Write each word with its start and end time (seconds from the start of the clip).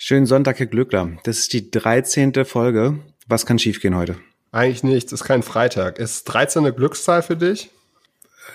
Schönen 0.00 0.26
Sonntag, 0.26 0.60
Herr 0.60 0.66
Glückler. 0.66 1.10
Das 1.24 1.40
ist 1.40 1.52
die 1.52 1.72
13. 1.72 2.44
Folge. 2.44 3.00
Was 3.26 3.46
kann 3.46 3.58
schiefgehen 3.58 3.96
heute? 3.96 4.14
Eigentlich 4.52 4.84
nichts, 4.84 5.12
ist 5.12 5.24
kein 5.24 5.42
Freitag. 5.42 5.98
Ist 5.98 6.22
13 6.22 6.64
eine 6.64 6.72
Glückszahl 6.72 7.20
für 7.20 7.36
dich? 7.36 7.70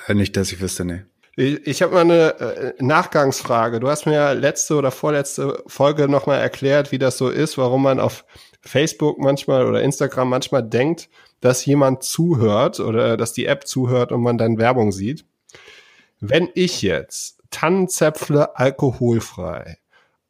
Äh, 0.08 0.14
nicht, 0.14 0.38
dass 0.38 0.54
ich 0.54 0.62
wüsste, 0.62 0.86
nee. 0.86 1.02
Ich, 1.36 1.68
ich 1.68 1.82
habe 1.82 1.96
mal 1.96 2.00
eine 2.00 2.40
äh, 2.40 2.74
Nachgangsfrage. 2.80 3.82
Du 3.82 3.90
hast 3.90 4.06
mir 4.06 4.14
ja 4.14 4.32
letzte 4.32 4.76
oder 4.76 4.90
vorletzte 4.90 5.62
Folge 5.68 6.08
nochmal 6.08 6.40
erklärt, 6.40 6.94
wie 6.94 6.98
das 6.98 7.18
so 7.18 7.28
ist, 7.28 7.58
warum 7.58 7.84
man 7.84 8.00
auf 8.00 8.24
Facebook 8.62 9.20
manchmal 9.20 9.66
oder 9.66 9.82
Instagram 9.82 10.30
manchmal 10.30 10.64
denkt, 10.64 11.10
dass 11.42 11.66
jemand 11.66 12.04
zuhört 12.04 12.80
oder 12.80 13.18
dass 13.18 13.34
die 13.34 13.48
App 13.48 13.68
zuhört 13.68 14.14
und 14.14 14.22
man 14.22 14.38
dann 14.38 14.58
Werbung 14.58 14.94
sieht. 14.94 15.26
Wenn 16.22 16.48
ich 16.54 16.82
jetzt 16.82 17.42
Tannenzäpfle 17.50 18.56
alkoholfrei 18.56 19.80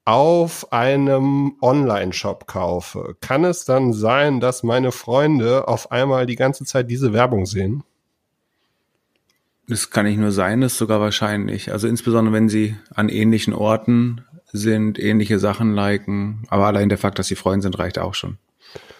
auf 0.05 0.71
einem 0.73 1.55
Online-Shop 1.61 2.45
kaufe, 2.47 3.15
kann 3.21 3.45
es 3.45 3.65
dann 3.65 3.93
sein, 3.93 4.39
dass 4.39 4.63
meine 4.63 4.91
Freunde 4.91 5.67
auf 5.67 5.91
einmal 5.91 6.25
die 6.25 6.35
ganze 6.35 6.65
Zeit 6.65 6.89
diese 6.89 7.13
Werbung 7.13 7.45
sehen? 7.45 7.83
Das 9.67 9.89
kann 9.89 10.05
nicht 10.05 10.17
nur 10.17 10.31
sein, 10.31 10.59
das 10.59 10.73
ist 10.73 10.77
sogar 10.77 10.99
wahrscheinlich. 10.99 11.71
Also 11.71 11.87
insbesondere, 11.87 12.33
wenn 12.33 12.49
sie 12.49 12.75
an 12.93 13.07
ähnlichen 13.07 13.53
Orten 13.53 14.25
sind, 14.51 14.99
ähnliche 14.99 15.39
Sachen 15.39 15.73
liken. 15.73 16.43
Aber 16.49 16.67
allein 16.67 16.89
der 16.89 16.97
Fakt, 16.97 17.17
dass 17.17 17.27
sie 17.27 17.35
Freunde 17.35 17.63
sind, 17.63 17.79
reicht 17.79 17.97
auch 17.97 18.13
schon. 18.13 18.37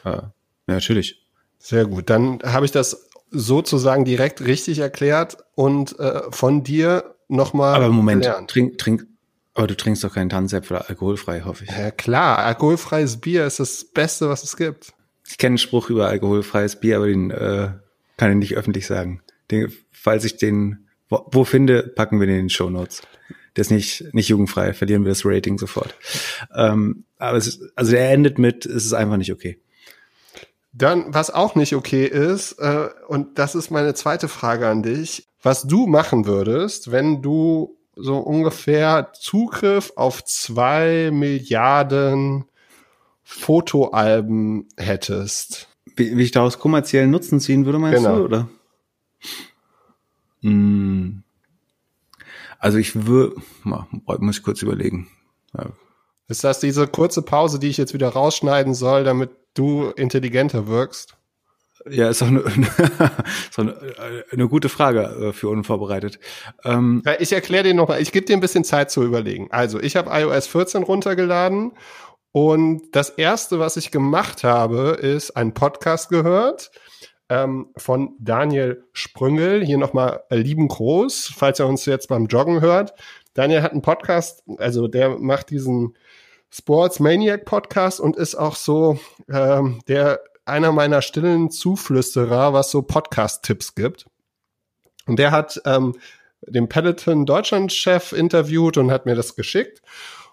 Äh, 0.06 0.10
ja, 0.10 0.32
natürlich. 0.68 1.22
Sehr 1.60 1.86
gut. 1.86 2.10
Dann 2.10 2.40
habe 2.44 2.66
ich 2.66 2.72
das 2.72 3.10
sozusagen 3.30 4.06
direkt 4.06 4.42
richtig 4.42 4.80
erklärt 4.80 5.38
und 5.56 6.00
äh, 6.00 6.22
von 6.30 6.64
dir 6.64 7.16
nochmal. 7.28 7.76
Aber 7.76 7.90
Moment, 7.90 8.30
trink, 8.48 8.78
trink, 8.78 9.06
aber 9.54 9.68
du 9.68 9.76
trinkst 9.78 10.04
doch 10.04 10.14
keinen 10.14 10.30
Tannenzäpfel 10.30 10.78
alkoholfrei, 10.78 11.42
hoffe 11.42 11.66
ich. 11.66 11.70
Ja 11.70 11.92
klar, 11.92 12.40
alkoholfreies 12.40 13.18
Bier 13.18 13.46
ist 13.46 13.60
das 13.60 13.86
Beste, 13.86 14.30
was 14.30 14.44
es 14.44 14.58
gibt. 14.58 14.94
Ich 15.28 15.38
kenne 15.38 15.52
einen 15.52 15.58
Spruch 15.58 15.90
über 15.90 16.08
alkoholfreies 16.08 16.80
Bier, 16.80 16.98
aber 16.98 17.08
den 17.08 17.32
äh, 17.32 17.72
kann 18.18 18.32
ich 18.32 18.38
nicht 18.38 18.58
öffentlich 18.58 18.88
sagen. 18.88 19.22
Den, 19.52 19.72
falls 19.92 20.26
ich 20.26 20.38
den 20.38 20.84
wo, 21.14 21.28
wo 21.32 21.44
finde, 21.44 21.84
packen 21.84 22.20
wir 22.20 22.26
den 22.26 22.36
in 22.38 22.44
den 22.46 22.50
Show 22.50 22.70
Notes. 22.70 23.04
Der 23.56 23.62
ist 23.62 23.70
nicht, 23.70 24.14
nicht 24.14 24.30
jugendfrei, 24.30 24.74
verlieren 24.74 25.04
wir 25.04 25.10
das 25.10 25.26
Rating 25.26 25.60
sofort. 25.60 25.96
Ähm, 26.56 27.06
aber 27.20 27.38
es 27.38 27.46
ist, 27.46 27.62
also 27.76 27.96
er 27.96 28.12
endet 28.12 28.40
mit, 28.40 28.66
es 28.66 28.86
ist 28.86 28.94
einfach 28.94 29.18
nicht 29.18 29.32
okay. 29.32 29.62
Dann, 30.72 31.14
was 31.14 31.30
auch 31.30 31.54
nicht 31.54 31.76
okay 31.76 32.06
ist, 32.08 32.54
äh, 32.54 32.90
und 33.08 33.38
das 33.38 33.54
ist 33.54 33.70
meine 33.70 33.94
zweite 33.94 34.28
Frage 34.28 34.68
an 34.68 34.82
dich, 34.82 35.28
was 35.44 35.64
du 35.64 35.86
machen 35.86 36.26
würdest, 36.26 36.92
wenn 36.92 37.22
du 37.22 37.78
so 37.96 38.18
ungefähr 38.18 39.12
Zugriff 39.14 39.94
auf 39.96 40.24
zwei 40.24 41.10
Milliarden 41.12 42.46
Fotoalben 43.24 44.68
hättest. 44.78 45.68
Wie, 45.96 46.18
wie 46.18 46.24
ich 46.24 46.32
daraus 46.32 46.60
kommerziellen 46.60 47.12
Nutzen 47.12 47.40
ziehen 47.40 47.66
würde, 47.66 47.80
meinst 47.80 48.04
genau. 48.04 48.18
du, 48.18 48.24
oder? 48.24 48.50
Hm. 50.42 51.24
Also 52.60 52.78
ich 52.78 53.06
würde, 53.06 53.36
muss 53.64 54.38
ich 54.38 54.44
kurz 54.44 54.62
überlegen. 54.62 55.08
Ja. 55.58 55.72
Ist 56.28 56.44
das 56.44 56.60
diese 56.60 56.88
kurze 56.88 57.22
Pause, 57.22 57.60
die 57.60 57.68
ich 57.68 57.78
jetzt 57.78 57.94
wieder 57.94 58.10
rausschneiden 58.10 58.74
soll, 58.74 59.04
damit 59.04 59.32
du 59.54 59.90
intelligenter 59.90 60.68
wirkst? 60.68 61.18
Ja, 61.90 62.10
ist 62.10 62.22
auch 62.22 62.28
eine, 62.28 62.40
ist 63.50 63.60
eine, 63.60 63.76
eine 64.32 64.48
gute 64.48 64.70
Frage 64.70 65.02
äh, 65.02 65.34
für 65.34 65.50
unvorbereitet. 65.50 66.20
Ähm, 66.64 67.04
ich 67.20 67.34
erkläre 67.34 67.64
dir 67.64 67.74
nochmal, 67.74 68.02
ich 68.02 68.12
gebe 68.12 68.26
dir 68.26 68.38
ein 68.38 68.42
bisschen 68.42 68.64
Zeit 68.64 68.92
zu 68.92 69.04
überlegen. 69.04 69.48
Also, 69.52 69.80
ich 69.80 69.96
habe 69.96 70.10
iOS 70.12 70.48
14 70.48 70.84
runtergeladen 70.84 71.74
und 72.32 72.96
das 72.96 73.12
erste, 73.12 73.60
was 73.60 73.78
ich 73.78 73.92
gemacht 73.92 74.44
habe, 74.44 74.98
ist 75.00 75.38
ein 75.38 75.54
Podcast 75.54 76.10
gehört 76.10 76.72
ähm, 77.30 77.68
von 77.78 78.16
Daniel 78.20 78.86
Sprüngel. 78.92 79.64
Hier 79.64 79.78
nochmal 79.78 80.24
lieben 80.30 80.68
Groß, 80.68 81.32
falls 81.36 81.60
er 81.60 81.68
uns 81.68 81.86
jetzt 81.86 82.08
beim 82.08 82.26
Joggen 82.26 82.62
hört. 82.62 82.94
Daniel 83.34 83.62
hat 83.62 83.72
einen 83.72 83.82
Podcast, 83.82 84.44
also 84.58 84.88
der 84.88 85.20
macht 85.20 85.50
diesen 85.50 85.96
Sports 86.50 87.00
Maniac 87.00 87.46
Podcast 87.46 88.00
und 88.00 88.16
ist 88.16 88.36
auch 88.36 88.56
so 88.56 89.00
ähm, 89.32 89.80
der 89.88 90.20
einer 90.46 90.72
meiner 90.72 91.02
stillen 91.02 91.50
Zuflüsterer, 91.50 92.54
was 92.54 92.72
so 92.72 92.82
Podcast-Tipps 92.82 93.76
gibt. 93.76 94.06
Und 95.06 95.20
der 95.20 95.32
hat 95.32 95.62
ähm, 95.66 95.96
den 96.42 96.70
Peloton 96.70 97.26
Deutschland-Chef 97.26 98.14
interviewt 98.14 98.78
und 98.78 98.92
hat 98.92 99.06
mir 99.06 99.16
das 99.16 99.36
geschickt. 99.36 99.82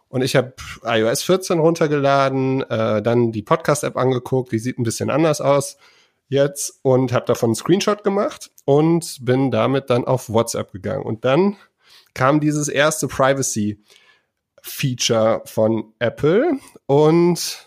Und 0.08 0.22
ich 0.22 0.34
habe 0.34 0.54
iOS 0.84 1.22
14 1.22 1.60
runtergeladen, 1.60 2.62
äh, 2.68 3.00
dann 3.00 3.32
die 3.32 3.42
Podcast-App 3.42 3.96
angeguckt, 3.96 4.52
die 4.52 4.58
sieht 4.58 4.78
ein 4.78 4.84
bisschen 4.84 5.10
anders 5.10 5.40
aus 5.40 5.76
jetzt 6.30 6.78
und 6.82 7.12
habe 7.12 7.26
davon 7.26 7.48
einen 7.48 7.56
Screenshot 7.56 8.04
gemacht 8.04 8.50
und 8.64 9.24
bin 9.24 9.50
damit 9.50 9.90
dann 9.90 10.06
auf 10.06 10.30
WhatsApp 10.30 10.70
gegangen. 10.72 11.04
Und 11.04 11.24
dann 11.24 11.56
kam 12.14 12.38
dieses 12.40 12.68
erste 12.68 13.08
Privacy-Feature 13.08 15.42
von 15.44 15.92
Apple 15.98 16.52
und 16.86 17.66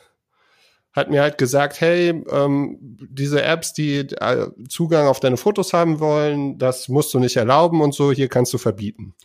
hat 0.93 1.09
mir 1.09 1.21
halt 1.21 1.37
gesagt, 1.37 1.81
hey, 1.81 2.23
ähm, 2.29 2.77
diese 2.79 3.41
Apps, 3.41 3.73
die 3.73 3.99
äh, 3.99 4.47
Zugang 4.69 5.07
auf 5.07 5.19
deine 5.19 5.37
Fotos 5.37 5.73
haben 5.73 5.99
wollen, 5.99 6.59
das 6.59 6.87
musst 6.87 7.13
du 7.13 7.19
nicht 7.19 7.35
erlauben 7.35 7.81
und 7.81 7.93
so, 7.93 8.11
hier 8.11 8.29
kannst 8.29 8.53
du 8.53 8.57
verbieten. 8.57 9.15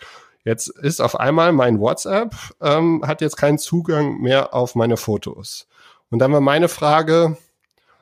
Jetzt 0.45 0.69
ist 0.69 1.01
auf 1.01 1.21
einmal 1.21 1.53
mein 1.53 1.79
WhatsApp, 1.79 2.35
ähm, 2.63 3.05
hat 3.07 3.21
jetzt 3.21 3.37
keinen 3.37 3.59
Zugang 3.59 4.19
mehr 4.21 4.55
auf 4.55 4.75
meine 4.75 4.97
Fotos. 4.97 5.69
Und 6.11 6.21
dann 6.21 6.33
war 6.33 6.41
meine 6.41 6.69
Frage, 6.69 7.37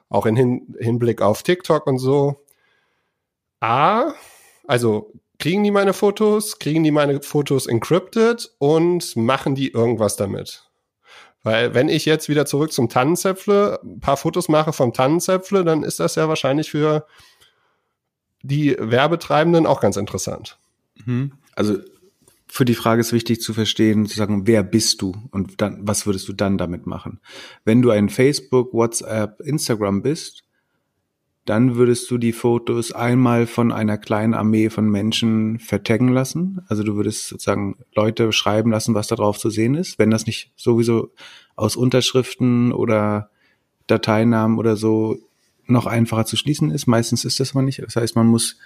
auch 0.08 0.26
in 0.26 0.36
Hin 0.36 0.76
Hinblick 0.78 1.20
auf 1.20 1.42
TikTok 1.42 1.88
und 1.88 1.98
so, 1.98 2.44
A, 3.60 4.12
also 4.68 5.12
kriegen 5.40 5.64
die 5.64 5.72
meine 5.72 5.92
Fotos, 5.92 6.60
kriegen 6.60 6.84
die 6.84 6.92
meine 6.92 7.20
Fotos 7.20 7.66
encrypted 7.66 8.52
und 8.58 9.16
machen 9.16 9.56
die 9.56 9.72
irgendwas 9.72 10.14
damit? 10.14 10.65
Weil 11.46 11.74
wenn 11.74 11.88
ich 11.88 12.06
jetzt 12.06 12.28
wieder 12.28 12.44
zurück 12.44 12.72
zum 12.72 12.88
Tannenzäpfle, 12.88 13.78
ein 13.84 14.00
paar 14.00 14.16
Fotos 14.16 14.48
mache 14.48 14.72
vom 14.72 14.92
Tannenzäpfle, 14.92 15.62
dann 15.62 15.84
ist 15.84 16.00
das 16.00 16.16
ja 16.16 16.28
wahrscheinlich 16.28 16.72
für 16.72 17.06
die 18.42 18.74
Werbetreibenden 18.80 19.64
auch 19.64 19.80
ganz 19.80 19.96
interessant. 19.96 20.58
Mhm. 21.04 21.34
Also 21.54 21.78
für 22.48 22.64
die 22.64 22.74
Frage 22.74 23.00
ist 23.00 23.12
wichtig 23.12 23.42
zu 23.42 23.54
verstehen, 23.54 24.06
zu 24.06 24.16
sagen, 24.16 24.48
wer 24.48 24.64
bist 24.64 25.00
du 25.02 25.12
und 25.30 25.60
dann, 25.60 25.78
was 25.86 26.04
würdest 26.04 26.26
du 26.26 26.32
dann 26.32 26.58
damit 26.58 26.88
machen? 26.88 27.20
Wenn 27.64 27.80
du 27.80 27.90
ein 27.90 28.08
Facebook, 28.08 28.74
WhatsApp, 28.74 29.40
Instagram 29.40 30.02
bist, 30.02 30.42
dann 31.46 31.76
würdest 31.76 32.10
du 32.10 32.18
die 32.18 32.32
Fotos 32.32 32.92
einmal 32.92 33.46
von 33.46 33.72
einer 33.72 33.98
kleinen 33.98 34.34
Armee 34.34 34.68
von 34.68 34.90
Menschen 34.90 35.58
vertaggen 35.58 36.08
lassen. 36.08 36.60
Also 36.68 36.82
du 36.82 36.96
würdest 36.96 37.28
sozusagen 37.28 37.78
Leute 37.94 38.32
schreiben 38.32 38.70
lassen, 38.72 38.94
was 38.94 39.06
da 39.06 39.16
drauf 39.16 39.38
zu 39.38 39.48
sehen 39.48 39.76
ist. 39.76 39.98
Wenn 39.98 40.10
das 40.10 40.26
nicht 40.26 40.52
sowieso 40.56 41.12
aus 41.54 41.76
Unterschriften 41.76 42.72
oder 42.72 43.30
Dateinamen 43.86 44.58
oder 44.58 44.76
so 44.76 45.18
noch 45.66 45.86
einfacher 45.86 46.26
zu 46.26 46.36
schließen 46.36 46.70
ist. 46.70 46.86
Meistens 46.86 47.24
ist 47.24 47.40
das 47.40 47.52
aber 47.52 47.62
nicht. 47.62 47.80
Das 47.80 47.96
heißt, 47.96 48.16
man 48.16 48.26
muss 48.26 48.56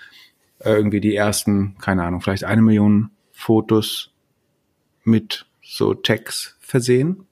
äh, 0.58 0.70
irgendwie 0.70 1.00
die 1.00 1.14
ersten, 1.14 1.76
keine 1.78 2.04
Ahnung, 2.04 2.20
vielleicht 2.20 2.44
eine 2.44 2.62
Million 2.62 3.10
Fotos 3.32 4.10
mit 5.04 5.46
so 5.62 5.94
Tags 5.94 6.56
versehen. 6.60 7.26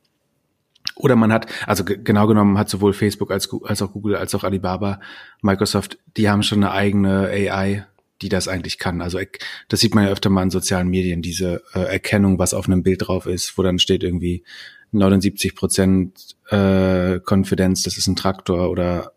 Oder 0.98 1.14
man 1.14 1.32
hat, 1.32 1.47
also 1.66 1.84
genau 1.84 2.26
genommen 2.26 2.59
hat 2.59 2.69
sowohl 2.69 2.92
Facebook 2.92 3.31
als, 3.31 3.48
als 3.64 3.82
auch 3.82 3.92
Google 3.92 4.16
als 4.16 4.34
auch 4.34 4.42
Alibaba, 4.42 5.00
Microsoft, 5.42 5.98
die 6.16 6.28
haben 6.28 6.42
schon 6.42 6.62
eine 6.62 6.72
eigene 6.72 7.28
AI, 7.28 7.86
die 8.20 8.28
das 8.28 8.48
eigentlich 8.48 8.78
kann. 8.78 9.00
Also 9.00 9.20
das 9.69 9.78
sieht 9.78 9.94
man 9.94 10.04
ja 10.04 10.10
öfter 10.10 10.28
mal 10.28 10.42
in 10.42 10.50
sozialen 10.50 10.88
Medien, 10.88 11.22
diese 11.22 11.62
äh, 11.72 11.81
Erkennung, 11.81 12.41
was 12.41 12.53
auf 12.53 12.66
einem 12.66 12.82
Bild 12.82 13.06
drauf 13.06 13.26
ist, 13.26 13.56
wo 13.56 13.62
dann 13.62 13.78
steht 13.78 14.03
irgendwie 14.03 14.42
79 14.91 15.54
Prozent 15.54 16.36
äh, 16.48 17.21
Konfidenz, 17.21 17.84
das 17.84 17.97
ist 17.97 18.09
ein 18.09 18.16
Traktor 18.16 18.68
oder 18.68 19.12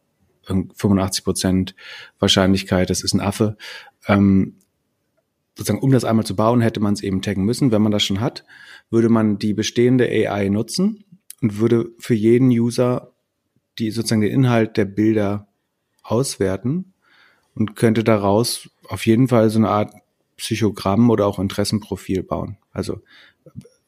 85 0.45 1.23
Prozent 1.23 1.75
Wahrscheinlichkeit, 2.19 2.91
das 2.91 3.01
ist 3.01 3.13
ein 3.13 3.21
Affe. 3.21 3.57
Ähm, 4.07 4.57
sozusagen, 5.57 5.83
um 5.83 5.91
das 5.91 6.05
einmal 6.05 6.25
zu 6.25 6.35
bauen, 6.35 6.61
hätte 6.61 6.79
man 6.79 6.93
es 6.93 7.01
eben 7.01 7.23
taggen 7.23 7.43
müssen. 7.43 7.71
Wenn 7.71 7.81
man 7.81 7.91
das 7.91 8.03
schon 8.03 8.19
hat, 8.19 8.45
würde 8.91 9.09
man 9.09 9.39
die 9.39 9.53
bestehende 9.53 10.05
AI 10.05 10.49
nutzen 10.49 11.05
und 11.41 11.59
würde 11.59 11.89
für 11.97 12.13
jeden 12.13 12.49
User 12.49 13.11
die 13.79 13.91
sozusagen 13.91 14.21
den 14.21 14.31
Inhalt 14.31 14.77
der 14.77 14.85
Bilder 14.85 15.47
auswerten 16.03 16.93
und 17.55 17.75
könnte 17.75 18.03
daraus 18.03 18.69
auf 18.87 19.05
jeden 19.05 19.27
Fall 19.27 19.49
so 19.49 19.59
eine 19.59 19.69
Art 19.69 19.93
Psychogramm 20.37 21.09
oder 21.09 21.27
auch 21.27 21.39
Interessenprofil 21.39 22.23
bauen. 22.23 22.57
Also 22.71 23.01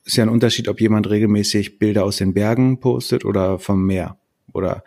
ist 0.03 0.17
ja 0.17 0.23
ein 0.23 0.29
Unterschied, 0.29 0.67
ob 0.67 0.81
jemand 0.81 1.09
regelmäßig 1.09 1.79
Bilder 1.79 2.03
aus 2.03 2.17
den 2.17 2.33
Bergen 2.33 2.79
postet 2.79 3.25
oder 3.25 3.59
vom 3.59 3.85
Meer 3.85 4.17
oder 4.51 4.83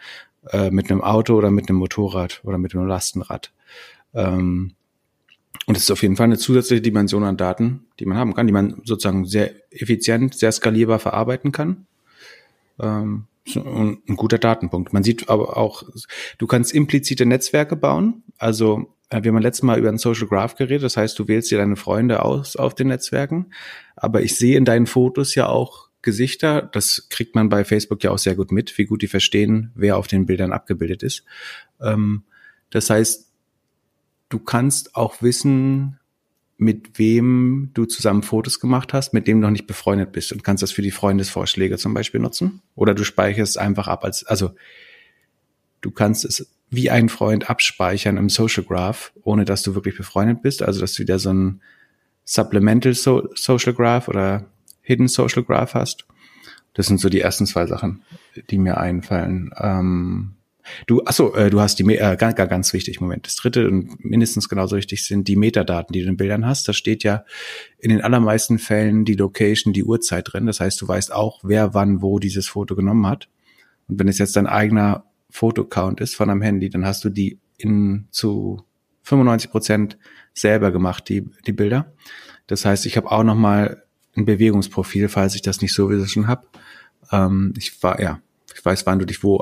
äh, 0.50 0.70
mit 0.70 0.90
einem 0.90 1.00
Auto 1.00 1.34
oder 1.34 1.50
mit 1.50 1.68
einem 1.68 1.78
Motorrad 1.78 2.40
oder 2.44 2.58
mit 2.58 2.74
einem 2.74 2.86
Lastenrad. 2.86 3.52
Ähm, 4.14 4.72
und 5.66 5.76
es 5.76 5.84
ist 5.84 5.90
auf 5.90 6.02
jeden 6.02 6.16
Fall 6.16 6.24
eine 6.24 6.38
zusätzliche 6.38 6.82
Dimension 6.82 7.24
an 7.24 7.36
Daten, 7.36 7.86
die 7.98 8.06
man 8.06 8.18
haben 8.18 8.34
kann, 8.34 8.46
die 8.46 8.52
man 8.52 8.80
sozusagen 8.84 9.24
sehr 9.24 9.52
effizient, 9.70 10.34
sehr 10.34 10.52
skalierbar 10.52 11.00
verarbeiten 11.00 11.50
kann 11.50 11.86
Ähm, 12.80 13.26
ein, 13.54 14.16
guter 14.16 14.38
Datenpunkt. 14.38 14.92
Man 14.92 15.04
sieht 15.04 15.28
aber 15.28 15.56
auch, 15.56 15.84
du 16.38 16.46
kannst 16.46 16.74
implizite 16.74 17.26
Netzwerke 17.26 17.76
bauen. 17.76 18.24
Also 18.38 18.92
äh, 19.10 19.22
wir 19.22 19.32
haben 19.32 19.40
letztes 19.40 19.62
Mal 19.62 19.78
über 19.78 19.88
einen 19.88 19.98
Social 19.98 20.26
Graph 20.26 20.56
geredet. 20.56 20.82
Das 20.82 20.96
heißt, 20.96 21.18
du 21.18 21.28
wählst 21.28 21.50
dir 21.50 21.58
deine 21.58 21.76
Freunde 21.76 22.24
aus 22.24 22.56
auf 22.56 22.74
den 22.74 22.88
Netzwerken. 22.88 23.52
Aber 23.94 24.22
ich 24.22 24.36
sehe 24.36 24.56
in 24.56 24.64
deinen 24.64 24.86
Fotos 24.86 25.34
ja 25.34 25.48
auch 25.48 25.88
Gesichter. 26.02 26.62
Das 26.62 27.08
kriegt 27.08 27.34
man 27.34 27.48
bei 27.48 27.64
Facebook 27.64 28.02
ja 28.02 28.10
auch 28.10 28.18
sehr 28.18 28.34
gut 28.34 28.52
mit, 28.52 28.76
wie 28.78 28.84
gut 28.84 29.02
die 29.02 29.08
verstehen, 29.08 29.72
wer 29.74 29.96
auf 29.96 30.06
den 30.06 30.26
Bildern 30.26 30.52
abgebildet 30.52 31.02
ist. 31.02 31.24
Ähm, 31.80 32.24
das 32.70 32.90
heißt, 32.90 33.32
du 34.28 34.38
kannst 34.38 34.96
auch 34.96 35.22
wissen, 35.22 35.98
mit 36.58 36.98
wem 36.98 37.70
du 37.74 37.84
zusammen 37.84 38.22
Fotos 38.22 38.60
gemacht 38.60 38.94
hast, 38.94 39.12
mit 39.12 39.26
dem 39.26 39.40
du 39.40 39.46
noch 39.46 39.52
nicht 39.52 39.66
befreundet 39.66 40.12
bist 40.12 40.32
und 40.32 40.42
kannst 40.42 40.62
das 40.62 40.72
für 40.72 40.82
die 40.82 40.90
Freundesvorschläge 40.90 41.76
zum 41.76 41.92
Beispiel 41.92 42.20
nutzen. 42.20 42.62
Oder 42.74 42.94
du 42.94 43.04
speicherst 43.04 43.58
einfach 43.58 43.88
ab 43.88 44.04
als, 44.04 44.24
also 44.24 44.52
du 45.82 45.90
kannst 45.90 46.24
es 46.24 46.50
wie 46.70 46.90
ein 46.90 47.08
Freund 47.08 47.50
abspeichern 47.50 48.16
im 48.16 48.28
Social 48.28 48.64
Graph, 48.64 49.12
ohne 49.22 49.44
dass 49.44 49.62
du 49.62 49.74
wirklich 49.74 49.96
befreundet 49.96 50.42
bist. 50.42 50.62
Also 50.62 50.80
dass 50.80 50.94
du 50.94 51.02
wieder 51.02 51.18
so 51.18 51.32
ein 51.32 51.60
Supplemental 52.24 52.94
so 52.94 53.28
Social 53.34 53.72
Graph 53.72 54.08
oder 54.08 54.46
Hidden 54.80 55.08
Social 55.08 55.44
Graph 55.44 55.74
hast. 55.74 56.06
Das 56.74 56.86
sind 56.86 57.00
so 57.00 57.08
die 57.08 57.20
ersten 57.20 57.46
zwei 57.46 57.66
Sachen, 57.66 58.02
die 58.50 58.58
mir 58.58 58.78
einfallen. 58.78 59.50
Ähm, 59.58 60.34
Du, 60.86 61.02
achso, 61.04 61.34
äh, 61.34 61.50
du 61.50 61.60
hast 61.60 61.78
die, 61.78 61.84
äh, 61.96 62.16
ganz, 62.16 62.36
ganz 62.36 62.72
wichtig, 62.72 63.00
Moment. 63.00 63.26
Das 63.26 63.36
dritte 63.36 63.68
und 63.68 64.04
mindestens 64.04 64.48
genauso 64.48 64.76
wichtig 64.76 65.04
sind 65.04 65.28
die 65.28 65.36
Metadaten, 65.36 65.92
die 65.92 66.02
du 66.02 66.08
in 66.08 66.16
Bildern 66.16 66.46
hast. 66.46 66.68
Da 66.68 66.72
steht 66.72 67.02
ja 67.04 67.24
in 67.78 67.90
den 67.90 68.00
allermeisten 68.00 68.58
Fällen 68.58 69.04
die 69.04 69.14
Location, 69.14 69.72
die 69.72 69.84
Uhrzeit 69.84 70.32
drin. 70.32 70.46
Das 70.46 70.60
heißt, 70.60 70.80
du 70.80 70.88
weißt 70.88 71.12
auch, 71.12 71.40
wer 71.42 71.74
wann 71.74 72.02
wo 72.02 72.18
dieses 72.18 72.48
Foto 72.48 72.74
genommen 72.74 73.06
hat. 73.06 73.28
Und 73.88 73.98
wenn 73.98 74.08
es 74.08 74.18
jetzt 74.18 74.36
dein 74.36 74.46
eigener 74.46 75.04
Fotocount 75.30 76.00
ist 76.00 76.16
von 76.16 76.30
einem 76.30 76.42
Handy, 76.42 76.70
dann 76.70 76.84
hast 76.84 77.04
du 77.04 77.10
die 77.10 77.38
in 77.58 78.06
zu 78.10 78.62
95 79.02 79.50
Prozent 79.50 79.98
selber 80.34 80.72
gemacht, 80.72 81.08
die, 81.08 81.28
die 81.46 81.52
Bilder. 81.52 81.92
Das 82.46 82.64
heißt, 82.64 82.86
ich 82.86 82.96
habe 82.96 83.10
auch 83.10 83.22
noch 83.22 83.34
mal 83.34 83.84
ein 84.16 84.24
Bewegungsprofil, 84.24 85.08
falls 85.08 85.34
ich 85.34 85.42
das 85.42 85.60
nicht 85.60 85.74
sowieso 85.74 86.06
schon 86.06 86.26
habe. 86.26 86.46
Ähm, 87.12 87.54
ich 87.56 87.82
war, 87.82 88.00
ja, 88.00 88.20
ich 88.54 88.64
weiß, 88.64 88.86
wann 88.86 88.98
du 88.98 89.04
dich 89.04 89.22
wo 89.22 89.40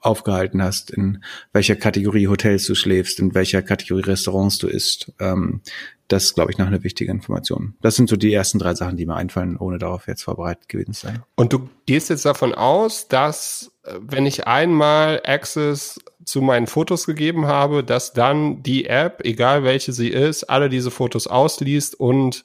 aufgehalten 0.00 0.62
hast, 0.62 0.90
in 0.90 1.22
welcher 1.52 1.76
Kategorie 1.76 2.28
Hotels 2.28 2.66
du 2.66 2.74
schläfst, 2.74 3.20
in 3.20 3.34
welcher 3.34 3.62
Kategorie 3.62 4.02
Restaurants 4.02 4.58
du 4.58 4.66
isst. 4.66 5.12
Ähm, 5.20 5.60
das 6.08 6.24
ist, 6.24 6.34
glaube 6.34 6.50
ich, 6.50 6.58
noch 6.58 6.66
eine 6.66 6.82
wichtige 6.82 7.12
Information. 7.12 7.74
Das 7.82 7.94
sind 7.94 8.08
so 8.08 8.16
die 8.16 8.32
ersten 8.32 8.58
drei 8.58 8.74
Sachen, 8.74 8.96
die 8.96 9.06
mir 9.06 9.14
einfallen, 9.14 9.56
ohne 9.56 9.78
darauf 9.78 10.08
jetzt 10.08 10.22
vorbereitet 10.22 10.68
gewesen 10.68 10.92
zu 10.92 11.06
sein. 11.06 11.22
Und 11.36 11.52
du 11.52 11.68
gehst 11.86 12.10
jetzt 12.10 12.24
davon 12.24 12.52
aus, 12.52 13.06
dass 13.06 13.70
äh, 13.84 13.94
wenn 14.00 14.26
ich 14.26 14.46
einmal 14.46 15.22
Access 15.24 16.00
zu 16.24 16.42
meinen 16.42 16.66
Fotos 16.66 17.06
gegeben 17.06 17.46
habe, 17.46 17.84
dass 17.84 18.12
dann 18.12 18.62
die 18.62 18.86
App, 18.86 19.20
egal 19.24 19.62
welche 19.62 19.92
sie 19.92 20.08
ist, 20.08 20.44
alle 20.44 20.68
diese 20.68 20.90
Fotos 20.90 21.26
ausliest 21.26 21.94
und 21.98 22.44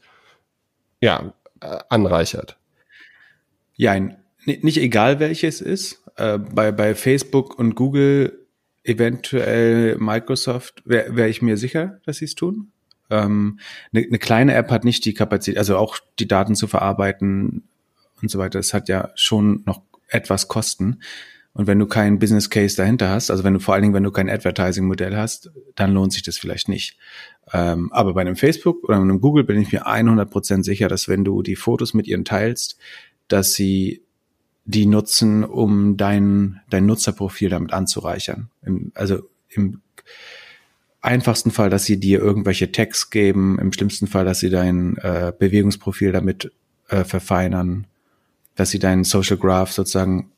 ja, 1.02 1.34
äh, 1.62 1.80
anreichert. 1.90 2.58
Ja, 3.76 4.00
nicht 4.46 4.78
egal 4.78 5.20
welches 5.20 5.60
ist, 5.60 6.04
äh, 6.18 6.38
bei, 6.38 6.72
bei 6.72 6.96
Facebook 6.96 7.58
und 7.58 7.76
Google, 7.76 8.46
eventuell 8.84 9.98
Microsoft, 9.98 10.84
wäre 10.86 11.16
wär 11.16 11.28
ich 11.28 11.42
mir 11.42 11.58
sicher, 11.58 12.00
dass 12.06 12.18
sie 12.18 12.26
es 12.26 12.36
tun. 12.36 12.72
Ähm, 13.10 13.60
eine, 13.94 14.06
eine 14.06 14.20
kleine 14.20 14.54
App 14.54 14.72
hat 14.72 14.84
nicht 14.84 15.06
die 15.06 15.14
Kapazität, 15.14 15.58
also 15.58 15.78
auch 15.78 15.98
die 16.20 16.28
Daten 16.28 16.56
zu 16.56 16.68
verarbeiten 16.68 17.64
und 18.22 18.32
so 18.32 18.40
weiter. 18.40 18.60
Das 18.60 18.74
hat 18.74 18.90
ja 18.90 19.12
schon 19.16 19.64
noch 19.66 19.82
etwas 20.08 20.48
Kosten. 20.48 21.00
Und 21.54 21.68
wenn 21.68 21.80
du 21.80 21.88
keinen 21.88 22.20
Business 22.20 22.50
Case 22.50 22.76
dahinter 22.76 23.10
hast, 23.10 23.32
also 23.32 23.46
wenn 23.46 23.54
du 23.54 23.62
vor 23.62 23.74
allen 23.74 23.84
Dingen, 23.84 23.94
wenn 23.94 24.04
du 24.04 24.12
kein 24.12 24.30
Advertising-Modell 24.30 25.16
hast, 25.16 25.52
dann 25.76 25.94
lohnt 25.94 26.12
sich 26.12 26.22
das 26.22 26.38
vielleicht 26.38 26.68
nicht. 26.68 26.98
Ähm, 27.54 27.94
aber 27.94 28.14
bei 28.14 28.22
einem 28.22 28.36
Facebook 28.36 28.84
oder 28.84 28.98
einem 28.98 29.22
Google 29.22 29.46
bin 29.46 29.62
ich 29.62 29.72
mir 29.72 29.88
100% 29.88 30.64
sicher, 30.64 30.90
dass 30.90 31.08
wenn 31.08 31.24
du 31.24 31.42
die 31.44 31.56
Fotos 31.56 31.94
mit 31.94 32.08
ihnen 32.08 32.26
teilst, 32.26 32.78
dass 33.30 33.54
sie 33.54 34.05
die 34.66 34.88
nutzen, 34.88 35.44
um 35.44 35.96
dein, 35.96 36.62
dein 36.70 36.86
Nutzerprofil 36.86 37.50
damit 37.50 37.72
anzureichern. 37.72 38.50
Im, 38.64 38.92
also 38.96 39.30
im 39.50 39.82
einfachsten 41.02 41.52
Fall, 41.52 41.70
dass 41.70 41.86
sie 41.86 42.00
dir 42.00 42.20
irgendwelche 42.20 42.72
Tags 42.72 43.12
geben, 43.12 43.60
im 43.60 43.72
schlimmsten 43.72 44.08
Fall, 44.08 44.26
dass 44.26 44.40
sie 44.40 44.50
dein 44.50 44.98
äh, 44.98 45.32
Bewegungsprofil 45.38 46.12
damit 46.12 46.52
äh, 46.90 47.04
verfeinern, 47.04 47.86
dass 48.56 48.72
sie 48.72 48.80
deinen 48.80 49.04
Social 49.04 49.38
Graph 49.38 49.72
sozusagen, 49.72 50.32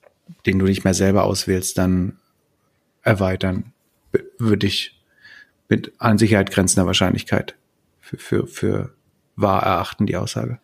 den 0.46 0.60
du 0.60 0.66
nicht 0.66 0.84
mehr 0.84 0.94
selber 0.94 1.24
auswählst, 1.24 1.78
dann 1.78 2.18
erweitern, 3.02 3.72
würde 4.38 4.68
ich 4.68 5.00
mit 5.70 5.94
an 6.00 6.18
Sicherheit 6.18 6.52
grenzender 6.52 6.86
Wahrscheinlichkeit 6.86 7.56
für, 8.02 8.18
für, 8.18 8.48
für 8.48 8.94
wahr 9.38 9.64
erachten, 9.64 10.06
die 10.06 10.18
Aussage. 10.18 10.60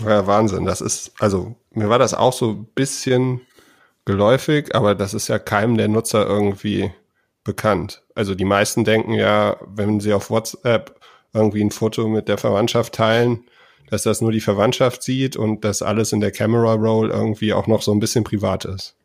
Ja, 0.00 0.26
Wahnsinn. 0.26 0.64
Das 0.64 0.80
ist, 0.80 1.12
also 1.18 1.56
mir 1.70 1.88
war 1.88 1.98
das 1.98 2.14
auch 2.14 2.32
so 2.32 2.50
ein 2.50 2.66
bisschen 2.74 3.40
geläufig, 4.04 4.74
aber 4.74 4.94
das 4.94 5.14
ist 5.14 5.28
ja 5.28 5.38
keinem 5.38 5.76
der 5.76 5.88
Nutzer 5.88 6.26
irgendwie 6.26 6.92
bekannt. 7.44 8.02
Also 8.14 8.34
die 8.34 8.44
meisten 8.44 8.84
denken 8.84 9.14
ja, 9.14 9.56
wenn 9.66 10.00
sie 10.00 10.12
auf 10.12 10.30
WhatsApp 10.30 10.98
irgendwie 11.32 11.62
ein 11.62 11.70
Foto 11.70 12.08
mit 12.08 12.28
der 12.28 12.38
Verwandtschaft 12.38 12.94
teilen, 12.94 13.44
dass 13.90 14.02
das 14.02 14.20
nur 14.20 14.32
die 14.32 14.40
Verwandtschaft 14.40 15.02
sieht 15.02 15.36
und 15.36 15.64
dass 15.64 15.82
alles 15.82 16.12
in 16.12 16.20
der 16.20 16.30
Camera 16.30 16.74
Roll 16.74 17.10
irgendwie 17.10 17.52
auch 17.52 17.66
noch 17.66 17.82
so 17.82 17.92
ein 17.92 18.00
bisschen 18.00 18.24
privat 18.24 18.64
ist. 18.64 18.96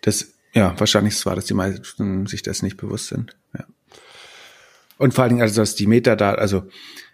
Das, 0.00 0.32
ja, 0.52 0.74
wahrscheinlich 0.78 1.14
ist 1.14 1.26
es 1.26 1.34
dass 1.34 1.44
die 1.44 1.54
meisten 1.54 2.26
sich 2.26 2.42
das 2.42 2.62
nicht 2.62 2.76
bewusst 2.76 3.08
sind. 3.08 3.36
Ja. 3.56 3.66
Und 4.98 5.14
vor 5.14 5.24
allen 5.24 5.30
Dingen, 5.30 5.42
also 5.42 5.60
dass 5.60 5.74
die 5.74 5.86
Metadaten, 5.86 6.40
also 6.40 6.64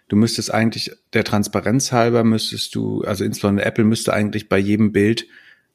du 0.09 0.15
müsstest 0.15 0.53
eigentlich, 0.53 0.91
der 1.13 1.23
Transparenz 1.23 1.93
halber 1.93 2.25
müsstest 2.25 2.75
du, 2.75 3.03
also 3.03 3.23
insbesondere 3.23 3.65
Apple 3.65 3.85
müsste 3.85 4.13
eigentlich 4.13 4.49
bei 4.49 4.57
jedem 4.57 4.91
Bild 4.91 5.25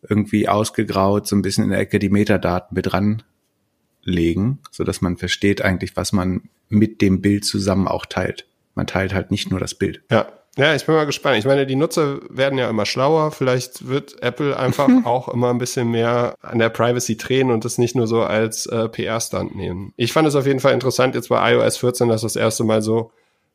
irgendwie 0.07 0.49
ausgegraut 0.49 1.27
so 1.27 1.35
ein 1.35 1.43
bisschen 1.43 1.65
in 1.65 1.71
der 1.71 1.81
Ecke 1.81 1.99
die 1.99 2.11
Metadaten 2.11 2.75
mit 2.75 2.93
ranlegen, 2.93 4.59
so 4.71 4.85
dass 4.85 5.01
man 5.01 5.17
versteht 5.17 5.63
eigentlich, 5.63 5.97
was 5.97 6.13
man 6.13 6.43
mit 6.69 7.01
dem 7.01 7.23
Bild 7.23 7.45
zusammen 7.45 7.89
auch 7.89 8.05
teilt. 8.05 8.47
Man 8.75 8.87
teilt 8.87 9.15
halt 9.15 9.31
nicht 9.31 9.51
nur 9.51 9.61
das 9.61 9.75
Bild. 9.75 10.03
Ja. 10.11 10.29
Ja, 10.57 10.73
ich 10.73 10.87
bin 10.87 10.95
mal 10.95 11.05
gespannt. 11.05 11.37
Ich 11.37 11.47
meine, 11.47 11.67
die 11.67 11.75
Nutzer 11.75 12.21
werden 12.31 12.61
ja 12.61 12.71
immer 12.71 12.87
schlauer. 12.87 13.33
Vielleicht 13.33 13.89
wird 13.89 14.23
Apple 14.23 14.57
einfach 14.57 14.89
auch 15.05 15.27
immer 15.29 15.51
ein 15.51 15.59
bisschen 15.59 15.91
mehr 15.91 16.37
an 16.43 16.61
der 16.61 16.69
Privacy 16.69 17.17
drehen 17.17 17.51
und 17.51 17.65
das 17.65 17.77
nicht 17.77 17.97
nur 17.97 18.07
so 18.07 18.23
als 18.23 18.67
äh, 18.67 18.89
PR-Stand 18.89 19.57
nehmen. 19.57 19.93
Ich 19.97 20.13
fand 20.13 20.29
es 20.29 20.37
auf 20.37 20.47
jeden 20.47 20.61
Fall 20.61 20.73
interessant 20.73 21.17
jetzt 21.17 21.29
bei 21.29 21.55
iOS 21.55 21.79
14, 21.79 22.09
dass 22.09 22.23
das 22.23 22.37
erste 22.37 22.63
Mal 22.63 22.83
so 22.83 23.11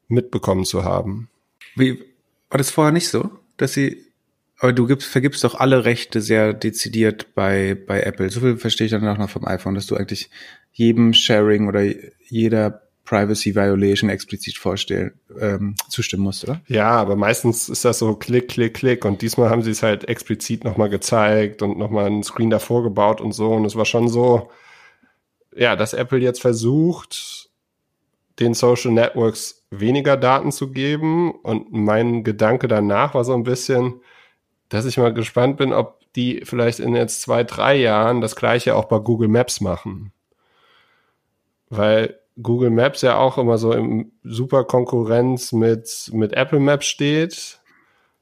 mitbekommen 0.09 0.65
zu 0.65 0.83
haben. 0.83 1.29
Wie, 1.75 1.99
war 2.49 2.57
das 2.57 2.71
vorher 2.71 2.91
nicht 2.91 3.07
so, 3.07 3.29
dass 3.57 3.73
sie, 3.73 4.05
aber 4.57 4.73
du 4.73 4.87
gibst, 4.87 5.07
vergibst 5.07 5.43
doch 5.43 5.55
alle 5.55 5.85
Rechte 5.85 6.19
sehr 6.19 6.53
dezidiert 6.53 7.33
bei, 7.35 7.77
bei 7.87 8.01
Apple. 8.01 8.29
So 8.29 8.41
viel 8.41 8.57
verstehe 8.57 8.85
ich 8.85 8.91
dann 8.91 9.07
auch 9.07 9.17
noch 9.17 9.29
vom 9.29 9.47
iPhone, 9.47 9.75
dass 9.75 9.85
du 9.85 9.95
eigentlich 9.95 10.29
jedem 10.73 11.13
Sharing 11.13 11.67
oder 11.67 11.83
jeder 12.27 12.81
Privacy 13.09 13.55
Violation 13.55 14.09
explizit 14.11 14.57
vorstellen, 14.57 15.13
ähm, 15.39 15.75
zustimmen 15.89 16.23
musst, 16.23 16.43
oder? 16.43 16.61
Ja, 16.67 16.91
aber 16.91 17.15
meistens 17.15 17.67
ist 17.67 17.83
das 17.83 17.97
so 17.97 18.13
Klick, 18.15 18.49
Klick, 18.49 18.75
Klick 18.75 19.03
und 19.03 19.23
diesmal 19.23 19.49
haben 19.49 19.63
sie 19.63 19.71
es 19.71 19.81
halt 19.81 20.07
explizit 20.07 20.63
nochmal 20.63 20.89
gezeigt 20.89 21.63
und 21.63 21.79
nochmal 21.79 22.05
einen 22.05 22.21
Screen 22.21 22.51
davor 22.51 22.83
gebaut 22.83 23.19
und 23.19 23.31
so 23.31 23.51
und 23.51 23.65
es 23.65 23.75
war 23.75 23.85
schon 23.85 24.09
so, 24.09 24.51
ja, 25.55 25.75
dass 25.75 25.93
Apple 25.93 26.19
jetzt 26.19 26.39
versucht, 26.39 27.49
den 28.39 28.53
Social 28.53 28.91
Networks 28.91 29.58
weniger 29.71 30.17
Daten 30.17 30.51
zu 30.51 30.71
geben. 30.71 31.31
Und 31.31 31.71
mein 31.71 32.23
Gedanke 32.23 32.67
danach 32.67 33.13
war 33.13 33.23
so 33.23 33.33
ein 33.33 33.43
bisschen, 33.43 34.01
dass 34.69 34.85
ich 34.85 34.97
mal 34.97 35.13
gespannt 35.13 35.57
bin, 35.57 35.73
ob 35.73 35.99
die 36.15 36.41
vielleicht 36.43 36.79
in 36.79 36.95
jetzt 36.95 37.21
zwei, 37.21 37.43
drei 37.43 37.75
Jahren 37.75 38.21
das 38.21 38.35
gleiche 38.35 38.75
auch 38.75 38.85
bei 38.85 38.99
Google 38.99 39.27
Maps 39.27 39.61
machen. 39.61 40.11
Weil 41.69 42.19
Google 42.41 42.71
Maps 42.71 43.01
ja 43.01 43.17
auch 43.17 43.37
immer 43.37 43.57
so 43.57 43.73
im 43.73 44.11
super 44.23 44.63
Konkurrenz 44.63 45.51
mit, 45.51 46.09
mit 46.13 46.33
Apple 46.33 46.59
Maps 46.59 46.87
steht. 46.87 47.59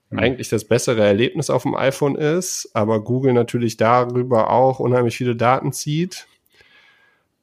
Mhm. 0.09 0.19
Eigentlich 0.19 0.49
das 0.49 0.65
bessere 0.65 1.03
Erlebnis 1.03 1.49
auf 1.49 1.63
dem 1.63 1.75
iPhone 1.75 2.15
ist, 2.15 2.69
aber 2.73 3.03
Google 3.03 3.33
natürlich 3.33 3.77
darüber 3.77 4.49
auch 4.49 4.79
unheimlich 4.79 5.17
viele 5.17 5.35
Daten 5.35 5.71
zieht. 5.71 6.26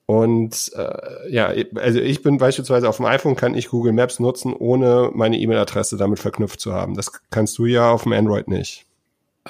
Und 0.06 0.70
äh, 0.74 1.32
ja, 1.32 1.52
also 1.76 1.98
ich 1.98 2.22
bin 2.22 2.36
beispielsweise 2.36 2.88
auf 2.88 2.98
dem 2.98 3.06
iPhone 3.06 3.36
kann 3.36 3.54
ich 3.54 3.68
Google 3.68 3.92
Maps 3.92 4.20
nutzen, 4.20 4.52
ohne 4.52 5.10
meine 5.14 5.38
E-Mail-Adresse 5.38 5.96
damit 5.96 6.18
verknüpft 6.18 6.60
zu 6.60 6.74
haben. 6.74 6.94
Das 6.94 7.10
kannst 7.30 7.56
du 7.56 7.64
ja 7.64 7.90
auf 7.90 8.02
dem 8.02 8.12
Android 8.12 8.48
nicht. 8.48 8.86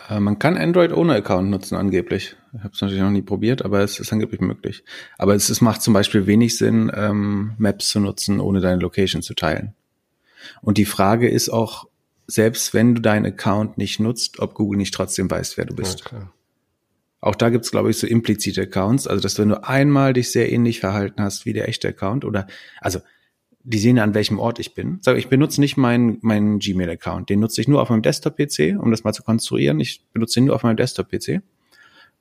Äh, 0.08 0.20
man 0.20 0.38
kann 0.38 0.56
Android 0.56 0.92
ohne 0.92 1.14
Account 1.14 1.50
nutzen, 1.50 1.76
angeblich. 1.76 2.36
Ich 2.52 2.60
habe 2.60 2.72
es 2.72 2.80
natürlich 2.80 3.02
noch 3.02 3.10
nie 3.10 3.22
probiert, 3.22 3.64
aber 3.64 3.80
es 3.80 3.98
ist 3.98 4.12
angeblich 4.12 4.40
möglich. 4.40 4.84
Aber 5.18 5.34
es, 5.34 5.48
es 5.48 5.60
macht 5.60 5.82
zum 5.82 5.94
Beispiel 5.94 6.26
wenig 6.26 6.56
Sinn, 6.56 6.90
ähm, 6.94 7.54
Maps 7.58 7.88
zu 7.88 7.98
nutzen, 7.98 8.38
ohne 8.38 8.60
deine 8.60 8.80
Location 8.80 9.22
zu 9.22 9.34
teilen. 9.34 9.74
Und 10.62 10.78
die 10.78 10.84
Frage 10.84 11.28
ist 11.28 11.48
auch, 11.48 11.86
selbst 12.26 12.74
wenn 12.74 12.94
du 12.94 13.02
deinen 13.02 13.26
Account 13.26 13.76
nicht 13.76 13.98
nutzt, 13.98 14.38
ob 14.38 14.54
Google 14.54 14.78
nicht 14.78 14.94
trotzdem 14.94 15.30
weiß, 15.30 15.56
wer 15.56 15.64
du 15.64 15.74
bist. 15.74 16.06
Okay. 16.06 16.22
Auch 17.24 17.36
da 17.36 17.48
gibt's 17.48 17.70
glaube 17.70 17.88
ich, 17.88 17.96
so 17.96 18.06
implizite 18.06 18.62
Accounts. 18.62 19.06
Also, 19.06 19.22
dass 19.22 19.38
wenn 19.38 19.48
du 19.48 19.64
einmal 19.64 20.12
dich 20.12 20.30
sehr 20.30 20.52
ähnlich 20.52 20.80
verhalten 20.80 21.22
hast 21.22 21.46
wie 21.46 21.54
der 21.54 21.68
echte 21.70 21.88
Account 21.88 22.22
oder, 22.26 22.46
also, 22.82 23.00
die 23.62 23.78
sehen 23.78 23.98
an 23.98 24.12
welchem 24.12 24.38
Ort 24.38 24.58
ich 24.58 24.74
bin. 24.74 24.98
Sag, 25.00 25.16
ich 25.16 25.28
benutze 25.28 25.58
nicht 25.62 25.78
meinen 25.78 26.18
meinen 26.20 26.58
Gmail-Account. 26.58 27.30
Den 27.30 27.40
nutze 27.40 27.62
ich 27.62 27.68
nur 27.68 27.80
auf 27.80 27.88
meinem 27.88 28.02
Desktop-PC, 28.02 28.78
um 28.78 28.90
das 28.90 29.04
mal 29.04 29.14
zu 29.14 29.22
konstruieren. 29.22 29.80
Ich 29.80 30.04
benutze 30.12 30.38
ihn 30.38 30.44
nur 30.44 30.54
auf 30.54 30.64
meinem 30.64 30.76
Desktop-PC. 30.76 31.40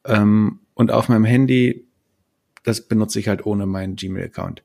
Ähm, 0.06 0.62
und 0.74 0.90
auf 0.90 1.10
meinem 1.10 1.26
Handy, 1.26 1.86
das 2.64 2.88
benutze 2.88 3.20
ich 3.20 3.28
halt 3.28 3.46
ohne 3.46 3.66
meinen 3.66 3.98
Gmail-Account. 3.98 4.64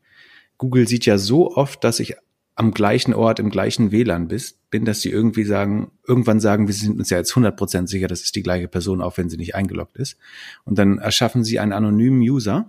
Google 0.57 0.87
sieht 0.87 1.05
ja 1.05 1.19
so 1.19 1.51
oft, 1.57 1.83
dass 1.83 1.99
ich 1.99 2.15
am 2.59 2.73
gleichen 2.73 3.15
Ort, 3.15 3.39
im 3.39 3.51
gleichen 3.51 3.93
WLAN 3.93 4.27
bist, 4.27 4.69
bin, 4.69 4.85
dass 4.85 4.99
die 4.99 5.11
irgendwie 5.11 5.45
sagen, 5.45 5.93
irgendwann 6.09 6.41
sagen, 6.41 6.67
wir 6.67 6.75
sind 6.75 6.99
uns 6.99 7.09
ja 7.09 7.19
jetzt 7.19 7.33
100% 7.33 7.87
sicher, 7.87 8.09
das 8.09 8.23
ist 8.23 8.35
die 8.35 8.43
gleiche 8.43 8.67
Person, 8.67 9.01
auch 9.01 9.17
wenn 9.17 9.31
sie 9.31 9.37
nicht 9.37 9.55
eingeloggt 9.55 9.97
ist. 9.97 10.19
Und 10.65 10.77
dann 10.77 10.99
erschaffen 10.99 11.45
sie 11.45 11.61
einen 11.61 11.73
anonymen 11.73 12.19
User 12.19 12.69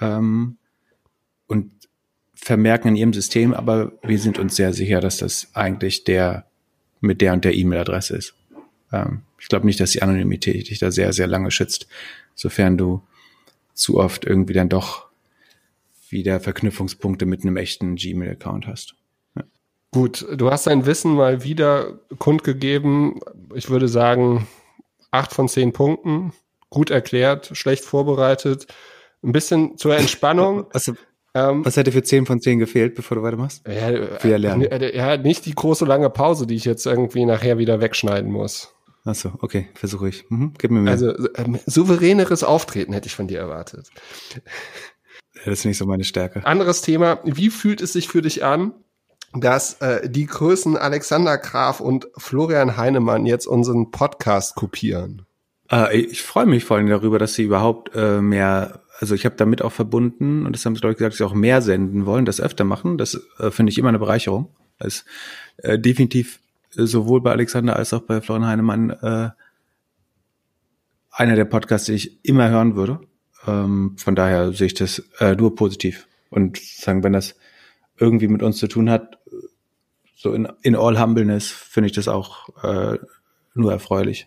ähm, 0.00 0.56
und 1.46 1.70
vermerken 2.34 2.88
in 2.88 2.96
ihrem 2.96 3.12
System, 3.12 3.54
aber 3.54 3.92
wir 4.02 4.18
sind 4.18 4.40
uns 4.40 4.56
sehr 4.56 4.72
sicher, 4.72 5.00
dass 5.00 5.18
das 5.18 5.54
eigentlich 5.54 6.02
der 6.02 6.44
mit 7.00 7.20
der 7.20 7.32
und 7.32 7.44
der 7.44 7.54
E-Mail-Adresse 7.54 8.16
ist. 8.16 8.34
Ähm, 8.92 9.22
ich 9.38 9.46
glaube 9.46 9.66
nicht, 9.66 9.78
dass 9.78 9.92
die 9.92 10.02
Anonymität 10.02 10.68
dich 10.68 10.80
da 10.80 10.90
sehr, 10.90 11.12
sehr 11.12 11.28
lange 11.28 11.52
schützt, 11.52 11.86
sofern 12.34 12.76
du 12.76 13.04
zu 13.72 14.00
oft 14.00 14.24
irgendwie 14.24 14.54
dann 14.54 14.68
doch 14.68 15.06
wieder 16.10 16.40
Verknüpfungspunkte 16.40 17.24
mit 17.24 17.42
einem 17.42 17.56
echten 17.56 17.94
Gmail-Account 17.94 18.66
hast. 18.66 18.95
Gut, 19.92 20.26
du 20.34 20.50
hast 20.50 20.66
dein 20.66 20.86
Wissen 20.86 21.14
mal 21.14 21.42
wieder 21.42 22.00
kundgegeben. 22.18 23.20
Ich 23.54 23.70
würde 23.70 23.88
sagen, 23.88 24.46
acht 25.10 25.32
von 25.32 25.48
zehn 25.48 25.72
Punkten. 25.72 26.32
Gut 26.70 26.90
erklärt, 26.90 27.50
schlecht 27.54 27.84
vorbereitet. 27.84 28.66
Ein 29.22 29.32
bisschen 29.32 29.76
zur 29.78 29.96
Entspannung. 29.96 30.66
Was, 30.72 30.92
ähm, 31.34 31.66
was 31.66 31.76
hätte 31.76 31.92
für 31.92 32.02
zehn 32.02 32.24
von 32.24 32.40
zehn 32.40 32.58
gefehlt, 32.58 32.94
bevor 32.94 33.18
du 33.18 33.22
weitermachst? 33.22 33.62
Ja, 33.68 34.18
für 34.18 34.38
Lernen. 34.38 34.62
Äh, 34.62 34.96
ja, 34.96 35.18
nicht 35.18 35.44
die 35.44 35.54
große 35.54 35.84
lange 35.84 36.08
Pause, 36.08 36.46
die 36.46 36.54
ich 36.54 36.64
jetzt 36.64 36.86
irgendwie 36.86 37.26
nachher 37.26 37.58
wieder 37.58 37.82
wegschneiden 37.82 38.32
muss. 38.32 38.74
Ach 39.04 39.14
so, 39.14 39.32
okay, 39.40 39.68
versuche 39.74 40.08
ich. 40.08 40.24
Mhm, 40.30 40.54
gib 40.58 40.70
mir 40.70 40.80
mehr. 40.80 40.92
Also 40.92 41.14
ähm, 41.36 41.58
souveräneres 41.66 42.42
Auftreten 42.42 42.94
hätte 42.94 43.06
ich 43.06 43.14
von 43.14 43.28
dir 43.28 43.38
erwartet. 43.38 43.90
Das 45.44 45.60
ist 45.60 45.64
nicht 45.66 45.76
so 45.76 45.84
meine 45.84 46.04
Stärke. 46.04 46.44
Anderes 46.46 46.80
Thema. 46.80 47.20
Wie 47.24 47.50
fühlt 47.50 47.82
es 47.82 47.92
sich 47.92 48.08
für 48.08 48.22
dich 48.22 48.42
an, 48.42 48.72
dass 49.40 49.74
äh, 49.80 50.08
die 50.08 50.26
Größen 50.26 50.76
Alexander 50.76 51.38
Graf 51.38 51.80
und 51.80 52.08
Florian 52.16 52.76
Heinemann 52.76 53.26
jetzt 53.26 53.46
unseren 53.46 53.90
Podcast 53.90 54.54
kopieren? 54.54 55.26
Äh, 55.70 55.96
ich 55.98 56.22
freue 56.22 56.46
mich 56.46 56.64
vor 56.64 56.76
allem 56.76 56.88
darüber, 56.88 57.18
dass 57.18 57.34
sie 57.34 57.44
überhaupt 57.44 57.94
äh, 57.94 58.20
mehr, 58.20 58.82
also 58.98 59.14
ich 59.14 59.24
habe 59.24 59.36
damit 59.36 59.62
auch 59.62 59.72
verbunden, 59.72 60.46
und 60.46 60.54
das 60.54 60.64
haben 60.64 60.74
sie, 60.74 60.80
glaube 60.80 60.92
ich, 60.92 60.98
gesagt, 60.98 61.12
dass 61.12 61.18
sie 61.18 61.24
auch 61.24 61.34
mehr 61.34 61.62
senden 61.62 62.06
wollen, 62.06 62.24
das 62.24 62.40
öfter 62.40 62.64
machen. 62.64 62.98
Das 62.98 63.20
äh, 63.38 63.50
finde 63.50 63.70
ich 63.70 63.78
immer 63.78 63.88
eine 63.88 63.98
Bereicherung. 63.98 64.54
Das 64.78 64.88
ist 64.94 65.04
äh, 65.58 65.78
definitiv 65.78 66.40
sowohl 66.70 67.22
bei 67.22 67.32
Alexander 67.32 67.76
als 67.76 67.92
auch 67.92 68.02
bei 68.02 68.20
Florian 68.20 68.46
Heinemann 68.46 68.90
äh, 68.90 69.30
einer 71.10 71.36
der 71.36 71.46
Podcasts, 71.46 71.86
die 71.86 71.94
ich 71.94 72.24
immer 72.24 72.50
hören 72.50 72.76
würde. 72.76 73.00
Ähm, 73.46 73.96
von 73.96 74.14
daher 74.14 74.52
sehe 74.52 74.66
ich 74.66 74.74
das 74.74 75.02
äh, 75.18 75.34
nur 75.34 75.54
positiv. 75.54 76.06
Und 76.28 76.58
sagen, 76.58 77.02
wenn 77.02 77.14
das 77.14 77.36
irgendwie 77.98 78.28
mit 78.28 78.42
uns 78.42 78.58
zu 78.58 78.68
tun 78.68 78.90
hat, 78.90 79.15
so 80.16 80.32
in, 80.32 80.48
in 80.62 80.74
all 80.74 80.98
humbleness, 81.00 81.50
finde 81.50 81.88
ich 81.88 81.94
das 81.94 82.08
auch 82.08 82.48
äh, 82.64 82.98
nur 83.54 83.70
erfreulich. 83.70 84.26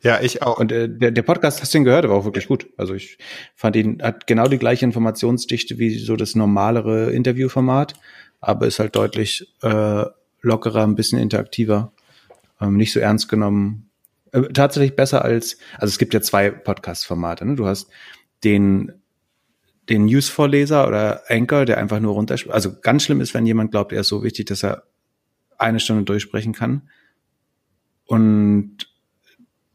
Ja, 0.00 0.20
ich 0.20 0.42
auch. 0.42 0.58
Und 0.58 0.72
äh, 0.72 0.88
der, 0.88 1.10
der 1.10 1.22
Podcast, 1.22 1.60
hast 1.60 1.74
du 1.74 1.78
ihn 1.78 1.84
gehört, 1.84 2.08
war 2.08 2.16
auch 2.16 2.24
wirklich 2.24 2.48
gut. 2.48 2.68
Also 2.76 2.94
ich 2.94 3.18
fand 3.54 3.76
ihn, 3.76 4.00
hat 4.02 4.26
genau 4.26 4.46
die 4.48 4.58
gleiche 4.58 4.84
Informationsdichte 4.84 5.78
wie 5.78 5.98
so 5.98 6.16
das 6.16 6.34
normalere 6.34 7.10
Interviewformat, 7.10 7.94
aber 8.40 8.66
ist 8.66 8.78
halt 8.78 8.96
deutlich 8.96 9.52
äh, 9.62 10.04
lockerer, 10.40 10.84
ein 10.84 10.94
bisschen 10.94 11.18
interaktiver, 11.18 11.92
ähm, 12.60 12.76
nicht 12.76 12.92
so 12.92 13.00
ernst 13.00 13.28
genommen. 13.28 13.90
Äh, 14.32 14.42
tatsächlich 14.54 14.96
besser 14.96 15.24
als, 15.24 15.58
also 15.74 15.90
es 15.90 15.98
gibt 15.98 16.14
ja 16.14 16.22
zwei 16.22 16.50
Podcast-Formate. 16.50 17.44
Ne? 17.44 17.56
Du 17.56 17.66
hast 17.66 17.90
den 18.44 18.92
den 19.88 20.04
News-Vorleser 20.04 20.86
oder 20.86 21.22
Anchor, 21.28 21.64
der 21.64 21.78
einfach 21.78 22.00
nur 22.00 22.12
runterspricht. 22.12 22.54
Also 22.54 22.78
ganz 22.80 23.04
schlimm 23.04 23.20
ist, 23.20 23.34
wenn 23.34 23.46
jemand 23.46 23.70
glaubt, 23.70 23.92
er 23.92 24.00
ist 24.00 24.08
so 24.08 24.22
wichtig, 24.22 24.46
dass 24.46 24.62
er 24.62 24.82
eine 25.58 25.80
Stunde 25.80 26.04
durchsprechen 26.04 26.52
kann. 26.52 26.88
Und 28.04 28.88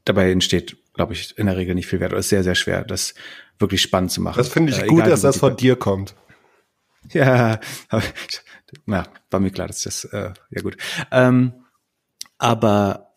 dabei 0.06 0.32
entsteht, 0.32 0.78
glaube 0.94 1.14
ich, 1.14 1.38
in 1.38 1.46
der 1.46 1.58
Regel 1.58 1.76
nicht 1.76 1.88
viel 1.88 2.00
Wert. 2.00 2.12
Oder 2.12 2.20
ist 2.20 2.30
sehr, 2.30 2.44
sehr 2.44 2.56
schwer, 2.56 2.84
das 2.84 3.14
wirklich 3.60 3.82
spannend 3.82 4.12
zu 4.12 4.22
machen. 4.22 4.38
Das 4.38 4.50
finde 4.50 4.72
ich 4.72 4.82
äh, 4.82 4.88
gut, 4.88 5.06
dass 5.06 5.22
das 5.22 5.38
von 5.38 5.56
dir 5.56 5.76
kommt. 5.76 6.16
Ja, 7.12 7.60
na, 8.86 9.06
war 9.30 9.42
mir 9.42 9.52
klar, 9.52 9.68
dass 9.68 9.84
das, 9.84 10.06
äh, 10.06 10.32
ja 10.52 10.62
gut. 10.62 10.78
Ähm, 11.12 11.52
aber, 12.38 13.14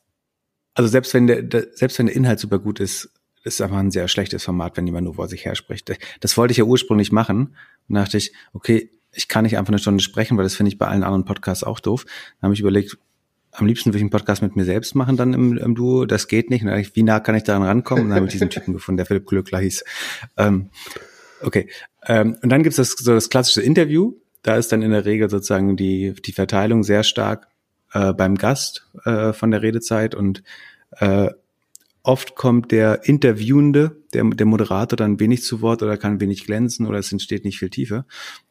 also 0.74 0.88
selbst 0.88 1.14
wenn 1.14 1.28
der, 1.28 1.42
der, 1.42 1.68
selbst 1.72 1.96
wenn 2.00 2.06
der 2.06 2.16
Inhalt 2.16 2.40
super 2.40 2.58
gut 2.58 2.80
ist, 2.80 3.12
ist 3.44 3.60
einfach 3.60 3.76
ein 3.76 3.92
sehr 3.92 4.08
schlechtes 4.08 4.42
Format, 4.42 4.76
wenn 4.76 4.86
jemand 4.86 5.04
nur 5.04 5.14
vor 5.14 5.28
sich 5.28 5.44
her 5.44 5.54
spricht. 5.54 5.92
Das 6.20 6.36
wollte 6.36 6.50
ich 6.50 6.58
ja 6.58 6.64
ursprünglich 6.64 7.12
machen. 7.12 7.56
Und 7.88 7.94
dachte 7.94 8.18
ich, 8.18 8.32
okay, 8.52 8.90
ich 9.16 9.28
kann 9.28 9.44
nicht 9.44 9.58
einfach 9.58 9.72
eine 9.72 9.78
Stunde 9.78 10.02
sprechen, 10.02 10.36
weil 10.36 10.44
das 10.44 10.54
finde 10.54 10.68
ich 10.68 10.78
bei 10.78 10.86
allen 10.86 11.02
anderen 11.02 11.24
Podcasts 11.24 11.64
auch 11.64 11.80
doof. 11.80 12.04
Dann 12.04 12.48
habe 12.48 12.54
ich 12.54 12.60
überlegt, 12.60 12.98
am 13.52 13.66
liebsten 13.66 13.90
würde 13.90 13.98
ich 13.98 14.02
einen 14.02 14.10
Podcast 14.10 14.42
mit 14.42 14.54
mir 14.54 14.64
selbst 14.64 14.94
machen 14.94 15.16
dann 15.16 15.32
im, 15.32 15.56
im 15.56 15.74
Duo. 15.74 16.04
Das 16.04 16.28
geht 16.28 16.50
nicht. 16.50 16.64
Ich, 16.64 16.94
wie 16.94 17.02
nah 17.02 17.20
kann 17.20 17.34
ich 17.34 17.42
daran 17.42 17.62
rankommen? 17.62 18.04
Und 18.04 18.10
dann 18.10 18.16
habe 18.16 18.26
ich 18.26 18.32
diesen 18.32 18.50
Typen 18.50 18.74
gefunden, 18.74 18.98
der 18.98 19.06
Philipp 19.06 19.26
Glückler 19.26 19.60
hieß. 19.60 19.84
Ähm, 20.36 20.70
okay. 21.40 21.68
Ähm, 22.06 22.36
und 22.42 22.50
dann 22.50 22.62
gibt 22.62 22.76
es 22.78 22.94
das, 22.94 23.02
so 23.02 23.14
das 23.14 23.30
klassische 23.30 23.62
Interview. 23.62 24.14
Da 24.42 24.56
ist 24.56 24.70
dann 24.72 24.82
in 24.82 24.90
der 24.90 25.06
Regel 25.06 25.30
sozusagen 25.30 25.76
die, 25.76 26.14
die 26.24 26.32
Verteilung 26.32 26.82
sehr 26.82 27.02
stark 27.02 27.48
äh, 27.92 28.12
beim 28.12 28.36
Gast 28.36 28.88
äh, 29.04 29.32
von 29.32 29.50
der 29.50 29.62
Redezeit 29.62 30.14
und 30.14 30.42
äh, 30.90 31.30
oft 32.06 32.36
kommt 32.36 32.70
der 32.70 33.08
Interviewende, 33.08 33.96
der, 34.14 34.24
der 34.24 34.46
Moderator 34.46 34.96
dann 34.96 35.18
wenig 35.18 35.42
zu 35.42 35.60
Wort 35.60 35.82
oder 35.82 35.96
kann 35.96 36.20
wenig 36.20 36.44
glänzen 36.44 36.86
oder 36.86 36.98
es 36.98 37.10
entsteht 37.10 37.44
nicht 37.44 37.58
viel 37.58 37.68
Tiefe. 37.68 38.04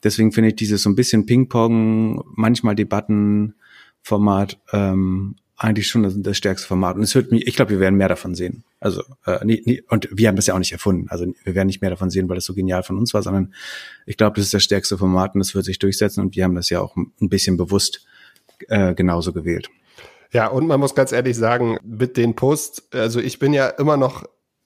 Deswegen 0.03 0.33
finde 0.33 0.49
ich 0.49 0.57
dieses 0.57 0.83
so 0.83 0.89
ein 0.89 0.95
bisschen 0.95 1.25
Ping-Pong, 1.25 2.21
manchmal 2.35 2.75
Debattenformat 2.75 4.59
ähm, 4.73 5.35
eigentlich 5.55 5.87
schon 5.87 6.03
das, 6.03 6.15
das 6.17 6.35
stärkste 6.35 6.67
Format. 6.67 6.97
Und 6.97 7.03
es 7.03 7.15
wird 7.15 7.31
mich, 7.31 7.47
ich 7.47 7.55
glaube, 7.55 7.71
wir 7.71 7.79
werden 7.79 7.95
mehr 7.95 8.09
davon 8.09 8.35
sehen. 8.35 8.65
Also, 8.81 9.03
äh, 9.25 9.43
nie, 9.45 9.61
nie, 9.65 9.81
und 9.87 10.09
wir 10.11 10.27
haben 10.27 10.35
das 10.35 10.47
ja 10.47 10.53
auch 10.53 10.59
nicht 10.59 10.73
erfunden. 10.73 11.07
Also 11.09 11.25
wir 11.45 11.55
werden 11.55 11.67
nicht 11.67 11.79
mehr 11.79 11.89
davon 11.89 12.09
sehen, 12.09 12.27
weil 12.27 12.35
das 12.35 12.43
so 12.43 12.53
genial 12.53 12.83
von 12.83 12.97
uns 12.97 13.13
war, 13.13 13.23
sondern 13.23 13.53
ich 14.05 14.17
glaube, 14.17 14.35
das 14.35 14.45
ist 14.45 14.53
das 14.53 14.65
stärkste 14.65 14.97
Format 14.97 15.33
und 15.33 15.39
das 15.39 15.55
wird 15.55 15.63
sich 15.63 15.79
durchsetzen 15.79 16.19
und 16.19 16.35
wir 16.35 16.43
haben 16.43 16.55
das 16.55 16.69
ja 16.69 16.81
auch 16.81 16.97
ein 16.97 17.29
bisschen 17.29 17.55
bewusst 17.55 18.05
äh, 18.67 18.93
genauso 18.93 19.31
gewählt. 19.31 19.69
Ja, 20.35 20.47
und 20.47 20.67
man 20.67 20.81
muss 20.81 20.95
ganz 20.95 21.13
ehrlich 21.13 21.37
sagen, 21.37 21.77
mit 21.81 22.17
den 22.17 22.35
Posts, 22.35 22.89
also 22.91 23.21
ich 23.21 23.39
bin 23.39 23.53
ja 23.53 23.69
immer 23.69 23.95
noch 23.95 24.25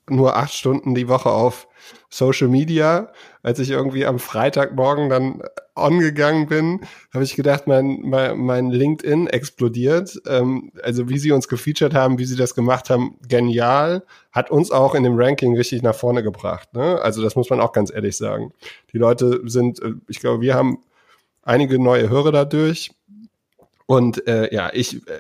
nur 0.10 0.36
acht 0.36 0.52
Stunden 0.52 0.96
die 0.96 1.08
Woche 1.08 1.30
auf 1.30 1.68
Social 2.10 2.48
Media. 2.48 3.12
Als 3.44 3.60
ich 3.60 3.70
irgendwie 3.70 4.08
am 4.08 4.18
Freitagmorgen 4.18 5.10
dann 5.10 5.44
on 5.76 6.00
gegangen 6.00 6.48
bin, 6.48 6.80
habe 7.14 7.24
ich 7.24 7.36
gedacht, 7.36 7.68
mein, 7.68 8.00
mein, 8.02 8.40
mein 8.40 8.72
LinkedIn 8.72 9.28
explodiert. 9.28 10.20
Ähm, 10.26 10.72
also 10.82 11.08
wie 11.08 11.20
sie 11.20 11.32
uns 11.34 11.48
gefeatured 11.48 11.94
haben, 11.94 12.18
wie 12.18 12.26
sie 12.26 12.36
das 12.36 12.56
gemacht 12.56 12.90
haben, 12.90 13.20
genial. 13.28 14.04
Hat 14.32 14.50
uns 14.50 14.72
auch 14.72 14.96
in 14.96 15.04
dem 15.04 15.20
Ranking 15.20 15.56
richtig 15.56 15.84
nach 15.84 15.94
vorne 15.94 16.24
gebracht. 16.24 16.74
Ne? 16.74 17.00
Also 17.00 17.22
das 17.22 17.36
muss 17.36 17.52
man 17.52 17.60
auch 17.60 17.74
ganz 17.74 17.94
ehrlich 17.94 18.18
sagen. 18.18 18.54
Die 18.92 18.98
Leute 18.98 19.42
sind, 19.46 19.84
äh, 19.84 19.94
ich 20.08 20.20
glaube, 20.20 20.42
wir 20.42 20.56
haben 20.56 20.80
einige 21.44 21.78
neue 21.78 22.10
Hörer 22.10 22.32
dadurch. 22.32 22.90
Und 23.90 24.28
äh, 24.28 24.54
ja, 24.54 24.70
ich 24.72 25.08
äh, 25.08 25.20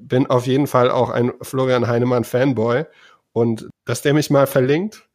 bin 0.00 0.26
auf 0.28 0.46
jeden 0.46 0.66
Fall 0.66 0.90
auch 0.90 1.10
ein 1.10 1.32
Florian 1.42 1.86
Heinemann 1.86 2.24
Fanboy. 2.24 2.84
Und 3.32 3.68
dass 3.84 4.00
der 4.00 4.14
mich 4.14 4.30
mal 4.30 4.46
verlinkt, 4.46 5.06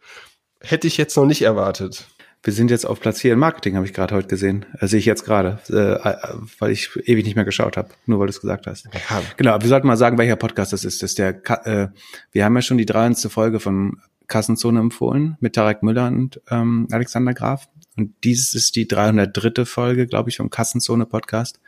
hätte 0.60 0.86
ich 0.86 0.98
jetzt 0.98 1.18
noch 1.18 1.26
nicht 1.26 1.42
erwartet. 1.42 2.06
Wir 2.44 2.54
sind 2.54 2.70
jetzt 2.70 2.86
auf 2.86 3.00
Platz 3.00 3.22
4 3.22 3.34
im 3.34 3.40
Marketing, 3.40 3.76
habe 3.76 3.88
ich 3.88 3.94
gerade 3.96 4.14
heute 4.14 4.28
gesehen. 4.28 4.68
Äh, 4.80 4.86
sehe 4.86 5.00
ich 5.00 5.08
jetzt 5.08 5.26
gerade, 5.26 5.58
äh, 5.70 6.46
weil 6.60 6.70
ich 6.70 6.92
ewig 7.08 7.26
nicht 7.26 7.36
mehr 7.36 7.44
geschaut 7.44 7.76
habe, 7.76 7.90
nur 8.06 8.20
weil 8.20 8.28
du 8.28 8.32
es 8.34 8.42
gesagt 8.42 8.68
hast. 8.68 8.86
Ja. 8.86 9.24
Genau, 9.36 9.60
wir 9.60 9.68
sollten 9.68 9.88
mal 9.88 9.98
sagen, 9.98 10.20
welcher 10.20 10.36
Podcast 10.36 10.72
das 10.72 10.86
ist. 10.86 11.02
Das 11.02 11.10
ist 11.10 11.18
der, 11.18 11.42
äh, 11.66 11.88
wir 12.32 12.46
haben 12.46 12.56
ja 12.56 12.62
schon 12.62 12.78
die 12.78 12.86
300. 12.86 13.32
Folge 13.32 13.60
von 13.60 13.98
Kassenzone 14.28 14.80
empfohlen 14.80 15.38
mit 15.40 15.56
Tarek 15.56 15.82
Müller 15.82 16.06
und 16.06 16.40
ähm, 16.52 16.88
Alexander 16.92 17.34
Graf. 17.34 17.68
Und 17.98 18.14
dieses 18.24 18.54
ist 18.54 18.76
die 18.76 18.88
303. 18.88 19.66
Folge, 19.66 20.06
glaube 20.06 20.30
ich, 20.30 20.38
vom 20.38 20.52
Kassenzone 20.52 21.08
Podcast 21.08 21.60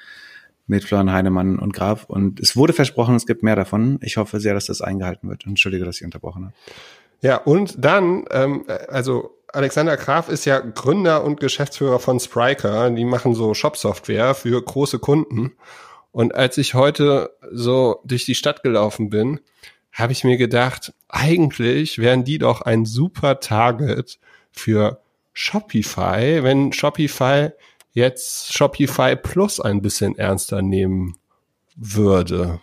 mit 0.67 0.83
Florian 0.83 1.11
Heinemann 1.11 1.59
und 1.59 1.73
Graf. 1.73 2.05
Und 2.05 2.39
es 2.39 2.55
wurde 2.55 2.73
versprochen, 2.73 3.15
es 3.15 3.25
gibt 3.25 3.43
mehr 3.43 3.55
davon. 3.55 3.99
Ich 4.01 4.17
hoffe 4.17 4.39
sehr, 4.39 4.53
dass 4.53 4.65
das 4.65 4.81
eingehalten 4.81 5.29
wird. 5.29 5.45
Entschuldige, 5.45 5.85
dass 5.85 5.97
ich 5.97 6.05
unterbrochen 6.05 6.45
habe. 6.45 6.53
Ja, 7.21 7.37
und 7.37 7.75
dann, 7.83 8.25
ähm, 8.31 8.65
also 8.89 9.37
Alexander 9.53 9.97
Graf 9.97 10.29
ist 10.29 10.45
ja 10.45 10.59
Gründer 10.59 11.23
und 11.23 11.39
Geschäftsführer 11.39 11.99
von 11.99 12.19
Spriker. 12.19 12.89
Die 12.89 13.05
machen 13.05 13.33
so 13.35 13.53
Shop-Software 13.53 14.35
für 14.35 14.61
große 14.61 14.99
Kunden. 14.99 15.53
Und 16.11 16.35
als 16.35 16.57
ich 16.57 16.73
heute 16.73 17.31
so 17.51 17.99
durch 18.03 18.25
die 18.25 18.35
Stadt 18.35 18.63
gelaufen 18.63 19.09
bin, 19.09 19.39
habe 19.91 20.11
ich 20.11 20.23
mir 20.23 20.37
gedacht, 20.37 20.93
eigentlich 21.07 21.99
wären 21.99 22.23
die 22.23 22.39
doch 22.39 22.61
ein 22.61 22.85
super 22.85 23.39
Target 23.39 24.19
für 24.51 24.99
Shopify, 25.33 26.43
wenn 26.43 26.73
Shopify 26.73 27.49
jetzt 27.93 28.53
Shopify 28.53 29.15
Plus 29.15 29.59
ein 29.59 29.81
bisschen 29.81 30.17
ernster 30.17 30.61
nehmen 30.61 31.15
würde. 31.75 32.59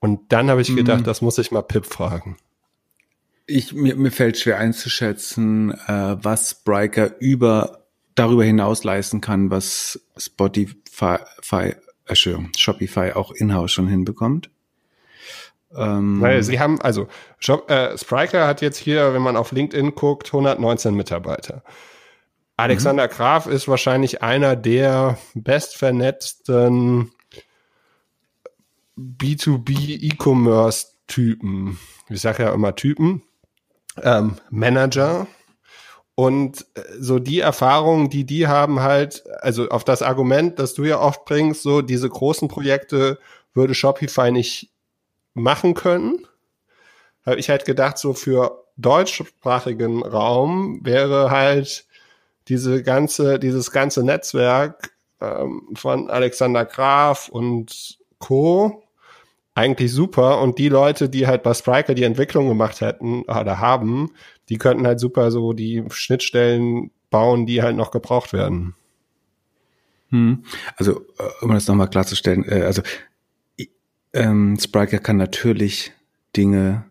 Und 0.00 0.32
dann 0.32 0.50
habe 0.50 0.62
ich 0.62 0.74
gedacht, 0.74 1.00
mhm. 1.00 1.04
das 1.04 1.22
muss 1.22 1.38
ich 1.38 1.52
mal 1.52 1.62
Pip 1.62 1.86
fragen. 1.86 2.36
Ich, 3.46 3.72
mir, 3.72 3.94
mir 3.96 4.10
fällt 4.10 4.38
schwer 4.38 4.58
einzuschätzen, 4.58 5.72
äh, 5.86 6.16
was 6.22 6.50
Spriker 6.50 7.18
über 7.20 7.82
darüber 8.14 8.44
hinaus 8.44 8.84
leisten 8.84 9.20
kann, 9.20 9.50
was 9.50 10.00
Spotify, 10.16 11.18
Entschuldigung, 12.06 12.50
Shopify 12.56 13.12
auch 13.12 13.32
in-house 13.32 13.72
schon 13.72 13.88
hinbekommt. 13.88 14.50
Ähm, 15.74 16.20
Weil 16.20 16.42
sie 16.42 16.60
haben, 16.60 16.80
also 16.80 17.08
Shop, 17.38 17.70
äh, 17.70 17.96
Spriker 17.96 18.46
hat 18.46 18.60
jetzt 18.60 18.76
hier, 18.76 19.14
wenn 19.14 19.22
man 19.22 19.36
auf 19.36 19.52
LinkedIn 19.52 19.94
guckt, 19.94 20.28
119 20.28 20.94
Mitarbeiter. 20.94 21.62
Alexander 22.62 23.08
mhm. 23.08 23.10
Graf 23.10 23.46
ist 23.46 23.66
wahrscheinlich 23.66 24.22
einer 24.22 24.54
der 24.54 25.18
bestvernetzten 25.34 27.10
B2B 28.96 30.00
E-Commerce-Typen. 30.00 31.78
Ich 32.08 32.20
sage 32.20 32.44
ja 32.44 32.54
immer 32.54 32.76
Typen. 32.76 33.22
Ähm, 34.00 34.36
Manager. 34.50 35.26
Und 36.14 36.66
äh, 36.74 36.82
so 37.00 37.18
die 37.18 37.40
Erfahrungen, 37.40 38.10
die 38.10 38.24
die 38.24 38.46
haben 38.46 38.80
halt, 38.80 39.24
also 39.40 39.68
auf 39.68 39.82
das 39.82 40.02
Argument, 40.02 40.60
das 40.60 40.74
du 40.74 40.84
ja 40.84 41.00
oft 41.00 41.24
bringst, 41.24 41.62
so 41.62 41.82
diese 41.82 42.08
großen 42.08 42.46
Projekte 42.46 43.18
würde 43.54 43.74
Shopify 43.74 44.30
nicht 44.30 44.70
machen 45.34 45.74
können. 45.74 46.28
Habe 47.26 47.40
ich 47.40 47.50
halt 47.50 47.64
gedacht, 47.64 47.98
so 47.98 48.14
für 48.14 48.64
deutschsprachigen 48.76 50.04
Raum 50.04 50.80
wäre 50.84 51.30
halt 51.30 51.86
diese 52.48 52.82
ganze, 52.82 53.38
dieses 53.38 53.70
ganze 53.70 54.04
Netzwerk 54.04 54.92
ähm, 55.20 55.68
von 55.74 56.10
Alexander 56.10 56.64
Graf 56.64 57.28
und 57.28 57.98
Co. 58.18 58.82
eigentlich 59.54 59.92
super 59.92 60.40
und 60.40 60.58
die 60.58 60.68
Leute, 60.68 61.08
die 61.08 61.26
halt 61.26 61.42
bei 61.42 61.54
Spriker 61.54 61.94
die 61.94 62.04
Entwicklung 62.04 62.48
gemacht 62.48 62.80
hätten 62.80 63.22
oder 63.22 63.58
haben, 63.58 64.12
die 64.48 64.58
könnten 64.58 64.86
halt 64.86 65.00
super 65.00 65.30
so 65.30 65.52
die 65.52 65.84
Schnittstellen 65.90 66.90
bauen, 67.10 67.46
die 67.46 67.62
halt 67.62 67.76
noch 67.76 67.90
gebraucht 67.90 68.32
werden. 68.32 68.74
Hm. 70.10 70.44
Also, 70.76 71.00
äh, 71.18 71.44
um 71.44 71.52
das 71.52 71.66
nochmal 71.66 71.88
klarzustellen, 71.88 72.44
äh, 72.44 72.62
also 72.62 72.82
ähm, 74.12 74.58
Spriker 74.60 74.98
kann 74.98 75.16
natürlich 75.16 75.92
Dinge, 76.36 76.84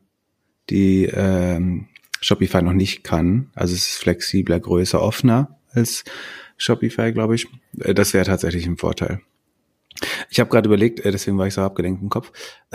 die 0.70 1.06
ähm, 1.06 1.88
Shopify 2.22 2.62
noch 2.62 2.74
nicht 2.74 3.04
kann. 3.04 3.50
Also 3.56 3.74
es 3.74 3.90
ist 3.90 3.98
flexibler, 3.98 4.60
größer, 4.60 5.02
offener 5.02 5.60
als 5.74 6.04
Shopify, 6.58 7.12
glaube 7.12 7.36
ich. 7.36 7.48
Äh, 7.80 7.94
das 7.94 8.14
wäre 8.14 8.26
tatsächlich 8.26 8.66
ein 8.66 8.78
Vorteil. 8.78 9.22
Ich 10.30 10.40
habe 10.40 10.50
gerade 10.50 10.68
überlegt, 10.68 11.02
äh, 11.02 11.12
deswegen 11.12 11.38
war 11.38 11.48
ich 11.48 11.56
so 11.56 11.62
abgelenkt 11.62 12.02
im 12.02 12.10
Kopf, 12.10 12.32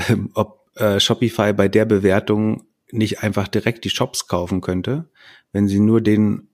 ähm, 0.08 0.30
ob 0.34 0.66
äh, 0.76 1.00
Shopify 1.00 1.52
bei 1.52 1.68
der 1.68 1.84
Bewertung 1.84 2.64
nicht 2.90 3.22
einfach 3.22 3.48
direkt 3.48 3.84
die 3.84 3.90
Shops 3.90 4.28
kaufen 4.28 4.60
könnte, 4.60 5.08
wenn 5.52 5.68
sie 5.68 5.80
nur 5.80 6.00
den 6.00 6.48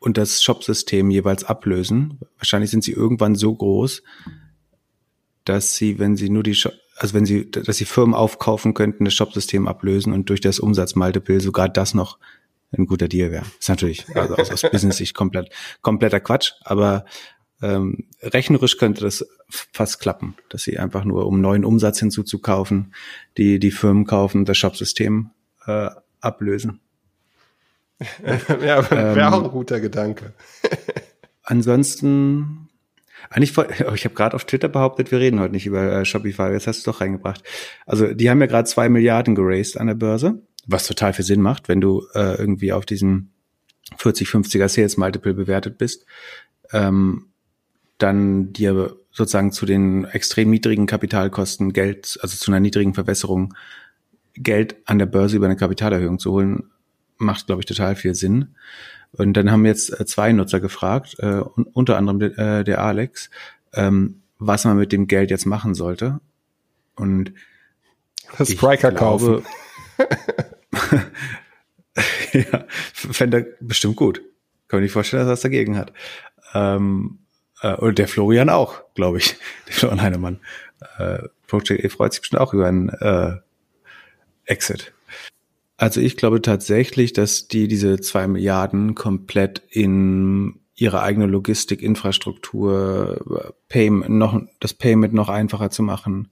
und 0.00 0.18
das 0.18 0.42
Shopsystem 0.42 1.10
jeweils 1.10 1.44
ablösen. 1.44 2.20
Wahrscheinlich 2.36 2.70
sind 2.70 2.84
sie 2.84 2.92
irgendwann 2.92 3.34
so 3.34 3.54
groß, 3.54 4.02
dass 5.44 5.76
sie, 5.76 5.98
wenn 5.98 6.16
sie 6.16 6.28
nur 6.28 6.42
die, 6.42 6.54
Shop, 6.54 6.74
also 6.96 7.14
wenn 7.14 7.26
sie, 7.26 7.50
dass 7.50 7.76
sie 7.76 7.84
Firmen 7.84 8.14
aufkaufen 8.14 8.74
könnten, 8.74 9.04
das 9.04 9.14
Shopsystem 9.14 9.68
ablösen 9.68 10.12
und 10.12 10.28
durch 10.28 10.40
das 10.40 10.58
Umsatzmultiple 10.58 11.40
sogar 11.40 11.68
das 11.68 11.94
noch 11.94 12.18
ein 12.72 12.86
guter 12.86 13.08
Deal 13.08 13.30
wäre. 13.30 13.44
Ist 13.58 13.68
natürlich 13.68 14.06
also 14.14 14.34
aus, 14.36 14.50
aus 14.50 14.62
Business-Sicht 14.70 15.14
komplett, 15.14 15.50
kompletter 15.82 16.20
Quatsch, 16.20 16.52
aber 16.64 17.04
ähm, 17.62 18.04
rechnerisch 18.22 18.76
könnte 18.76 19.02
das 19.02 19.26
fast 19.48 20.00
klappen, 20.00 20.36
dass 20.50 20.62
sie 20.62 20.78
einfach 20.78 21.04
nur, 21.04 21.26
um 21.26 21.40
neuen 21.40 21.64
Umsatz 21.64 22.00
hinzuzukaufen, 22.00 22.94
die, 23.38 23.58
die 23.58 23.70
Firmen 23.70 24.04
kaufen, 24.04 24.44
das 24.44 24.58
Shopsystem 24.58 25.30
äh, 25.66 25.88
ablösen. 26.20 26.80
ja, 28.48 28.90
wäre 28.90 29.18
ähm, 29.18 29.32
auch 29.32 29.44
ein 29.44 29.50
guter 29.50 29.80
Gedanke. 29.80 30.34
ansonsten 31.42 32.65
eigentlich, 33.30 33.56
ich 33.94 34.04
habe 34.04 34.14
gerade 34.14 34.34
auf 34.34 34.44
Twitter 34.44 34.68
behauptet, 34.68 35.10
wir 35.10 35.18
reden 35.18 35.40
heute 35.40 35.52
nicht 35.52 35.66
über 35.66 35.92
äh, 35.92 36.04
Shopify. 36.04 36.50
Jetzt 36.52 36.66
hast 36.66 36.86
du 36.86 36.90
es 36.90 36.96
doch 36.96 37.00
reingebracht. 37.00 37.42
Also 37.86 38.12
die 38.12 38.30
haben 38.30 38.40
ja 38.40 38.46
gerade 38.46 38.68
zwei 38.68 38.88
Milliarden 38.88 39.34
geraced 39.34 39.78
an 39.78 39.86
der 39.86 39.94
Börse, 39.94 40.42
was 40.66 40.86
total 40.86 41.12
viel 41.12 41.24
Sinn 41.24 41.40
macht, 41.40 41.68
wenn 41.68 41.80
du 41.80 42.06
äh, 42.14 42.36
irgendwie 42.38 42.72
auf 42.72 42.86
diesem 42.86 43.30
40, 43.98 44.28
50er 44.28 44.68
Sales 44.68 44.96
Multiple 44.96 45.34
bewertet 45.34 45.78
bist. 45.78 46.06
Ähm, 46.72 47.26
dann 47.98 48.52
dir 48.52 48.96
sozusagen 49.10 49.52
zu 49.52 49.64
den 49.64 50.04
extrem 50.04 50.50
niedrigen 50.50 50.86
Kapitalkosten 50.86 51.72
Geld, 51.72 52.18
also 52.20 52.36
zu 52.36 52.50
einer 52.50 52.60
niedrigen 52.60 52.92
Verwässerung 52.92 53.54
Geld 54.34 54.76
an 54.84 54.98
der 54.98 55.06
Börse 55.06 55.36
über 55.36 55.46
eine 55.46 55.56
Kapitalerhöhung 55.56 56.18
zu 56.18 56.32
holen, 56.32 56.64
macht, 57.16 57.46
glaube 57.46 57.62
ich, 57.62 57.66
total 57.66 57.96
viel 57.96 58.14
Sinn. 58.14 58.54
Und 59.16 59.34
dann 59.34 59.50
haben 59.50 59.64
jetzt 59.66 59.98
äh, 59.98 60.04
zwei 60.06 60.32
Nutzer 60.32 60.60
gefragt, 60.60 61.16
äh, 61.18 61.42
unter 61.72 61.96
anderem 61.96 62.20
äh, 62.20 62.64
der 62.64 62.82
Alex, 62.82 63.30
ähm, 63.74 64.22
was 64.38 64.64
man 64.64 64.76
mit 64.76 64.92
dem 64.92 65.06
Geld 65.06 65.30
jetzt 65.30 65.46
machen 65.46 65.74
sollte. 65.74 66.20
Und 66.94 67.32
Spriker 68.42 68.92
kaufen. 68.92 69.44
ja, 72.32 72.64
fände 72.92 73.38
er 73.38 73.46
bestimmt 73.60 73.96
gut. 73.96 74.18
Kann 74.68 74.78
man 74.78 74.82
nicht 74.82 74.92
vorstellen, 74.92 75.22
dass 75.22 75.28
er 75.28 75.32
was 75.32 75.40
dagegen 75.42 75.76
hat. 75.76 75.92
Ähm, 76.54 77.20
äh, 77.62 77.74
und 77.74 77.98
der 77.98 78.08
Florian 78.08 78.50
auch, 78.50 78.82
glaube 78.94 79.18
ich. 79.18 79.36
Der 79.66 79.74
Florian 79.74 80.02
Heinemann. 80.02 80.40
Äh, 80.98 81.28
Project 81.46 81.84
E 81.84 81.88
freut 81.88 82.12
sich 82.12 82.20
bestimmt 82.20 82.40
auch 82.40 82.52
über 82.52 82.66
einen 82.66 82.88
äh, 82.88 83.36
Exit. 84.44 84.92
Also 85.76 86.00
ich 86.00 86.16
glaube 86.16 86.40
tatsächlich, 86.40 87.12
dass 87.12 87.48
die 87.48 87.68
diese 87.68 88.00
zwei 88.00 88.26
Milliarden 88.26 88.94
komplett 88.94 89.62
in 89.70 90.60
ihre 90.74 91.02
eigene 91.02 91.26
Logistikinfrastruktur, 91.26 93.54
Payment 93.68 94.10
noch, 94.10 94.40
das 94.60 94.74
Payment 94.74 95.14
noch 95.14 95.28
einfacher 95.28 95.70
zu 95.70 95.82
machen, 95.82 96.28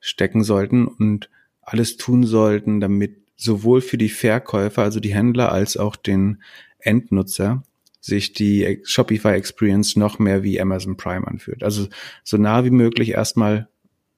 stecken 0.00 0.44
sollten 0.44 0.86
und 0.86 1.30
alles 1.62 1.96
tun 1.96 2.24
sollten, 2.24 2.80
damit 2.80 3.16
sowohl 3.36 3.80
für 3.80 3.98
die 3.98 4.08
Verkäufer, 4.08 4.82
also 4.82 5.00
die 5.00 5.14
Händler, 5.14 5.52
als 5.52 5.76
auch 5.76 5.96
den 5.96 6.42
Endnutzer 6.78 7.62
sich 8.00 8.32
die 8.32 8.80
Shopify 8.84 9.32
Experience 9.32 9.96
noch 9.96 10.18
mehr 10.18 10.42
wie 10.42 10.60
Amazon 10.60 10.96
Prime 10.96 11.26
anfühlt. 11.26 11.62
Also 11.62 11.88
so 12.24 12.36
nah 12.36 12.64
wie 12.64 12.70
möglich 12.70 13.10
erstmal 13.10 13.68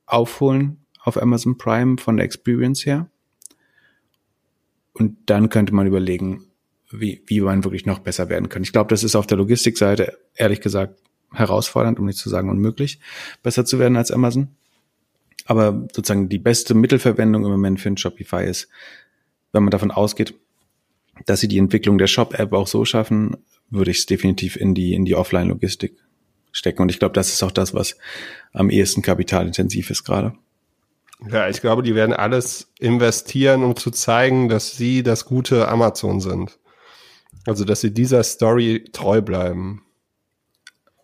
aufholen 0.07 0.85
auf 1.03 1.21
Amazon 1.21 1.59
Prime 1.59 1.97
von 1.99 2.17
der 2.17 2.27
Experience 2.27 2.87
her 2.87 3.11
und 5.01 5.17
dann 5.27 5.49
könnte 5.49 5.75
man 5.75 5.87
überlegen, 5.87 6.45
wie, 6.91 7.23
wie 7.27 7.41
man 7.41 7.65
wirklich 7.65 7.87
noch 7.87 8.01
besser 8.01 8.29
werden 8.29 8.49
kann. 8.49 8.63
Ich 8.63 8.73
glaube, 8.73 8.91
das 8.91 9.03
ist 9.03 9.17
auf 9.17 9.27
der 9.27 9.39
Logistikseite 9.39 10.19
ehrlich 10.35 10.61
gesagt 10.61 11.01
herausfordernd, 11.33 11.99
um 11.99 12.07
nicht 12.07 12.19
zu 12.19 12.29
sagen 12.29 12.51
unmöglich, 12.51 13.01
besser 13.43 13.65
zu 13.65 13.79
werden 13.79 13.97
als 13.97 14.11
Amazon. 14.11 14.49
Aber 15.47 15.89
sozusagen 15.93 16.29
die 16.29 16.39
beste 16.39 16.75
Mittelverwendung 16.75 17.45
im 17.45 17.51
Moment 17.51 17.81
für 17.81 17.89
ein 17.89 17.97
Shopify 17.97 18.45
ist, 18.45 18.69
wenn 19.53 19.63
man 19.63 19.71
davon 19.71 19.91
ausgeht, 19.91 20.35
dass 21.27 21.41
sie 21.41 21.49
die 21.49 21.59
Entwicklung 21.59 21.99
der 21.99 22.07
Shop-App 22.07 22.53
auch 22.53 22.67
so 22.67 22.85
schaffen, 22.85 23.37
würde 23.71 23.91
ich 23.91 23.99
es 23.99 24.07
definitiv 24.07 24.57
in 24.57 24.75
die, 24.75 24.95
in 24.95 25.05
die 25.05 25.15
Offline-Logistik 25.15 25.97
stecken. 26.53 26.83
Und 26.83 26.91
ich 26.91 26.99
glaube, 26.99 27.15
das 27.15 27.33
ist 27.33 27.43
auch 27.43 27.53
das, 27.53 27.73
was 27.73 27.97
am 28.53 28.71
ehesten 28.71 29.03
kapitalintensiv 29.03 29.91
ist 29.91 30.05
gerade. 30.05 30.35
Ja, 31.29 31.49
ich 31.49 31.61
glaube, 31.61 31.83
die 31.83 31.95
werden 31.95 32.15
alles 32.15 32.73
investieren, 32.79 33.63
um 33.63 33.77
zu 33.77 33.91
zeigen, 33.91 34.49
dass 34.49 34.77
sie 34.77 35.03
das 35.03 35.27
gute 35.27 35.69
Amazon 35.69 36.21
sind. 36.21 36.59
Also, 37.47 37.65
dass 37.65 37.81
sie 37.81 37.93
dieser 37.93 38.23
Story 38.23 38.85
treu 38.93 39.21
bleiben. 39.21 39.85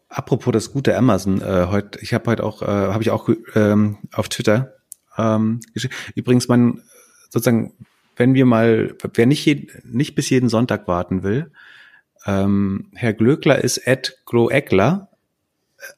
Apropos 0.09 0.53
das 0.53 0.73
gute 0.73 0.97
Amazon, 0.97 1.43
äh, 1.43 1.67
heute, 1.69 1.99
ich 2.01 2.15
habe 2.15 2.31
heute 2.31 2.45
auch, 2.45 2.63
äh, 2.63 2.67
habe 2.67 3.03
ich 3.03 3.11
auch 3.11 3.29
ähm, 3.55 3.99
auf 4.13 4.29
Twitter 4.29 4.75
ähm, 5.19 5.61
geschrieben. 5.75 5.95
Übrigens, 6.15 6.49
man 6.49 6.83
sozusagen, 7.29 7.75
wenn 8.17 8.35
wir 8.35 8.47
mal, 8.47 8.95
wer 9.15 9.27
nicht, 9.27 9.45
je, 9.45 9.67
nicht 9.85 10.15
bis 10.15 10.31
jeden 10.31 10.49
Sonntag 10.49 10.89
warten 10.89 11.23
will, 11.23 11.51
ähm, 12.25 12.91
Herr 12.95 13.13
Glöckler 13.13 13.63
ist 13.63 13.87
at 13.87 14.19
Gloeckler 14.27 15.11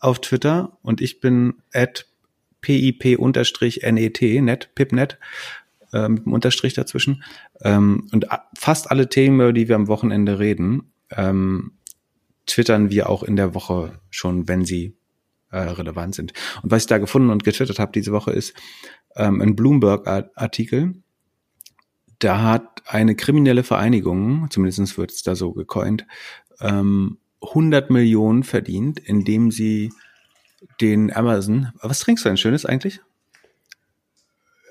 auf 0.01 0.21
Twitter 0.21 0.77
und 0.83 1.01
ich 1.01 1.21
bin 1.21 1.55
at 1.73 2.07
PIP-NET, 2.61 4.43
net, 4.43 4.71
PIPNet, 4.75 5.19
äh, 5.93 6.09
mit 6.09 6.27
dem 6.27 6.33
Unterstrich 6.33 6.75
dazwischen. 6.75 7.23
Ähm, 7.63 8.09
und 8.13 8.27
fast 8.57 8.91
alle 8.91 9.09
Themen, 9.09 9.41
über 9.41 9.53
die 9.53 9.69
wir 9.69 9.77
am 9.77 9.89
Wochenende 9.89 10.39
reden, 10.39 10.93
ähm, 11.11 11.73
twittern 12.47 12.91
wir 12.91 13.09
auch 13.09 13.23
in 13.23 13.37
der 13.37 13.55
Woche 13.55 14.01
schon, 14.11 14.49
wenn 14.49 14.65
sie 14.65 14.97
äh, 15.51 15.59
relevant 15.59 16.15
sind. 16.15 16.33
Und 16.63 16.71
was 16.71 16.83
ich 16.83 16.89
da 16.89 16.99
gefunden 16.99 17.31
und 17.31 17.45
getwittert 17.45 17.79
habe 17.79 17.93
diese 17.93 18.13
Woche 18.13 18.33
ist 18.33 18.55
ähm, 19.17 19.41
ein 19.41 19.57
Bloomberg-Artikel. 19.57 20.95
Da 22.19 22.43
hat 22.43 22.83
eine 22.87 23.15
kriminelle 23.15 23.63
Vereinigung, 23.63 24.49
zumindest 24.51 24.99
wird 24.99 25.13
es 25.13 25.23
da 25.23 25.35
so 25.35 25.53
gecoint, 25.53 26.07
ähm, 26.61 27.19
100 27.41 27.91
Millionen 27.91 28.43
verdient, 28.43 28.99
indem 28.99 29.51
sie 29.51 29.93
den 30.81 31.15
Amazon. 31.15 31.73
Was 31.83 32.01
trinkst 32.01 32.25
du 32.25 32.29
denn 32.29 32.37
Schönes 32.37 32.67
eigentlich? 32.67 33.01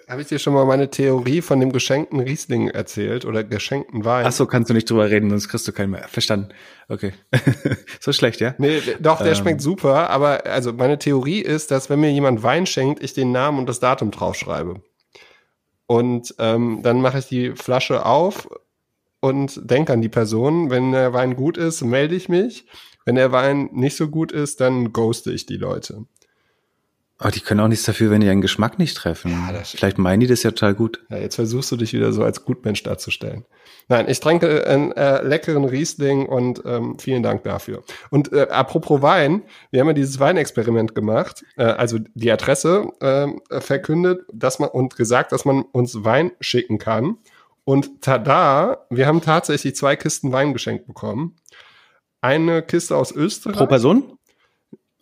Habe 0.07 0.21
ich 0.21 0.27
dir 0.29 0.39
schon 0.39 0.53
mal 0.53 0.65
meine 0.65 0.89
Theorie 0.89 1.41
von 1.41 1.59
dem 1.59 1.73
geschenkten 1.73 2.21
Riesling 2.21 2.69
erzählt 2.69 3.25
oder 3.25 3.43
geschenkten 3.43 4.05
Wein? 4.05 4.25
Ach 4.25 4.31
so, 4.31 4.45
kannst 4.45 4.69
du 4.69 4.73
nicht 4.73 4.89
drüber 4.89 5.09
reden, 5.09 5.29
sonst 5.29 5.49
kriegst 5.49 5.67
du 5.67 5.73
keinen 5.73 5.89
mehr. 5.91 6.07
Verstanden. 6.07 6.49
Okay. 6.87 7.11
so 7.99 8.13
schlecht, 8.13 8.39
ja? 8.39 8.55
Nee, 8.57 8.81
doch, 9.01 9.17
der 9.17 9.27
ähm. 9.27 9.35
schmeckt 9.35 9.61
super, 9.61 10.09
aber 10.09 10.45
also 10.45 10.71
meine 10.71 10.97
Theorie 10.97 11.41
ist, 11.41 11.71
dass 11.71 11.89
wenn 11.89 11.99
mir 11.99 12.11
jemand 12.11 12.41
Wein 12.41 12.65
schenkt, 12.65 13.03
ich 13.03 13.13
den 13.15 13.33
Namen 13.33 13.59
und 13.59 13.67
das 13.67 13.81
Datum 13.81 14.11
draufschreibe. 14.11 14.81
Und 15.87 16.35
ähm, 16.39 16.79
dann 16.83 17.01
mache 17.01 17.19
ich 17.19 17.25
die 17.25 17.51
Flasche 17.51 18.05
auf 18.05 18.47
und 19.19 19.59
denke 19.69 19.91
an 19.91 20.01
die 20.01 20.09
Person. 20.09 20.69
Wenn 20.69 20.93
der 20.93 21.11
Wein 21.11 21.35
gut 21.35 21.57
ist, 21.57 21.81
melde 21.81 22.15
ich 22.15 22.29
mich. 22.29 22.65
Wenn 23.07 23.15
der 23.15 23.31
Wein 23.31 23.69
nicht 23.71 23.95
so 23.95 24.09
gut 24.09 24.33
ist, 24.33 24.59
dann 24.59 24.91
ghoste 24.91 25.31
ich 25.31 25.45
die 25.45 25.55
Leute. 25.55 26.03
Aber 27.17 27.31
die 27.31 27.39
können 27.39 27.61
auch 27.61 27.69
nichts 27.69 27.85
dafür, 27.85 28.11
wenn 28.11 28.19
die 28.19 28.27
einen 28.27 28.41
Geschmack 28.41 28.77
nicht 28.79 28.97
treffen. 28.97 29.31
Ja, 29.31 29.61
Vielleicht 29.63 29.97
meinen 29.97 30.19
die 30.19 30.27
das 30.27 30.43
ja 30.43 30.51
total 30.51 30.73
gut. 30.75 31.05
Ja, 31.09 31.15
jetzt 31.15 31.35
versuchst 31.35 31.71
du 31.71 31.77
dich 31.77 31.93
wieder 31.93 32.11
so 32.11 32.25
als 32.25 32.43
Gutmensch 32.43 32.83
darzustellen. 32.83 33.45
Nein, 33.87 34.09
ich 34.09 34.19
trinke 34.19 34.67
einen 34.67 34.91
äh, 34.91 35.23
leckeren 35.23 35.63
Riesling 35.63 36.25
und 36.25 36.61
ähm, 36.65 36.99
vielen 36.99 37.23
Dank 37.23 37.45
dafür. 37.45 37.81
Und 38.09 38.33
äh, 38.33 38.47
apropos 38.49 39.01
Wein, 39.01 39.43
wir 39.71 39.79
haben 39.79 39.87
ja 39.87 39.93
dieses 39.93 40.19
Weinexperiment 40.19 40.93
gemacht, 40.93 41.45
äh, 41.55 41.63
also 41.63 41.99
die 42.13 42.29
Adresse 42.29 42.89
äh, 42.99 43.61
verkündet, 43.61 44.25
dass 44.33 44.59
man 44.59 44.67
und 44.67 44.97
gesagt, 44.97 45.31
dass 45.31 45.45
man 45.45 45.61
uns 45.61 46.03
Wein 46.03 46.33
schicken 46.41 46.77
kann. 46.77 47.19
Und 47.63 48.01
tada, 48.01 48.85
wir 48.89 49.07
haben 49.07 49.21
tatsächlich 49.21 49.77
zwei 49.77 49.95
Kisten 49.95 50.33
Wein 50.33 50.51
geschenkt 50.51 50.87
bekommen. 50.87 51.37
Eine 52.21 52.61
Kiste 52.61 52.95
aus 52.95 53.11
Österreich. 53.11 53.57
Pro 53.57 53.67
Person? 53.67 54.17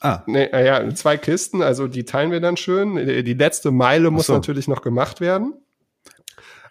Ah. 0.01 0.23
Nee, 0.27 0.45
äh, 0.45 0.65
ja, 0.65 0.93
zwei 0.93 1.17
Kisten, 1.17 1.61
also 1.61 1.87
die 1.87 2.05
teilen 2.05 2.31
wir 2.31 2.41
dann 2.41 2.57
schön. 2.57 2.95
Die 2.95 3.33
letzte 3.33 3.71
Meile 3.71 4.11
muss 4.11 4.27
so. 4.27 4.33
natürlich 4.33 4.67
noch 4.67 4.81
gemacht 4.81 5.21
werden. 5.21 5.53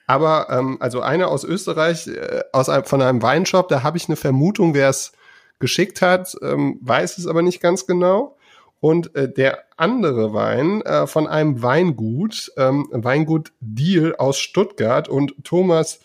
Aber 0.07 0.49
ähm, 0.51 0.77
also 0.81 1.01
eine 1.01 1.29
aus 1.29 1.45
Österreich, 1.45 2.07
äh, 2.07 2.43
aus 2.53 2.69
einem, 2.69 2.85
von 2.85 3.01
einem 3.01 3.23
Weinshop, 3.23 3.69
da 3.69 3.83
habe 3.83 3.97
ich 3.97 4.09
eine 4.09 4.17
Vermutung, 4.17 4.75
wer 4.75 4.91
es 4.91 5.13
geschickt 5.59 6.03
hat, 6.03 6.37
ähm, 6.43 6.79
weiß 6.83 7.17
es 7.19 7.27
aber 7.27 7.43
nicht 7.43 7.61
ganz 7.61 7.87
genau. 7.87 8.37
Und 8.81 9.17
äh, 9.17 9.33
der 9.33 9.65
andere 9.79 10.35
Wein 10.35 10.83
äh, 10.83 11.07
von 11.07 11.27
einem 11.27 11.63
Weingut, 11.63 12.53
ähm, 12.59 12.87
Weingut 12.93 13.53
Deal 13.61 14.15
aus 14.17 14.39
Stuttgart 14.39 15.09
und 15.09 15.35
Thomas 15.43 16.01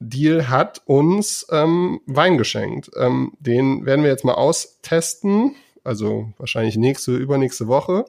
Deal 0.00 0.48
hat 0.48 0.82
uns 0.86 1.46
ähm, 1.50 2.00
Wein 2.06 2.38
geschenkt. 2.38 2.90
Ähm, 2.96 3.32
den 3.40 3.84
werden 3.86 4.04
wir 4.04 4.10
jetzt 4.10 4.24
mal 4.24 4.34
austesten 4.34 5.56
also 5.88 6.32
wahrscheinlich 6.36 6.76
nächste, 6.76 7.16
übernächste 7.16 7.66
Woche. 7.66 8.04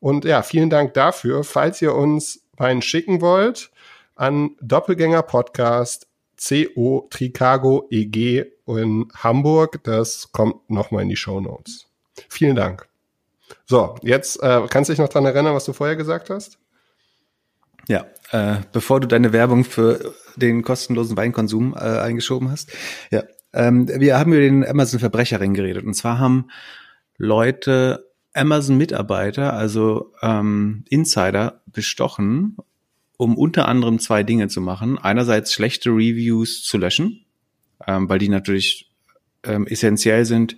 Und 0.00 0.24
ja, 0.24 0.42
vielen 0.42 0.70
Dank 0.70 0.94
dafür. 0.94 1.44
Falls 1.44 1.82
ihr 1.82 1.94
uns 1.94 2.44
Wein 2.56 2.80
schicken 2.80 3.20
wollt, 3.20 3.70
an 4.14 4.56
Doppelgänger 4.60 5.22
Podcast 5.22 6.06
CO 6.40 7.08
Tricago 7.10 7.86
EG 7.90 8.46
in 8.66 9.08
Hamburg. 9.16 9.82
Das 9.82 10.30
kommt 10.30 10.70
nochmal 10.70 11.02
in 11.02 11.08
die 11.08 11.16
Show 11.16 11.40
Notes. 11.40 11.86
Vielen 12.28 12.54
Dank. 12.54 12.86
So, 13.66 13.96
jetzt 14.02 14.40
äh, 14.42 14.62
kannst 14.70 14.88
du 14.88 14.92
dich 14.92 15.00
noch 15.00 15.08
dran 15.08 15.24
erinnern, 15.24 15.54
was 15.54 15.64
du 15.64 15.72
vorher 15.72 15.96
gesagt 15.96 16.30
hast? 16.30 16.58
Ja, 17.88 18.06
äh, 18.30 18.56
bevor 18.72 19.00
du 19.00 19.08
deine 19.08 19.32
Werbung 19.32 19.64
für 19.64 20.14
den 20.36 20.62
kostenlosen 20.62 21.16
Weinkonsum 21.16 21.74
äh, 21.74 21.78
eingeschoben 21.78 22.50
hast. 22.50 22.72
Ja, 23.10 23.22
ähm, 23.52 23.88
wir 23.88 24.18
haben 24.18 24.32
über 24.32 24.40
den 24.40 24.66
Amazon 24.66 25.00
Verbrecherring 25.00 25.54
geredet. 25.54 25.84
Und 25.84 25.94
zwar 25.94 26.18
haben 26.18 26.48
Leute, 27.16 28.10
Amazon-Mitarbeiter, 28.32 29.52
also 29.52 30.12
ähm, 30.20 30.84
Insider, 30.88 31.62
bestochen, 31.66 32.56
um 33.16 33.36
unter 33.36 33.68
anderem 33.68 34.00
zwei 34.00 34.24
Dinge 34.24 34.48
zu 34.48 34.60
machen. 34.60 34.98
Einerseits 34.98 35.52
schlechte 35.52 35.90
Reviews 35.90 36.64
zu 36.64 36.78
löschen, 36.78 37.24
ähm, 37.86 38.08
weil 38.08 38.18
die 38.18 38.28
natürlich 38.28 38.90
ähm, 39.44 39.66
essentiell 39.66 40.24
sind 40.24 40.56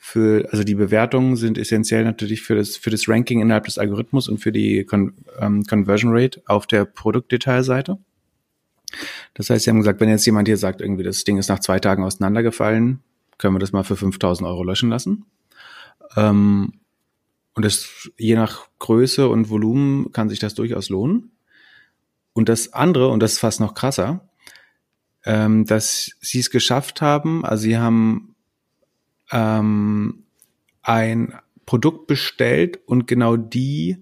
für, 0.00 0.48
also 0.52 0.62
die 0.62 0.76
Bewertungen 0.76 1.36
sind 1.36 1.58
essentiell 1.58 2.04
natürlich 2.04 2.42
für 2.42 2.54
das, 2.54 2.76
für 2.76 2.90
das 2.90 3.08
Ranking 3.08 3.40
innerhalb 3.40 3.64
des 3.64 3.78
Algorithmus 3.78 4.28
und 4.28 4.38
für 4.38 4.52
die 4.52 4.84
Con 4.84 5.12
ähm, 5.40 5.64
Conversion 5.64 6.12
Rate 6.14 6.40
auf 6.46 6.66
der 6.66 6.84
Produktdetailseite. 6.84 7.98
Das 9.34 9.50
heißt, 9.50 9.64
sie 9.64 9.70
haben 9.70 9.78
gesagt, 9.78 10.00
wenn 10.00 10.08
jetzt 10.08 10.24
jemand 10.24 10.48
hier 10.48 10.56
sagt, 10.56 10.80
irgendwie 10.80 11.02
das 11.02 11.24
Ding 11.24 11.36
ist 11.36 11.48
nach 11.48 11.58
zwei 11.58 11.80
Tagen 11.80 12.04
auseinandergefallen, 12.04 13.00
können 13.36 13.54
wir 13.54 13.58
das 13.58 13.72
mal 13.72 13.82
für 13.82 13.96
5000 13.96 14.48
Euro 14.48 14.62
löschen 14.62 14.88
lassen. 14.88 15.26
Ähm, 16.16 16.74
und 17.54 17.64
das, 17.64 18.08
je 18.16 18.36
nach 18.36 18.68
Größe 18.78 19.28
und 19.28 19.50
Volumen 19.50 20.12
kann 20.12 20.28
sich 20.28 20.38
das 20.38 20.54
durchaus 20.54 20.90
lohnen. 20.90 21.32
Und 22.32 22.48
das 22.48 22.72
andere, 22.72 23.08
und 23.08 23.20
das 23.20 23.32
ist 23.32 23.38
fast 23.40 23.58
noch 23.58 23.74
krasser, 23.74 24.28
ähm, 25.24 25.64
dass 25.64 26.12
sie 26.20 26.38
es 26.38 26.50
geschafft 26.50 27.02
haben, 27.02 27.44
also 27.44 27.62
sie 27.62 27.76
haben 27.76 28.36
ähm, 29.30 30.24
ein 30.82 31.34
Produkt 31.66 32.06
bestellt 32.06 32.80
und 32.86 33.06
genau 33.06 33.36
die 33.36 33.98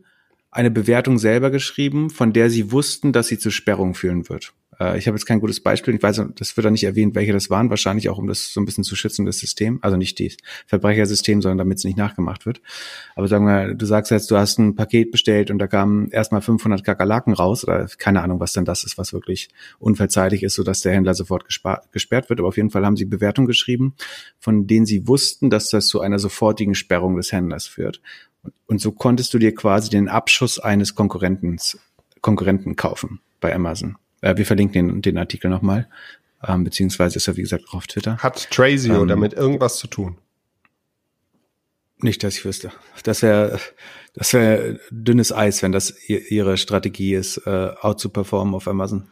eine 0.50 0.70
Bewertung 0.70 1.18
selber 1.18 1.50
geschrieben, 1.50 2.10
von 2.10 2.32
der 2.32 2.48
sie 2.48 2.72
wussten, 2.72 3.12
dass 3.12 3.28
sie 3.28 3.38
zur 3.38 3.52
Sperrung 3.52 3.94
führen 3.94 4.28
wird. 4.28 4.54
Äh, 4.80 4.98
ich 4.98 5.06
habe 5.06 5.16
jetzt 5.16 5.26
kein 5.26 5.40
gutes 5.40 5.60
Beispiel. 5.60 5.94
Ich 5.94 6.02
weiß, 6.02 6.22
das 6.34 6.56
wird 6.56 6.64
da 6.64 6.70
nicht 6.70 6.84
erwähnt, 6.84 7.14
welche 7.14 7.32
das 7.32 7.50
waren. 7.50 7.70
Wahrscheinlich 7.70 8.08
auch, 8.08 8.18
um 8.18 8.26
das 8.26 8.52
so 8.52 8.60
ein 8.60 8.64
bisschen 8.64 8.84
zu 8.84 8.96
schützen, 8.96 9.26
das 9.26 9.38
System. 9.38 9.78
Also 9.82 9.96
nicht 9.96 10.20
das 10.20 10.36
Verbrechersystem, 10.66 11.42
sondern 11.42 11.58
damit 11.58 11.78
es 11.78 11.84
nicht 11.84 11.96
nachgemacht 11.96 12.46
wird. 12.46 12.60
Aber 13.14 13.28
sagen 13.28 13.46
wir, 13.46 13.74
du 13.74 13.86
sagst 13.86 14.10
jetzt, 14.10 14.30
du 14.30 14.36
hast 14.36 14.58
ein 14.58 14.74
Paket 14.74 15.10
bestellt 15.10 15.50
und 15.50 15.58
da 15.58 15.66
kamen 15.66 16.10
erstmal 16.10 16.42
500 16.42 16.84
Kakerlaken 16.84 17.32
raus 17.32 17.64
oder 17.64 17.86
keine 17.98 18.22
Ahnung, 18.22 18.40
was 18.40 18.52
denn 18.52 18.64
das 18.64 18.84
ist, 18.84 18.98
was 18.98 19.12
wirklich 19.12 19.48
unverzeihlich 19.78 20.42
ist, 20.42 20.54
sodass 20.54 20.80
der 20.80 20.92
Händler 20.92 21.14
sofort 21.14 21.44
gesperrt 21.46 22.30
wird. 22.30 22.40
Aber 22.40 22.48
auf 22.48 22.56
jeden 22.56 22.70
Fall 22.70 22.84
haben 22.84 22.96
sie 22.96 23.04
Bewertungen 23.04 23.46
geschrieben, 23.46 23.94
von 24.38 24.66
denen 24.66 24.86
sie 24.86 25.06
wussten, 25.08 25.50
dass 25.50 25.70
das 25.70 25.86
zu 25.86 26.00
einer 26.00 26.18
sofortigen 26.18 26.74
Sperrung 26.74 27.16
des 27.16 27.32
Händlers 27.32 27.66
führt. 27.66 28.00
Und 28.66 28.80
so 28.80 28.92
konntest 28.92 29.34
du 29.34 29.38
dir 29.38 29.54
quasi 29.54 29.90
den 29.90 30.08
Abschuss 30.08 30.58
eines 30.58 30.94
Konkurrenten, 30.94 31.56
Konkurrenten 32.20 32.76
kaufen 32.76 33.20
bei 33.40 33.54
Amazon. 33.54 33.96
Äh, 34.26 34.36
wir 34.36 34.46
verlinken 34.46 34.88
den, 34.88 35.02
den 35.02 35.18
Artikel 35.18 35.48
nochmal. 35.48 35.88
Ähm, 36.46 36.64
beziehungsweise 36.64 37.16
ist 37.16 37.28
er, 37.28 37.36
wie 37.36 37.42
gesagt, 37.42 37.64
auch 37.68 37.74
auf 37.74 37.86
Twitter. 37.86 38.18
Hat 38.18 38.50
Trazio 38.50 39.02
ähm, 39.02 39.08
damit 39.08 39.32
irgendwas 39.32 39.76
zu 39.76 39.86
tun? 39.86 40.18
Nicht, 41.98 42.22
dass 42.22 42.36
ich 42.36 42.44
wüsste. 42.44 42.72
Das 43.04 43.22
wäre 43.22 43.58
das 44.14 44.32
wäre 44.32 44.80
dünnes 44.90 45.32
Eis, 45.32 45.62
wenn 45.62 45.72
das 45.72 45.94
ihre 46.08 46.56
Strategie 46.56 47.14
ist, 47.14 47.38
äh, 47.46 47.70
out 47.80 48.00
zu 48.00 48.08
performen 48.10 48.54
auf 48.54 48.68
Amazon. 48.68 49.08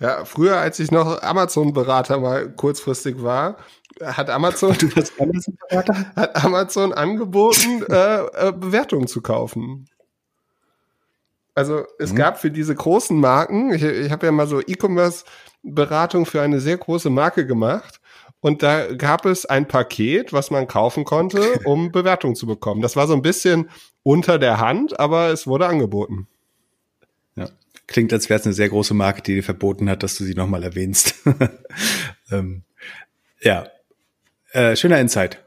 Ja, 0.00 0.24
früher, 0.24 0.58
als 0.58 0.80
ich 0.80 0.90
noch 0.90 1.22
Amazon-Berater 1.22 2.18
mal 2.18 2.52
kurzfristig 2.52 3.22
war, 3.22 3.58
hat 4.02 4.28
Amazon, 4.28 4.76
hat 5.70 6.44
Amazon 6.44 6.92
angeboten, 6.92 7.84
äh, 7.88 8.48
äh, 8.48 8.52
Bewertungen 8.52 9.06
zu 9.06 9.22
kaufen. 9.22 9.86
Also 11.54 11.84
es 11.98 12.12
mhm. 12.12 12.16
gab 12.16 12.40
für 12.40 12.50
diese 12.50 12.74
großen 12.74 13.18
Marken, 13.18 13.72
ich, 13.72 13.82
ich 13.82 14.10
habe 14.10 14.26
ja 14.26 14.32
mal 14.32 14.46
so 14.46 14.60
E-Commerce-Beratung 14.60 16.26
für 16.26 16.42
eine 16.42 16.60
sehr 16.60 16.76
große 16.76 17.10
Marke 17.10 17.46
gemacht. 17.46 18.00
Und 18.40 18.62
da 18.62 18.92
gab 18.92 19.24
es 19.24 19.46
ein 19.46 19.66
Paket, 19.66 20.34
was 20.34 20.50
man 20.50 20.66
kaufen 20.66 21.04
konnte, 21.04 21.60
um 21.64 21.92
Bewertungen 21.92 22.34
zu 22.34 22.46
bekommen. 22.46 22.82
Das 22.82 22.96
war 22.96 23.06
so 23.06 23.14
ein 23.14 23.22
bisschen 23.22 23.70
unter 24.02 24.38
der 24.38 24.58
Hand, 24.58 25.00
aber 25.00 25.28
es 25.28 25.46
wurde 25.46 25.66
angeboten. 25.66 26.28
Ja, 27.36 27.48
klingt, 27.86 28.12
als 28.12 28.28
wäre 28.28 28.40
es 28.40 28.46
eine 28.46 28.52
sehr 28.52 28.68
große 28.68 28.92
Marke, 28.92 29.22
die 29.22 29.36
dir 29.36 29.42
verboten 29.42 29.88
hat, 29.88 30.02
dass 30.02 30.16
du 30.16 30.24
sie 30.24 30.34
nochmal 30.34 30.62
erwähnst. 30.62 31.14
ähm, 32.30 32.64
ja, 33.40 33.66
äh, 34.52 34.76
schöner 34.76 35.00
Insight. 35.00 35.42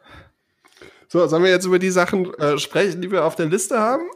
So, 1.07 1.25
sollen 1.27 1.43
wir 1.43 1.51
jetzt 1.51 1.65
über 1.65 1.79
die 1.79 1.91
Sachen 1.91 2.33
äh, 2.35 2.57
sprechen, 2.57 3.01
die 3.01 3.11
wir 3.11 3.25
auf 3.25 3.35
der 3.35 3.45
Liste 3.45 3.79
haben? 3.79 4.09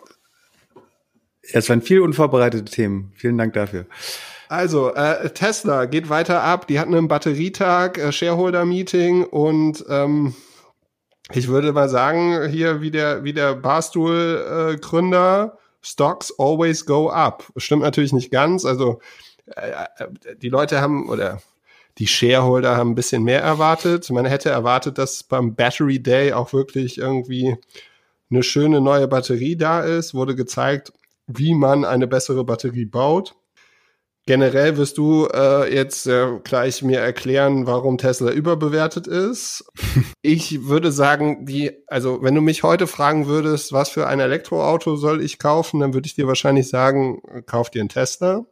Es 1.41 1.69
waren 1.69 1.81
viel 1.81 2.01
unvorbereitete 2.01 2.65
Themen. 2.65 3.11
Vielen 3.15 3.37
Dank 3.37 3.53
dafür. 3.53 3.85
Also, 4.47 4.93
äh, 4.93 5.29
Tesla 5.29 5.85
geht 5.85 6.09
weiter 6.09 6.43
ab. 6.43 6.67
Die 6.67 6.79
hatten 6.79 6.93
einen 6.93 7.07
Batterietag, 7.07 7.97
äh, 7.97 8.11
Shareholder-Meeting 8.11 9.23
und 9.23 9.85
ähm, 9.87 10.35
ich 11.33 11.47
würde 11.47 11.71
mal 11.71 11.87
sagen, 11.87 12.49
hier 12.49 12.81
wie 12.81 12.91
der, 12.91 13.23
wie 13.23 13.33
der 13.33 13.55
Barstool-Gründer, 13.55 15.53
äh, 15.55 15.57
Stocks 15.81 16.33
always 16.37 16.85
go 16.85 17.09
up. 17.09 17.51
Stimmt 17.57 17.81
natürlich 17.83 18.13
nicht 18.13 18.31
ganz. 18.31 18.65
Also 18.65 18.99
äh, 19.55 19.71
äh, 19.71 20.35
die 20.35 20.49
Leute 20.49 20.81
haben 20.81 21.09
oder 21.09 21.41
die 21.97 22.07
Shareholder 22.07 22.77
haben 22.77 22.91
ein 22.91 22.95
bisschen 22.95 23.23
mehr 23.23 23.41
erwartet. 23.41 24.09
Man 24.09 24.25
hätte 24.25 24.49
erwartet, 24.49 24.97
dass 24.97 25.23
beim 25.23 25.55
Battery 25.55 26.01
Day 26.01 26.33
auch 26.33 26.53
wirklich 26.53 26.97
irgendwie 26.97 27.57
eine 28.29 28.43
schöne 28.43 28.79
neue 28.79 29.07
Batterie 29.07 29.57
da 29.57 29.81
ist, 29.81 30.13
wurde 30.13 30.35
gezeigt, 30.35 30.93
wie 31.37 31.53
man 31.53 31.85
eine 31.85 32.07
bessere 32.07 32.43
Batterie 32.43 32.85
baut. 32.85 33.35
Generell 34.27 34.77
wirst 34.77 34.99
du 34.99 35.27
äh, 35.33 35.73
jetzt 35.73 36.05
äh, 36.05 36.39
gleich 36.43 36.83
mir 36.83 36.99
erklären, 36.99 37.65
warum 37.65 37.97
Tesla 37.97 38.31
überbewertet 38.31 39.07
ist. 39.07 39.65
ich 40.21 40.67
würde 40.67 40.91
sagen, 40.91 41.45
die, 41.47 41.71
also 41.87 42.21
wenn 42.21 42.35
du 42.35 42.41
mich 42.41 42.61
heute 42.61 42.85
fragen 42.85 43.25
würdest, 43.25 43.73
was 43.73 43.89
für 43.89 44.05
ein 44.05 44.19
Elektroauto 44.19 44.95
soll 44.95 45.23
ich 45.23 45.39
kaufen, 45.39 45.79
dann 45.79 45.95
würde 45.95 46.05
ich 46.05 46.13
dir 46.13 46.27
wahrscheinlich 46.27 46.69
sagen, 46.69 47.21
kauf 47.47 47.71
dir 47.71 47.79
einen 47.79 47.89
Tesla. 47.89 48.45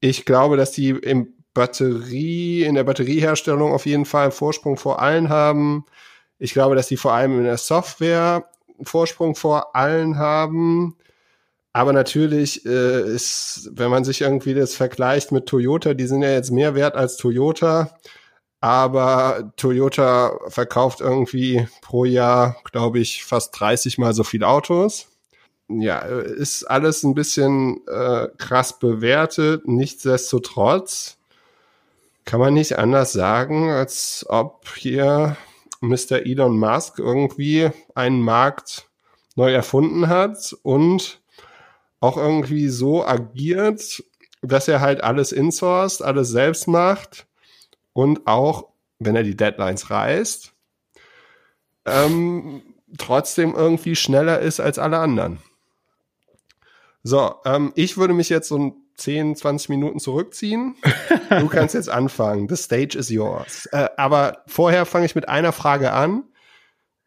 Ich 0.00 0.24
glaube, 0.24 0.56
dass 0.56 0.72
die 0.72 0.90
im 0.90 1.34
Batterie, 1.52 2.64
in 2.64 2.74
der 2.74 2.84
Batterieherstellung 2.84 3.72
auf 3.72 3.86
jeden 3.86 4.06
Fall 4.06 4.24
einen 4.24 4.32
Vorsprung 4.32 4.78
vor 4.78 5.00
allen 5.00 5.28
haben. 5.28 5.84
Ich 6.38 6.52
glaube, 6.52 6.74
dass 6.74 6.88
die 6.88 6.96
vor 6.96 7.12
allem 7.12 7.38
in 7.38 7.44
der 7.44 7.56
Software 7.58 8.48
einen 8.76 8.86
Vorsprung 8.86 9.34
vor 9.34 9.74
allen 9.74 10.18
haben. 10.18 10.96
Aber 11.76 11.92
natürlich 11.92 12.64
äh, 12.64 13.02
ist, 13.02 13.68
wenn 13.70 13.90
man 13.90 14.02
sich 14.02 14.22
irgendwie 14.22 14.54
das 14.54 14.74
vergleicht 14.74 15.30
mit 15.30 15.44
Toyota, 15.44 15.92
die 15.92 16.06
sind 16.06 16.22
ja 16.22 16.30
jetzt 16.30 16.50
mehr 16.50 16.74
wert 16.74 16.94
als 16.94 17.18
Toyota. 17.18 17.90
Aber 18.62 19.52
Toyota 19.56 20.38
verkauft 20.48 21.02
irgendwie 21.02 21.68
pro 21.82 22.06
Jahr, 22.06 22.56
glaube 22.72 23.00
ich, 23.00 23.26
fast 23.26 23.60
30 23.60 23.98
mal 23.98 24.14
so 24.14 24.24
viel 24.24 24.42
Autos. 24.42 25.08
Ja, 25.68 25.98
ist 25.98 26.64
alles 26.64 27.02
ein 27.02 27.12
bisschen 27.12 27.86
äh, 27.88 28.28
krass 28.38 28.78
bewertet. 28.78 29.68
Nichtsdestotrotz 29.68 31.18
kann 32.24 32.40
man 32.40 32.54
nicht 32.54 32.78
anders 32.78 33.12
sagen, 33.12 33.68
als 33.70 34.24
ob 34.30 34.66
hier 34.78 35.36
Mr. 35.82 36.24
Elon 36.24 36.58
Musk 36.58 36.98
irgendwie 37.00 37.68
einen 37.94 38.22
Markt 38.22 38.88
neu 39.34 39.52
erfunden 39.52 40.08
hat 40.08 40.56
und 40.62 41.20
auch 42.06 42.16
irgendwie 42.16 42.68
so 42.68 43.04
agiert, 43.04 44.02
dass 44.42 44.68
er 44.68 44.80
halt 44.80 45.02
alles 45.02 45.32
insourced, 45.32 46.02
alles 46.02 46.28
selbst 46.28 46.68
macht 46.68 47.26
und 47.92 48.26
auch, 48.26 48.68
wenn 48.98 49.16
er 49.16 49.22
die 49.22 49.36
Deadlines 49.36 49.90
reißt, 49.90 50.52
ähm, 51.84 52.62
trotzdem 52.96 53.54
irgendwie 53.54 53.96
schneller 53.96 54.38
ist 54.38 54.60
als 54.60 54.78
alle 54.78 54.98
anderen. 54.98 55.38
So, 57.02 57.34
ähm, 57.44 57.72
ich 57.74 57.96
würde 57.96 58.14
mich 58.14 58.28
jetzt 58.28 58.48
so 58.48 58.76
10, 58.96 59.36
20 59.36 59.68
Minuten 59.68 60.00
zurückziehen. 60.00 60.76
Du 61.28 61.48
kannst 61.48 61.74
jetzt 61.74 61.88
anfangen. 61.88 62.48
The 62.48 62.54
stage 62.54 62.96
is 62.96 63.10
yours. 63.10 63.66
Äh, 63.72 63.88
aber 63.96 64.44
vorher 64.46 64.86
fange 64.86 65.06
ich 65.06 65.16
mit 65.16 65.28
einer 65.28 65.50
Frage 65.50 65.92
an. 65.92 66.22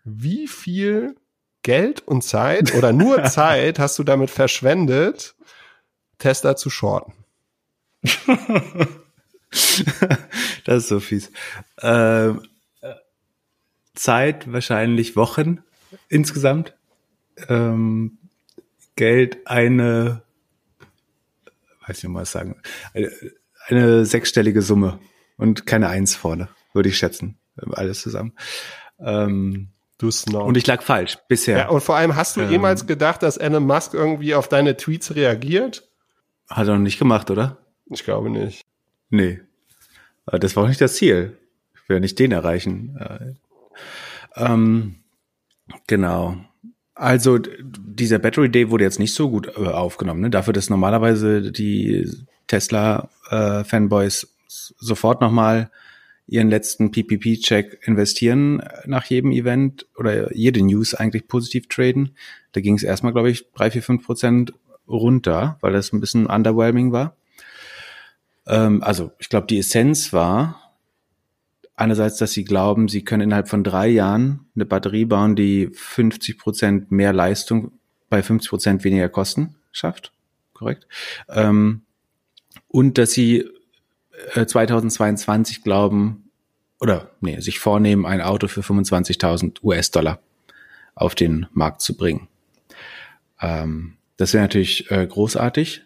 Wie 0.04 0.46
viel 0.48 1.16
Geld 1.64 2.08
und 2.08 2.24
Zeit 2.24 2.74
oder 2.76 2.94
nur 2.94 3.24
Zeit 3.26 3.80
hast 3.80 4.00
du 4.00 4.04
damit 4.04 4.30
verschwendet, 4.30 5.36
Tesla 6.18 6.56
zu 6.56 6.70
shorten? 6.70 7.14
das 10.66 10.84
ist 10.84 10.88
so 10.88 11.00
fies. 11.00 11.32
Ähm, 11.82 12.42
Zeit 13.94 14.52
wahrscheinlich 14.52 15.16
Wochen 15.16 15.64
insgesamt. 16.08 16.76
Ähm, 17.48 18.18
Geld 18.96 19.48
eine, 19.48 20.24
weiß 21.88 22.04
nicht 22.04 22.12
mal 22.12 22.22
was 22.22 22.32
sagen, 22.32 22.62
eine, 22.94 23.12
eine 23.68 24.06
sechsstellige 24.06 24.62
Summe 24.62 25.00
und 25.38 25.66
keine 25.66 25.90
Eins 25.90 26.16
vorne, 26.16 26.50
würde 26.74 26.90
ich 26.90 26.98
schätzen. 26.98 27.38
Alles 27.72 28.02
zusammen. 28.02 28.34
Ähm, 29.00 29.70
Du 30.00 30.10
Snob. 30.12 30.48
Und 30.48 30.56
ich 30.56 30.66
lag 30.66 30.82
falsch 30.82 31.18
bisher. 31.28 31.58
Ja, 31.58 31.68
und 31.68 31.82
vor 31.82 31.98
allem 31.98 32.16
hast 32.16 32.38
du 32.38 32.42
ähm, 32.42 32.50
jemals 32.50 32.88
gedacht, 32.88 33.22
dass 33.22 33.36
Elon 33.36 33.66
Musk 33.66 33.94
irgendwie 33.94 34.34
auf 34.34 34.48
deine 34.48 34.78
Tweets 34.78 35.14
reagiert? 35.14 35.90
Hat 36.50 36.68
er 36.68 36.76
noch 36.76 36.82
nicht 36.82 36.98
gemacht, 36.98 37.30
oder? 37.30 37.58
Ich 37.86 38.06
glaube 38.06 38.30
nicht. 38.30 38.66
Nee. 39.10 39.42
Aber 40.26 40.40
das 40.40 40.56
war 40.56 40.64
auch 40.64 40.68
nicht 40.70 40.80
das 40.80 40.96
Ziel. 40.96 41.38
Ich 41.76 41.90
will 41.90 41.98
ja 41.98 42.00
nicht 42.00 42.18
den 42.18 42.32
erreichen. 42.32 42.98
Äh, 42.98 43.34
ähm, 44.38 44.96
genau. 45.86 46.38
Also 46.96 47.38
dieser 47.38 48.20
Battery 48.20 48.50
Day 48.50 48.70
wurde 48.70 48.86
jetzt 48.86 49.00
nicht 49.00 49.14
so 49.14 49.30
gut 49.30 49.48
äh, 49.58 49.68
aufgenommen. 49.68 50.22
Ne? 50.22 50.30
Dafür, 50.30 50.54
dass 50.54 50.70
normalerweise 50.70 51.52
die 51.52 52.10
Tesla-Fanboys 52.48 54.24
äh, 54.24 54.28
sofort 54.48 55.20
nochmal 55.20 55.72
ihren 56.30 56.50
letzten 56.50 56.92
PPP-Check 56.92 57.80
investieren 57.86 58.62
nach 58.86 59.06
jedem 59.06 59.32
Event 59.32 59.88
oder 59.98 60.36
jede 60.36 60.64
News 60.64 60.94
eigentlich 60.94 61.28
positiv 61.28 61.68
traden. 61.68 62.12
Da 62.52 62.62
ging 62.62 62.76
es 62.76 62.84
erstmal, 62.84 63.14
glaube 63.14 63.32
ich, 63.32 63.52
drei, 63.54 63.72
vier, 63.72 63.84
fünf 63.84 64.06
Prozent 64.06 64.54
runter, 64.88 65.58
weil 65.62 65.74
das 65.74 65.92
ein 65.92 66.00
bisschen 66.00 66.26
underwhelming 66.26 66.92
war. 66.92 67.16
Ähm, 68.48 68.84
also 68.84 69.12
ich 69.20 69.30
glaube, 69.30 69.48
die 69.48 69.60
Essenz 69.60 70.14
war 70.14 70.76
einerseits, 71.76 72.18
dass 72.18 72.34
sie 72.34 72.44
glauben, 72.44 72.88
sie 72.90 73.04
können 73.04 73.24
innerhalb 73.24 73.48
von 73.48 73.64
drei 73.64 73.88
Jahren 73.88 74.48
eine 74.56 74.66
Batterie 74.66 75.06
bauen, 75.06 75.36
die 75.36 75.70
50 75.74 76.38
Prozent 76.38 76.92
mehr 76.92 77.14
Leistung 77.14 77.72
bei 78.10 78.22
50 78.22 78.50
Prozent 78.50 78.84
weniger 78.84 79.10
Kosten 79.10 79.56
schafft. 79.72 80.12
Korrekt. 80.54 80.88
Ähm, 81.30 81.84
und 82.68 82.98
dass 82.98 83.12
sie 83.12 83.50
2022 84.46 85.58
äh, 85.58 85.62
glauben, 85.62 86.30
oder 86.80 87.12
nee, 87.22 87.40
sich 87.40 87.60
vornehmen, 87.60 88.06
ein 88.06 88.22
Auto 88.22 88.48
für 88.48 88.62
25.000 88.62 89.64
US-Dollar 89.64 90.20
auf 90.96 91.16
den 91.16 91.48
Markt 91.52 91.82
zu 91.82 91.96
bringen. 91.96 92.28
Ähm, 93.42 93.98
das 94.18 94.34
wäre 94.34 94.44
natürlich 94.44 94.90
äh, 94.92 95.06
großartig. 95.06 95.84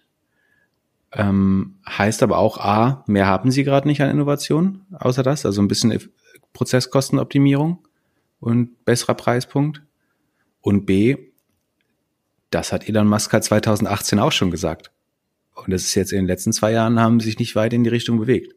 Ähm, 1.11 1.75
heißt 1.87 2.23
aber 2.23 2.37
auch, 2.37 2.57
A, 2.57 3.03
mehr 3.05 3.27
haben 3.27 3.51
sie 3.51 3.63
gerade 3.63 3.87
nicht 3.87 4.01
an 4.01 4.09
Innovation, 4.09 4.85
außer 4.91 5.21
das, 5.21 5.45
also 5.45 5.61
ein 5.61 5.67
bisschen 5.67 5.97
Prozesskostenoptimierung 6.53 7.79
und 8.39 8.83
besserer 8.85 9.13
Preispunkt. 9.13 9.81
Und 10.61 10.85
B, 10.85 11.17
das 12.49 12.71
hat 12.71 12.87
Elon 12.87 13.07
Musk 13.07 13.31
halt 13.33 13.43
2018 13.43 14.19
auch 14.19 14.31
schon 14.31 14.49
gesagt. 14.49 14.91
Und 15.55 15.71
das 15.71 15.83
ist 15.83 15.95
jetzt 15.95 16.11
in 16.11 16.19
den 16.19 16.27
letzten 16.27 16.53
zwei 16.53 16.71
Jahren 16.71 16.99
haben 16.99 17.19
sich 17.19 17.39
nicht 17.39 17.55
weit 17.55 17.73
in 17.73 17.83
die 17.83 17.89
Richtung 17.89 18.19
bewegt. 18.19 18.55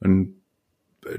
Und 0.00 0.34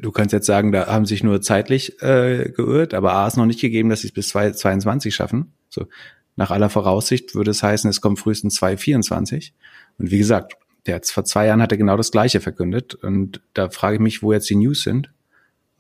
du 0.02 0.12
kannst 0.12 0.34
jetzt 0.34 0.48
sagen, 0.48 0.72
da 0.72 0.88
haben 0.88 1.06
sich 1.06 1.24
nur 1.24 1.42
zeitlich 1.42 2.02
äh, 2.02 2.52
geirrt, 2.56 2.94
aber 2.94 3.14
A 3.14 3.28
ist 3.28 3.38
noch 3.38 3.46
nicht 3.46 3.62
gegeben, 3.62 3.90
dass 3.90 4.02
sie 4.02 4.08
es 4.08 4.14
bis 4.14 4.30
2022 4.30 5.14
schaffen. 5.14 5.54
So 5.70 5.88
nach 6.36 6.52
aller 6.52 6.70
Voraussicht 6.70 7.36
würde 7.36 7.52
es 7.52 7.64
heißen, 7.64 7.90
es 7.90 8.02
kommt 8.02 8.20
frühestens 8.20 8.56
2024. 8.56 9.54
Und 9.98 10.12
wie 10.12 10.18
gesagt, 10.18 10.58
der 10.86 10.96
hat, 10.96 11.06
vor 11.08 11.24
zwei 11.24 11.48
Jahren 11.48 11.62
hat 11.62 11.72
er 11.72 11.78
genau 11.78 11.98
das 11.98 12.12
Gleiche 12.12 12.42
verkündet. 12.42 12.96
Und 12.96 13.42
da 13.54 13.70
frage 13.70 13.96
ich 13.96 14.02
mich, 14.02 14.22
wo 14.22 14.34
jetzt 14.34 14.50
die 14.50 14.56
News 14.56 14.84
sind. 14.84 15.12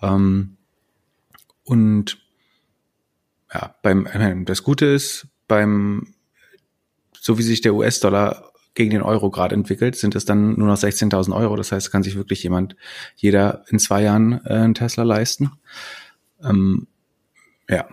Ähm, 0.01 0.57
und 1.63 2.19
ja, 3.53 3.75
beim 3.81 4.05
äh, 4.05 4.43
das 4.45 4.63
Gute 4.63 4.85
ist, 4.85 5.27
beim 5.47 6.13
so 7.19 7.38
wie 7.38 7.43
sich 7.43 7.61
der 7.61 7.73
US-Dollar 7.73 8.51
gegen 8.75 8.91
den 8.91 9.01
Euro 9.01 9.31
gerade 9.31 9.55
entwickelt, 9.55 9.95
sind 9.95 10.15
es 10.15 10.25
dann 10.25 10.57
nur 10.59 10.67
noch 10.67 10.77
16.000 10.77 11.35
Euro. 11.35 11.55
Das 11.55 11.71
heißt, 11.71 11.91
kann 11.91 12.03
sich 12.03 12.15
wirklich 12.15 12.43
jemand, 12.43 12.75
jeder 13.15 13.63
in 13.69 13.79
zwei 13.79 14.03
Jahren 14.03 14.41
äh, 14.45 14.53
einen 14.53 14.75
Tesla 14.75 15.03
leisten. 15.03 15.51
Ähm, 16.43 16.88
ja, 17.69 17.88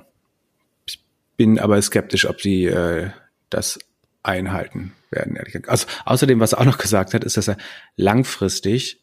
ich 0.85 1.03
bin 1.37 1.59
aber 1.59 1.81
skeptisch, 1.81 2.29
ob 2.29 2.41
sie 2.41 2.67
äh, 2.67 3.11
das 3.49 3.79
einhalten 4.23 4.93
werden. 5.11 5.39
Also 5.67 5.87
außerdem, 6.05 6.41
was 6.41 6.53
er 6.53 6.61
auch 6.61 6.65
noch 6.65 6.79
gesagt 6.79 7.15
hat, 7.15 7.25
ist, 7.25 7.37
dass 7.37 7.49
er 7.49 7.57
langfristig 7.97 9.01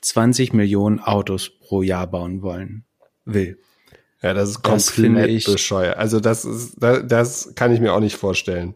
20 0.00 0.52
Millionen 0.52 1.00
Autos 1.00 1.50
pro 1.50 1.82
Jahr 1.82 2.06
bauen 2.06 2.42
wollen 2.42 2.84
will. 3.24 3.58
Ja, 4.22 4.32
das 4.32 4.50
ist 4.50 4.62
komplett 4.62 5.46
das 5.46 5.52
bescheuert. 5.52 5.96
Also 5.98 6.20
das 6.20 6.44
ist, 6.44 6.76
das, 6.78 7.02
das 7.06 7.54
kann 7.54 7.72
ich 7.72 7.80
mir 7.80 7.92
auch 7.92 8.00
nicht 8.00 8.16
vorstellen. 8.16 8.74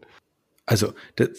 Also 0.66 0.92
das, 1.16 1.30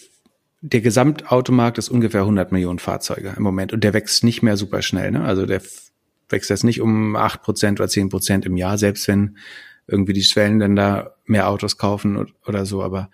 der 0.62 0.80
Gesamtautomarkt 0.80 1.78
ist 1.78 1.88
ungefähr 1.88 2.20
100 2.20 2.52
Millionen 2.52 2.78
Fahrzeuge 2.78 3.34
im 3.36 3.42
Moment 3.42 3.72
und 3.72 3.82
der 3.82 3.94
wächst 3.94 4.24
nicht 4.24 4.42
mehr 4.42 4.56
super 4.56 4.82
schnell. 4.82 5.10
Ne? 5.10 5.24
Also 5.24 5.46
der 5.46 5.62
wächst 6.28 6.50
jetzt 6.50 6.64
nicht 6.64 6.80
um 6.80 7.16
acht 7.16 7.42
Prozent 7.42 7.80
oder 7.80 7.88
zehn 7.88 8.08
Prozent 8.08 8.44
im 8.44 8.56
Jahr, 8.56 8.78
selbst 8.78 9.08
wenn 9.08 9.36
irgendwie 9.86 10.12
die 10.12 10.22
Schwellenländer 10.22 11.16
mehr 11.24 11.48
Autos 11.48 11.78
kaufen 11.78 12.32
oder 12.46 12.66
so. 12.66 12.82
Aber 12.82 13.10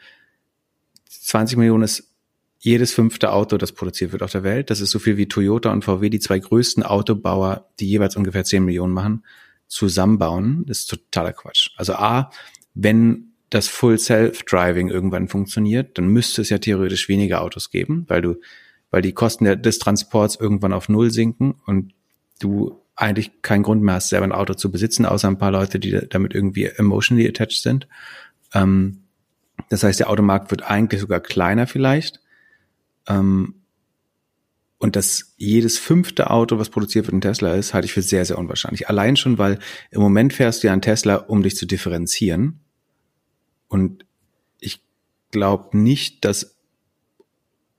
20 1.09 1.57
Millionen 1.57 1.85
ist 1.85 2.13
jedes 2.59 2.93
fünfte 2.93 3.33
Auto, 3.33 3.59
das 3.59 3.73
produziert 3.73 4.13
wird 4.13 4.23
auf 4.23 4.33
der 4.33 4.43
Welt. 4.43 4.71
Das 4.71 4.81
ist 4.81 4.91
so 4.91 4.99
viel 4.99 5.17
wie 5.17 5.29
Toyota 5.29 5.73
und 5.73 5.85
VW, 5.85 6.11
die 6.11 6.19
zwei 6.19 6.39
größten 6.39 6.83
Autobauer, 6.83 7.69
die 7.79 7.89
jeweils 7.89 8.17
ungefähr 8.17 8.45
10 8.45 8.65
Millionen 8.65 8.93
machen, 8.93 9.25
zusammenbauen. 9.69 10.65
Das 10.67 10.81
ist 10.81 10.91
totaler 10.91 11.33
Quatsch. 11.33 11.71
Also 11.77 11.95
A, 11.95 12.31
wenn 12.75 13.36
das 13.57 13.69
Full 13.69 13.99
Self-Driving 13.99 14.88
irgendwann 14.90 15.29
funktioniert, 15.29 15.97
dann 15.97 16.09
müsste 16.09 16.42
es 16.42 16.51
ja 16.51 16.59
theoretisch 16.59 17.09
weniger 17.09 17.40
Autos 17.40 17.71
geben, 17.71 18.05
weil 18.09 18.21
du, 18.21 18.37
weil 18.90 19.01
die 19.01 19.14
Kosten 19.14 19.62
des 19.62 19.79
Transports 19.79 20.37
irgendwann 20.37 20.75
auf 20.75 20.90
Null 20.90 21.11
sinken 21.11 21.55
und 21.64 21.95
du 22.38 22.83
eigentlich 22.97 23.40
keinen 23.40 23.62
Grund 23.62 23.83
mehr 23.83 23.95
hast, 23.95 24.11
selber 24.11 24.27
ein 24.27 24.33
Auto 24.33 24.53
zu 24.53 24.71
besitzen, 24.71 25.07
außer 25.07 25.29
ein 25.29 25.38
paar 25.38 25.53
Leute, 25.53 25.79
die 25.79 25.99
damit 26.09 26.35
irgendwie 26.35 26.66
emotionally 26.66 27.27
attached 27.27 27.62
sind. 27.62 27.88
Ähm, 28.53 29.05
das 29.71 29.83
heißt, 29.83 30.01
der 30.01 30.11
Automarkt 30.11 30.51
wird 30.51 30.71
eigentlich 30.71 31.01
sogar 31.01 31.21
kleiner 31.21 31.66
vielleicht. 31.66 32.21
Ähm, 33.09 33.55
und 34.79 34.97
dass 34.97 35.35
jedes 35.38 35.79
fünfte 35.79 36.29
Auto, 36.29 36.59
was 36.59 36.69
produziert 36.69 37.07
wird, 37.07 37.14
ein 37.14 37.23
Tesla 37.23 37.55
ist, 37.55 37.73
halte 37.73 37.87
ich 37.87 37.95
für 37.95 38.03
sehr, 38.03 38.27
sehr 38.27 38.37
unwahrscheinlich. 38.37 38.90
Allein 38.90 39.16
schon, 39.16 39.38
weil 39.38 39.59
im 39.90 40.03
Moment 40.03 40.35
fährst 40.35 40.62
du 40.62 40.66
ja 40.66 40.75
einen 40.75 40.83
Tesla, 40.83 41.16
um 41.16 41.42
dich 41.42 41.57
zu 41.57 41.64
differenzieren. 41.64 42.61
Und 43.68 44.05
ich 44.61 44.83
glaube 45.31 45.76
nicht, 45.76 46.24
dass 46.24 46.57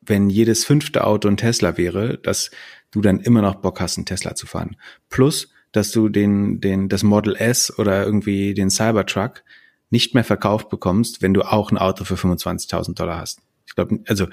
wenn 0.01 0.29
jedes 0.29 0.65
fünfte 0.65 1.05
Auto 1.05 1.27
ein 1.27 1.37
Tesla 1.37 1.77
wäre, 1.77 2.17
dass 2.17 2.51
du 2.91 3.01
dann 3.01 3.19
immer 3.19 3.41
noch 3.41 3.55
Bock 3.55 3.79
hast, 3.79 3.97
einen 3.97 4.05
Tesla 4.05 4.35
zu 4.35 4.47
fahren. 4.47 4.77
Plus, 5.09 5.49
dass 5.71 5.91
du 5.91 6.09
den, 6.09 6.61
den, 6.61 6.89
das 6.89 7.03
Model 7.03 7.35
S 7.35 7.77
oder 7.77 8.05
irgendwie 8.05 8.53
den 8.53 8.69
Cybertruck 8.69 9.43
nicht 9.89 10.13
mehr 10.13 10.23
verkauft 10.23 10.69
bekommst, 10.69 11.21
wenn 11.21 11.33
du 11.33 11.43
auch 11.43 11.71
ein 11.71 11.77
Auto 11.77 12.03
für 12.03 12.15
25.000 12.15 12.95
Dollar 12.95 13.19
hast. 13.19 13.41
Ich 13.65 13.75
glaube, 13.75 13.99
also 14.07 14.27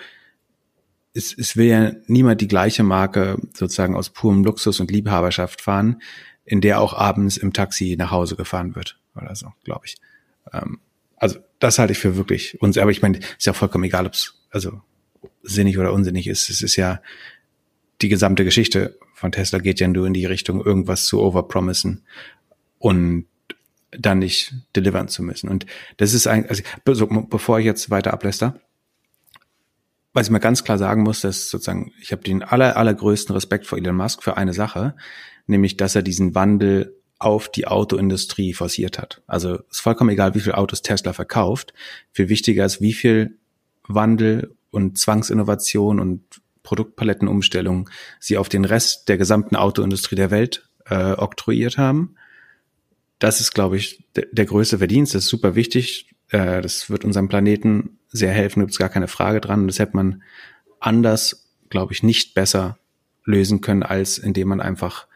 es, 1.13 1.37
es 1.37 1.57
will 1.57 1.67
ja 1.67 1.93
niemand 2.07 2.41
die 2.41 2.49
gleiche 2.49 2.83
Marke 2.83 3.39
sozusagen 3.55 3.97
aus 3.97 4.11
purem 4.11 4.45
Luxus 4.45 4.81
und 4.81 4.91
Liebhaberschaft 4.91 5.61
fahren, 5.61 6.03
in 6.45 6.61
der 6.61 6.81
auch 6.81 6.93
abends 6.93 7.37
im 7.37 7.53
Taxi 7.53 7.95
nach 7.99 8.11
Hause 8.11 8.37
gefahren 8.37 8.75
wird 8.75 8.99
oder 9.17 9.35
so, 9.35 9.53
glaube 9.65 9.87
ich. 9.87 9.97
Ähm, 10.53 10.81
also 11.25 11.39
das 11.59 11.79
halte 11.79 11.93
ich 11.93 11.99
für 11.99 12.19
wirklich 12.19 12.61
unsinnig. 12.61 12.83
Aber 12.83 12.91
ich 12.91 13.01
meine, 13.01 13.19
ist 13.19 13.47
ja 13.47 13.55
vollkommen 13.55 13.85
egal, 13.85 14.05
ob 14.05 14.13
es 14.13 14.35
also 14.51 14.83
sinnig 15.43 15.79
oder 15.79 15.95
unsinnig 15.95 16.27
ist. 16.27 16.51
Es 16.51 16.61
ist 16.61 16.77
ja 16.77 17.01
die 18.03 18.11
gesamte 18.11 18.45
Geschichte 18.45 18.99
von 19.15 19.33
Tesla 19.33 19.59
geht 19.59 19.81
ja 19.81 19.89
nur 19.89 20.07
in 20.07 20.13
die 20.13 20.27
Richtung, 20.27 20.63
irgendwas 20.63 21.07
zu 21.07 21.23
overpromisen 21.23 22.05
und 22.79 23.25
dann 23.91 24.19
nicht 24.19 24.53
delivern 24.77 25.09
zu 25.09 25.23
müssen. 25.23 25.49
Und 25.49 25.65
das 25.97 26.13
ist 26.13 26.27
eigentlich, 26.27 26.63
also 26.85 27.07
bevor 27.31 27.59
ich 27.59 27.65
jetzt 27.65 27.89
weiter 27.89 28.13
abläster, 28.13 28.61
was 30.13 30.27
ich 30.27 30.31
mal 30.31 30.41
ganz 30.41 30.63
klar 30.63 30.77
sagen 30.77 31.05
muss, 31.05 31.23
dass 31.23 31.49
sozusagen, 31.49 31.91
ich 32.03 32.13
habe 32.13 32.23
den 32.23 32.43
aller, 32.43 32.77
allergrößten 32.77 33.35
Respekt 33.35 33.67
vor 33.67 33.79
Elon 33.79 33.97
Musk 33.97 34.23
für 34.23 34.37
eine 34.37 34.53
Sache, 34.53 34.95
nämlich, 35.47 35.79
dass 35.79 35.95
er 35.95 36.03
diesen 36.03 36.35
Wandel 36.35 36.95
auf 37.19 37.51
die 37.51 37.67
Autoindustrie 37.67 38.53
forciert 38.53 38.99
hat. 38.99 39.23
Also 39.27 39.61
ist 39.71 39.81
vollkommen 39.81 40.11
egal, 40.11 40.35
wie 40.35 40.41
viel 40.41 40.53
Autos 40.53 40.83
Tesla 40.83 41.13
verkauft. 41.13 41.73
Viel 42.13 42.29
wichtiger 42.29 42.65
ist, 42.65 42.81
wie 42.81 42.93
viel 42.93 43.39
Wandel 43.87 44.55
und 44.71 44.99
Zwangsinnovation 44.99 46.01
und 46.01 46.23
Produktpalettenumstellung 46.63 47.91
sie 48.19 48.37
auf 48.37 48.49
den 48.49 48.65
Rest 48.65 49.09
der 49.09 49.19
gesamten 49.19 49.57
Autoindustrie 49.57 50.17
der 50.17 50.31
Welt 50.31 50.69
äh, 50.87 51.13
oktroyiert 51.13 51.79
haben. 51.79 52.17
Das 53.19 53.41
ist, 53.41 53.53
glaube 53.53 53.77
ich, 53.77 54.05
der, 54.17 54.27
der 54.33 54.47
größte 54.47 54.79
Verdienst. 54.79 55.15
Das 55.15 55.25
ist 55.25 55.31
super 55.31 55.55
wichtig. 55.55 56.11
Äh, 56.31 56.61
das 56.63 56.91
wird 56.91 57.05
unserem 57.05 57.29
Planeten 57.29 57.99
sehr 58.09 58.33
helfen, 58.33 58.61
gibt 58.61 58.73
es 58.73 58.79
gar 58.79 58.89
keine 58.89 59.09
Frage 59.09 59.41
dran. 59.41 59.61
Und 59.63 59.67
das 59.69 59.79
hätte 59.79 59.97
man 59.97 60.23
anders, 60.81 61.51
glaube 61.71 61.93
ich, 61.93 62.03
nicht 62.03 62.35
besser 62.35 62.79
lösen 63.25 63.61
können, 63.61 63.83
als 63.83 64.19
indem 64.19 64.49
man 64.49 64.61
einfach 64.61 65.07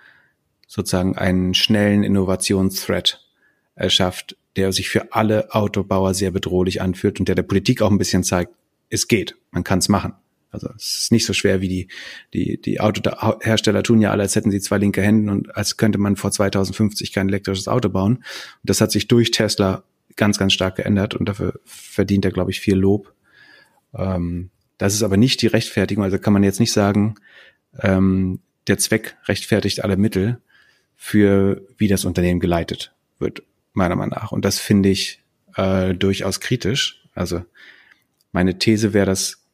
sozusagen 0.68 1.16
einen 1.16 1.54
schnellen 1.54 2.04
Innovationsthread 2.04 3.26
erschafft, 3.74 4.36
der 4.54 4.72
sich 4.72 4.88
für 4.88 5.12
alle 5.12 5.52
Autobauer 5.54 6.14
sehr 6.14 6.30
bedrohlich 6.30 6.80
anfühlt 6.82 7.18
und 7.18 7.26
der 7.28 7.34
der 7.34 7.42
Politik 7.42 7.82
auch 7.82 7.90
ein 7.90 7.98
bisschen 7.98 8.22
zeigt, 8.22 8.52
es 8.90 9.08
geht, 9.08 9.36
man 9.50 9.64
kann 9.64 9.80
es 9.80 9.88
machen. 9.88 10.12
Also 10.50 10.68
es 10.76 11.00
ist 11.00 11.12
nicht 11.12 11.26
so 11.26 11.32
schwer 11.32 11.60
wie 11.60 11.68
die, 11.68 11.88
die, 12.32 12.60
die 12.60 12.80
Autohersteller 12.80 13.82
tun 13.82 14.00
ja 14.00 14.10
alle, 14.10 14.22
als 14.22 14.34
hätten 14.34 14.50
sie 14.50 14.60
zwei 14.60 14.78
linke 14.78 15.02
Hände 15.02 15.30
und 15.32 15.54
als 15.56 15.76
könnte 15.76 15.98
man 15.98 16.16
vor 16.16 16.30
2050 16.30 17.12
kein 17.12 17.28
elektrisches 17.28 17.68
Auto 17.68 17.88
bauen. 17.88 18.16
Und 18.16 18.24
das 18.62 18.80
hat 18.80 18.90
sich 18.90 19.08
durch 19.08 19.30
Tesla 19.30 19.84
ganz, 20.16 20.38
ganz 20.38 20.52
stark 20.52 20.76
geändert 20.76 21.14
und 21.14 21.28
dafür 21.28 21.60
verdient 21.64 22.24
er, 22.24 22.32
glaube 22.32 22.50
ich, 22.50 22.60
viel 22.60 22.76
Lob. 22.76 23.12
Ähm, 23.94 24.50
das 24.78 24.94
ist 24.94 25.02
aber 25.02 25.16
nicht 25.16 25.42
die 25.42 25.48
Rechtfertigung, 25.48 26.04
also 26.04 26.18
kann 26.18 26.32
man 26.32 26.44
jetzt 26.44 26.60
nicht 26.60 26.72
sagen, 26.72 27.16
ähm, 27.80 28.40
der 28.68 28.78
Zweck 28.78 29.16
rechtfertigt 29.26 29.84
alle 29.84 29.96
Mittel 29.96 30.40
für 31.00 31.62
wie 31.78 31.88
das 31.88 32.04
Unternehmen 32.04 32.40
geleitet 32.40 32.92
wird, 33.20 33.42
meiner 33.72 33.96
Meinung 33.96 34.18
nach. 34.18 34.32
Und 34.32 34.44
das 34.44 34.58
finde 34.58 34.90
ich 34.90 35.22
äh, 35.54 35.94
durchaus 35.94 36.40
kritisch. 36.40 37.04
Also 37.14 37.44
meine 38.32 38.58
These 38.58 38.92
wäre, 38.92 39.06
dass 39.06 39.44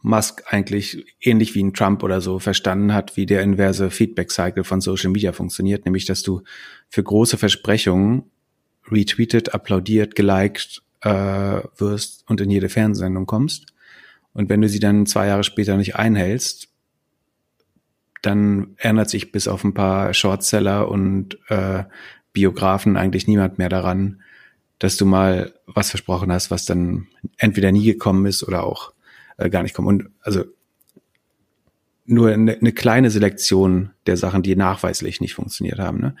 Musk 0.00 0.44
eigentlich 0.46 1.04
ähnlich 1.20 1.56
wie 1.56 1.62
ein 1.62 1.74
Trump 1.74 2.04
oder 2.04 2.20
so 2.20 2.38
verstanden 2.38 2.94
hat, 2.94 3.16
wie 3.16 3.26
der 3.26 3.42
inverse 3.42 3.90
Feedback-Cycle 3.90 4.62
von 4.62 4.80
Social 4.80 5.10
Media 5.10 5.32
funktioniert, 5.32 5.84
nämlich 5.84 6.06
dass 6.06 6.22
du 6.22 6.42
für 6.88 7.02
große 7.02 7.36
Versprechungen 7.36 8.22
retweetet, 8.88 9.52
applaudiert, 9.54 10.14
geliked 10.14 10.82
äh, 11.02 11.10
wirst 11.76 12.24
und 12.28 12.40
in 12.40 12.50
jede 12.50 12.68
Fernsehsendung 12.68 13.26
kommst. 13.26 13.66
Und 14.34 14.48
wenn 14.48 14.60
du 14.60 14.68
sie 14.68 14.78
dann 14.78 15.04
zwei 15.06 15.26
Jahre 15.26 15.42
später 15.42 15.76
nicht 15.76 15.96
einhältst, 15.96 16.67
dann 18.22 18.74
ändert 18.78 19.10
sich 19.10 19.32
bis 19.32 19.48
auf 19.48 19.64
ein 19.64 19.74
paar 19.74 20.12
Shortseller 20.14 20.88
und 20.88 21.38
äh, 21.48 21.84
Biografen 22.32 22.96
eigentlich 22.96 23.26
niemand 23.26 23.58
mehr 23.58 23.68
daran, 23.68 24.22
dass 24.78 24.96
du 24.96 25.06
mal 25.06 25.54
was 25.66 25.90
versprochen 25.90 26.30
hast, 26.32 26.50
was 26.50 26.64
dann 26.64 27.08
entweder 27.36 27.72
nie 27.72 27.84
gekommen 27.84 28.26
ist 28.26 28.42
oder 28.44 28.64
auch 28.64 28.92
äh, 29.36 29.50
gar 29.50 29.62
nicht 29.62 29.74
kommt. 29.74 29.88
Und 29.88 30.10
also 30.20 30.44
nur 32.06 32.30
eine, 32.30 32.54
eine 32.54 32.72
kleine 32.72 33.10
Selektion 33.10 33.90
der 34.06 34.16
Sachen, 34.16 34.42
die 34.42 34.56
nachweislich 34.56 35.20
nicht 35.20 35.34
funktioniert 35.34 35.78
haben. 35.78 36.00
Ne? 36.00 36.14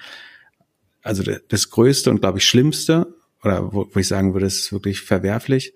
also 1.08 1.22
das 1.48 1.70
Größte 1.70 2.10
und 2.10 2.20
glaube 2.20 2.38
ich 2.38 2.44
Schlimmste, 2.44 3.14
oder 3.42 3.72
wo, 3.72 3.88
wo 3.90 3.98
ich 3.98 4.06
sagen 4.08 4.34
würde, 4.34 4.46
ist 4.46 4.72
wirklich 4.72 5.00
verwerflich, 5.00 5.72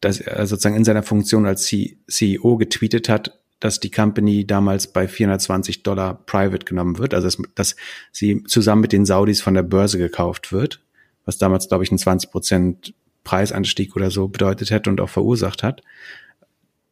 dass 0.00 0.20
er 0.20 0.46
sozusagen 0.46 0.76
in 0.76 0.84
seiner 0.84 1.02
Funktion 1.02 1.46
als 1.46 1.66
CEO 1.66 2.56
getweetet 2.58 3.08
hat, 3.08 3.40
dass 3.60 3.80
die 3.80 3.90
Company 3.90 4.46
damals 4.46 4.86
bei 4.88 5.08
420 5.08 5.82
Dollar 5.82 6.14
private 6.26 6.64
genommen 6.64 6.98
wird, 6.98 7.14
also 7.14 7.26
dass, 7.26 7.42
dass 7.54 7.76
sie 8.12 8.44
zusammen 8.44 8.82
mit 8.82 8.92
den 8.92 9.06
Saudis 9.06 9.40
von 9.40 9.54
der 9.54 9.62
Börse 9.62 9.98
gekauft 9.98 10.52
wird, 10.52 10.82
was 11.24 11.38
damals, 11.38 11.68
glaube 11.68 11.84
ich, 11.84 11.90
ein 11.90 11.98
20 11.98 12.30
Prozent 12.30 12.94
Preisanstieg 13.24 13.96
oder 13.96 14.10
so 14.10 14.28
bedeutet 14.28 14.70
hätte 14.70 14.88
und 14.88 15.00
auch 15.00 15.08
verursacht 15.08 15.62
hat. 15.62 15.82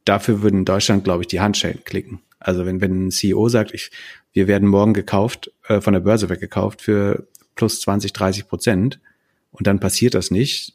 Dafür 0.04 0.42
würden 0.42 0.60
in 0.60 0.64
Deutschland, 0.64 1.04
glaube 1.04 1.22
ich, 1.22 1.28
die 1.28 1.40
Handschellen 1.40 1.84
klicken. 1.84 2.20
Also 2.40 2.66
wenn, 2.66 2.80
wenn 2.80 3.06
ein 3.06 3.10
CEO 3.10 3.48
sagt, 3.48 3.72
ich, 3.72 3.90
wir 4.32 4.48
werden 4.48 4.68
morgen 4.68 4.92
gekauft, 4.92 5.52
äh, 5.68 5.80
von 5.80 5.94
der 5.94 6.00
Börse 6.00 6.28
weggekauft 6.28 6.82
für 6.82 7.26
plus 7.54 7.80
20, 7.80 8.12
30 8.12 8.48
Prozent 8.48 9.00
und 9.52 9.66
dann 9.66 9.80
passiert 9.80 10.14
das 10.14 10.30
nicht. 10.30 10.74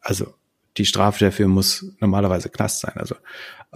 Also 0.00 0.34
die 0.76 0.86
Strafe 0.86 1.24
dafür 1.24 1.48
muss 1.48 1.86
normalerweise 2.00 2.48
Knast 2.48 2.80
sein. 2.80 2.94
Also, 2.96 3.14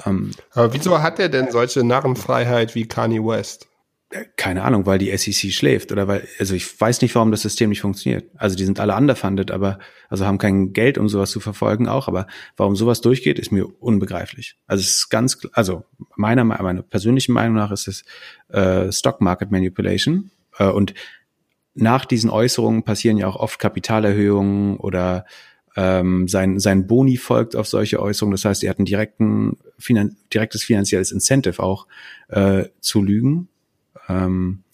ähm, 0.04 0.32
Aber 0.52 0.72
wieso 0.72 1.02
hat 1.02 1.18
er 1.18 1.28
denn 1.28 1.50
solche 1.50 1.84
Narrenfreiheit 1.84 2.74
wie 2.74 2.86
Kanye 2.86 3.20
West? 3.20 3.68
Äh, 4.10 4.24
keine 4.36 4.62
Ahnung, 4.62 4.86
weil 4.86 4.98
die 4.98 5.16
SEC 5.16 5.52
schläft 5.52 5.92
oder 5.92 6.08
weil, 6.08 6.26
also 6.38 6.54
ich 6.54 6.80
weiß 6.80 7.02
nicht, 7.02 7.14
warum 7.14 7.30
das 7.30 7.42
System 7.42 7.68
nicht 7.68 7.82
funktioniert. 7.82 8.30
Also 8.36 8.56
die 8.56 8.64
sind 8.64 8.80
alle 8.80 8.96
underfunded, 8.96 9.50
aber, 9.50 9.78
also 10.08 10.24
haben 10.24 10.38
kein 10.38 10.72
Geld, 10.72 10.98
um 10.98 11.08
sowas 11.08 11.30
zu 11.30 11.40
verfolgen 11.40 11.88
auch, 11.88 12.08
aber 12.08 12.26
warum 12.56 12.74
sowas 12.74 13.00
durchgeht, 13.00 13.38
ist 13.38 13.52
mir 13.52 13.66
unbegreiflich. 13.82 14.56
Also 14.66 14.80
es 14.80 14.98
ist 14.98 15.08
ganz, 15.10 15.38
also 15.52 15.84
meiner, 16.16 16.44
meiner 16.44 16.82
persönlichen 16.82 17.32
Meinung 17.32 17.56
nach 17.56 17.70
ist 17.70 17.86
es 17.86 18.04
äh, 18.48 18.90
Stock 18.92 19.20
Market 19.20 19.50
Manipulation 19.50 20.30
äh, 20.58 20.64
und 20.64 20.94
nach 21.74 22.06
diesen 22.06 22.30
Äußerungen 22.30 22.82
passieren 22.82 23.18
ja 23.18 23.28
auch 23.28 23.36
oft 23.36 23.60
Kapitalerhöhungen 23.60 24.78
oder 24.78 25.26
ähm, 25.80 26.26
sein, 26.26 26.58
sein 26.58 26.88
Boni 26.88 27.16
folgt 27.16 27.54
auf 27.54 27.68
solche 27.68 28.02
Äußerungen. 28.02 28.32
Das 28.32 28.44
heißt, 28.44 28.64
er 28.64 28.70
hat 28.70 28.80
ein 28.80 28.84
direkten, 28.84 29.56
finan 29.78 30.16
direktes 30.34 30.64
finanzielles 30.64 31.12
Incentive 31.12 31.62
auch 31.62 31.86
äh, 32.26 32.64
zu 32.80 33.00
lügen. 33.00 33.46
Ähm, 34.08 34.64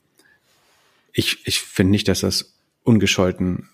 ich 1.13 1.47
ich 1.47 1.61
finde 1.61 1.91
nicht, 1.91 2.09
dass 2.09 2.21
das 2.21 2.55
ungescholten 2.85 3.69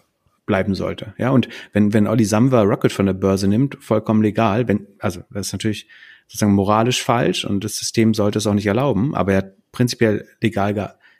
bleiben 0.44 0.74
sollte. 0.74 1.14
Ja, 1.18 1.30
und 1.30 1.48
wenn, 1.72 1.92
wenn 1.92 2.08
Olli 2.08 2.24
Samwer 2.24 2.64
Rocket 2.64 2.90
von 2.90 3.06
der 3.06 3.12
Börse 3.12 3.46
nimmt, 3.46 3.78
vollkommen 3.80 4.22
legal, 4.22 4.66
wenn, 4.66 4.88
also 4.98 5.22
das 5.30 5.46
ist 5.46 5.52
natürlich 5.52 5.86
sozusagen 6.26 6.54
moralisch 6.54 7.00
falsch 7.00 7.44
und 7.44 7.62
das 7.62 7.76
System 7.76 8.12
sollte 8.12 8.38
es 8.38 8.46
auch 8.48 8.54
nicht 8.54 8.66
erlauben, 8.66 9.14
aber 9.14 9.32
er 9.34 9.38
hat 9.38 9.70
prinzipiell 9.70 10.26
legal 10.40 10.74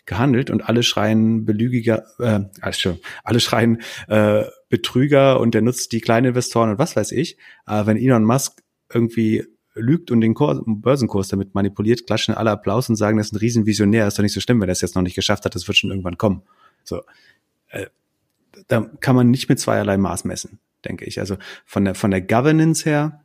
gehandelt 0.07 0.51
und 0.51 0.63
alle 0.69 0.83
schreien 0.83 1.45
Belügiger, 1.45 2.05
äh, 2.19 2.41
also 2.61 2.99
alle 3.25 3.41
schreien 3.41 3.81
äh, 4.09 4.45
Betrüger 4.69 5.41
und 5.41 5.55
der 5.55 5.63
nutzt 5.63 5.93
die 5.93 6.01
kleinen 6.01 6.29
Investoren 6.29 6.71
und 6.71 6.79
was 6.79 6.97
weiß 6.97 7.13
ich. 7.13 7.37
Aber 7.65 7.87
wenn 7.87 7.97
Elon 7.97 8.25
Musk 8.25 8.63
irgendwie 8.93 9.45
lügt 9.75 10.11
und 10.11 10.21
den 10.21 10.35
Kurs, 10.35 10.61
Börsenkurs 10.65 11.29
damit 11.29 11.55
manipuliert, 11.55 12.07
klatschen 12.07 12.35
alle 12.35 12.51
Applaus 12.51 12.89
und 12.89 12.97
sagen, 12.97 13.19
das 13.19 13.29
ist 13.29 13.33
ein 13.35 13.39
Riesenvisionär, 13.39 14.07
ist 14.07 14.19
doch 14.19 14.23
nicht 14.23 14.33
so 14.33 14.41
schlimm, 14.41 14.61
wenn 14.61 14.69
er 14.69 14.73
es 14.73 14.81
jetzt 14.81 14.95
noch 14.95 15.03
nicht 15.03 15.15
geschafft 15.15 15.45
hat, 15.45 15.55
das 15.55 15.67
wird 15.69 15.79
schon 15.79 15.91
irgendwann 15.91 16.19
kommen. 16.19 16.43
So, 16.85 17.03
äh, 17.69 17.87
da 18.69 18.91
kann 19.01 19.17
man 19.17 19.31
nicht 19.31 19.49
mit 19.49 19.61
zweierlei 19.61 19.97
Maß 19.97 20.25
messen, 20.25 20.59
denke 20.85 21.05
ich. 21.05 21.21
Also 21.21 21.37
von 21.65 21.85
der 21.85 21.95
von 21.95 22.11
der 22.11 22.21
Governance 22.21 22.85
her 22.85 23.25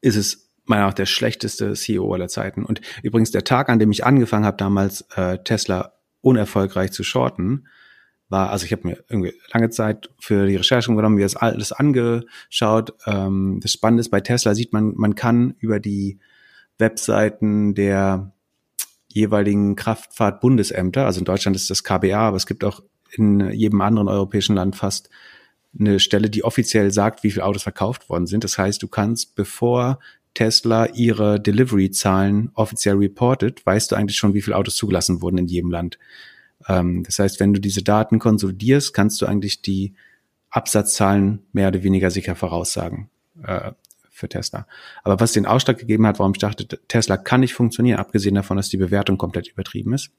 ist 0.00 0.16
es 0.16 0.43
meiner 0.64 0.86
nach 0.86 0.94
der 0.94 1.06
schlechteste 1.06 1.74
CEO 1.74 2.12
aller 2.12 2.28
Zeiten. 2.28 2.64
Und 2.64 2.80
übrigens 3.02 3.30
der 3.30 3.44
Tag, 3.44 3.68
an 3.68 3.78
dem 3.78 3.90
ich 3.90 4.04
angefangen 4.04 4.44
habe, 4.44 4.56
damals 4.56 5.02
äh, 5.14 5.38
Tesla 5.38 5.92
unerfolgreich 6.20 6.90
zu 6.92 7.04
shorten, 7.04 7.66
war, 8.28 8.50
also 8.50 8.64
ich 8.64 8.72
habe 8.72 8.88
mir 8.88 9.04
irgendwie 9.08 9.34
lange 9.52 9.70
Zeit 9.70 10.10
für 10.18 10.46
die 10.46 10.56
Recherche 10.56 10.94
genommen, 10.94 11.16
mir 11.16 11.24
das 11.24 11.36
alles 11.36 11.72
angeschaut. 11.72 12.94
Ähm, 13.06 13.60
das 13.62 13.72
Spannende 13.72 14.00
ist, 14.00 14.10
bei 14.10 14.20
Tesla 14.20 14.54
sieht 14.54 14.72
man, 14.72 14.94
man 14.96 15.14
kann 15.14 15.54
über 15.58 15.80
die 15.80 16.18
Webseiten 16.78 17.74
der 17.74 18.32
jeweiligen 19.08 19.76
Kraftfahrtbundesämter, 19.76 21.06
also 21.06 21.20
in 21.20 21.24
Deutschland 21.24 21.56
ist 21.56 21.70
das 21.70 21.84
KBA, 21.84 22.18
aber 22.18 22.36
es 22.36 22.46
gibt 22.46 22.64
auch 22.64 22.82
in 23.12 23.50
jedem 23.52 23.80
anderen 23.80 24.08
europäischen 24.08 24.56
Land 24.56 24.74
fast 24.74 25.08
eine 25.78 26.00
Stelle, 26.00 26.30
die 26.30 26.44
offiziell 26.44 26.90
sagt, 26.90 27.22
wie 27.22 27.30
viele 27.30 27.44
Autos 27.44 27.62
verkauft 27.62 28.08
worden 28.08 28.26
sind. 28.26 28.42
Das 28.42 28.58
heißt, 28.58 28.82
du 28.82 28.88
kannst, 28.88 29.34
bevor 29.34 30.00
Tesla 30.34 30.86
ihre 30.86 31.40
Delivery-Zahlen 31.40 32.50
offiziell 32.54 32.96
reportet, 32.96 33.64
weißt 33.64 33.92
du 33.92 33.96
eigentlich 33.96 34.16
schon, 34.16 34.34
wie 34.34 34.42
viele 34.42 34.56
Autos 34.56 34.76
zugelassen 34.76 35.22
wurden 35.22 35.38
in 35.38 35.46
jedem 35.46 35.70
Land. 35.70 35.98
Ähm, 36.68 37.04
das 37.04 37.18
heißt, 37.18 37.40
wenn 37.40 37.54
du 37.54 37.60
diese 37.60 37.82
Daten 37.82 38.18
konsolidierst, 38.18 38.92
kannst 38.92 39.22
du 39.22 39.26
eigentlich 39.26 39.62
die 39.62 39.94
Absatzzahlen 40.50 41.40
mehr 41.52 41.68
oder 41.68 41.82
weniger 41.82 42.10
sicher 42.10 42.36
voraussagen 42.36 43.10
äh, 43.42 43.72
für 44.10 44.28
Tesla. 44.28 44.66
Aber 45.02 45.18
was 45.20 45.32
den 45.32 45.46
Ausschlag 45.46 45.78
gegeben 45.78 46.06
hat, 46.06 46.18
warum 46.18 46.32
ich 46.32 46.38
dachte, 46.38 46.66
Tesla 46.88 47.16
kann 47.16 47.40
nicht 47.40 47.54
funktionieren, 47.54 47.98
abgesehen 47.98 48.34
davon, 48.34 48.56
dass 48.56 48.68
die 48.68 48.76
Bewertung 48.76 49.18
komplett 49.18 49.48
übertrieben 49.48 49.92
ist, 49.92 50.10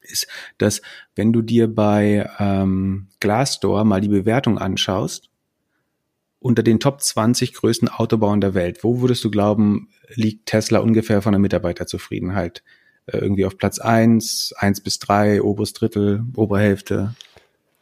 ist, 0.00 0.26
dass 0.58 0.80
wenn 1.14 1.32
du 1.32 1.42
dir 1.42 1.72
bei 1.72 2.28
ähm, 2.38 3.08
Glassdoor 3.20 3.84
mal 3.84 4.00
die 4.00 4.08
Bewertung 4.08 4.58
anschaust, 4.58 5.29
unter 6.40 6.62
den 6.62 6.80
Top 6.80 7.00
20 7.00 7.52
größten 7.52 7.88
Autobauern 7.88 8.40
der 8.40 8.54
Welt, 8.54 8.82
wo 8.82 9.00
würdest 9.00 9.22
du 9.24 9.30
glauben, 9.30 9.88
liegt 10.14 10.46
Tesla 10.46 10.80
ungefähr 10.80 11.22
von 11.22 11.32
der 11.32 11.38
Mitarbeiterzufriedenheit? 11.38 12.62
Äh, 13.06 13.18
irgendwie 13.18 13.44
auf 13.44 13.56
Platz 13.56 13.78
eins, 13.78 14.54
eins 14.56 14.80
bis 14.80 14.98
drei, 14.98 15.42
oberes 15.42 15.74
Drittel, 15.74 16.24
obere 16.34 16.60
Hälfte. 16.60 17.14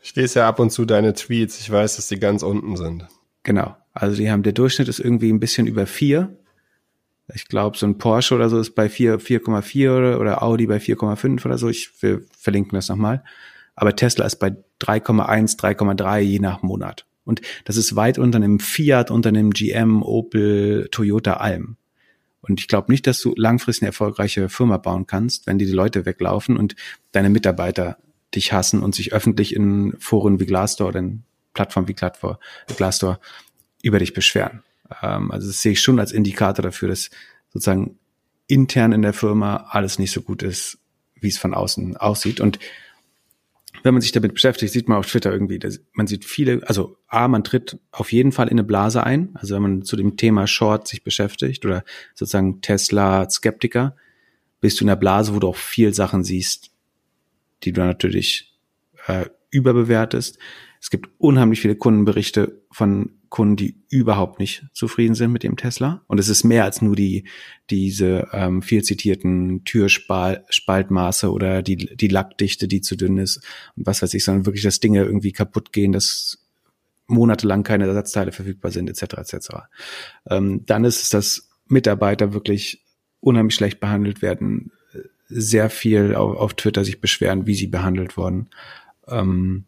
Ich 0.03 0.15
lese 0.15 0.41
ja 0.41 0.49
ab 0.49 0.59
und 0.59 0.71
zu 0.71 0.85
deine 0.85 1.15
Tweets. 1.15 1.61
Ich 1.61 1.71
weiß, 1.71 1.97
dass 1.97 2.09
die 2.09 2.19
ganz 2.19 2.43
unten 2.43 2.77
sind. 2.77 3.07
Genau. 3.43 3.77
Also 3.93 4.17
die 4.17 4.31
haben, 4.31 4.43
der 4.43 4.53
Durchschnitt 4.53 4.89
ist 4.89 5.01
irgendwie 5.01 5.33
ein 5.33 5.41
bisschen 5.41 5.67
über 5.67 5.87
vier. 5.87 6.37
Ich 7.35 7.47
glaube, 7.47 7.77
so 7.77 7.87
ein 7.87 7.99
Porsche 7.99 8.35
oder 8.35 8.49
so 8.49 8.59
ist 8.59 8.75
bei 8.75 8.89
4, 8.89 9.21
4,4 9.21 9.97
oder, 9.97 10.21
oder 10.21 10.43
Audi 10.43 10.67
bei 10.67 10.79
4,5 10.79 11.45
oder 11.45 11.59
so. 11.59 11.69
Ich 11.69 11.91
wir 12.01 12.23
verlinken 12.37 12.77
das 12.77 12.89
nochmal. 12.89 13.23
Aber 13.75 13.95
Tesla 13.95 14.25
ist 14.25 14.37
bei 14.37 14.57
3,1, 14.81 15.59
3,3 15.59 16.21
je 16.21 16.39
nach 16.39 16.63
Monat. 16.63 17.08
Und 17.29 17.43
das 17.67 17.77
ist 17.77 17.95
weit 17.95 18.19
unter 18.19 18.37
einem 18.37 18.59
Fiat, 18.59 19.11
unter 19.11 19.29
einem 19.29 19.51
GM, 19.51 20.03
Opel, 20.03 20.89
Toyota, 20.91 21.35
Alm. 21.35 21.77
Und 22.41 22.61
ich 22.61 22.69
glaube 22.69 22.91
nicht, 22.91 23.07
dass 23.07 23.21
du 23.21 23.35
langfristig 23.37 23.83
eine 23.83 23.91
erfolgreiche 23.91 24.49
Firma 24.49 24.79
bauen 24.79 25.07
kannst, 25.07 25.47
wenn 25.47 25.59
dir 25.59 25.67
die 25.67 25.73
Leute 25.73 26.07
weglaufen 26.07 26.57
und 26.57 26.75
deine 27.13 27.29
Mitarbeiter 27.29 27.99
dich 28.35 28.55
hassen 28.55 28.83
und 28.83 28.95
sich 28.95 29.13
öffentlich 29.13 29.55
in 29.55 29.95
Foren 29.99 30.41
wie 30.41 30.47
Glassdoor 30.47 30.89
oder 30.89 31.01
in 31.01 31.25
Plattformen 31.53 31.87
wie 31.89 31.95
Glassdoor 31.95 33.21
über 33.83 33.99
dich 33.99 34.15
beschweren. 34.15 34.63
Ähm, 35.03 35.31
also 35.31 35.47
das 35.47 35.61
sehe 35.61 35.73
ich 35.73 35.83
schon 35.83 36.01
als 36.01 36.13
Indikator 36.13 36.63
dafür, 36.63 36.89
dass 36.89 37.11
sozusagen 37.53 37.99
intern 38.47 38.93
in 38.93 39.03
der 39.03 39.13
Firma 39.13 39.69
alles 39.69 39.99
nicht 39.99 40.13
so 40.13 40.23
gut 40.23 40.43
ist, 40.43 40.79
wie 41.21 41.29
es 41.29 41.37
von 41.37 41.53
außen 41.53 41.99
aussieht. 41.99 42.41
Und 42.41 42.59
wenn 43.83 43.95
man 43.95 44.01
sich 44.01 44.13
damit 44.13 44.35
beschäftigt, 44.35 44.73
sieht 44.73 44.89
man 44.89 44.99
auf 44.99 45.07
Twitter 45.07 45.33
irgendwie, 45.33 45.61
man 45.93 46.07
sieht 46.07 46.25
viele, 46.25 46.61
also 46.67 46.97
A, 47.07 47.29
man 47.29 47.45
tritt 47.45 47.79
auf 47.91 48.13
jeden 48.13 48.33
Fall 48.33 48.49
in 48.49 48.53
eine 48.53 48.65
Blase 48.65 49.05
ein. 49.05 49.31
Also 49.35 49.55
wenn 49.55 49.63
man 49.63 49.83
zu 49.83 49.97
dem 49.97 50.17
Thema 50.17 50.47
Short 50.47 50.89
sich 50.89 51.05
beschäftigt 51.05 51.65
oder 51.65 51.85
sozusagen 52.15 52.61
Tesla-Skeptiker, 52.61 53.97
bist 54.61 54.81
du 54.81 54.85
in 54.85 54.89
der 54.89 54.97
Blase, 54.97 55.35
wo 55.35 55.39
du 55.39 55.49
auch 55.49 55.57
viel 55.57 55.95
Sachen 55.95 56.25
siehst, 56.25 56.71
die 57.63 57.73
du 57.73 57.81
natürlich 57.81 58.59
äh, 59.07 59.27
überbewertest. 59.51 60.39
Es 60.81 60.91
gibt 60.91 61.09
unheimlich 61.19 61.61
viele 61.61 61.77
Kundenberichte 61.77 62.63
von 62.71 63.13
Kunden, 63.29 63.57
die 63.57 63.77
überhaupt 63.91 64.39
nicht 64.39 64.67
zufrieden 64.73 65.15
sind 65.15 65.33
mit 65.33 65.43
dem 65.43 65.57
Tesla. 65.57 66.03
Und 66.07 66.19
es 66.19 66.29
ist 66.29 66.45
mehr 66.45 66.65
als 66.65 66.81
nur 66.81 66.97
die, 66.97 67.25
diese 67.69 68.29
ähm, 68.33 68.63
viel 68.63 68.83
zitierten 68.83 69.65
Türspaltmaße 69.65 71.31
oder 71.31 71.63
die, 71.63 71.77
die 71.77 72.09
Lackdichte, 72.09 72.69
die 72.69 72.81
zu 72.81 72.97
dünn 72.97 73.19
ist 73.19 73.45
und 73.77 73.87
was 73.87 74.03
weiß 74.03 74.15
ich, 74.15 74.25
sondern 74.25 74.47
wirklich, 74.47 74.65
dass 74.65 74.81
Dinge 74.81 75.05
irgendwie 75.05 75.33
kaputt 75.33 75.73
gehen, 75.73 75.93
dass 75.93 76.39
monatelang 77.07 77.65
keine 77.65 77.87
Ersatzteile 77.87 78.33
verfügbar 78.33 78.71
sind, 78.71 78.89
etc. 78.89 79.15
etc. 79.19 79.49
Ähm, 80.31 80.65
dann 80.67 80.85
ist 80.85 81.03
es, 81.03 81.09
dass 81.11 81.49
Mitarbeiter 81.67 82.33
wirklich 82.33 82.85
unheimlich 83.21 83.55
schlecht 83.55 83.81
behandelt 83.81 84.23
werden, 84.23 84.73
sehr 85.29 85.69
viel 85.71 86.15
auf, 86.15 86.37
auf 86.37 86.55
Twitter 86.55 86.85
sich 86.85 87.01
beschweren, 87.01 87.47
wie 87.47 87.55
sie 87.55 87.67
behandelt 87.67 88.17
wurden. 88.17 88.49
Ähm, 89.07 89.65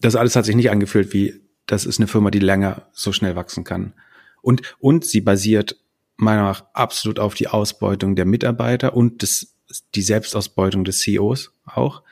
das 0.00 0.16
alles 0.16 0.36
hat 0.36 0.44
sich 0.44 0.56
nicht 0.56 0.70
angefühlt 0.70 1.12
wie, 1.12 1.40
das 1.66 1.84
ist 1.84 1.98
eine 1.98 2.06
Firma, 2.06 2.30
die 2.30 2.38
länger 2.38 2.88
so 2.92 3.12
schnell 3.12 3.36
wachsen 3.36 3.64
kann. 3.64 3.94
Und, 4.42 4.62
und 4.78 5.04
sie 5.04 5.20
basiert 5.20 5.76
meiner 6.16 6.42
Meinung 6.42 6.52
nach 6.52 6.64
absolut 6.72 7.18
auf 7.18 7.34
die 7.34 7.48
Ausbeutung 7.48 8.16
der 8.16 8.24
Mitarbeiter 8.24 8.94
und 8.94 9.22
des, 9.22 9.54
die 9.94 10.02
Selbstausbeutung 10.02 10.84
des 10.84 11.00
CEOs 11.00 11.52
auch. 11.64 12.02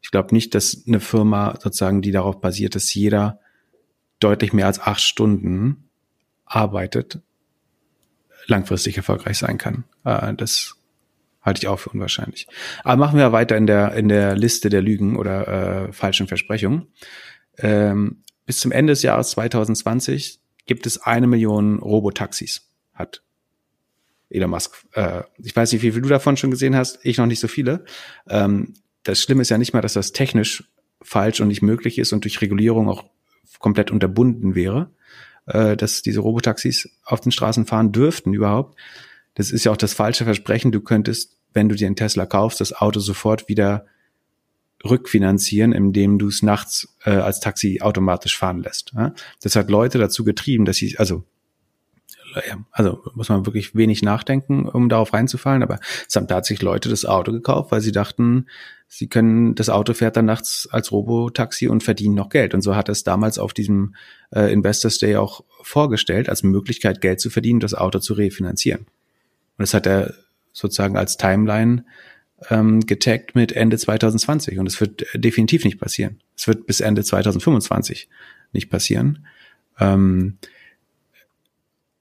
Ich 0.00 0.10
glaube 0.10 0.34
nicht, 0.34 0.54
dass 0.54 0.84
eine 0.86 1.00
Firma 1.00 1.58
sozusagen, 1.60 2.02
die 2.02 2.12
darauf 2.12 2.40
basiert, 2.40 2.74
dass 2.74 2.92
jeder 2.94 3.40
deutlich 4.20 4.52
mehr 4.52 4.66
als 4.66 4.80
acht 4.80 5.00
Stunden 5.00 5.88
arbeitet, 6.44 7.20
langfristig 8.46 8.96
erfolgreich 8.96 9.38
sein 9.38 9.58
kann. 9.58 9.84
Äh, 10.04 10.34
das 10.34 10.76
halte 11.42 11.60
ich 11.62 11.68
auch 11.68 11.78
für 11.78 11.90
unwahrscheinlich. 11.90 12.46
Aber 12.84 12.96
machen 12.96 13.18
wir 13.18 13.32
weiter 13.32 13.56
in 13.56 13.66
der 13.66 13.94
in 13.94 14.08
der 14.08 14.36
Liste 14.36 14.68
der 14.68 14.82
Lügen 14.82 15.16
oder 15.16 15.88
äh, 15.88 15.92
falschen 15.92 16.26
Versprechungen. 16.26 16.88
Ähm, 17.58 18.22
bis 18.46 18.60
zum 18.60 18.72
Ende 18.72 18.92
des 18.92 19.02
Jahres 19.02 19.30
2020 19.30 20.40
gibt 20.66 20.86
es 20.86 20.98
eine 20.98 21.26
Million 21.26 21.78
Robotaxis, 21.80 22.68
hat 22.94 23.22
Elon 24.30 24.50
Musk. 24.50 24.84
Äh, 24.92 25.22
ich 25.38 25.54
weiß 25.54 25.72
nicht, 25.72 25.82
wie 25.82 25.92
viel 25.92 26.02
du 26.02 26.08
davon 26.08 26.36
schon 26.36 26.50
gesehen 26.50 26.76
hast, 26.76 26.98
ich 27.02 27.18
noch 27.18 27.26
nicht 27.26 27.40
so 27.40 27.48
viele. 27.48 27.84
Ähm, 28.28 28.74
das 29.02 29.20
Schlimme 29.20 29.42
ist 29.42 29.48
ja 29.48 29.58
nicht 29.58 29.72
mal, 29.72 29.80
dass 29.80 29.94
das 29.94 30.12
technisch 30.12 30.70
falsch 31.02 31.40
und 31.40 31.48
nicht 31.48 31.62
möglich 31.62 31.98
ist 31.98 32.12
und 32.12 32.24
durch 32.24 32.40
Regulierung 32.40 32.88
auch 32.88 33.04
komplett 33.58 33.90
unterbunden 33.90 34.54
wäre, 34.54 34.90
äh, 35.46 35.76
dass 35.76 36.02
diese 36.02 36.20
Robotaxis 36.20 36.90
auf 37.04 37.20
den 37.20 37.32
Straßen 37.32 37.66
fahren 37.66 37.92
dürften 37.92 38.34
überhaupt. 38.34 38.78
Das 39.34 39.50
ist 39.50 39.64
ja 39.64 39.72
auch 39.72 39.76
das 39.76 39.94
falsche 39.94 40.24
Versprechen. 40.24 40.72
Du 40.72 40.80
könntest, 40.80 41.38
wenn 41.54 41.68
du 41.68 41.74
dir 41.74 41.86
einen 41.86 41.96
Tesla 41.96 42.26
kaufst, 42.26 42.60
das 42.60 42.72
Auto 42.72 43.00
sofort 43.00 43.48
wieder 43.48 43.86
rückfinanzieren, 44.84 45.72
indem 45.72 46.18
du 46.18 46.28
es 46.28 46.42
nachts 46.42 46.96
äh, 47.04 47.10
als 47.10 47.40
Taxi 47.40 47.80
automatisch 47.80 48.38
fahren 48.38 48.62
lässt. 48.62 48.92
Ja? 48.94 49.12
Das 49.42 49.56
hat 49.56 49.70
Leute 49.70 49.98
dazu 49.98 50.24
getrieben, 50.24 50.64
dass 50.64 50.76
sie, 50.76 50.98
also 50.98 51.24
also 52.72 53.02
muss 53.14 53.28
man 53.28 53.46
wirklich 53.46 53.74
wenig 53.74 54.02
nachdenken, 54.02 54.68
um 54.68 54.88
darauf 54.88 55.12
reinzufallen, 55.12 55.62
aber 55.62 55.80
es 56.06 56.14
haben 56.14 56.28
tatsächlich 56.28 56.62
Leute 56.62 56.88
das 56.88 57.04
Auto 57.04 57.32
gekauft, 57.32 57.72
weil 57.72 57.80
sie 57.80 57.90
dachten, 57.90 58.46
sie 58.86 59.08
können, 59.08 59.54
das 59.54 59.68
Auto 59.68 59.94
fährt 59.94 60.16
dann 60.16 60.26
nachts 60.26 60.68
als 60.70 60.92
Robotaxi 60.92 61.68
und 61.68 61.82
verdienen 61.82 62.14
noch 62.14 62.28
Geld. 62.28 62.54
Und 62.54 62.62
so 62.62 62.76
hat 62.76 62.88
es 62.88 63.04
damals 63.04 63.38
auf 63.38 63.54
diesem 63.54 63.94
äh, 64.30 64.52
Investors 64.52 64.98
Day 64.98 65.16
auch 65.16 65.44
vorgestellt, 65.62 66.28
als 66.28 66.42
Möglichkeit 66.42 67.00
Geld 67.00 67.20
zu 67.20 67.30
verdienen, 67.30 67.60
das 67.60 67.74
Auto 67.74 67.98
zu 67.98 68.14
refinanzieren. 68.14 68.80
Und 68.82 68.86
das 69.62 69.74
hat 69.74 69.86
er 69.86 70.14
sozusagen 70.52 70.96
als 70.96 71.16
Timeline 71.16 71.84
ähm, 72.50 72.80
getaggt 72.80 73.34
mit 73.34 73.52
Ende 73.52 73.78
2020 73.78 74.58
und 74.58 74.66
es 74.66 74.80
wird 74.80 75.06
definitiv 75.14 75.64
nicht 75.64 75.80
passieren. 75.80 76.20
Es 76.36 76.46
wird 76.46 76.66
bis 76.66 76.80
Ende 76.80 77.04
2025 77.04 78.08
nicht 78.52 78.70
passieren. 78.70 79.26
Ähm, 79.78 80.38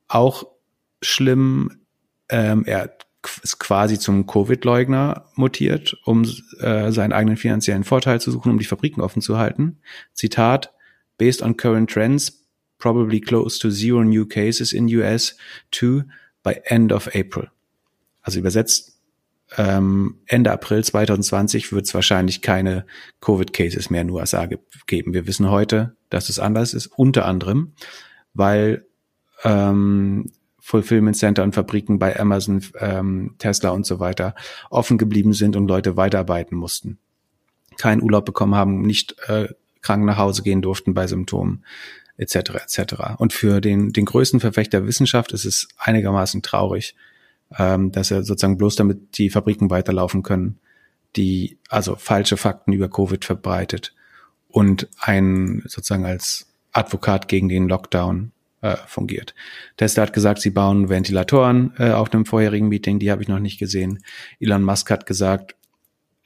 auch 0.08 0.48
schlimm, 1.02 1.80
ähm, 2.30 2.64
er 2.66 2.98
ist 3.44 3.60
quasi 3.60 4.00
zum 4.00 4.26
Covid-Leugner 4.26 5.26
mutiert, 5.36 5.98
um 6.06 6.24
äh, 6.60 6.92
seinen 6.92 7.14
eigenen 7.14 7.38
finanziellen 7.38 7.84
Vorteil 7.84 8.22
zu 8.22 8.32
suchen, 8.32 8.52
um 8.52 8.60
die 8.60 8.66
Fabriken 8.66 9.02
offen 9.02 9.22
zu 9.22 9.38
halten. 9.38 9.80
Zitat, 10.14 10.74
based 11.18 11.42
on 11.42 11.58
current 11.58 11.90
trends, 11.90 12.46
probably 12.78 13.20
close 13.20 13.60
to 13.60 13.70
zero 13.70 14.04
new 14.04 14.26
cases 14.26 14.72
in 14.72 14.88
US 15.00 15.36
too 15.72 16.04
by 16.44 16.62
end 16.66 16.94
of 16.94 17.08
April. 17.14 17.50
Also 18.22 18.40
übersetzt, 18.40 18.97
ähm, 19.56 20.20
Ende 20.26 20.52
April 20.52 20.84
2020 20.84 21.72
wird 21.72 21.86
es 21.86 21.94
wahrscheinlich 21.94 22.42
keine 22.42 22.86
Covid-Cases 23.22 23.90
mehr 23.90 24.02
in 24.02 24.08
den 24.08 24.16
USA 24.16 24.48
geben. 24.88 25.14
Wir 25.14 25.26
wissen 25.26 25.50
heute, 25.50 25.96
dass 26.10 26.30
es 26.30 26.40
anders 26.40 26.74
ist, 26.74 26.88
unter 26.88 27.26
anderem, 27.26 27.74
weil 28.34 28.86
ähm, 29.44 30.32
Fulfillment 30.60 31.16
Center 31.16 31.44
und 31.44 31.56
Fabriken 31.56 31.98
bei 31.98 32.20
Amazon, 32.20 32.62
ähm, 32.80 33.36
Tesla 33.38 33.70
und 33.70 33.86
so 33.86 34.02
weiter 34.02 34.36
offen 34.70 34.98
geblieben 34.98 35.32
sind 35.32 35.56
und 35.56 35.68
Leute 35.68 35.96
weiterarbeiten 35.96 36.58
mussten. 36.58 37.00
Keinen 37.78 38.02
Urlaub 38.02 38.26
bekommen 38.26 38.56
haben, 38.56 38.82
nicht 38.82 39.16
äh, 39.28 39.48
krank 39.82 40.04
nach 40.04 40.18
Hause 40.18 40.44
gehen 40.44 40.62
durften 40.62 40.94
bei 40.94 41.08
Symptomen 41.08 41.64
etc. 42.18 42.36
etc. 42.36 42.96
Und 43.18 43.32
für 43.32 43.62
den, 43.62 43.94
den 43.94 44.06
größten 44.06 44.42
Verfechter 44.42 44.86
Wissenschaft 44.86 45.32
ist 45.32 45.46
es 45.46 45.70
einigermaßen 45.78 46.42
traurig, 46.42 46.96
ähm, 47.58 47.92
dass 47.92 48.12
er 48.12 48.24
sozusagen 48.24 48.58
bloß 48.58 48.76
damit 48.76 49.18
die 49.18 49.30
Fabriken 49.30 49.70
weiterlaufen 49.70 50.24
können, 50.24 50.60
die 51.16 51.58
also 51.70 51.96
falsche 51.96 52.38
Fakten 52.38 52.74
über 52.74 52.90
Covid 52.90 53.24
verbreitet 53.26 53.96
und 54.50 54.88
ein 55.00 55.64
sozusagen 55.66 56.06
als 56.06 56.48
Advokat 56.72 57.28
gegen 57.28 57.50
den 57.50 57.68
Lockdown 57.68 58.32
äh, 58.62 58.76
fungiert. 58.88 59.34
Tesla 59.78 60.04
hat 60.04 60.14
gesagt, 60.14 60.42
sie 60.42 60.50
bauen 60.50 60.90
Ventilatoren 60.90 61.74
äh, 61.78 61.92
auf 61.92 62.14
einem 62.14 62.26
vorherigen 62.26 62.68
Meeting, 62.68 63.00
die 63.00 63.12
habe 63.12 63.22
ich 63.22 63.28
noch 63.28 63.40
nicht 63.40 63.60
gesehen. 63.60 64.00
Elon 64.40 64.64
Musk 64.64 64.90
hat 64.90 65.06
gesagt, 65.06 65.56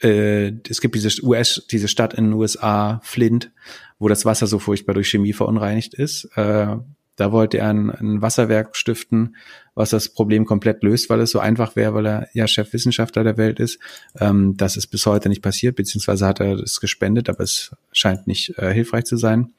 äh, 0.01 0.53
es 0.69 0.82
gibt 0.82 0.95
diese 0.95 1.24
US, 1.24 1.65
diese 1.69 1.88
Stadt 1.88 2.13
in 2.13 2.26
den 2.26 2.34
USA, 2.34 2.99
Flint, 3.03 3.51
wo 3.99 4.07
das 4.07 4.26
Wasser 4.26 4.47
so 4.47 4.59
furchtbar 4.59 4.93
durch 4.93 5.09
Chemie 5.09 5.34
verunreinigt 5.34 5.93
ist. 5.93 6.26
Äh, 6.36 6.78
da 7.16 7.32
wollte 7.32 7.57
er 7.57 7.70
ein, 7.70 7.89
ein 7.89 8.22
Wasserwerk 8.22 8.76
stiften, 8.76 9.36
was 9.76 9.89
das 9.89 10.09
Problem 10.09 10.45
komplett 10.45 10.84
löst, 10.84 11.09
weil 11.09 11.20
es 11.22 11.32
so 11.32 11.39
einfach 11.39 11.76
wäre, 11.76 11.93
weil 11.93 12.05
er 12.05 12.28
ja 12.34 12.47
Chefwissenschaftler 12.47 13.24
der 13.24 13.38
Welt 13.38 13.59
ist. 13.59 13.80
Ähm, 14.20 14.55
das 14.57 14.78
ist 14.78 14.88
bis 14.88 15.05
heute 15.05 15.30
nicht 15.30 15.41
passiert, 15.41 15.76
beziehungsweise 15.76 16.26
hat 16.26 16.39
er 16.39 16.53
es 16.53 16.80
gespendet, 16.80 17.30
aber 17.30 17.43
es 17.43 17.76
scheint 17.91 18.28
nicht 18.28 18.57
äh, 18.57 18.74
hilfreich 18.74 19.05
zu 19.05 19.18
sein. 19.18 19.53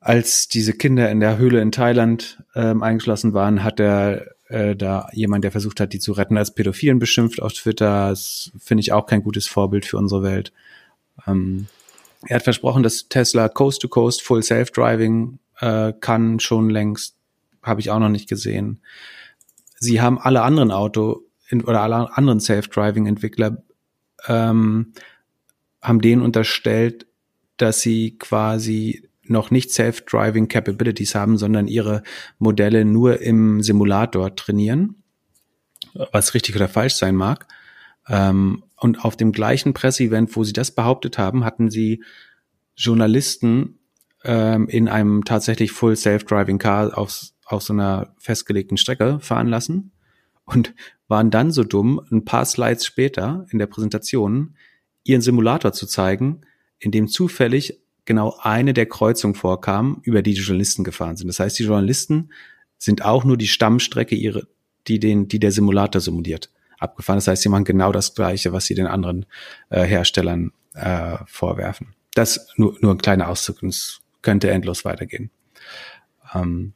Als 0.00 0.48
diese 0.48 0.72
Kinder 0.72 1.10
in 1.10 1.20
der 1.20 1.36
Höhle 1.36 1.60
in 1.60 1.72
Thailand 1.72 2.42
ähm, 2.54 2.82
eingeschlossen 2.82 3.34
waren, 3.34 3.62
hat 3.62 3.80
er 3.80 4.26
äh, 4.48 4.74
da 4.74 5.08
jemand, 5.12 5.44
der 5.44 5.52
versucht 5.52 5.78
hat, 5.78 5.92
die 5.92 6.00
zu 6.00 6.12
retten, 6.12 6.36
als 6.36 6.54
Pädophilen 6.54 6.98
beschimpft 6.98 7.40
auf 7.40 7.52
Twitter. 7.52 8.08
Das 8.08 8.50
finde 8.58 8.80
ich 8.80 8.92
auch 8.92 9.06
kein 9.06 9.22
gutes 9.22 9.46
Vorbild 9.46 9.84
für 9.84 9.96
unsere 9.96 10.22
Welt. 10.22 10.52
Ähm, 11.26 11.66
er 12.26 12.36
hat 12.36 12.42
versprochen, 12.42 12.82
dass 12.82 13.08
Tesla 13.08 13.48
Coast 13.48 13.82
to 13.82 13.88
Coast 13.88 14.22
Full 14.22 14.42
Self-Driving 14.42 15.38
äh, 15.60 15.92
kann 16.00 16.40
schon 16.40 16.70
längst, 16.70 17.16
habe 17.62 17.80
ich 17.80 17.90
auch 17.90 17.98
noch 17.98 18.08
nicht 18.08 18.28
gesehen. 18.28 18.80
Sie 19.78 20.00
haben 20.00 20.18
alle 20.18 20.42
anderen 20.42 20.70
Auto 20.70 21.22
oder 21.52 21.82
alle 21.82 22.16
anderen 22.16 22.40
Self-Driving-Entwickler 22.40 23.62
ähm, 24.26 24.92
haben 25.82 26.00
denen 26.00 26.22
unterstellt, 26.22 27.06
dass 27.56 27.80
sie 27.80 28.16
quasi 28.18 29.08
noch 29.24 29.50
nicht 29.50 29.70
Self-Driving 29.72 30.48
Capabilities 30.48 31.14
haben, 31.14 31.38
sondern 31.38 31.68
ihre 31.68 32.02
Modelle 32.38 32.84
nur 32.84 33.20
im 33.20 33.62
Simulator 33.62 34.34
trainieren, 34.34 35.02
was 36.12 36.34
richtig 36.34 36.56
oder 36.56 36.68
falsch 36.68 36.94
sein 36.94 37.14
mag. 37.14 37.46
Ähm, 38.08 38.64
und 38.76 39.04
auf 39.04 39.16
dem 39.16 39.32
gleichen 39.32 39.72
Presseevent, 39.72 40.34
wo 40.36 40.44
sie 40.44 40.52
das 40.52 40.74
behauptet 40.74 41.18
haben, 41.18 41.44
hatten 41.44 41.70
sie 41.70 42.02
Journalisten 42.76 43.79
ähm, 44.24 44.68
in 44.68 44.88
einem 44.88 45.24
tatsächlich 45.24 45.72
Full 45.72 45.96
Self-Driving 45.96 46.58
Car 46.58 46.96
auf, 46.96 47.30
auf 47.44 47.62
so 47.62 47.72
einer 47.72 48.14
festgelegten 48.18 48.76
Strecke 48.76 49.18
fahren 49.20 49.48
lassen 49.48 49.92
und 50.44 50.74
waren 51.08 51.30
dann 51.30 51.50
so 51.50 51.64
dumm, 51.64 52.00
ein 52.10 52.24
paar 52.24 52.44
Slides 52.44 52.84
später 52.84 53.46
in 53.50 53.58
der 53.58 53.66
Präsentation 53.66 54.56
ihren 55.04 55.22
Simulator 55.22 55.72
zu 55.72 55.86
zeigen, 55.86 56.42
in 56.78 56.90
dem 56.90 57.08
zufällig 57.08 57.80
genau 58.04 58.36
eine 58.40 58.74
der 58.74 58.86
Kreuzungen 58.86 59.34
vorkam, 59.34 60.00
über 60.02 60.22
die 60.22 60.34
die 60.34 60.40
Journalisten 60.40 60.84
gefahren 60.84 61.16
sind. 61.16 61.28
Das 61.28 61.40
heißt, 61.40 61.58
die 61.58 61.64
Journalisten 61.64 62.30
sind 62.78 63.04
auch 63.04 63.24
nur 63.24 63.36
die 63.36 63.48
Stammstrecke, 63.48 64.14
ihre, 64.14 64.46
die 64.88 64.98
den, 64.98 65.28
die 65.28 65.38
der 65.38 65.52
Simulator 65.52 66.00
simuliert, 66.00 66.50
abgefahren. 66.78 67.18
Das 67.18 67.28
heißt, 67.28 67.42
sie 67.42 67.48
machen 67.48 67.64
genau 67.64 67.92
das 67.92 68.14
Gleiche, 68.14 68.52
was 68.52 68.64
sie 68.64 68.74
den 68.74 68.86
anderen 68.86 69.26
äh, 69.68 69.82
Herstellern 69.82 70.52
äh, 70.74 71.18
vorwerfen. 71.26 71.94
Das 72.14 72.48
nur, 72.56 72.76
nur 72.80 72.94
ein 72.94 72.98
kleiner 72.98 73.28
Auszug 73.28 73.62
es 73.62 74.00
könnte 74.22 74.50
endlos 74.50 74.84
weitergehen. 74.84 75.30
Ähm, 76.34 76.74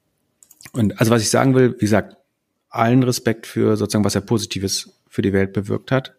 und 0.73 0.99
also 0.99 1.11
was 1.11 1.23
ich 1.23 1.31
sagen 1.31 1.55
will, 1.55 1.75
wie 1.75 1.85
gesagt, 1.85 2.17
allen 2.69 3.03
Respekt 3.03 3.47
für 3.47 3.77
sozusagen, 3.77 4.05
was 4.05 4.15
er 4.15 4.21
Positives 4.21 5.01
für 5.09 5.23
die 5.23 5.33
Welt 5.33 5.53
bewirkt 5.53 5.93
hat. 5.93 6.17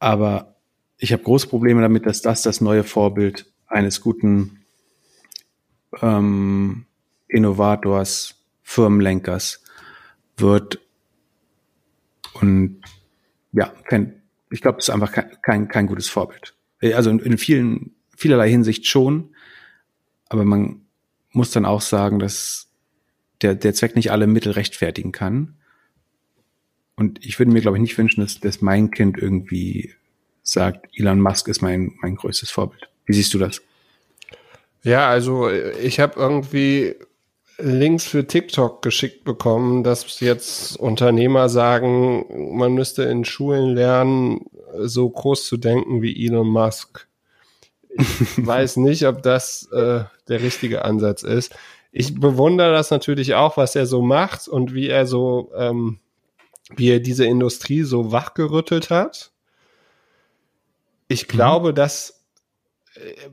Aber 0.00 0.56
ich 0.98 1.12
habe 1.12 1.22
große 1.22 1.46
Probleme 1.46 1.80
damit, 1.80 2.06
dass 2.06 2.22
das 2.22 2.42
das 2.42 2.60
neue 2.60 2.84
Vorbild 2.84 3.46
eines 3.66 4.00
guten 4.00 4.64
ähm, 6.02 6.86
Innovators, 7.28 8.34
Firmenlenkers 8.62 9.62
wird. 10.36 10.80
Und 12.34 12.80
ja, 13.52 13.72
kein, 13.84 14.22
ich 14.50 14.60
glaube, 14.60 14.76
das 14.76 14.88
ist 14.88 14.94
einfach 14.94 15.12
kein, 15.12 15.30
kein, 15.42 15.68
kein 15.68 15.86
gutes 15.86 16.08
Vorbild. 16.08 16.54
Also 16.82 17.10
in, 17.10 17.18
in 17.20 17.38
vielen, 17.38 17.94
vielerlei 18.16 18.50
Hinsicht 18.50 18.86
schon, 18.86 19.34
aber 20.30 20.46
man 20.46 20.86
muss 21.32 21.50
dann 21.50 21.66
auch 21.66 21.82
sagen, 21.82 22.18
dass 22.18 22.68
der, 23.42 23.54
der 23.54 23.74
Zweck 23.74 23.94
nicht 23.96 24.10
alle 24.10 24.26
Mittel 24.26 24.52
rechtfertigen 24.52 25.12
kann. 25.12 25.56
Und 26.96 27.24
ich 27.24 27.38
würde 27.38 27.52
mir, 27.52 27.60
glaube 27.60 27.76
ich, 27.76 27.82
nicht 27.82 27.98
wünschen, 27.98 28.22
dass, 28.22 28.40
dass 28.40 28.62
mein 28.62 28.90
Kind 28.90 29.18
irgendwie 29.18 29.94
sagt, 30.42 30.88
Elon 30.96 31.20
Musk 31.20 31.48
ist 31.48 31.60
mein, 31.62 31.92
mein 32.00 32.16
größtes 32.16 32.50
Vorbild. 32.50 32.88
Wie 33.06 33.12
siehst 33.12 33.34
du 33.34 33.38
das? 33.38 33.60
Ja, 34.82 35.08
also 35.08 35.50
ich 35.50 36.00
habe 36.00 36.18
irgendwie 36.18 36.94
Links 37.58 38.06
für 38.06 38.26
TikTok 38.26 38.82
geschickt 38.82 39.24
bekommen, 39.24 39.82
dass 39.82 40.20
jetzt 40.20 40.78
Unternehmer 40.78 41.48
sagen, 41.48 42.56
man 42.56 42.72
müsste 42.72 43.02
in 43.02 43.24
Schulen 43.24 43.74
lernen, 43.74 44.46
so 44.78 45.08
groß 45.08 45.46
zu 45.46 45.56
denken 45.56 46.02
wie 46.02 46.26
Elon 46.26 46.48
Musk. 46.48 47.08
Ich 47.92 48.46
weiß 48.46 48.76
nicht, 48.76 49.06
ob 49.06 49.22
das 49.22 49.68
äh, 49.72 50.04
der 50.28 50.42
richtige 50.42 50.84
Ansatz 50.84 51.22
ist. 51.22 51.54
Ich 51.92 52.18
bewundere 52.18 52.72
das 52.72 52.90
natürlich 52.90 53.34
auch, 53.34 53.56
was 53.56 53.74
er 53.74 53.86
so 53.86 54.00
macht 54.00 54.46
und 54.46 54.74
wie 54.74 54.88
er 54.88 55.06
so, 55.06 55.50
ähm, 55.56 55.98
wie 56.76 56.90
er 56.90 57.00
diese 57.00 57.26
Industrie 57.26 57.82
so 57.82 58.12
wachgerüttelt 58.12 58.90
hat. 58.90 59.32
Ich 61.08 61.26
mhm. 61.26 61.32
glaube, 61.32 61.74
dass 61.74 62.20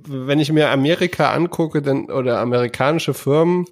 wenn 0.07 0.39
ich 0.39 0.51
mir 0.51 0.69
Amerika 0.69 1.31
angucke, 1.31 1.81
dann, 1.81 2.09
oder 2.09 2.39
amerikanische 2.39 3.13
Firmen, 3.13 3.65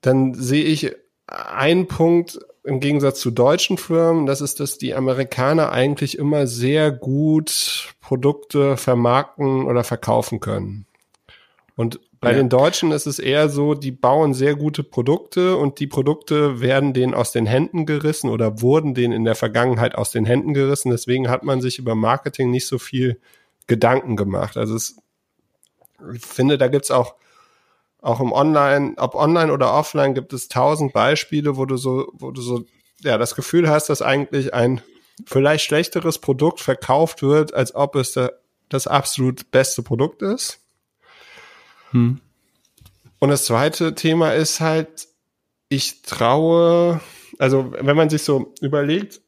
dann 0.00 0.34
sehe 0.34 0.64
ich 0.64 0.92
einen 1.26 1.86
Punkt 1.86 2.38
im 2.64 2.80
Gegensatz 2.80 3.20
zu 3.20 3.30
deutschen 3.30 3.76
Firmen, 3.76 4.26
das 4.26 4.40
ist, 4.40 4.60
dass 4.60 4.78
die 4.78 4.94
Amerikaner 4.94 5.72
eigentlich 5.72 6.16
immer 6.16 6.46
sehr 6.46 6.92
gut 6.92 7.92
Produkte 8.00 8.76
vermarkten 8.76 9.64
oder 9.64 9.82
verkaufen 9.84 10.40
können. 10.40 10.86
Und 11.74 12.00
bei 12.20 12.30
ja. 12.30 12.36
den 12.36 12.48
Deutschen 12.48 12.92
ist 12.92 13.06
es 13.06 13.18
eher 13.18 13.48
so, 13.48 13.74
die 13.74 13.90
bauen 13.90 14.32
sehr 14.32 14.54
gute 14.54 14.84
Produkte 14.84 15.56
und 15.56 15.80
die 15.80 15.88
Produkte 15.88 16.60
werden 16.60 16.92
denen 16.92 17.14
aus 17.14 17.32
den 17.32 17.46
Händen 17.46 17.84
gerissen 17.84 18.30
oder 18.30 18.62
wurden 18.62 18.94
denen 18.94 19.12
in 19.12 19.24
der 19.24 19.34
Vergangenheit 19.34 19.96
aus 19.96 20.12
den 20.12 20.24
Händen 20.24 20.54
gerissen. 20.54 20.90
Deswegen 20.90 21.28
hat 21.28 21.42
man 21.42 21.60
sich 21.60 21.80
über 21.80 21.96
Marketing 21.96 22.52
nicht 22.52 22.68
so 22.68 22.78
viel 22.78 23.18
Gedanken 23.66 24.14
gemacht. 24.14 24.56
Also 24.56 24.76
es, 24.76 24.98
ich 26.14 26.24
finde, 26.24 26.58
da 26.58 26.68
gibt's 26.68 26.92
auch 26.92 27.16
auch 28.02 28.20
im 28.20 28.32
Online, 28.32 28.94
ob 28.98 29.14
online 29.14 29.52
oder 29.52 29.72
offline, 29.72 30.14
gibt 30.14 30.32
es 30.32 30.48
tausend 30.48 30.92
Beispiele, 30.92 31.56
wo 31.56 31.64
du 31.64 31.76
so, 31.76 32.12
wo 32.12 32.32
du 32.32 32.42
so, 32.42 32.64
ja, 33.00 33.16
das 33.16 33.34
Gefühl 33.34 33.70
hast, 33.70 33.88
dass 33.88 34.02
eigentlich 34.02 34.52
ein 34.52 34.82
vielleicht 35.24 35.64
schlechteres 35.64 36.18
Produkt 36.18 36.60
verkauft 36.60 37.22
wird, 37.22 37.54
als 37.54 37.74
ob 37.74 37.94
es 37.96 38.12
der, 38.12 38.38
das 38.68 38.86
absolut 38.86 39.50
beste 39.52 39.82
Produkt 39.82 40.22
ist. 40.22 40.58
Hm. 41.90 42.20
Und 43.20 43.28
das 43.28 43.44
zweite 43.44 43.94
Thema 43.94 44.32
ist 44.34 44.60
halt, 44.60 45.06
ich 45.68 46.02
traue, 46.02 47.00
also 47.38 47.72
wenn 47.78 47.96
man 47.96 48.10
sich 48.10 48.24
so 48.24 48.52
überlegt, 48.60 49.20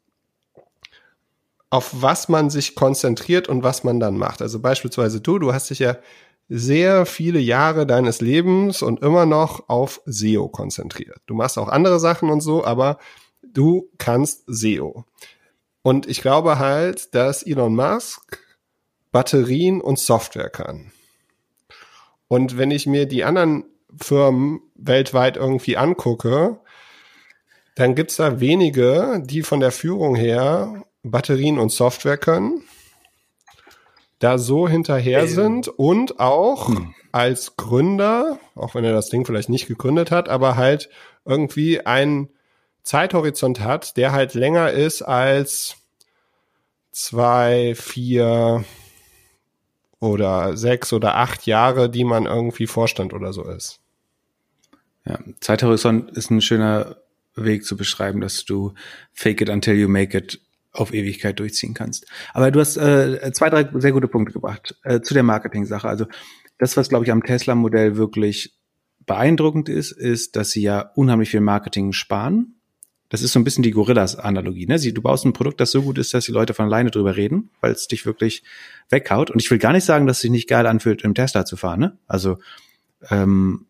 auf 1.71 1.91
was 2.03 2.29
man 2.29 2.51
sich 2.51 2.75
konzentriert 2.75 3.49
und 3.49 3.63
was 3.63 3.85
man 3.85 4.01
dann 4.01 4.17
macht. 4.17 4.43
Also 4.43 4.59
beispielsweise 4.61 5.21
du, 5.21 5.39
du 5.39 5.53
hast 5.53 5.71
dich 5.71 5.79
ja 5.79 5.97
sehr 6.49 7.07
viele 7.07 7.39
Jahre 7.39 7.87
deines 7.87 8.21
Lebens 8.21 8.83
und 8.83 9.01
immer 9.01 9.27
noch 9.27 9.69
auf 9.69 10.01
SEO 10.05 10.49
konzentriert. 10.49 11.21
Du 11.27 11.35
machst 11.35 11.59
auch 11.59 11.69
andere 11.69 11.99
Sachen 11.99 12.31
und 12.31 12.41
so, 12.41 12.65
aber 12.65 12.99
du 13.43 13.89
kannst 13.99 14.45
SEO. 14.47 15.05
Und 15.83 16.07
ich 16.07 16.21
glaube 16.21 16.59
halt, 16.59 17.15
dass 17.15 17.43
Elon 17.43 17.75
Musk 17.75 18.39
Batterien 19.13 19.81
und 19.81 19.99
Software 19.99 20.51
kann. 20.51 20.91
Und 22.27 22.59
wenn 22.59 22.73
ich 22.73 22.87
mir 22.87 23.07
die 23.07 23.23
anderen 23.23 23.65
Firmen 23.97 24.61
weltweit 24.75 25.37
irgendwie 25.37 25.77
angucke, 25.77 26.59
dann 27.77 27.95
gibt's 27.95 28.17
da 28.17 28.41
wenige, 28.41 29.23
die 29.25 29.43
von 29.43 29.61
der 29.61 29.71
Führung 29.73 30.17
her 30.17 30.85
Batterien 31.05 31.59
und 31.59 31.71
Software 31.71 32.17
können, 32.19 32.65
da 34.25 34.39
so 34.39 34.67
hinterher 34.67 35.29
sind 35.29 35.69
und 35.69 36.19
auch 36.19 36.69
hm. 36.69 36.95
als 37.13 37.57
Gründer, 37.57 38.39
auch 38.55 38.75
wenn 38.75 38.83
er 38.83 38.95
das 38.95 39.11
Ding 39.11 39.27
vielleicht 39.27 39.51
nicht 39.51 39.69
gegründet 39.69 40.11
hat, 40.11 40.31
aber 40.31 40.57
halt 40.57 40.89
irgendwie 41.27 41.85
einen 41.85 42.31
Zeithorizont 42.83 43.61
hat, 43.61 43.99
der 43.99 44.13
halt 44.13 44.33
länger 44.33 44.71
ist 44.71 45.03
als 45.03 45.77
zwei, 46.91 47.75
vier 47.77 48.65
oder 50.01 50.57
sechs 50.57 50.95
oder 50.95 51.17
acht 51.17 51.47
Jahre, 51.47 51.91
die 51.91 52.05
man 52.05 52.25
irgendwie 52.25 52.67
Vorstand 52.67 53.13
oder 53.13 53.35
so 53.35 53.43
ist. 53.43 53.81
Ja, 55.05 55.19
Zeithorizont 55.41 56.11
ist 56.13 56.31
ein 56.31 56.41
schöner 56.41 56.97
Weg 57.37 57.67
zu 57.67 57.77
beschreiben, 57.77 58.23
dass 58.23 58.47
du 58.47 58.73
fake 59.13 59.43
it 59.43 59.51
until 59.51 59.75
you 59.75 59.89
make 59.89 60.17
it 60.17 60.41
auf 60.75 60.93
Ewigkeit 60.93 61.39
durchziehen 61.39 61.73
kannst. 61.73 62.07
Aber 62.33 62.51
du 62.51 62.61
hast 62.61 62.77
äh, 62.77 63.33
zwei, 63.33 63.49
drei 63.49 63.69
sehr 63.81 63.93
gute 63.93 64.09
Punkte 64.09 64.33
gebracht 64.33 64.77
äh, 64.83 65.01
zu 65.01 65.15
der 65.15 65.23
Marketing-Sache. 65.23 65.89
Also 65.89 66.07
das, 66.59 66.77
was 66.77 66.89
glaube 66.89 67.05
ich 67.05 67.13
am 67.13 67.23
Tesla-Modell 67.23 67.97
wirklich 67.97 68.55
beeindruckend 69.07 69.69
ist, 69.69 69.93
ist, 69.93 70.37
dass 70.37 70.51
sie 70.51 70.63
ja 70.63 70.91
unheimlich 70.95 71.31
viel 71.31 71.41
Marketing 71.41 71.93
sparen. 71.93 72.57
Das 73.09 73.23
ist 73.23 73.33
so 73.33 73.39
ein 73.39 73.45
bisschen 73.45 73.63
die 73.63 73.71
Gorillas-Analogie. 73.71 74.67
Ne? 74.67 74.79
du 74.79 75.03
baust 75.03 75.25
ein 75.25 75.33
Produkt, 75.33 75.61
das 75.61 75.71
so 75.71 75.83
gut 75.83 75.99
ist, 75.99 76.13
dass 76.15 76.25
die 76.25 76.33
Leute 76.33 76.55
von 76.55 76.67
alleine 76.67 76.91
drüber 76.91 77.17
reden, 77.17 77.51
weil 77.61 77.73
es 77.73 77.87
dich 77.87 78.07
wirklich 78.07 78.43
weghaut. 78.91 79.31
Und 79.31 79.41
ich 79.41 79.51
will 79.51 79.59
gar 79.59 79.73
nicht 79.73 79.85
sagen, 79.85 80.07
dass 80.07 80.19
es 80.19 80.23
sich 80.23 80.31
nicht 80.31 80.49
geil 80.49 80.67
anfühlt, 80.67 81.03
im 81.03 81.15
Tesla 81.15 81.45
zu 81.45 81.57
fahren. 81.57 81.81
Ne? 81.81 81.99
Also 82.09 82.39
ähm, 83.11 83.67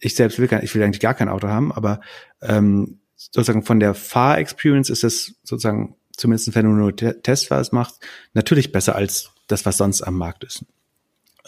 ich 0.00 0.14
selbst 0.14 0.38
will, 0.38 0.48
kein, 0.48 0.64
ich 0.64 0.74
will 0.74 0.82
eigentlich 0.82 1.00
gar 1.00 1.14
kein 1.14 1.28
Auto 1.28 1.48
haben, 1.48 1.70
aber 1.70 2.00
ähm, 2.40 2.98
sozusagen 3.14 3.62
von 3.62 3.80
der 3.80 3.94
Fahr-Experience 3.94 4.90
ist 4.90 5.04
es 5.04 5.34
sozusagen, 5.42 5.96
zumindest 6.18 6.54
wenn 6.54 6.66
du 6.66 6.72
nur 6.72 6.94
Testfahrs 6.94 7.72
machst, 7.72 8.04
natürlich 8.34 8.72
besser 8.72 8.94
als 8.94 9.30
das, 9.46 9.64
was 9.64 9.78
sonst 9.78 10.02
am 10.02 10.18
Markt 10.18 10.44
ist. 10.44 10.64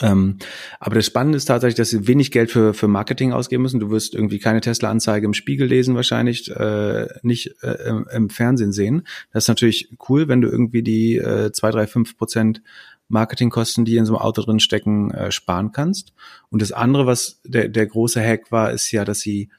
Ähm, 0.00 0.38
aber 0.78 0.94
das 0.94 1.06
Spannende 1.06 1.36
ist 1.36 1.44
tatsächlich, 1.44 1.76
dass 1.76 1.90
sie 1.90 2.06
wenig 2.06 2.30
Geld 2.30 2.50
für, 2.50 2.72
für 2.72 2.88
Marketing 2.88 3.32
ausgeben 3.32 3.62
müssen. 3.62 3.80
Du 3.80 3.90
wirst 3.90 4.14
irgendwie 4.14 4.38
keine 4.38 4.62
Tesla-Anzeige 4.62 5.26
im 5.26 5.34
Spiegel 5.34 5.68
lesen, 5.68 5.94
wahrscheinlich 5.94 6.50
äh, 6.50 7.06
nicht 7.22 7.62
äh, 7.62 7.88
im, 7.88 8.06
im, 8.10 8.30
Fernsehen 8.30 8.72
sehen. 8.72 9.06
Das 9.32 9.44
ist 9.44 9.48
natürlich 9.48 9.94
cool, 10.08 10.28
wenn 10.28 10.40
du 10.40 10.48
irgendwie 10.48 10.82
die 10.82 11.18
äh, 11.18 11.52
2, 11.52 11.70
3, 11.72 11.86
5 11.86 12.16
Prozent 12.16 12.62
Marketingkosten, 13.08 13.84
die 13.84 13.96
in 13.96 14.06
so 14.06 14.16
einem 14.16 14.22
Auto 14.22 14.40
drin 14.40 14.60
stecken, 14.60 15.10
äh, 15.10 15.32
sparen 15.32 15.72
kannst. 15.72 16.14
Und 16.48 16.62
das 16.62 16.72
andere, 16.72 17.06
was 17.06 17.40
der, 17.44 17.68
der 17.68 17.86
große 17.86 18.22
Hack 18.22 18.50
war, 18.50 18.70
ist 18.70 18.90
ja, 18.92 19.04
dass 19.04 19.20
sie 19.20 19.50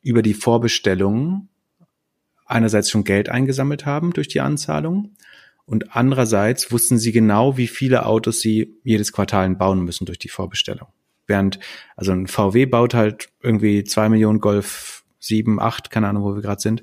über 0.00 0.22
die 0.22 0.34
Vorbestellungen 0.34 1.48
einerseits 2.52 2.90
schon 2.90 3.04
Geld 3.04 3.28
eingesammelt 3.28 3.86
haben 3.86 4.12
durch 4.12 4.28
die 4.28 4.40
Anzahlung 4.40 5.16
und 5.64 5.96
andererseits 5.96 6.72
wussten 6.72 6.98
sie 6.98 7.12
genau, 7.12 7.56
wie 7.56 7.68
viele 7.68 8.06
Autos 8.06 8.40
sie 8.40 8.76
jedes 8.84 9.12
Quartal 9.12 9.48
bauen 9.54 9.84
müssen 9.84 10.06
durch 10.06 10.18
die 10.18 10.28
Vorbestellung. 10.28 10.88
Während, 11.26 11.58
also 11.96 12.12
ein 12.12 12.26
VW 12.26 12.66
baut 12.66 12.94
halt 12.94 13.30
irgendwie 13.40 13.84
zwei 13.84 14.08
Millionen 14.08 14.40
Golf 14.40 15.04
7, 15.20 15.60
8, 15.60 15.90
keine 15.90 16.08
Ahnung, 16.08 16.24
wo 16.24 16.34
wir 16.34 16.42
gerade 16.42 16.60
sind, 16.60 16.82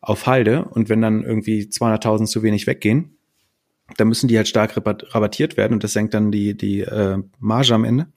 auf 0.00 0.26
Halde. 0.26 0.64
Und 0.64 0.88
wenn 0.88 1.00
dann 1.00 1.22
irgendwie 1.22 1.62
200.000 1.62 2.26
zu 2.26 2.42
wenig 2.42 2.66
weggehen, 2.66 3.16
dann 3.96 4.08
müssen 4.08 4.26
die 4.26 4.36
halt 4.36 4.48
stark 4.48 4.76
rabattiert 4.76 5.56
werden 5.56 5.74
und 5.74 5.84
das 5.84 5.92
senkt 5.92 6.12
dann 6.12 6.32
die, 6.32 6.56
die 6.56 6.80
äh, 6.80 7.18
Marge 7.38 7.74
am 7.74 7.84
Ende. 7.84 8.08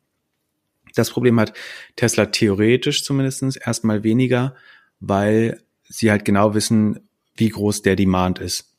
Das 0.96 1.12
Problem 1.12 1.40
hat 1.40 1.54
Tesla 1.96 2.26
theoretisch 2.26 3.04
zumindestens 3.04 3.56
erstmal 3.56 4.04
weniger, 4.04 4.56
weil 5.00 5.62
sie 5.90 6.12
halt 6.12 6.24
genau 6.24 6.54
wissen, 6.54 7.10
wie 7.36 7.50
groß 7.50 7.82
der 7.82 7.96
Demand 7.96 8.40
ist 8.40 8.70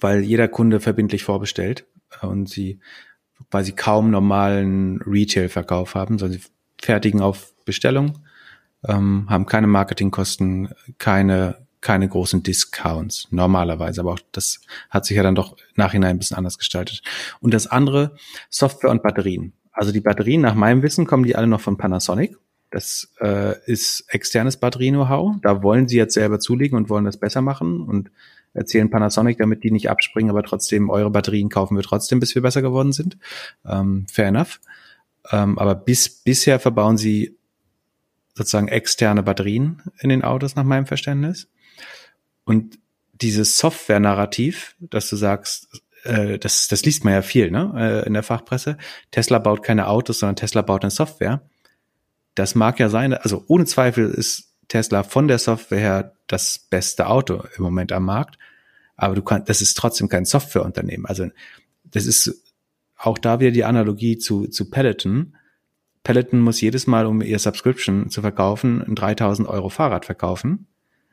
weil 0.00 0.20
jeder 0.20 0.48
Kunde 0.48 0.80
verbindlich 0.80 1.24
vorbestellt 1.24 1.86
und 2.22 2.48
sie, 2.48 2.80
sie 3.62 3.72
kaum 3.72 4.10
normalen 4.10 5.00
Retail-Verkauf 5.02 5.94
haben, 5.94 6.18
sondern 6.18 6.38
sie 6.38 6.46
fertigen 6.80 7.20
auf 7.20 7.54
Bestellung, 7.64 8.18
ähm, 8.84 9.26
haben 9.28 9.46
keine 9.46 9.66
Marketingkosten, 9.66 10.70
keine 10.98 11.66
keine 11.82 12.08
großen 12.08 12.42
Discounts 12.42 13.28
normalerweise, 13.30 14.00
aber 14.00 14.14
auch 14.14 14.20
das 14.32 14.60
hat 14.90 15.04
sich 15.04 15.16
ja 15.16 15.22
dann 15.22 15.36
doch 15.36 15.56
nachhinein 15.76 16.16
ein 16.16 16.18
bisschen 16.18 16.36
anders 16.36 16.58
gestaltet. 16.58 17.02
Und 17.38 17.54
das 17.54 17.68
andere, 17.68 18.16
Software 18.50 18.90
und 18.90 19.04
Batterien. 19.04 19.52
Also 19.70 19.92
die 19.92 20.00
Batterien, 20.00 20.40
nach 20.40 20.54
meinem 20.54 20.82
Wissen, 20.82 21.06
kommen 21.06 21.22
die 21.22 21.36
alle 21.36 21.46
noch 21.46 21.60
von 21.60 21.76
Panasonic. 21.76 22.36
Das 22.70 23.12
äh, 23.20 23.54
ist 23.66 24.04
externes 24.08 24.56
Batterie-Know-how. 24.56 25.36
Da 25.42 25.62
wollen 25.62 25.88
sie 25.88 25.96
jetzt 25.96 26.14
selber 26.14 26.40
zulegen 26.40 26.76
und 26.76 26.88
wollen 26.88 27.04
das 27.04 27.16
besser 27.16 27.40
machen 27.40 27.80
und 27.80 28.10
erzählen 28.54 28.90
Panasonic, 28.90 29.38
damit 29.38 29.62
die 29.64 29.70
nicht 29.70 29.90
abspringen, 29.90 30.30
aber 30.30 30.42
trotzdem 30.42 30.90
eure 30.90 31.10
Batterien 31.10 31.48
kaufen 31.48 31.76
wir 31.76 31.82
trotzdem, 31.82 32.20
bis 32.20 32.34
wir 32.34 32.42
besser 32.42 32.62
geworden 32.62 32.92
sind. 32.92 33.18
Ähm, 33.64 34.06
fair 34.10 34.26
enough. 34.26 34.60
Ähm, 35.30 35.58
aber 35.58 35.74
bis 35.74 36.08
bisher 36.08 36.58
verbauen 36.58 36.96
sie 36.96 37.36
sozusagen 38.34 38.68
externe 38.68 39.22
Batterien 39.22 39.82
in 39.98 40.08
den 40.08 40.22
Autos 40.22 40.56
nach 40.56 40.64
meinem 40.64 40.86
Verständnis. 40.86 41.48
Und 42.44 42.78
dieses 43.12 43.58
Software-Narrativ, 43.58 44.76
dass 44.78 45.08
du 45.08 45.16
sagst, 45.16 45.82
äh, 46.04 46.38
das, 46.38 46.68
das 46.68 46.84
liest 46.84 47.04
man 47.04 47.14
ja 47.14 47.22
viel 47.22 47.50
ne, 47.50 47.72
äh, 47.76 48.06
in 48.06 48.14
der 48.14 48.22
Fachpresse. 48.22 48.76
Tesla 49.10 49.38
baut 49.38 49.62
keine 49.62 49.88
Autos, 49.88 50.20
sondern 50.20 50.36
Tesla 50.36 50.62
baut 50.62 50.82
eine 50.82 50.90
Software. 50.90 51.42
Das 52.36 52.54
mag 52.54 52.78
ja 52.78 52.88
sein, 52.88 53.14
also 53.14 53.44
ohne 53.48 53.64
Zweifel 53.64 54.08
ist 54.08 54.52
Tesla 54.68 55.02
von 55.02 55.26
der 55.26 55.38
Software 55.38 55.80
her 55.80 56.12
das 56.28 56.58
beste 56.58 57.08
Auto 57.08 57.42
im 57.56 57.64
Moment 57.64 57.90
am 57.92 58.04
Markt. 58.04 58.38
Aber 58.96 59.14
du 59.14 59.22
kannst, 59.22 59.48
das 59.48 59.60
ist 59.60 59.74
trotzdem 59.76 60.08
kein 60.08 60.24
Softwareunternehmen. 60.24 61.06
Also 61.06 61.26
das 61.84 62.06
ist 62.06 62.44
auch 62.96 63.18
da 63.18 63.40
wieder 63.40 63.50
die 63.50 63.64
Analogie 63.64 64.18
zu, 64.18 64.46
zu 64.48 64.70
Peloton. 64.70 65.36
Peloton 66.02 66.40
muss 66.40 66.60
jedes 66.60 66.86
Mal, 66.86 67.06
um 67.06 67.20
ihr 67.20 67.38
Subscription 67.38 68.10
zu 68.10 68.20
verkaufen, 68.20 68.82
ein 68.82 68.94
3000 68.94 69.48
Euro 69.48 69.68
Fahrrad 69.70 70.04
verkaufen. 70.04 70.66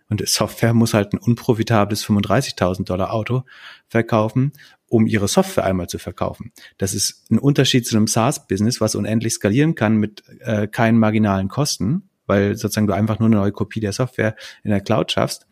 Und 0.10 0.28
Software 0.28 0.74
muss 0.74 0.94
halt 0.94 1.14
ein 1.14 1.18
unprofitables 1.18 2.06
35.000 2.06 2.86
Dollar 2.86 3.14
Auto 3.14 3.44
verkaufen, 3.88 4.52
um 4.94 5.08
ihre 5.08 5.28
Software 5.28 5.66
einmal 5.66 5.88
zu 5.88 5.98
verkaufen. 5.98 6.52
Das 6.78 6.94
ist 6.94 7.30
ein 7.32 7.40
Unterschied 7.40 7.88
zu 7.88 7.98
einem 7.98 8.08
SaaS-Business, 8.08 8.80
was 8.80 8.96
unendlich 8.96 9.34
skalieren 9.34 9.76
kann 9.76 9.98
mit 9.98 10.24
äh, 10.40 10.68
keinen 10.68 11.00
marginalen 11.00 11.48
Kosten 11.50 12.10
weil 12.26 12.56
sozusagen 12.56 12.88
du 12.88 12.94
einfach 12.94 13.20
nur 13.20 13.28
eine 13.28 13.36
neue 13.36 13.52
Kopie 13.52 13.80
der 13.80 13.94
Software 13.94 14.36
in 14.64 14.72
der 14.72 14.82
Cloud 14.82 15.12
schaffst. 15.12 15.48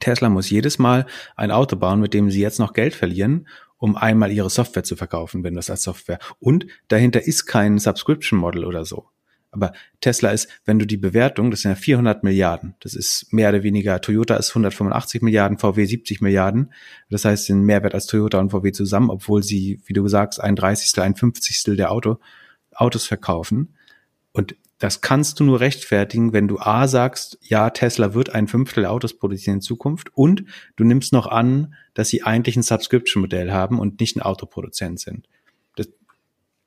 Tesla 0.00 0.28
muss 0.28 0.50
jedes 0.50 0.78
Mal 0.78 1.06
ein 1.36 1.50
Auto 1.50 1.76
bauen, 1.76 2.00
mit 2.00 2.12
dem 2.12 2.30
sie 2.30 2.40
jetzt 2.40 2.58
noch 2.58 2.72
Geld 2.72 2.94
verlieren, 2.94 3.48
um 3.78 3.96
einmal 3.96 4.32
ihre 4.32 4.50
Software 4.50 4.84
zu 4.84 4.96
verkaufen, 4.96 5.44
wenn 5.44 5.54
das 5.54 5.70
als 5.70 5.82
Software. 5.82 6.18
Und 6.38 6.66
dahinter 6.88 7.22
ist 7.26 7.46
kein 7.46 7.78
Subscription 7.78 8.38
Model 8.38 8.64
oder 8.64 8.84
so. 8.84 9.08
Aber 9.56 9.72
Tesla 10.02 10.32
ist, 10.32 10.48
wenn 10.66 10.78
du 10.78 10.86
die 10.86 10.98
Bewertung, 10.98 11.50
das 11.50 11.62
sind 11.62 11.70
ja 11.70 11.76
400 11.76 12.22
Milliarden, 12.22 12.74
das 12.80 12.94
ist 12.94 13.32
mehr 13.32 13.48
oder 13.48 13.62
weniger, 13.62 14.02
Toyota 14.02 14.36
ist 14.36 14.50
185 14.50 15.22
Milliarden, 15.22 15.56
VW 15.56 15.86
70 15.86 16.20
Milliarden. 16.20 16.74
Das 17.08 17.24
heißt, 17.24 17.46
sind 17.46 17.62
Mehrwert 17.62 17.94
als 17.94 18.06
Toyota 18.06 18.38
und 18.38 18.50
VW 18.50 18.72
zusammen, 18.72 19.08
obwohl 19.08 19.42
sie, 19.42 19.80
wie 19.86 19.94
du 19.94 20.06
sagst, 20.08 20.42
ein 20.42 20.56
Dreißigstel, 20.56 21.02
ein 21.02 21.16
Fünfzigstel 21.16 21.74
der 21.74 21.90
Auto, 21.90 22.18
Autos 22.74 23.06
verkaufen. 23.06 23.74
Und 24.32 24.56
das 24.78 25.00
kannst 25.00 25.40
du 25.40 25.44
nur 25.44 25.60
rechtfertigen, 25.60 26.34
wenn 26.34 26.48
du 26.48 26.58
A 26.58 26.86
sagst, 26.86 27.38
ja, 27.40 27.70
Tesla 27.70 28.12
wird 28.12 28.34
ein 28.34 28.46
Fünftel 28.46 28.84
Autos 28.84 29.16
produzieren 29.16 29.56
in 29.56 29.62
Zukunft 29.62 30.10
und 30.12 30.44
du 30.76 30.84
nimmst 30.84 31.14
noch 31.14 31.26
an, 31.26 31.72
dass 31.94 32.10
sie 32.10 32.24
eigentlich 32.24 32.56
ein 32.56 32.62
Subscription-Modell 32.62 33.50
haben 33.52 33.78
und 33.78 34.00
nicht 34.00 34.16
ein 34.16 34.22
Autoproduzent 34.22 35.00
sind. 35.00 35.26
Das 35.76 35.88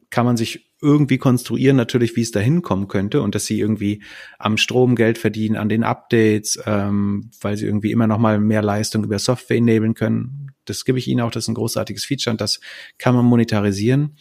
kann 0.09 0.25
man 0.25 0.37
sich 0.37 0.68
irgendwie 0.81 1.17
konstruieren, 1.17 1.75
natürlich, 1.75 2.15
wie 2.15 2.21
es 2.21 2.31
da 2.31 2.39
hinkommen 2.39 2.87
könnte 2.87 3.21
und 3.21 3.35
dass 3.35 3.45
sie 3.45 3.59
irgendwie 3.59 4.01
am 4.37 4.57
Strom 4.57 4.95
Geld 4.95 5.17
verdienen, 5.17 5.57
an 5.57 5.69
den 5.69 5.83
Updates, 5.83 6.59
ähm, 6.65 7.31
weil 7.41 7.57
sie 7.57 7.65
irgendwie 7.65 7.91
immer 7.91 8.07
noch 8.07 8.17
mal 8.17 8.39
mehr 8.39 8.61
Leistung 8.61 9.03
über 9.03 9.19
Software 9.19 9.57
enablen 9.57 9.93
können. 9.93 10.51
Das 10.65 10.85
gebe 10.85 10.97
ich 10.97 11.07
ihnen 11.07 11.21
auch, 11.21 11.31
das 11.31 11.45
ist 11.45 11.47
ein 11.49 11.55
großartiges 11.55 12.05
Feature 12.05 12.33
und 12.33 12.41
das 12.41 12.59
kann 12.97 13.15
man 13.15 13.25
monetarisieren. 13.25 14.15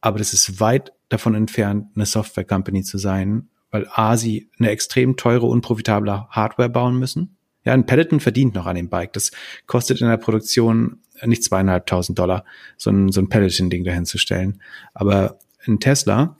Aber 0.00 0.18
das 0.18 0.32
ist 0.32 0.60
weit 0.60 0.92
davon 1.08 1.34
entfernt, 1.34 1.88
eine 1.94 2.06
Software 2.06 2.44
Company 2.44 2.82
zu 2.82 2.98
sein, 2.98 3.48
weil 3.70 3.86
A, 3.92 4.16
sie 4.16 4.50
eine 4.58 4.70
extrem 4.70 5.16
teure, 5.16 5.46
unprofitable 5.46 6.26
Hardware 6.30 6.70
bauen 6.70 6.98
müssen. 6.98 7.36
Ja, 7.64 7.74
ein 7.74 7.86
Peloton 7.86 8.18
verdient 8.18 8.54
noch 8.54 8.66
an 8.66 8.76
dem 8.76 8.88
Bike. 8.88 9.12
Das 9.12 9.30
kostet 9.66 10.00
in 10.00 10.08
der 10.08 10.16
Produktion 10.16 11.02
nicht 11.24 11.44
zweieinhalbtausend 11.44 12.18
Dollar, 12.18 12.44
so 12.76 12.90
ein, 12.90 13.12
so 13.12 13.20
ein 13.20 13.28
Peloton-Ding 13.28 13.84
dahin 13.84 14.06
zu 14.06 14.18
stellen. 14.18 14.60
Aber 14.94 15.38
ein 15.66 15.80
Tesla 15.80 16.38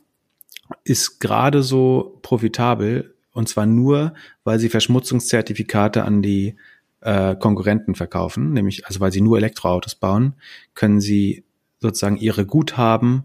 ist 0.83 1.19
gerade 1.19 1.63
so 1.63 2.19
profitabel 2.21 3.15
und 3.31 3.49
zwar 3.49 3.65
nur, 3.65 4.13
weil 4.43 4.59
sie 4.59 4.69
Verschmutzungszertifikate 4.69 6.03
an 6.03 6.21
die 6.21 6.55
äh, 7.01 7.35
Konkurrenten 7.35 7.95
verkaufen, 7.95 8.53
nämlich 8.53 8.85
also 8.87 8.99
weil 8.99 9.11
sie 9.11 9.21
nur 9.21 9.37
Elektroautos 9.37 9.95
bauen, 9.95 10.33
können 10.75 11.01
sie 11.01 11.43
sozusagen 11.79 12.17
ihre 12.17 12.45
Guthaben 12.45 13.23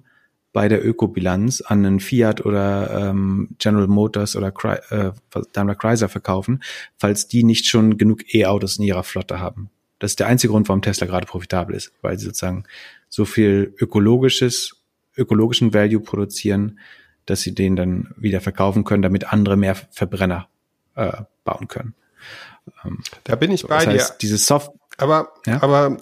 bei 0.52 0.68
der 0.68 0.84
Ökobilanz 0.84 1.60
an 1.60 1.84
einen 1.84 2.00
Fiat 2.00 2.44
oder 2.44 3.10
ähm, 3.10 3.50
General 3.58 3.86
Motors 3.86 4.34
oder 4.34 4.52
äh, 4.90 5.12
Daimler 5.52 5.74
Chrysler 5.74 6.08
verkaufen, 6.08 6.62
falls 6.96 7.28
die 7.28 7.44
nicht 7.44 7.66
schon 7.66 7.98
genug 7.98 8.34
E-Autos 8.34 8.78
in 8.78 8.84
ihrer 8.84 9.04
Flotte 9.04 9.38
haben. 9.38 9.70
Das 9.98 10.12
ist 10.12 10.20
der 10.20 10.26
einzige 10.26 10.52
Grund, 10.52 10.68
warum 10.68 10.82
Tesla 10.82 11.06
gerade 11.06 11.26
profitabel 11.26 11.76
ist, 11.76 11.92
weil 12.02 12.18
sie 12.18 12.26
sozusagen 12.26 12.64
so 13.08 13.24
viel 13.24 13.74
ökologisches, 13.78 14.77
ökologischen 15.18 15.74
Value 15.74 16.00
produzieren, 16.00 16.78
dass 17.26 17.42
sie 17.42 17.54
den 17.54 17.76
dann 17.76 18.14
wieder 18.16 18.40
verkaufen 18.40 18.84
können, 18.84 19.02
damit 19.02 19.32
andere 19.32 19.56
mehr 19.56 19.74
Verbrenner 19.74 20.48
äh, 20.94 21.22
bauen 21.44 21.68
können. 21.68 21.94
Ähm, 22.84 23.02
da 23.24 23.36
bin 23.36 23.50
ich 23.50 23.66
bei 23.66 23.84
das 23.84 23.86
heißt, 23.86 24.10
dir. 24.10 24.16
Dieses 24.22 24.46
Soft 24.46 24.72
aber, 24.96 25.32
ja? 25.46 25.62
aber 25.62 25.98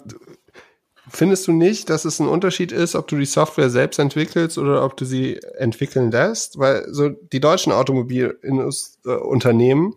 Findest 1.09 1.47
du 1.47 1.53
nicht, 1.53 1.89
dass 1.89 2.03
es 2.03 2.19
ein 2.19 2.27
Unterschied 2.27 2.73
ist, 2.73 2.93
ob 2.93 3.07
du 3.07 3.17
die 3.17 3.25
Software 3.25 3.69
selbst 3.69 3.97
entwickelst 3.97 4.57
oder 4.57 4.83
ob 4.83 4.97
du 4.97 5.05
sie 5.05 5.39
entwickeln 5.57 6.11
lässt? 6.11 6.59
Weil 6.59 6.85
so 6.91 7.07
die 7.09 7.39
deutschen 7.39 7.71
Automobilunternehmen, 7.71 9.93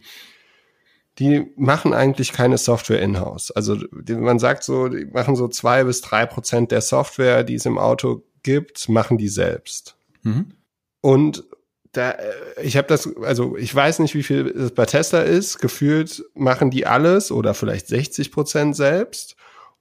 die 1.18 1.50
machen 1.56 1.94
eigentlich 1.94 2.32
keine 2.32 2.58
Software 2.58 3.02
in-house. 3.02 3.50
Also 3.50 3.76
man 4.08 4.38
sagt 4.38 4.62
so, 4.62 4.86
die 4.88 5.06
machen 5.06 5.34
so 5.34 5.48
zwei 5.48 5.82
bis 5.82 6.00
drei 6.00 6.26
Prozent 6.26 6.70
der 6.70 6.80
Software, 6.80 7.42
die 7.42 7.56
es 7.56 7.66
im 7.66 7.76
Auto 7.76 8.22
gibt, 8.42 8.88
machen 8.88 9.18
die 9.18 9.28
selbst. 9.28 9.96
Mhm. 10.22 10.52
Und 11.00 11.44
da, 11.92 12.12
äh, 12.12 12.32
ich 12.62 12.76
habe 12.76 12.88
das, 12.88 13.16
also 13.22 13.56
ich 13.56 13.74
weiß 13.74 13.98
nicht, 14.00 14.14
wie 14.14 14.22
viel 14.22 14.46
es 14.46 14.72
bei 14.72 14.86
Tesla 14.86 15.22
ist. 15.22 15.58
Gefühlt 15.58 16.24
machen 16.34 16.70
die 16.70 16.86
alles 16.86 17.32
oder 17.32 17.54
vielleicht 17.54 17.88
60 17.88 18.30
Prozent 18.32 18.76
selbst. 18.76 19.36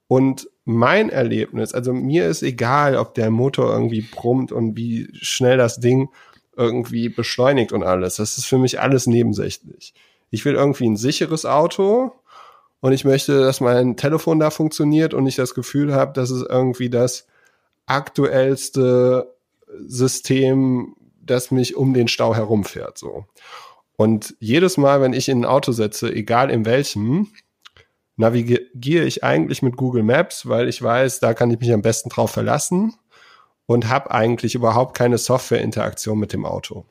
Und 0.08 0.48
mein 0.64 1.08
Erlebnis, 1.08 1.72
also 1.72 1.92
mir 1.92 2.26
ist 2.26 2.42
egal, 2.42 2.96
ob 2.96 3.14
der 3.14 3.30
Motor 3.30 3.72
irgendwie 3.72 4.02
brummt 4.02 4.50
und 4.50 4.76
wie 4.76 5.08
schnell 5.12 5.56
das 5.56 5.78
Ding 5.78 6.08
irgendwie 6.56 7.08
beschleunigt 7.08 7.72
und 7.72 7.84
alles. 7.84 8.16
Das 8.16 8.36
ist 8.36 8.46
für 8.46 8.58
mich 8.58 8.80
alles 8.80 9.06
nebensächlich. 9.06 9.94
Ich 10.30 10.44
will 10.44 10.54
irgendwie 10.54 10.88
ein 10.88 10.96
sicheres 10.96 11.46
Auto 11.46 12.12
und 12.80 12.92
ich 12.92 13.04
möchte, 13.04 13.40
dass 13.40 13.60
mein 13.60 13.96
Telefon 13.96 14.40
da 14.40 14.50
funktioniert 14.50 15.14
und 15.14 15.26
ich 15.26 15.36
das 15.36 15.54
Gefühl 15.54 15.94
habe, 15.94 16.12
dass 16.12 16.30
es 16.30 16.42
irgendwie 16.42 16.90
das 16.90 17.26
aktuellste 17.86 19.34
System, 19.86 20.96
das 21.22 21.50
mich 21.50 21.76
um 21.76 21.94
den 21.94 22.08
Stau 22.08 22.34
herumfährt, 22.34 22.98
so. 22.98 23.24
Und 23.96 24.34
jedes 24.40 24.78
Mal, 24.78 25.02
wenn 25.02 25.12
ich 25.12 25.28
in 25.28 25.42
ein 25.42 25.44
Auto 25.44 25.72
setze, 25.72 26.10
egal 26.10 26.50
in 26.50 26.64
welchem, 26.64 27.28
navigiere 28.16 29.04
ich 29.04 29.24
eigentlich 29.24 29.60
mit 29.60 29.76
Google 29.76 30.02
Maps, 30.02 30.48
weil 30.48 30.68
ich 30.68 30.80
weiß, 30.80 31.20
da 31.20 31.34
kann 31.34 31.50
ich 31.50 31.60
mich 31.60 31.72
am 31.72 31.82
besten 31.82 32.08
drauf 32.08 32.30
verlassen 32.30 32.94
und 33.66 33.88
habe 33.88 34.10
eigentlich 34.10 34.54
überhaupt 34.54 34.96
keine 34.96 35.18
Software-Interaktion 35.18 36.18
mit 36.18 36.32
dem 36.32 36.46
Auto. 36.46 36.86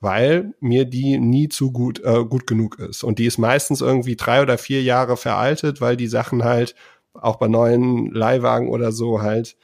Weil 0.00 0.54
mir 0.60 0.84
die 0.84 1.18
nie 1.18 1.48
zu 1.48 1.72
gut, 1.72 2.02
äh, 2.02 2.24
gut 2.24 2.46
genug 2.46 2.78
ist. 2.78 3.04
Und 3.04 3.18
die 3.18 3.26
ist 3.26 3.38
meistens 3.38 3.80
irgendwie 3.80 4.16
drei 4.16 4.42
oder 4.42 4.58
vier 4.58 4.82
Jahre 4.82 5.16
veraltet, 5.16 5.80
weil 5.80 5.96
die 5.96 6.08
Sachen 6.08 6.42
halt 6.42 6.74
auch 7.12 7.36
bei 7.36 7.48
neuen 7.48 8.10
Leihwagen 8.10 8.68
oder 8.68 8.92
so 8.92 9.22
halt 9.22 9.56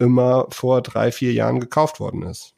immer 0.00 0.46
vor 0.50 0.82
drei, 0.82 1.12
vier 1.12 1.32
Jahren 1.32 1.60
gekauft 1.60 2.00
worden 2.00 2.22
ist. 2.22 2.54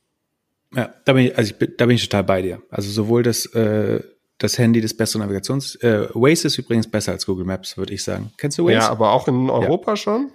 Ja, 0.75 0.95
da 1.05 1.13
bin 1.13 1.27
ich, 1.27 1.37
also 1.37 1.53
ich, 1.59 1.77
da 1.77 1.87
bin 1.87 1.97
ich 1.97 2.03
total 2.03 2.25
bei 2.25 2.41
dir. 2.43 2.63
Also 2.71 2.91
sowohl 2.91 3.23
das, 3.23 3.47
äh, 3.47 4.01
das 4.39 4.59
Handy 4.59 4.81
das 4.81 4.95
bessere 4.95 5.23
Navigations, 5.23 5.75
äh, 5.77 6.09
Waze 6.15 6.47
ist 6.47 6.59
übrigens 6.59 6.91
besser 6.91 7.13
als 7.13 7.27
Google 7.27 7.45
Maps, 7.45 7.77
würde 7.77 7.93
ich 7.93 8.03
sagen. 8.03 8.33
Kennst 8.39 8.59
du 8.59 8.65
Waze? 8.65 8.75
Ja, 8.75 8.89
aber 8.89 9.13
auch 9.13 9.29
in 9.29 9.51
Europa 9.51 9.93
ja. 9.93 9.97
schon? 9.97 10.33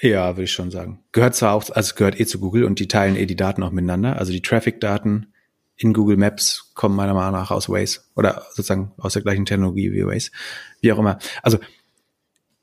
Ja, 0.00 0.36
würde 0.36 0.44
ich 0.44 0.52
schon 0.52 0.70
sagen. 0.70 1.04
Gehört 1.12 1.34
zwar 1.34 1.54
auch, 1.54 1.70
also 1.70 1.94
gehört 1.94 2.18
eh 2.18 2.26
zu 2.26 2.40
Google 2.40 2.64
und 2.64 2.78
die 2.78 2.88
teilen 2.88 3.16
eh 3.16 3.26
die 3.26 3.36
Daten 3.36 3.62
auch 3.62 3.70
miteinander. 3.70 4.18
Also 4.18 4.32
die 4.32 4.42
Traffic-Daten 4.42 5.32
in 5.76 5.92
Google 5.92 6.16
Maps 6.16 6.72
kommen 6.74 6.96
meiner 6.96 7.14
Meinung 7.14 7.32
nach 7.32 7.50
aus 7.50 7.68
Waze 7.68 8.00
oder 8.16 8.42
sozusagen 8.50 8.92
aus 8.98 9.12
der 9.12 9.22
gleichen 9.22 9.46
Technologie 9.46 9.92
wie 9.92 10.04
Waze. 10.04 10.30
Wie 10.80 10.92
auch 10.92 10.98
immer. 10.98 11.18
Also 11.42 11.58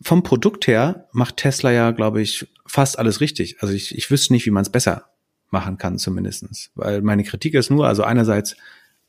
vom 0.01 0.23
Produkt 0.23 0.67
her 0.67 1.07
macht 1.11 1.37
Tesla 1.37 1.71
ja, 1.71 1.91
glaube 1.91 2.21
ich, 2.21 2.47
fast 2.65 2.99
alles 2.99 3.21
richtig. 3.21 3.61
Also 3.61 3.73
ich, 3.73 3.97
ich 3.97 4.09
wüsste 4.11 4.33
nicht, 4.33 4.45
wie 4.45 4.51
man 4.51 4.61
es 4.61 4.71
besser 4.71 5.09
machen 5.49 5.77
kann, 5.77 5.97
zumindestens. 5.97 6.71
Weil 6.75 7.01
meine 7.01 7.23
Kritik 7.23 7.53
ist 7.53 7.69
nur, 7.69 7.87
also 7.87 8.03
einerseits 8.03 8.55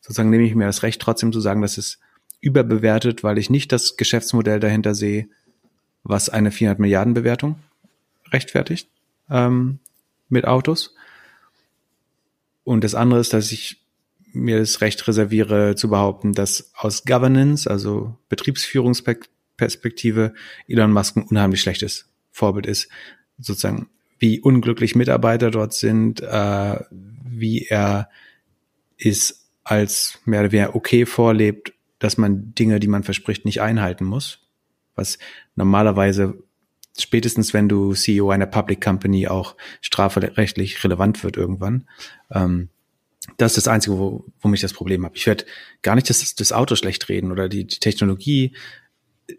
sozusagen 0.01 0.31
nehme 0.31 0.45
ich 0.45 0.55
mir 0.55 0.67
das 0.67 0.83
Recht 0.83 1.01
trotzdem 1.01 1.33
zu 1.33 1.41
sagen, 1.41 1.63
dass 1.63 1.79
es 1.79 1.99
überbewertet, 2.41 3.25
weil 3.25 3.39
ich 3.39 3.51
nicht 3.51 3.73
das 3.73 3.97
Geschäftsmodell 3.97 4.61
dahinter 4.61 4.95
sehe, 4.95 5.29
was 6.05 6.29
eine 6.29 6.51
400 6.51 6.79
Milliarden 6.79 7.15
Bewertung 7.15 7.57
rechtfertigt 8.31 8.89
ähm, 9.29 9.81
mit 10.29 10.47
Autos. 10.47 10.95
Und 12.65 12.85
das 12.85 12.95
andere 12.95 13.21
ist, 13.21 13.33
dass 13.33 13.51
ich 13.51 13.83
mir 14.33 14.59
das 14.59 14.81
Recht 14.81 15.09
reserviere 15.09 15.75
zu 15.75 15.89
behaupten, 15.89 16.33
dass 16.33 16.71
aus 16.77 17.05
Governance, 17.05 17.69
also 17.69 18.17
Betriebsführungsperspektive, 18.29 19.38
Elon 20.67 20.93
Musk 20.93 21.17
ein 21.17 21.25
unheimlich 21.25 21.61
schlechtes 21.61 22.11
Vorbild 22.31 22.67
ist. 22.67 22.89
Sozusagen, 23.39 23.89
wie 24.19 24.41
unglücklich 24.41 24.95
Mitarbeiter 24.95 25.51
dort 25.51 25.75
sind, 25.75 26.21
äh, 26.21 26.81
wie 26.91 27.67
er 27.67 28.09
ist 28.97 29.49
als 29.65 30.19
mehr 30.25 30.41
oder 30.41 30.53
weniger 30.53 30.75
okay 30.75 31.07
vorlebt, 31.07 31.73
dass 31.99 32.17
man 32.17 32.55
Dinge, 32.55 32.81
die 32.81 32.89
man 32.89 33.05
verspricht, 33.05 33.45
nicht 33.45 33.61
einhalten 33.61 34.05
muss. 34.05 34.47
Was 34.95 35.19
normalerweise 35.55 36.43
spätestens 37.01 37.55
wenn 37.55 37.69
du 37.69 37.95
CEO 37.95 38.31
einer 38.31 38.47
Public 38.47 38.81
Company 38.81 39.29
auch 39.29 39.57
strafrechtlich 39.81 40.83
relevant 40.85 41.23
wird 41.23 41.37
irgendwann. 41.37 41.89
Ähm, 42.31 42.69
das 43.37 43.53
ist 43.53 43.67
das 43.67 43.73
Einzige, 43.73 43.99
wo, 43.99 44.25
wo 44.41 44.49
mich 44.49 44.61
das 44.61 44.73
Problem 44.73 45.05
habe. 45.05 45.17
Ich 45.17 45.27
werde 45.27 45.45
gar 45.83 45.95
nicht 45.95 46.09
das, 46.09 46.35
das 46.35 46.53
Auto 46.53 46.77
schlecht 46.77 47.09
reden 47.09 47.31
oder 47.31 47.49
die, 47.49 47.67
die 47.67 47.79
Technologie 47.79 48.57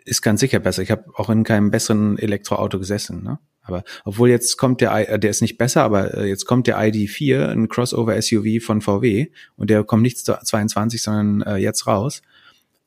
ist 0.06 0.22
ganz 0.22 0.40
sicher 0.40 0.60
besser. 0.60 0.82
Ich 0.82 0.92
habe 0.92 1.06
auch 1.16 1.30
in 1.30 1.44
keinem 1.44 1.72
besseren 1.72 2.18
Elektroauto 2.18 2.80
gesessen. 2.80 3.24
Ne? 3.24 3.40
Aber 3.62 3.84
obwohl 4.06 4.30
jetzt 4.30 4.58
kommt 4.58 4.82
der, 4.82 5.10
äh, 5.10 5.20
der 5.20 5.30
ist 5.30 5.42
nicht 5.42 5.58
besser, 5.58 5.84
aber 5.84 6.14
äh, 6.16 6.28
jetzt 6.28 6.46
kommt 6.46 6.68
der 6.68 6.78
ID4, 6.78 7.50
ein 7.50 7.70
Crossover-SUV 7.70 8.64
von 8.64 8.82
VW 8.82 9.28
und 9.56 9.70
der 9.70 9.84
kommt 9.84 10.04
nicht 10.04 10.18
22, 10.20 11.02
sondern 11.02 11.42
äh, 11.42 11.58
jetzt 11.58 11.88
raus. 11.88 12.22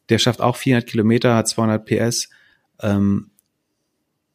Der 0.08 0.18
schafft 0.18 0.40
auch 0.40 0.56
400 0.56 0.88
Kilometer, 0.88 1.36
hat 1.36 1.48
200 1.48 1.84
PS. 1.84 2.30
Ähm, 2.80 3.30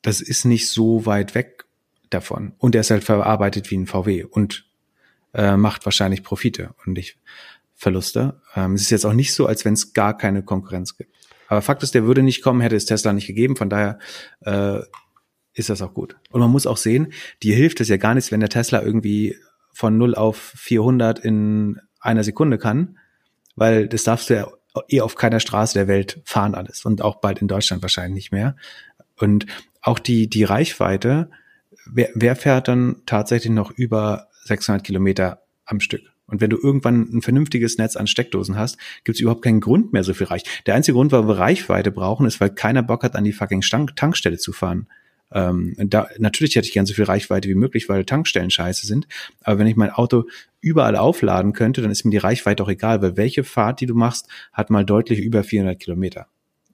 das 0.01 0.21
ist 0.21 0.45
nicht 0.45 0.69
so 0.69 1.05
weit 1.05 1.35
weg 1.35 1.65
davon. 2.09 2.53
Und 2.57 2.75
er 2.75 2.81
ist 2.81 2.91
halt 2.91 3.03
verarbeitet 3.03 3.69
wie 3.71 3.77
ein 3.77 3.87
VW 3.87 4.23
und 4.23 4.65
äh, 5.33 5.57
macht 5.57 5.85
wahrscheinlich 5.85 6.23
Profite 6.23 6.73
und 6.85 6.93
nicht 6.93 7.17
Verluste. 7.75 8.41
Ähm, 8.55 8.73
es 8.73 8.81
ist 8.81 8.89
jetzt 8.89 9.05
auch 9.05 9.13
nicht 9.13 9.33
so, 9.33 9.45
als 9.45 9.65
wenn 9.65 9.73
es 9.73 9.93
gar 9.93 10.17
keine 10.17 10.43
Konkurrenz 10.43 10.97
gibt. 10.97 11.13
Aber 11.47 11.61
Fakt 11.61 11.83
ist, 11.83 11.95
der 11.95 12.05
würde 12.05 12.23
nicht 12.23 12.41
kommen, 12.41 12.61
hätte 12.61 12.75
es 12.75 12.85
Tesla 12.85 13.13
nicht 13.13 13.27
gegeben. 13.27 13.55
Von 13.55 13.69
daher 13.69 13.99
äh, 14.41 14.79
ist 15.53 15.69
das 15.69 15.81
auch 15.81 15.93
gut. 15.93 16.15
Und 16.29 16.41
man 16.41 16.51
muss 16.51 16.67
auch 16.67 16.77
sehen, 16.77 17.13
dir 17.43 17.55
hilft 17.55 17.81
es 17.81 17.89
ja 17.89 17.97
gar 17.97 18.13
nichts, 18.13 18.31
wenn 18.31 18.39
der 18.39 18.49
Tesla 18.49 18.81
irgendwie 18.81 19.37
von 19.73 19.97
0 19.97 20.15
auf 20.15 20.37
400 20.55 21.19
in 21.19 21.79
einer 21.99 22.23
Sekunde 22.23 22.57
kann, 22.57 22.97
weil 23.55 23.87
das 23.87 24.03
darfst 24.03 24.29
du 24.29 24.35
ja 24.35 24.47
eh 24.89 25.01
auf 25.01 25.15
keiner 25.15 25.39
Straße 25.39 25.73
der 25.73 25.87
Welt 25.87 26.21
fahren 26.23 26.55
alles 26.55 26.85
und 26.85 27.01
auch 27.01 27.15
bald 27.15 27.41
in 27.41 27.47
Deutschland 27.47 27.81
wahrscheinlich 27.81 28.13
nicht 28.13 28.31
mehr. 28.31 28.55
Und 29.19 29.45
auch 29.81 29.99
die, 29.99 30.29
die 30.29 30.43
Reichweite, 30.43 31.29
wer, 31.85 32.09
wer 32.13 32.35
fährt 32.35 32.67
dann 32.67 33.01
tatsächlich 33.05 33.51
noch 33.51 33.71
über 33.71 34.27
600 34.45 34.83
Kilometer 34.83 35.43
am 35.65 35.79
Stück? 35.79 36.01
Und 36.27 36.41
wenn 36.41 36.49
du 36.49 36.57
irgendwann 36.57 37.09
ein 37.13 37.21
vernünftiges 37.21 37.77
Netz 37.77 37.95
an 37.95 38.05
Steckdosen 38.05 38.57
hast, 38.57 38.77
gibt 39.03 39.15
es 39.15 39.21
überhaupt 39.21 39.43
keinen 39.43 39.61
Grund 39.61 39.93
mehr, 39.93 40.03
so 40.03 40.13
viel 40.13 40.27
Reich. 40.27 40.43
Der 40.65 40.75
einzige 40.75 40.95
Grund, 40.95 41.11
warum 41.11 41.27
wir 41.27 41.37
Reichweite 41.37 41.91
brauchen, 41.91 42.25
ist, 42.25 42.39
weil 42.41 42.49
keiner 42.49 42.83
Bock 42.83 43.03
hat, 43.03 43.15
an 43.15 43.23
die 43.23 43.31
fucking 43.31 43.61
Tankstelle 43.61 44.37
zu 44.37 44.51
fahren. 44.51 44.87
Ähm, 45.31 45.75
da, 45.77 46.07
natürlich 46.17 46.55
hätte 46.55 46.67
ich 46.67 46.73
gern 46.73 46.85
so 46.85 46.93
viel 46.93 47.05
Reichweite 47.05 47.49
wie 47.49 47.55
möglich, 47.55 47.89
weil 47.89 48.05
Tankstellen 48.05 48.49
scheiße 48.49 48.85
sind. 48.85 49.07
Aber 49.41 49.59
wenn 49.59 49.67
ich 49.67 49.75
mein 49.75 49.89
Auto 49.89 50.25
überall 50.61 50.95
aufladen 50.95 51.53
könnte, 51.53 51.81
dann 51.81 51.91
ist 51.91 52.05
mir 52.05 52.11
die 52.11 52.17
Reichweite 52.17 52.63
auch 52.63 52.69
egal, 52.69 53.01
weil 53.01 53.17
welche 53.17 53.43
Fahrt, 53.43 53.81
die 53.81 53.85
du 53.85 53.95
machst, 53.95 54.27
hat 54.53 54.69
mal 54.69 54.85
deutlich 54.85 55.19
über 55.19 55.43
400 55.43 55.79
Kilometer. 55.79 56.27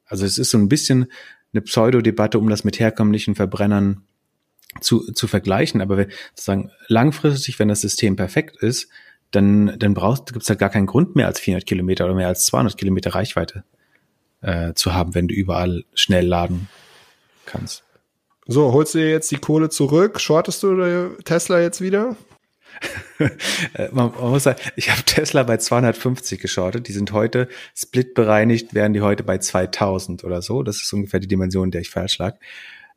Also 0.05 0.25
es 0.25 0.37
ist 0.37 0.51
so 0.51 0.57
ein 0.57 0.69
bisschen 0.69 1.07
eine 1.53 1.61
Pseudodebatte, 1.61 2.39
um 2.39 2.49
das 2.49 2.63
mit 2.63 2.79
herkömmlichen 2.79 3.35
Verbrennern 3.35 4.03
zu, 4.81 5.11
zu 5.11 5.27
vergleichen. 5.27 5.81
Aber 5.81 5.97
wenn, 5.97 6.09
sozusagen 6.31 6.71
langfristig, 6.87 7.59
wenn 7.59 7.67
das 7.67 7.81
System 7.81 8.15
perfekt 8.15 8.57
ist, 8.61 8.89
dann, 9.33 9.77
dann 9.79 9.93
brauchst, 9.93 10.31
gibt's 10.31 10.49
halt 10.49 10.59
gar 10.59 10.69
keinen 10.69 10.85
Grund 10.85 11.15
mehr 11.15 11.27
als 11.27 11.39
400 11.39 11.67
Kilometer 11.67 12.05
oder 12.05 12.13
mehr 12.13 12.27
als 12.27 12.45
200 12.45 12.77
Kilometer 12.77 13.13
Reichweite 13.15 13.63
äh, 14.41 14.73
zu 14.73 14.93
haben, 14.93 15.15
wenn 15.15 15.27
du 15.27 15.33
überall 15.33 15.83
schnell 15.93 16.25
laden 16.25 16.69
kannst. 17.45 17.83
So, 18.45 18.73
holst 18.73 18.93
du 18.93 18.99
dir 18.99 19.09
jetzt 19.09 19.31
die 19.31 19.37
Kohle 19.37 19.69
zurück? 19.69 20.19
Shortest 20.19 20.63
du 20.63 21.15
Tesla 21.23 21.59
jetzt 21.59 21.81
wieder? 21.81 22.15
Äh, 23.75 23.89
man, 23.91 24.11
man, 24.19 24.31
muss 24.31 24.43
sagen, 24.43 24.59
ich 24.75 24.89
habe 24.89 25.03
Tesla 25.03 25.43
bei 25.43 25.57
250 25.57 26.39
geschortet. 26.39 26.87
Die 26.87 26.91
sind 26.91 27.13
heute 27.13 27.47
split 27.75 28.13
bereinigt, 28.15 28.73
wären 28.73 28.93
die 28.93 29.01
heute 29.01 29.23
bei 29.23 29.37
2000 29.37 30.23
oder 30.23 30.41
so. 30.41 30.63
Das 30.63 30.81
ist 30.81 30.91
ungefähr 30.91 31.19
die 31.19 31.27
Dimension, 31.27 31.71
der 31.71 31.81
ich 31.81 31.89
falsch 31.89 32.17
lag. 32.17 32.35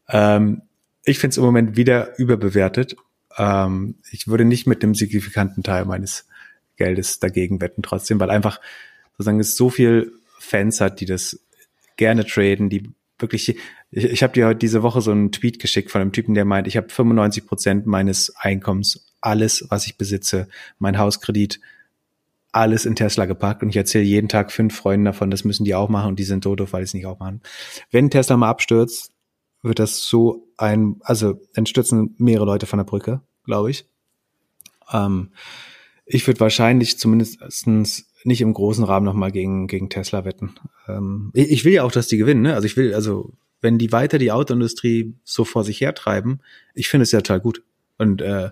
Ähm, 0.09 0.63
ich 1.05 1.19
finde 1.19 1.33
es 1.33 1.37
im 1.37 1.45
Moment 1.45 1.77
wieder 1.77 2.19
überbewertet. 2.19 2.97
Ähm, 3.37 3.97
ich 4.11 4.29
würde 4.29 4.45
nicht 4.45 4.67
mit 4.67 4.83
dem 4.83 4.95
signifikanten 4.95 5.63
Teil 5.63 5.85
meines 5.85 6.27
Geldes 6.77 7.19
dagegen 7.19 7.61
wetten 7.61 7.83
trotzdem, 7.83 8.21
weil 8.21 8.31
einfach 8.31 8.61
sozusagen 9.13 9.41
es 9.41 9.57
so 9.57 9.71
viel 9.71 10.13
Fans 10.39 10.81
hat, 10.81 11.01
die 11.01 11.07
das 11.07 11.41
gerne 11.97 12.27
traden, 12.27 12.69
die 12.69 12.91
wirklich, 13.19 13.49
ich, 13.49 14.05
ich 14.05 14.23
habe 14.23 14.35
dir 14.35 14.47
heute 14.47 14.59
diese 14.59 14.83
Woche 14.83 15.01
so 15.01 15.11
einen 15.11 15.33
Tweet 15.33 15.59
geschickt 15.59 15.91
von 15.91 16.01
einem 16.01 16.13
Typen, 16.13 16.35
der 16.35 16.45
meint, 16.45 16.69
ich 16.69 16.77
habe 16.77 16.89
95 16.89 17.47
Prozent 17.47 17.87
meines 17.87 18.35
Einkommens, 18.37 19.07
alles, 19.21 19.67
was 19.71 19.87
ich 19.87 19.97
besitze, 19.97 20.49
mein 20.79 20.99
Hauskredit, 20.99 21.61
alles 22.53 22.87
in 22.87 22.97
Tesla 22.97 23.27
gepackt 23.27 23.63
und 23.63 23.71
ich 23.71 23.77
erzähle 23.77 24.05
jeden 24.05 24.29
Tag 24.29 24.53
fünf 24.53 24.77
Freunden 24.77 25.05
davon, 25.05 25.31
das 25.31 25.45
müssen 25.45 25.65
die 25.65 25.75
auch 25.75 25.89
machen 25.89 26.09
und 26.09 26.19
die 26.19 26.25
sind 26.25 26.45
doof, 26.45 26.73
weil 26.73 26.83
sie 26.83 26.91
es 26.91 26.95
nicht 26.95 27.07
auch 27.07 27.19
machen. 27.19 27.43
Wenn 27.91 28.11
Tesla 28.11 28.37
mal 28.37 28.49
abstürzt, 28.49 29.13
wird 29.67 29.79
das 29.79 30.05
so 30.05 30.49
ein, 30.57 30.97
also 31.03 31.41
dann 31.55 31.67
stürzen 31.67 32.15
mehrere 32.19 32.47
Leute 32.47 32.67
von 32.67 32.79
der 32.79 32.85
Brücke, 32.85 33.21
glaube 33.45 33.71
ich. 33.71 33.87
Ähm, 34.93 35.31
ich 36.05 36.27
würde 36.27 36.41
wahrscheinlich 36.41 36.99
zumindestens 36.99 38.07
nicht 38.25 38.41
im 38.41 38.55
großen 38.55 38.85
Rahmen 38.85 39.07
nochmal 39.07 39.33
gegen, 39.33 39.67
gegen 39.67 39.91
Tesla 39.91 40.25
wetten. 40.25 40.55
Ähm, 40.89 41.31
ich, 41.35 41.51
ich 41.51 41.65
will 41.65 41.75
ja 41.75 41.85
auch, 41.85 41.93
dass 41.93 42.09
die 42.09 42.17
gewinnen, 42.17 42.43
ne? 42.43 42.55
Also 42.55 42.67
ich 42.67 42.77
will, 42.77 42.95
also 42.95 43.33
wenn 43.61 43.79
die 43.79 43.93
weiter 43.93 44.19
die 44.19 44.33
Autoindustrie 44.33 45.15
so 45.25 45.45
vor 45.45 45.65
sich 45.65 45.81
hertreiben, 45.81 46.41
ich 46.75 46.89
finde 46.89 47.05
es 47.05 47.13
ja 47.13 47.21
total 47.21 47.41
gut. 47.41 47.63
Und 47.99 48.21
äh, 48.23 48.51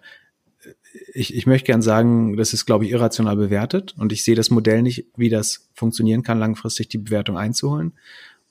ich, 1.13 1.35
ich 1.35 1.47
möchte 1.47 1.67
gern 1.67 1.83
sagen, 1.83 2.37
das 2.37 2.53
ist, 2.53 2.67
glaube 2.67 2.85
ich, 2.85 2.93
irrational 2.93 3.37
bewertet 3.37 3.95
und 3.99 4.13
ich 4.13 4.25
sehe 4.25 4.35
das 4.35 4.51
Modell 4.51 4.83
nicht, 4.83 5.07
wie 5.17 5.29
das 5.29 5.69
funktionieren 5.75 6.23
kann, 6.23 6.39
langfristig 6.39 6.89
die 6.89 6.99
Bewertung 6.99 7.37
einzuholen. 7.37 7.93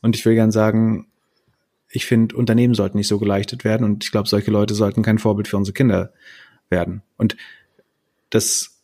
Und 0.02 0.16
ich 0.16 0.26
will 0.26 0.36
gern 0.36 0.52
sagen, 0.52 1.08
ich 1.94 2.06
finde, 2.06 2.36
Unternehmen 2.36 2.74
sollten 2.74 2.98
nicht 2.98 3.08
so 3.08 3.20
geleichtet 3.20 3.64
werden 3.64 3.84
und 3.84 4.04
ich 4.04 4.12
glaube, 4.12 4.28
solche 4.28 4.52
Leute 4.52 4.74
sollten 4.74 5.04
kein 5.04 5.20
Vorbild 5.20 5.48
für 5.48 5.58
unsere 5.58 5.74
Kinder 5.74 6.12
werden. 6.70 7.04
Und 7.18 7.38
das 8.32 8.82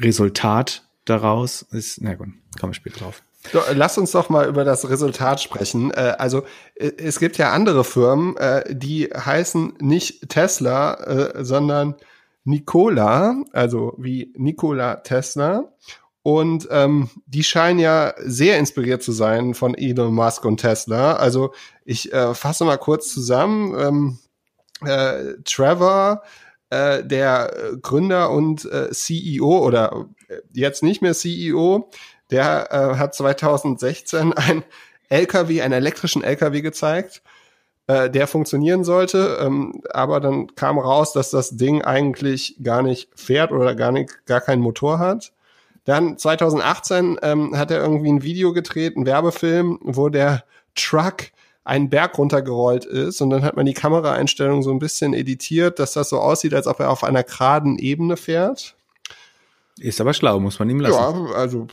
Resultat 0.00 0.82
daraus 1.04 1.62
ist, 1.62 2.02
na 2.02 2.14
gut, 2.14 2.28
kommen 2.58 2.72
wir 2.72 2.74
später 2.74 3.00
drauf. 3.00 3.22
So, 3.52 3.60
lass 3.74 3.98
uns 3.98 4.12
doch 4.12 4.28
mal 4.28 4.48
über 4.48 4.64
das 4.64 4.88
Resultat 4.88 5.40
sprechen. 5.40 5.90
Äh, 5.92 6.14
also 6.18 6.44
äh, 6.74 6.92
es 6.96 7.18
gibt 7.18 7.38
ja 7.38 7.52
andere 7.52 7.84
Firmen, 7.84 8.36
äh, 8.36 8.74
die 8.74 9.06
heißen 9.06 9.74
nicht 9.80 10.28
Tesla, 10.28 11.34
sondern 11.42 11.96
Nikola, 12.44 13.42
also 13.52 13.94
wie 13.98 14.32
Nikola 14.36 14.96
Tesla. 14.96 15.72
Und 16.22 16.68
ähm, 16.70 17.10
die 17.26 17.42
scheinen 17.42 17.80
ja 17.80 18.14
sehr 18.18 18.58
inspiriert 18.58 19.02
zu 19.02 19.10
sein 19.12 19.54
von 19.54 19.74
Elon 19.74 20.14
Musk 20.14 20.44
und 20.44 20.58
Tesla. 20.58 21.14
Also 21.14 21.52
ich 21.84 22.12
äh, 22.12 22.34
fasse 22.34 22.64
mal 22.64 22.76
kurz 22.76 23.12
zusammen. 23.12 23.74
Ähm, 23.78 24.18
äh, 24.84 25.34
Trevor, 25.44 26.22
äh, 26.70 27.04
der 27.04 27.52
Gründer 27.82 28.30
und 28.30 28.64
äh, 28.64 28.90
CEO 28.90 29.58
oder 29.64 30.06
äh, 30.28 30.36
jetzt 30.52 30.82
nicht 30.82 31.02
mehr 31.02 31.14
CEO, 31.14 31.90
der 32.30 32.68
äh, 32.70 32.96
hat 32.98 33.14
2016 33.14 34.32
ein 34.32 34.64
LKW, 35.08 35.60
einen 35.60 35.74
elektrischen 35.74 36.24
LKW 36.24 36.62
gezeigt, 36.62 37.22
äh, 37.86 38.08
der 38.08 38.26
funktionieren 38.26 38.84
sollte. 38.84 39.38
Ähm, 39.40 39.82
aber 39.90 40.20
dann 40.20 40.54
kam 40.54 40.78
raus, 40.78 41.12
dass 41.12 41.30
das 41.30 41.56
Ding 41.56 41.82
eigentlich 41.82 42.56
gar 42.62 42.82
nicht 42.82 43.10
fährt 43.14 43.52
oder 43.52 43.74
gar 43.74 43.92
nicht, 43.92 44.24
gar 44.26 44.40
keinen 44.40 44.62
Motor 44.62 44.98
hat. 44.98 45.32
Dann 45.84 46.16
2018 46.16 47.18
ähm, 47.22 47.56
hat 47.56 47.70
er 47.70 47.80
irgendwie 47.80 48.12
ein 48.12 48.22
Video 48.22 48.52
gedreht, 48.52 48.96
ein 48.96 49.06
Werbefilm, 49.06 49.78
wo 49.82 50.08
der 50.08 50.44
Truck 50.74 51.30
einen 51.64 51.90
Berg 51.90 52.18
runtergerollt 52.18 52.84
ist 52.84 53.20
und 53.20 53.30
dann 53.30 53.44
hat 53.44 53.56
man 53.56 53.66
die 53.66 53.74
Kameraeinstellung 53.74 54.62
so 54.62 54.70
ein 54.70 54.78
bisschen 54.78 55.14
editiert, 55.14 55.78
dass 55.78 55.92
das 55.92 56.08
so 56.08 56.18
aussieht, 56.18 56.54
als 56.54 56.66
ob 56.66 56.80
er 56.80 56.90
auf 56.90 57.04
einer 57.04 57.22
geraden 57.22 57.78
Ebene 57.78 58.16
fährt. 58.16 58.74
Ist 59.78 60.00
aber 60.00 60.12
schlau, 60.12 60.38
muss 60.38 60.58
man 60.58 60.68
ihm 60.68 60.80
lassen. 60.80 60.94
Ja, 60.94 61.34
also 61.34 61.66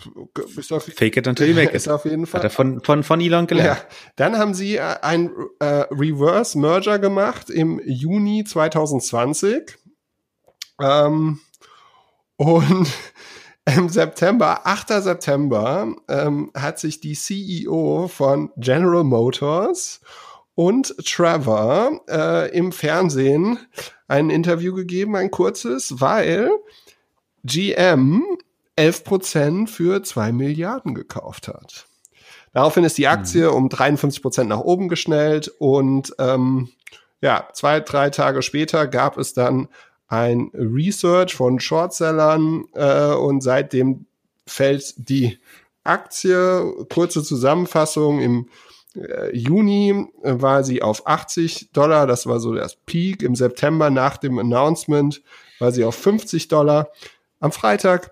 ist 0.56 0.72
auf, 0.72 0.84
Fake 0.84 1.18
it 1.18 1.28
until 1.28 1.48
you 1.48 1.54
make 1.54 1.70
it. 1.70 1.76
Ist 1.76 1.90
auf 1.90 2.06
jeden 2.06 2.26
Fall. 2.28 2.40
Hat 2.40 2.46
er 2.46 2.50
von, 2.50 2.82
von, 2.82 3.04
von 3.04 3.20
Elon 3.20 3.46
gelernt. 3.46 3.80
Ja. 3.80 3.96
Dann 4.16 4.38
haben 4.38 4.54
sie 4.54 4.78
äh, 4.78 4.96
ein 5.02 5.32
äh, 5.60 5.86
Reverse 5.92 6.58
Merger 6.58 6.98
gemacht 6.98 7.50
im 7.50 7.82
Juni 7.86 8.46
2020. 8.46 9.78
Ähm, 10.82 11.40
und 12.38 12.88
im 13.76 13.90
September, 13.90 14.66
8. 14.66 15.04
September, 15.04 15.94
ähm, 16.08 16.52
hat 16.56 16.80
sich 16.80 17.00
die 17.00 17.14
CEO 17.14 18.08
von 18.08 18.52
General 18.58 19.04
Motors 19.04 20.02
und 20.56 20.96
Trevor 21.06 22.02
äh, 22.10 22.56
im 22.56 22.72
Fernsehen 22.72 23.60
ein 24.08 24.30
Interview 24.30 24.74
gegeben, 24.74 25.16
ein 25.16 25.32
kurzes, 25.32 26.02
weil 26.02 26.50
GM 27.44 28.24
11% 28.78 29.68
für 29.68 30.04
2 30.04 30.32
Milliarden 30.32 30.96
gekauft 30.96 31.48
hat. 31.48 31.86
Daraufhin 32.54 32.84
ist 32.84 32.98
die 32.98 33.08
Aktie 33.08 33.50
mhm. 33.50 33.56
um 33.56 33.70
53 33.70 34.22
Prozent 34.22 34.50
nach 34.50 34.62
oben 34.62 34.90
geschnellt 34.90 35.50
und 35.60 36.14
ähm, 36.18 36.70
ja, 37.22 37.50
zwei, 37.54 37.82
drei 37.82 38.10
Tage 38.10 38.42
später 38.42 38.88
gab 38.88 39.18
es 39.18 39.34
dann 39.34 39.68
ein 40.10 40.50
Research 40.54 41.36
von 41.36 41.60
Shortsellern 41.60 42.66
äh, 42.74 43.14
und 43.14 43.42
seitdem 43.42 44.08
fällt 44.46 45.10
die 45.10 45.40
Aktie, 45.84 46.86
kurze 46.92 47.24
Zusammenfassung, 47.24 48.20
im 48.20 48.50
äh, 48.96 49.36
Juni 49.36 50.08
war 50.24 50.64
sie 50.64 50.82
auf 50.82 51.06
80 51.08 51.72
Dollar, 51.72 52.08
das 52.08 52.26
war 52.26 52.40
so 52.40 52.54
das 52.54 52.76
Peak. 52.76 53.22
Im 53.22 53.36
September 53.36 53.90
nach 53.92 54.18
dem 54.18 54.40
Announcement 54.40 55.22
war 55.60 55.72
sie 55.72 55.86
auf 55.86 55.96
50 55.96 56.48
Dollar. 56.48 56.90
Am 57.40 57.52
Freitag, 57.52 58.12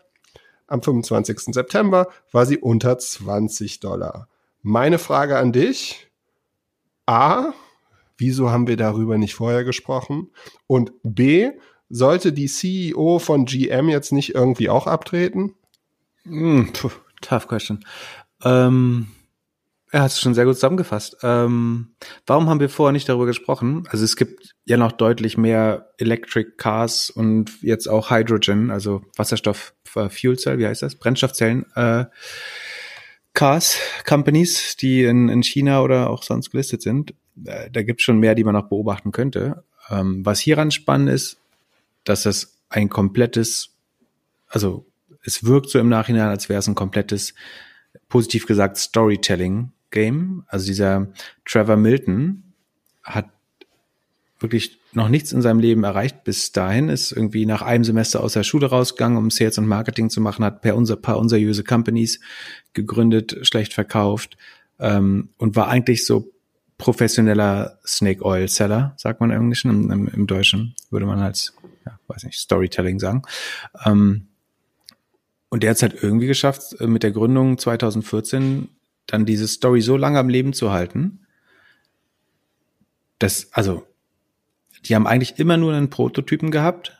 am 0.67 0.81
25. 0.81 1.53
September, 1.53 2.07
war 2.31 2.45
sie 2.45 2.59
unter 2.59 2.97
20 2.97 3.79
Dollar. 3.79 4.27
Meine 4.61 4.99
Frage 4.99 5.37
an 5.37 5.51
dich. 5.51 6.09
A, 7.07 7.53
wieso 8.17 8.51
haben 8.51 8.67
wir 8.67 8.77
darüber 8.77 9.17
nicht 9.17 9.33
vorher 9.33 9.63
gesprochen? 9.63 10.29
Und 10.67 10.91
B, 11.03 11.51
sollte 11.89 12.33
die 12.33 12.47
CEO 12.47 13.19
von 13.19 13.45
GM 13.45 13.89
jetzt 13.89 14.11
nicht 14.11 14.35
irgendwie 14.35 14.69
auch 14.69 14.87
abtreten? 14.87 15.55
Mm, 16.25 16.65
tough 17.21 17.47
question. 17.47 17.85
Ähm, 18.43 19.07
er 19.91 20.01
hat 20.03 20.11
es 20.11 20.19
schon 20.19 20.33
sehr 20.33 20.45
gut 20.45 20.55
zusammengefasst. 20.55 21.17
Ähm, 21.23 21.95
warum 22.25 22.49
haben 22.49 22.59
wir 22.59 22.69
vorher 22.69 22.91
nicht 22.91 23.07
darüber 23.07 23.25
gesprochen? 23.25 23.87
Also 23.89 24.03
es 24.03 24.17
gibt 24.17 24.53
ja 24.65 24.75
noch 24.75 24.91
deutlich 24.91 25.37
mehr 25.37 25.93
Electric 25.97 26.51
Cars 26.57 27.09
und 27.09 27.61
jetzt 27.61 27.87
auch 27.87 28.11
Hydrogen, 28.11 28.69
also 28.69 29.01
Wasserstoff 29.15 29.73
äh, 29.95 30.09
Fuel 30.09 30.37
Cell, 30.37 30.59
wie 30.59 30.67
heißt 30.67 30.81
das? 30.81 30.95
Brennstoffzellen. 30.95 31.65
Äh, 31.75 32.05
Cars, 33.33 33.77
Companies, 34.05 34.75
die 34.75 35.03
in, 35.03 35.29
in 35.29 35.43
China 35.43 35.81
oder 35.81 36.09
auch 36.09 36.23
sonst 36.23 36.51
gelistet 36.51 36.81
sind. 36.81 37.13
Äh, 37.45 37.69
da 37.71 37.83
gibt 37.83 38.01
es 38.01 38.03
schon 38.03 38.19
mehr, 38.19 38.35
die 38.35 38.43
man 38.43 38.55
noch 38.55 38.67
beobachten 38.67 39.11
könnte. 39.11 39.63
Ähm, 39.89 40.25
was 40.25 40.39
hieran 40.39 40.71
spannend 40.71 41.09
ist, 41.09 41.37
dass 42.09 42.23
das 42.23 42.57
ein 42.69 42.89
komplettes, 42.89 43.69
also 44.47 44.85
es 45.23 45.43
wirkt 45.43 45.69
so 45.69 45.79
im 45.79 45.89
Nachhinein, 45.89 46.29
als 46.29 46.49
wäre 46.49 46.59
es 46.59 46.67
ein 46.67 46.75
komplettes, 46.75 47.33
positiv 48.09 48.45
gesagt, 48.45 48.77
Storytelling-Game. 48.77 50.43
Also 50.47 50.67
dieser 50.67 51.07
Trevor 51.45 51.77
Milton 51.77 52.43
hat 53.03 53.29
wirklich 54.39 54.79
noch 54.93 55.09
nichts 55.09 55.31
in 55.31 55.41
seinem 55.41 55.59
Leben 55.59 55.83
erreicht 55.83 56.23
bis 56.23 56.51
dahin, 56.51 56.89
ist 56.89 57.11
irgendwie 57.11 57.45
nach 57.45 57.61
einem 57.61 57.83
Semester 57.83 58.23
aus 58.23 58.33
der 58.33 58.43
Schule 58.43 58.67
rausgegangen, 58.67 59.17
um 59.17 59.31
Sales 59.31 59.57
und 59.57 59.67
Marketing 59.67 60.09
zu 60.09 60.21
machen, 60.21 60.45
hat 60.45 60.61
per 60.61 60.75
unser, 60.75 60.95
paar 60.95 61.17
unseriöse 61.17 61.63
Companies 61.63 62.19
gegründet, 62.73 63.37
schlecht 63.41 63.73
verkauft 63.73 64.37
ähm, 64.79 65.29
und 65.37 65.55
war 65.55 65.67
eigentlich 65.67 66.05
so 66.05 66.31
professioneller 66.77 67.79
Snake 67.85 68.23
Oil 68.23 68.47
Seller, 68.47 68.93
sagt 68.97 69.19
man 69.19 69.31
im 69.31 69.41
Englischen, 69.41 69.91
im, 69.91 70.07
im, 70.07 70.27
Deutschen 70.27 70.75
würde 70.91 71.07
man 71.07 71.19
als 71.19 71.53
ja, 71.87 71.99
weiß 72.07 72.23
nicht, 72.23 72.39
Storytelling 72.39 72.99
sagen. 72.99 73.23
Ähm, 73.85 74.27
und 75.49 75.63
der 75.63 75.69
hat 75.69 75.77
es 75.77 75.83
halt 75.83 76.01
irgendwie 76.01 76.27
geschafft, 76.27 76.79
äh, 76.79 76.87
mit 76.87 77.03
der 77.03 77.11
Gründung 77.11 77.57
2014 77.57 78.69
dann 79.05 79.25
diese 79.25 79.47
Story 79.47 79.81
so 79.81 79.95
lange 79.95 80.19
am 80.19 80.29
Leben 80.29 80.53
zu 80.53 80.71
halten, 80.71 81.25
dass, 83.19 83.51
also, 83.53 83.87
die 84.85 84.95
haben 84.95 85.07
eigentlich 85.07 85.39
immer 85.39 85.57
nur 85.57 85.73
einen 85.73 85.89
Prototypen 85.89 86.51
gehabt, 86.51 86.93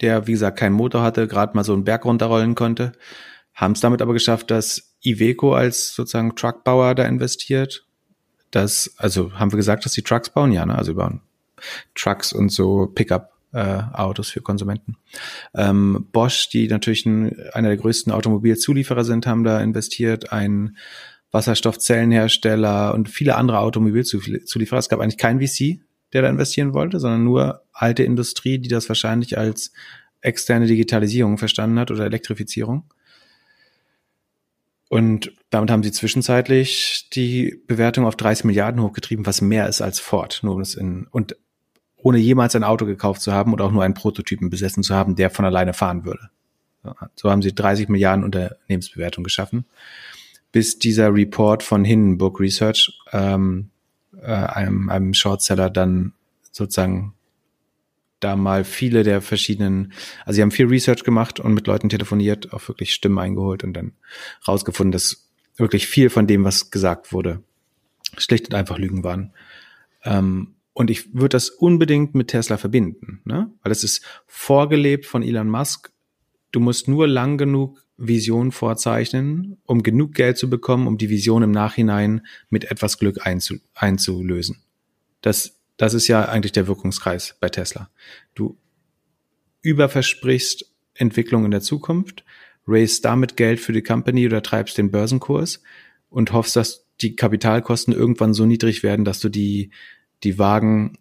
der, 0.00 0.26
wie 0.26 0.32
gesagt, 0.32 0.58
keinen 0.58 0.72
Motor 0.72 1.02
hatte, 1.02 1.28
gerade 1.28 1.54
mal 1.54 1.64
so 1.64 1.74
einen 1.74 1.84
Berg 1.84 2.04
runterrollen 2.04 2.54
konnte, 2.54 2.92
haben 3.54 3.72
es 3.72 3.80
damit 3.80 4.00
aber 4.00 4.12
geschafft, 4.12 4.50
dass 4.50 4.96
Iveco 5.04 5.54
als 5.54 5.94
sozusagen 5.94 6.34
Truckbauer 6.36 6.94
da 6.94 7.04
investiert. 7.04 7.84
Das, 8.50 8.94
also 8.96 9.32
haben 9.34 9.52
wir 9.52 9.56
gesagt, 9.56 9.84
dass 9.84 9.92
die 9.92 10.02
Trucks 10.02 10.30
bauen, 10.30 10.52
ja, 10.52 10.64
ne? 10.64 10.76
Also 10.76 10.92
über 10.92 11.20
Trucks 11.94 12.32
und 12.32 12.50
so 12.50 12.86
Pickup 12.86 13.37
äh, 13.58 13.82
Autos 13.92 14.30
für 14.30 14.40
Konsumenten. 14.40 14.96
Ähm, 15.52 16.06
Bosch, 16.12 16.48
die 16.48 16.68
natürlich 16.68 17.04
ein, 17.06 17.36
einer 17.52 17.68
der 17.68 17.76
größten 17.76 18.12
Automobilzulieferer 18.12 19.04
sind, 19.04 19.26
haben 19.26 19.42
da 19.42 19.60
investiert, 19.60 20.32
ein 20.32 20.76
Wasserstoffzellenhersteller 21.32 22.94
und 22.94 23.08
viele 23.08 23.34
andere 23.34 23.58
Automobilzulieferer. 23.58 24.78
Es 24.78 24.88
gab 24.88 25.00
eigentlich 25.00 25.18
keinen 25.18 25.40
VC, 25.40 25.80
der 26.12 26.22
da 26.22 26.28
investieren 26.28 26.72
wollte, 26.72 27.00
sondern 27.00 27.24
nur 27.24 27.62
alte 27.72 28.04
Industrie, 28.04 28.58
die 28.58 28.68
das 28.68 28.88
wahrscheinlich 28.88 29.36
als 29.36 29.72
externe 30.20 30.66
Digitalisierung 30.66 31.36
verstanden 31.36 31.80
hat 31.80 31.90
oder 31.90 32.04
Elektrifizierung. 32.04 32.84
Und 34.88 35.32
damit 35.50 35.70
haben 35.70 35.82
sie 35.82 35.92
zwischenzeitlich 35.92 37.10
die 37.12 37.60
Bewertung 37.66 38.06
auf 38.06 38.16
30 38.16 38.44
Milliarden 38.44 38.80
hochgetrieben, 38.80 39.26
was 39.26 39.42
mehr 39.42 39.68
ist 39.68 39.82
als 39.82 40.00
Ford. 40.00 40.40
Nur 40.42 40.54
um 40.54 40.60
das 40.60 40.74
in, 40.74 41.06
und 41.10 41.36
ohne 41.98 42.18
jemals 42.18 42.54
ein 42.54 42.64
Auto 42.64 42.86
gekauft 42.86 43.20
zu 43.20 43.32
haben 43.32 43.52
oder 43.52 43.64
auch 43.64 43.72
nur 43.72 43.82
einen 43.82 43.94
Prototypen 43.94 44.50
besessen 44.50 44.82
zu 44.82 44.94
haben, 44.94 45.16
der 45.16 45.30
von 45.30 45.44
alleine 45.44 45.74
fahren 45.74 46.04
würde. 46.04 46.30
So 47.16 47.30
haben 47.30 47.42
sie 47.42 47.54
30 47.54 47.88
Milliarden 47.88 48.24
Unternehmensbewertung 48.24 49.24
geschaffen, 49.24 49.64
bis 50.52 50.78
dieser 50.78 51.12
Report 51.12 51.62
von 51.62 51.84
Hindenburg 51.84 52.40
Research, 52.40 52.98
ähm, 53.12 53.70
äh, 54.20 54.26
einem, 54.26 54.88
einem 54.88 55.12
Shortseller, 55.12 55.70
dann 55.70 56.12
sozusagen 56.52 57.14
da 58.20 58.36
mal 58.36 58.64
viele 58.64 59.04
der 59.04 59.20
verschiedenen, 59.20 59.92
also 60.24 60.36
sie 60.36 60.42
haben 60.42 60.50
viel 60.50 60.66
Research 60.66 61.04
gemacht 61.04 61.40
und 61.40 61.54
mit 61.54 61.66
Leuten 61.66 61.88
telefoniert, 61.88 62.52
auch 62.52 62.66
wirklich 62.68 62.92
Stimmen 62.92 63.18
eingeholt 63.18 63.64
und 63.64 63.74
dann 63.74 63.92
rausgefunden, 64.46 64.92
dass 64.92 65.28
wirklich 65.56 65.86
viel 65.86 66.10
von 66.10 66.26
dem, 66.26 66.44
was 66.44 66.70
gesagt 66.70 67.12
wurde, 67.12 67.42
schlicht 68.16 68.48
und 68.48 68.54
einfach 68.54 68.78
Lügen 68.78 69.04
waren. 69.04 69.32
Ähm, 70.04 70.54
und 70.78 70.90
ich 70.90 71.12
würde 71.12 71.30
das 71.30 71.50
unbedingt 71.50 72.14
mit 72.14 72.28
Tesla 72.28 72.56
verbinden, 72.56 73.20
ne? 73.24 73.50
weil 73.64 73.72
es 73.72 73.82
ist 73.82 74.00
vorgelebt 74.28 75.06
von 75.06 75.24
Elon 75.24 75.50
Musk. 75.50 75.90
Du 76.52 76.60
musst 76.60 76.86
nur 76.86 77.08
lang 77.08 77.36
genug 77.36 77.84
Vision 77.96 78.52
vorzeichnen, 78.52 79.56
um 79.64 79.82
genug 79.82 80.14
Geld 80.14 80.38
zu 80.38 80.48
bekommen, 80.48 80.86
um 80.86 80.96
die 80.96 81.10
Vision 81.10 81.42
im 81.42 81.50
Nachhinein 81.50 82.24
mit 82.48 82.70
etwas 82.70 82.98
Glück 82.98 83.26
einzu 83.26 83.56
einzulösen. 83.74 84.62
Das 85.20 85.58
das 85.78 85.94
ist 85.94 86.06
ja 86.06 86.26
eigentlich 86.26 86.52
der 86.52 86.68
Wirkungskreis 86.68 87.36
bei 87.40 87.48
Tesla. 87.48 87.90
Du 88.36 88.56
überversprichst 89.62 90.72
Entwicklung 90.94 91.44
in 91.44 91.50
der 91.50 91.60
Zukunft, 91.60 92.24
raise 92.68 93.02
damit 93.02 93.36
Geld 93.36 93.58
für 93.58 93.72
die 93.72 93.82
Company 93.82 94.26
oder 94.26 94.44
treibst 94.44 94.78
den 94.78 94.92
Börsenkurs 94.92 95.60
und 96.08 96.32
hoffst, 96.32 96.54
dass 96.54 96.86
die 97.00 97.16
Kapitalkosten 97.16 97.92
irgendwann 97.92 98.32
so 98.32 98.46
niedrig 98.46 98.84
werden, 98.84 99.04
dass 99.04 99.18
du 99.18 99.28
die, 99.28 99.72
die 100.24 100.38
vagen 100.38 100.98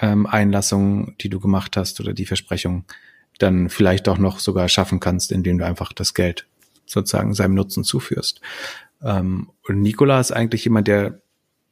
ähm, 0.00 0.26
Einlassungen, 0.26 1.14
die 1.20 1.28
du 1.28 1.40
gemacht 1.40 1.76
hast 1.76 2.00
oder 2.00 2.12
die 2.12 2.26
Versprechungen 2.26 2.84
dann 3.38 3.70
vielleicht 3.70 4.08
auch 4.08 4.18
noch 4.18 4.38
sogar 4.38 4.68
schaffen 4.68 5.00
kannst, 5.00 5.32
indem 5.32 5.58
du 5.58 5.66
einfach 5.66 5.92
das 5.92 6.14
Geld 6.14 6.46
sozusagen 6.86 7.34
seinem 7.34 7.54
Nutzen 7.54 7.84
zuführst. 7.84 8.40
Ähm, 9.02 9.50
und 9.66 9.80
Nikola 9.80 10.20
ist 10.20 10.32
eigentlich 10.32 10.64
jemand, 10.64 10.88
der 10.88 11.20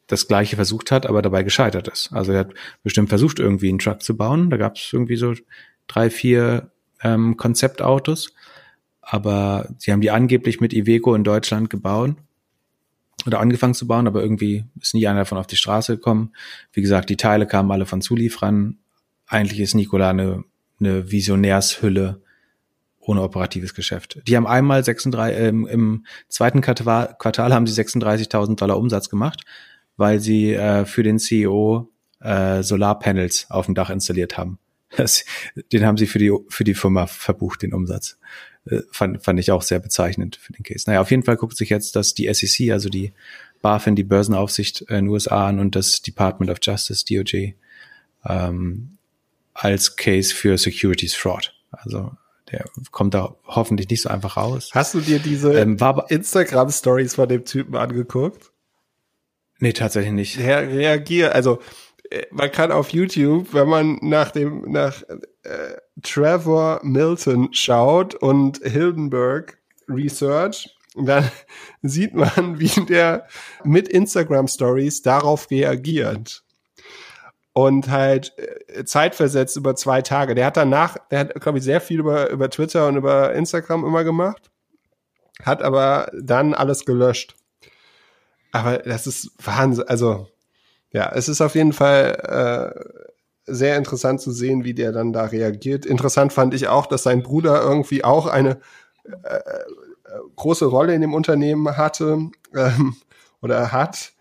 das 0.07 0.27
gleiche 0.27 0.57
versucht 0.57 0.91
hat, 0.91 1.05
aber 1.07 1.21
dabei 1.21 1.43
gescheitert 1.43 1.89
ist. 1.89 2.13
Also 2.13 2.33
er 2.33 2.41
hat 2.41 2.55
bestimmt 2.83 3.11
versucht, 3.11 3.39
irgendwie 3.39 3.69
einen 3.69 3.79
Truck 3.79 4.03
zu 4.03 4.17
bauen. 4.17 4.49
Da 4.49 4.57
gab 4.57 4.77
es 4.77 4.91
irgendwie 4.93 5.17
so 5.17 5.35
drei, 5.87 6.09
vier 6.09 6.71
ähm, 7.03 7.37
Konzeptautos, 7.37 8.33
aber 9.03 9.69
sie 9.79 9.93
haben 9.93 10.01
die 10.01 10.11
angeblich 10.11 10.61
mit 10.61 10.73
Iveco 10.73 11.15
in 11.15 11.25
Deutschland 11.25 11.69
gebaut 11.69 12.17
oder 13.27 13.41
angefangen 13.41 13.75
zu 13.75 13.87
bauen, 13.87 14.07
aber 14.07 14.23
irgendwie 14.23 14.65
ist 14.81 14.95
nie 14.95 15.07
einer 15.07 15.21
davon 15.21 15.39
auf 15.39 15.47
die 15.47 15.57
Straße 15.57 15.97
gekommen. 15.97 16.33
Wie 16.73 16.83
gesagt, 16.83 17.11
die 17.11 17.17
Teile 17.17 17.47
kamen 17.47 17.71
alle 17.71 17.87
von 17.87 18.01
Zulieferern. 18.01 18.79
Eigentlich 19.27 19.61
ist 19.61 19.75
Nikola 19.75 20.11
eine, 20.11 20.45
eine 20.81 21.11
Visionärshülle 21.11 22.23
ohne 23.01 23.23
operatives 23.23 23.75
Geschäft. 23.75 24.21
Die 24.27 24.37
haben 24.37 24.47
einmal 24.47 24.85
36, 24.85 25.39
ähm, 25.39 25.67
im 25.67 26.07
zweiten 26.29 26.61
Quartal, 26.61 27.17
Quartal 27.19 27.55
haben 27.55 27.67
sie 27.67 27.81
36.000 27.81 28.57
Dollar 28.57 28.79
Umsatz 28.79 29.09
gemacht 29.09 29.45
weil 29.99 30.21
sie 30.21 30.55
äh, 30.55 30.87
für 30.87 31.03
den 31.03 31.19
CEO 31.19 31.93
äh, 32.21 32.63
Solarpanels 32.63 33.47
auf 33.51 33.67
dem 33.67 33.75
Dach 33.75 33.91
installiert 33.91 34.39
haben. 34.39 34.59
Das, 34.97 35.27
den 35.71 35.85
haben 35.85 35.99
sie 35.99 36.07
für 36.07 36.19
die, 36.19 36.33
für 36.49 36.65
die 36.65 36.73
Firma 36.73 37.07
verbucht, 37.07 37.61
den 37.61 37.75
Umsatz. 37.75 38.19
Äh, 38.67 38.81
fand, 38.91 39.23
fand 39.23 39.41
ich 39.41 39.51
auch 39.51 39.63
sehr 39.63 39.79
bezeichnend 39.79 40.37
für 40.37 40.53
den 40.53 40.63
Case. 40.63 40.85
Naja, 40.87 41.01
auf 41.01 41.11
jeden 41.11 41.23
Fall 41.23 41.37
guckt 41.37 41.57
sich 41.57 41.71
jetzt 41.71 41.97
das 41.97 42.15
die 42.15 42.33
SEC, 42.33 42.71
also 42.73 42.89
die 42.89 43.13
BaFin, 43.63 43.97
die 43.97 44.05
Börsenaufsicht 44.05 44.83
in 44.83 44.95
den 44.95 45.09
USA 45.09 45.49
an 45.49 45.59
und 45.59 45.75
das 45.75 46.03
Department 46.03 46.51
of 46.51 46.59
Justice, 46.63 47.05
DOJ, 47.05 47.55
ähm, 48.25 48.99
als 49.55 49.97
Case 49.97 50.35
für 50.35 50.57
Securities 50.57 51.15
Fraud. 51.15 51.55
Also 51.71 52.13
der 52.51 52.65
kommt 52.91 53.15
da 53.15 53.35
hoffentlich 53.47 53.89
nicht 53.91 54.03
so 54.03 54.09
einfach 54.09 54.37
raus. 54.37 54.71
Hast 54.73 54.95
du 54.95 55.01
dir 55.01 55.19
diese 55.19 55.53
ähm, 55.59 55.77
Instagram-Stories 56.09 57.17
von 57.17 57.29
dem 57.29 57.45
Typen 57.45 57.77
angeguckt? 57.77 58.53
Nee, 59.59 59.73
tatsächlich 59.73 60.13
nicht. 60.13 60.39
Re 60.39 60.69
reagier, 60.69 61.35
also 61.35 61.61
man 62.31 62.51
kann 62.51 62.73
auf 62.73 62.91
YouTube, 62.91 63.53
wenn 63.53 63.69
man 63.69 63.99
nach 64.01 64.31
dem 64.31 64.63
nach 64.71 65.03
äh, 65.43 65.77
Trevor 66.03 66.81
Milton 66.83 67.49
schaut 67.53 68.15
und 68.15 68.59
Hildenberg 68.59 69.59
Research, 69.89 70.75
dann 70.95 71.31
sieht 71.83 72.15
man, 72.15 72.59
wie 72.59 72.85
der 72.87 73.27
mit 73.65 73.89
Instagram 73.89 74.49
Stories 74.49 75.03
darauf 75.03 75.51
reagiert. 75.51 76.45
Und 77.53 77.89
halt 77.89 78.35
äh, 78.39 78.85
zeitversetzt 78.85 79.57
über 79.57 79.75
zwei 79.75 80.01
Tage. 80.01 80.37
Der 80.37 80.47
hat 80.47 80.57
danach, 80.57 80.97
der 81.11 81.21
hat, 81.21 81.41
glaube 81.41 81.59
ich, 81.59 81.65
sehr 81.65 81.81
viel 81.81 81.99
über, 81.99 82.31
über 82.31 82.51
Twitter 82.51 82.87
und 82.87 82.97
über 82.97 83.35
Instagram 83.35 83.85
immer 83.85 84.05
gemacht, 84.05 84.51
hat 85.43 85.63
aber 85.63 86.09
dann 86.21 86.55
alles 86.55 86.85
gelöscht. 86.85 87.35
Aber 88.53 88.79
das 88.79 89.09
ist 89.09 89.33
Wahnsinn. 89.45 89.89
Also, 89.89 90.29
ja, 90.93 91.11
es 91.15 91.29
ist 91.29 91.41
auf 91.41 91.55
jeden 91.55 91.73
Fall 91.73 92.75
äh, 93.47 93.53
sehr 93.53 93.77
interessant 93.77 94.21
zu 94.21 94.31
sehen, 94.31 94.65
wie 94.65 94.75
der 94.75 94.93
dann 94.93 95.13
da 95.13 95.25
reagiert. 95.25 95.87
Interessant 95.87 96.33
fand 96.33 96.55
ich 96.55 96.69
auch, 96.69 96.87
dass 96.87 97.03
sein 97.03 97.23
Bruder 97.23 97.63
irgendwie 97.63 98.05
auch 98.05 98.27
eine 98.27 98.61
äh, 99.05 99.37
äh 99.37 99.65
große 100.37 100.65
Rolle 100.65 100.95
in 100.95 101.03
dem 101.03 101.13
Unternehmen 101.13 101.77
hatte 101.77 102.31
ähm, 102.55 102.97
oder 103.43 103.73
hat. 103.73 104.13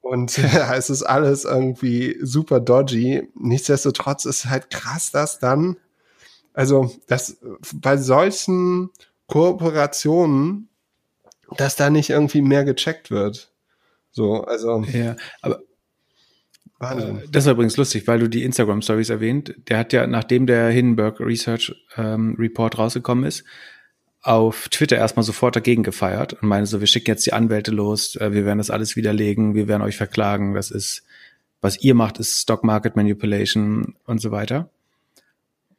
Und 0.00 0.36
ja, 0.36 0.74
es 0.76 0.90
ist 0.90 1.02
alles 1.02 1.44
irgendwie 1.44 2.18
super 2.22 2.60
dodgy. 2.60 3.28
Nichtsdestotrotz 3.34 4.24
ist 4.24 4.46
halt 4.46 4.70
krass, 4.70 5.10
dass 5.10 5.38
dann, 5.38 5.76
also, 6.52 6.90
dass 7.06 7.38
bei 7.74 7.96
solchen 7.96 8.90
Kooperationen, 9.26 10.68
dass 11.56 11.76
da 11.76 11.90
nicht 11.90 12.10
irgendwie 12.10 12.42
mehr 12.42 12.64
gecheckt 12.64 13.10
wird. 13.10 13.52
So, 14.10 14.44
also. 14.44 14.82
Ja, 14.92 15.16
aber 15.40 15.62
Wahnsinn. 16.80 17.18
Äh, 17.18 17.28
das 17.30 17.46
ist 17.46 17.52
übrigens 17.52 17.76
lustig, 17.76 18.08
weil 18.08 18.18
du 18.18 18.28
die 18.28 18.42
Instagram 18.42 18.82
Stories 18.82 19.10
erwähnt. 19.10 19.54
Der 19.68 19.78
hat 19.78 19.92
ja, 19.92 20.06
nachdem 20.06 20.46
der 20.46 20.70
Hindenburg 20.70 21.20
Research 21.20 21.72
ähm, 21.96 22.34
Report 22.38 22.76
rausgekommen 22.78 23.24
ist, 23.24 23.44
auf 24.22 24.68
Twitter 24.68 24.96
erstmal 24.96 25.22
sofort 25.22 25.56
dagegen 25.56 25.82
gefeiert 25.82 26.34
und 26.34 26.48
meinte 26.48 26.68
so, 26.68 26.80
wir 26.80 26.86
schicken 26.86 27.10
jetzt 27.10 27.24
die 27.24 27.32
Anwälte 27.32 27.70
los, 27.70 28.16
äh, 28.16 28.32
wir 28.32 28.44
werden 28.44 28.58
das 28.58 28.70
alles 28.70 28.96
widerlegen, 28.96 29.54
wir 29.54 29.68
werden 29.68 29.82
euch 29.82 29.96
verklagen, 29.96 30.54
das 30.54 30.70
ist, 30.70 31.04
was 31.60 31.82
ihr 31.82 31.94
macht, 31.94 32.18
ist 32.18 32.40
Stock 32.40 32.64
Market 32.64 32.96
Manipulation 32.96 33.94
und 34.06 34.20
so 34.20 34.30
weiter. 34.30 34.70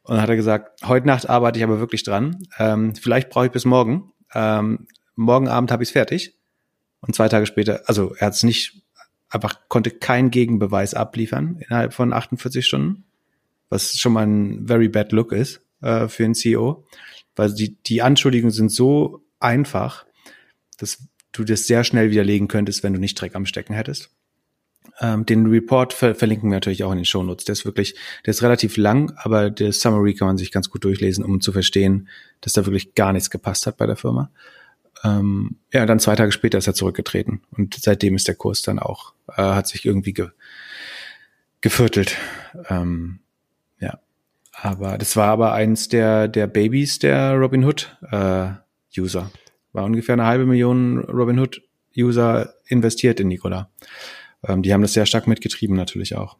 Und 0.04 0.14
dann 0.14 0.22
hat 0.22 0.30
er 0.30 0.36
gesagt, 0.36 0.82
heute 0.86 1.06
Nacht 1.06 1.28
arbeite 1.28 1.58
ich 1.58 1.64
aber 1.64 1.78
wirklich 1.78 2.02
dran. 2.02 2.44
Ähm, 2.58 2.94
vielleicht 2.96 3.30
brauche 3.30 3.46
ich 3.46 3.52
bis 3.52 3.64
morgen. 3.64 4.12
Ähm, 4.34 4.86
morgen 5.14 5.46
Abend 5.46 5.70
habe 5.70 5.82
ich 5.84 5.90
es 5.90 5.92
fertig. 5.92 6.34
Und 7.00 7.14
zwei 7.14 7.28
Tage 7.28 7.46
später, 7.46 7.82
also 7.86 8.14
er 8.14 8.26
hat 8.28 8.34
es 8.34 8.42
nicht, 8.42 8.81
einfach 9.32 9.60
konnte 9.68 9.90
keinen 9.90 10.30
Gegenbeweis 10.30 10.94
abliefern 10.94 11.60
innerhalb 11.66 11.94
von 11.94 12.12
48 12.12 12.64
Stunden, 12.64 13.04
was 13.70 13.98
schon 13.98 14.12
mal 14.12 14.26
ein 14.26 14.66
very 14.66 14.88
bad 14.88 15.12
look 15.12 15.32
ist 15.32 15.62
äh, 15.80 16.06
für 16.08 16.24
einen 16.24 16.34
CEO, 16.34 16.84
weil 17.34 17.52
die, 17.54 17.76
die 17.82 18.02
Anschuldigungen 18.02 18.52
sind 18.52 18.70
so 18.70 19.24
einfach, 19.40 20.04
dass 20.78 21.08
du 21.32 21.44
das 21.44 21.66
sehr 21.66 21.82
schnell 21.82 22.10
widerlegen 22.10 22.46
könntest, 22.46 22.82
wenn 22.82 22.92
du 22.92 23.00
nicht 23.00 23.20
Dreck 23.20 23.34
am 23.34 23.46
Stecken 23.46 23.72
hättest. 23.72 24.10
Ähm, 25.00 25.24
den 25.24 25.46
Report 25.46 25.94
ver 25.94 26.14
verlinken 26.14 26.50
wir 26.50 26.56
natürlich 26.56 26.84
auch 26.84 26.92
in 26.92 26.98
den 26.98 27.06
Shownotes. 27.06 27.46
Der 27.46 27.54
ist 27.54 27.64
wirklich, 27.64 27.94
der 28.26 28.32
ist 28.32 28.42
relativ 28.42 28.76
lang, 28.76 29.12
aber 29.16 29.50
der 29.50 29.72
Summary 29.72 30.14
kann 30.14 30.28
man 30.28 30.36
sich 30.36 30.52
ganz 30.52 30.68
gut 30.68 30.84
durchlesen, 30.84 31.24
um 31.24 31.40
zu 31.40 31.52
verstehen, 31.52 32.08
dass 32.42 32.52
da 32.52 32.66
wirklich 32.66 32.94
gar 32.94 33.14
nichts 33.14 33.30
gepasst 33.30 33.66
hat 33.66 33.78
bei 33.78 33.86
der 33.86 33.96
Firma. 33.96 34.30
Ähm, 35.04 35.56
ja, 35.72 35.86
dann 35.86 36.00
zwei 36.00 36.16
Tage 36.16 36.32
später 36.32 36.58
ist 36.58 36.66
er 36.66 36.74
zurückgetreten 36.74 37.42
und 37.56 37.74
seitdem 37.74 38.14
ist 38.14 38.28
der 38.28 38.34
Kurs 38.34 38.62
dann 38.62 38.78
auch, 38.78 39.14
äh, 39.28 39.42
hat 39.42 39.66
sich 39.66 39.84
irgendwie 39.84 40.12
ge 40.12 40.28
geviertelt. 41.60 42.16
Ähm, 42.68 43.20
ja, 43.78 43.98
aber 44.52 44.98
das 44.98 45.16
war 45.16 45.28
aber 45.28 45.52
eins 45.52 45.88
der, 45.88 46.28
der 46.28 46.48
Babys 46.48 46.98
der 46.98 47.34
Robinhood 47.34 47.96
äh, 48.10 48.48
User. 48.98 49.30
War 49.72 49.84
ungefähr 49.84 50.14
eine 50.14 50.26
halbe 50.26 50.44
Million 50.44 50.98
Robinhood 50.98 51.62
User 51.96 52.54
investiert 52.66 53.20
in 53.20 53.28
Nikola. 53.28 53.70
Ähm, 54.46 54.62
die 54.62 54.72
haben 54.72 54.82
das 54.82 54.92
sehr 54.92 55.06
stark 55.06 55.26
mitgetrieben 55.26 55.76
natürlich 55.76 56.16
auch. 56.16 56.36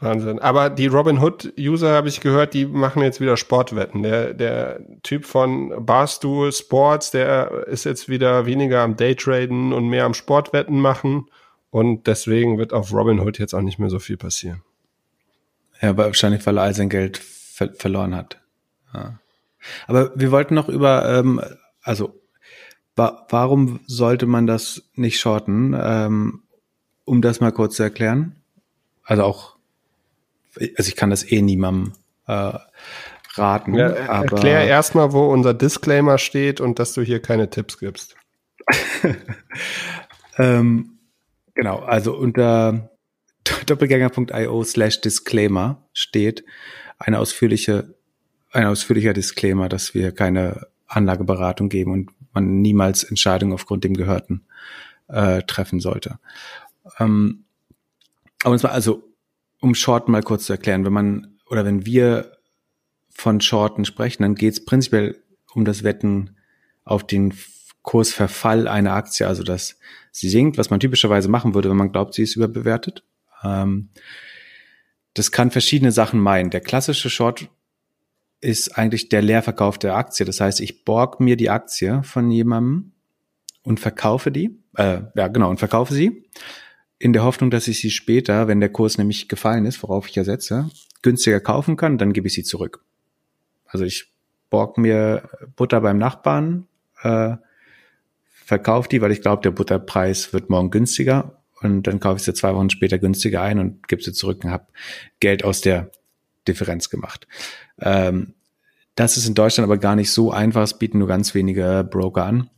Wahnsinn. 0.00 0.38
Aber 0.38 0.70
die 0.70 0.86
Robin 0.86 1.20
Hood-User, 1.20 1.92
habe 1.92 2.08
ich 2.08 2.20
gehört, 2.20 2.54
die 2.54 2.64
machen 2.64 3.02
jetzt 3.02 3.20
wieder 3.20 3.36
Sportwetten. 3.36 4.02
Der, 4.02 4.32
der 4.32 4.80
Typ 5.02 5.26
von 5.26 5.84
Barstool 5.84 6.52
Sports, 6.52 7.10
der 7.10 7.66
ist 7.66 7.84
jetzt 7.84 8.08
wieder 8.08 8.46
weniger 8.46 8.80
am 8.80 8.96
Daytraden 8.96 9.72
und 9.72 9.88
mehr 9.88 10.06
am 10.06 10.14
Sportwetten 10.14 10.80
machen. 10.80 11.26
Und 11.70 12.06
deswegen 12.06 12.56
wird 12.56 12.72
auf 12.72 12.92
Robin 12.92 13.20
Hood 13.20 13.38
jetzt 13.38 13.54
auch 13.54 13.60
nicht 13.60 13.78
mehr 13.78 13.90
so 13.90 13.98
viel 13.98 14.16
passieren. 14.16 14.62
Ja, 15.82 15.96
wahrscheinlich, 15.96 16.44
weil 16.46 16.58
er 16.58 16.64
all 16.64 16.74
sein 16.74 16.88
Geld 16.88 17.18
ver 17.18 17.72
verloren 17.74 18.14
hat. 18.14 18.40
Ja. 18.94 19.18
Aber 19.86 20.12
wir 20.14 20.30
wollten 20.30 20.54
noch 20.54 20.68
über, 20.68 21.06
ähm, 21.08 21.40
also 21.82 22.18
wa 22.96 23.26
warum 23.28 23.80
sollte 23.86 24.26
man 24.26 24.46
das 24.46 24.90
nicht 24.94 25.20
shorten? 25.20 25.76
Ähm, 25.78 26.42
um 27.04 27.22
das 27.22 27.40
mal 27.40 27.52
kurz 27.52 27.76
zu 27.76 27.82
erklären. 27.82 28.36
Also 29.04 29.24
auch 29.24 29.56
also 30.56 30.88
ich 30.88 30.96
kann 30.96 31.10
das 31.10 31.30
eh 31.30 31.42
niemandem 31.42 31.92
äh, 32.26 32.52
raten. 33.34 33.74
Ja, 33.74 34.08
aber 34.08 34.36
erklär 34.36 34.66
erstmal, 34.66 35.12
wo 35.12 35.26
unser 35.26 35.54
Disclaimer 35.54 36.18
steht 36.18 36.60
und 36.60 36.78
dass 36.78 36.92
du 36.92 37.02
hier 37.02 37.20
keine 37.20 37.50
Tipps 37.50 37.78
gibst. 37.78 38.16
ähm, 40.38 40.98
genau, 41.54 41.78
also 41.78 42.16
unter 42.16 42.90
doppelgänger.io 43.66 44.64
slash 44.64 45.00
Disclaimer 45.00 45.88
steht 45.92 46.44
eine 46.98 47.18
ausführliche, 47.18 47.94
ein 48.52 48.66
ausführlicher 48.66 49.12
Disclaimer, 49.12 49.68
dass 49.68 49.94
wir 49.94 50.12
keine 50.12 50.66
Anlageberatung 50.86 51.68
geben 51.68 51.92
und 51.92 52.10
man 52.32 52.60
niemals 52.60 53.04
Entscheidungen 53.04 53.52
aufgrund 53.52 53.84
dem 53.84 53.94
Gehörten 53.94 54.46
äh, 55.08 55.42
treffen 55.42 55.80
sollte. 55.80 56.18
Ähm, 56.98 57.44
aber 58.42 58.54
es 58.54 58.62
war 58.62 58.72
also, 58.72 59.02
um 59.60 59.74
Shorten 59.74 60.12
mal 60.12 60.22
kurz 60.22 60.46
zu 60.46 60.52
erklären, 60.52 60.84
wenn 60.84 60.92
man 60.92 61.38
oder 61.46 61.64
wenn 61.64 61.84
wir 61.86 62.32
von 63.10 63.40
Shorten 63.40 63.84
sprechen, 63.84 64.22
dann 64.22 64.34
geht 64.34 64.54
es 64.54 64.64
prinzipiell 64.64 65.22
um 65.52 65.64
das 65.64 65.82
Wetten 65.82 66.36
auf 66.84 67.06
den 67.06 67.34
Kursverfall 67.82 68.68
einer 68.68 68.94
Aktie, 68.94 69.26
also 69.26 69.42
dass 69.42 69.78
sie 70.12 70.28
sinkt, 70.28 70.58
was 70.58 70.70
man 70.70 70.80
typischerweise 70.80 71.28
machen 71.28 71.54
würde, 71.54 71.70
wenn 71.70 71.76
man 71.76 71.92
glaubt, 71.92 72.14
sie 72.14 72.22
ist 72.22 72.36
überbewertet. 72.36 73.04
Ähm, 73.42 73.90
das 75.14 75.32
kann 75.32 75.50
verschiedene 75.50 75.92
Sachen 75.92 76.20
meinen. 76.20 76.50
Der 76.50 76.60
klassische 76.60 77.10
Short 77.10 77.48
ist 78.40 78.78
eigentlich 78.78 79.08
der 79.08 79.22
Leerverkauf 79.22 79.78
der 79.78 79.96
Aktie. 79.96 80.24
Das 80.24 80.40
heißt, 80.40 80.60
ich 80.60 80.84
borg 80.84 81.20
mir 81.20 81.36
die 81.36 81.50
Aktie 81.50 82.02
von 82.02 82.30
jemandem 82.30 82.92
und 83.62 83.80
verkaufe 83.80 84.30
die, 84.30 84.58
äh, 84.76 85.02
ja 85.14 85.28
genau, 85.28 85.50
und 85.50 85.58
verkaufe 85.58 85.94
sie 85.94 86.24
in 87.00 87.14
der 87.14 87.24
Hoffnung, 87.24 87.50
dass 87.50 87.66
ich 87.66 87.80
sie 87.80 87.90
später, 87.90 88.46
wenn 88.46 88.60
der 88.60 88.68
Kurs 88.68 88.98
nämlich 88.98 89.26
gefallen 89.26 89.64
ist, 89.64 89.82
worauf 89.82 90.06
ich 90.06 90.14
ja 90.14 90.22
setze, 90.22 90.70
günstiger 91.02 91.40
kaufen 91.40 91.76
kann, 91.76 91.96
dann 91.96 92.12
gebe 92.12 92.28
ich 92.28 92.34
sie 92.34 92.44
zurück. 92.44 92.84
Also 93.64 93.86
ich 93.86 94.12
borg 94.50 94.76
mir 94.76 95.28
Butter 95.56 95.80
beim 95.80 95.96
Nachbarn, 95.96 96.66
äh, 97.02 97.36
verkaufe 98.44 98.88
die, 98.90 99.00
weil 99.00 99.12
ich 99.12 99.22
glaube, 99.22 99.42
der 99.42 99.50
Butterpreis 99.50 100.34
wird 100.34 100.50
morgen 100.50 100.70
günstiger 100.70 101.40
und 101.62 101.84
dann 101.86 102.00
kaufe 102.00 102.18
ich 102.18 102.22
sie 102.24 102.34
zwei 102.34 102.54
Wochen 102.54 102.68
später 102.68 102.98
günstiger 102.98 103.40
ein 103.40 103.58
und 103.58 103.88
gebe 103.88 104.02
sie 104.02 104.12
zurück 104.12 104.44
und 104.44 104.50
habe 104.50 104.66
Geld 105.20 105.42
aus 105.42 105.62
der 105.62 105.90
Differenz 106.46 106.90
gemacht. 106.90 107.26
Ähm, 107.80 108.34
das 108.94 109.16
ist 109.16 109.26
in 109.26 109.34
Deutschland 109.34 109.64
aber 109.64 109.78
gar 109.78 109.96
nicht 109.96 110.10
so 110.10 110.32
einfach. 110.32 110.62
Es 110.62 110.76
bieten 110.76 110.98
nur 110.98 111.08
ganz 111.08 111.34
wenige 111.34 111.88
Broker 111.90 112.26
an. 112.26 112.50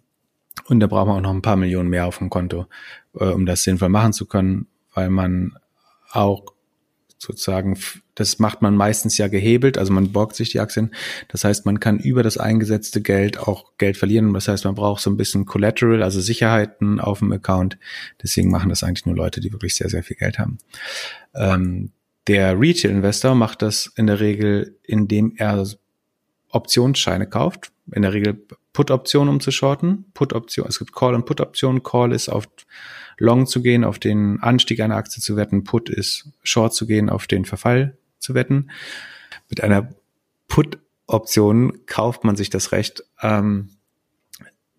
Und 0.66 0.80
da 0.80 0.86
braucht 0.86 1.06
man 1.06 1.16
auch 1.16 1.22
noch 1.22 1.34
ein 1.34 1.42
paar 1.42 1.56
Millionen 1.56 1.88
mehr 1.88 2.06
auf 2.06 2.18
dem 2.18 2.30
Konto, 2.30 2.66
äh, 3.18 3.24
um 3.24 3.46
das 3.46 3.62
sinnvoll 3.62 3.88
machen 3.88 4.12
zu 4.12 4.26
können, 4.26 4.66
weil 4.94 5.10
man 5.10 5.56
auch 6.10 6.52
sozusagen, 7.22 7.78
das 8.14 8.38
macht 8.38 8.62
man 8.62 8.76
meistens 8.76 9.16
ja 9.16 9.28
gehebelt, 9.28 9.78
also 9.78 9.92
man 9.92 10.12
borgt 10.12 10.34
sich 10.34 10.50
die 10.50 10.60
Aktien. 10.60 10.92
Das 11.28 11.44
heißt, 11.44 11.64
man 11.64 11.80
kann 11.80 11.98
über 11.98 12.22
das 12.22 12.36
eingesetzte 12.36 13.00
Geld 13.00 13.38
auch 13.38 13.72
Geld 13.78 13.96
verlieren. 13.96 14.34
Das 14.34 14.48
heißt, 14.48 14.64
man 14.64 14.74
braucht 14.74 15.00
so 15.00 15.08
ein 15.08 15.16
bisschen 15.16 15.46
Collateral, 15.46 16.02
also 16.02 16.20
Sicherheiten 16.20 17.00
auf 17.00 17.20
dem 17.20 17.32
Account. 17.32 17.78
Deswegen 18.22 18.50
machen 18.50 18.68
das 18.68 18.82
eigentlich 18.82 19.06
nur 19.06 19.16
Leute, 19.16 19.40
die 19.40 19.52
wirklich 19.52 19.76
sehr, 19.76 19.88
sehr 19.88 20.02
viel 20.02 20.16
Geld 20.16 20.38
haben. 20.38 20.58
Ähm, 21.34 21.92
der 22.26 22.58
Retail-Investor 22.58 23.34
macht 23.34 23.62
das 23.62 23.92
in 23.96 24.06
der 24.06 24.20
Regel, 24.20 24.78
indem 24.82 25.34
er 25.36 25.64
Optionsscheine 26.52 27.26
kauft. 27.26 27.72
In 27.90 28.02
der 28.02 28.12
Regel 28.12 28.46
Put-Optionen, 28.72 29.28
um 29.28 29.40
zu 29.40 29.50
shorten. 29.50 30.06
Put-Option, 30.14 30.66
es 30.68 30.78
gibt 30.78 30.94
Call- 30.94 31.14
und 31.14 31.26
Put-Optionen. 31.26 31.82
Call 31.82 32.12
ist 32.12 32.28
auf 32.28 32.48
Long 33.18 33.46
zu 33.46 33.62
gehen, 33.62 33.84
auf 33.84 33.98
den 33.98 34.40
Anstieg 34.40 34.80
einer 34.80 34.96
Aktie 34.96 35.22
zu 35.22 35.36
wetten. 35.36 35.64
Put 35.64 35.90
ist 35.90 36.28
Short 36.42 36.74
zu 36.74 36.86
gehen, 36.86 37.10
auf 37.10 37.26
den 37.26 37.44
Verfall 37.44 37.96
zu 38.18 38.34
wetten. 38.34 38.70
Mit 39.48 39.62
einer 39.62 39.90
Put-Option 40.48 41.84
kauft 41.86 42.24
man 42.24 42.36
sich 42.36 42.50
das 42.50 42.72
Recht, 42.72 43.04
ähm, 43.20 43.70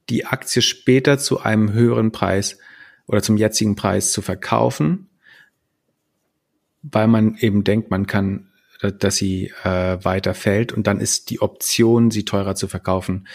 die 0.10 0.26
Aktie 0.26 0.62
später 0.62 1.18
zu 1.18 1.42
einem 1.42 1.74
höheren 1.74 2.12
Preis 2.12 2.58
oder 3.08 3.22
zum 3.22 3.38
jetzigen 3.38 3.76
Preis 3.76 4.12
zu 4.12 4.22
verkaufen, 4.22 5.10
weil 6.82 7.08
man 7.08 7.36
eben 7.36 7.64
denkt, 7.64 7.92
man 7.92 8.08
kann, 8.08 8.50
dass 8.92 9.16
sie 9.16 9.52
äh, 9.64 10.04
weiter 10.04 10.34
fällt 10.34 10.72
und 10.72 10.88
dann 10.88 11.00
ist 11.00 11.30
die 11.30 11.42
Option, 11.42 12.12
sie 12.12 12.26
teurer 12.26 12.56
zu 12.56 12.68
verkaufen, 12.68 13.28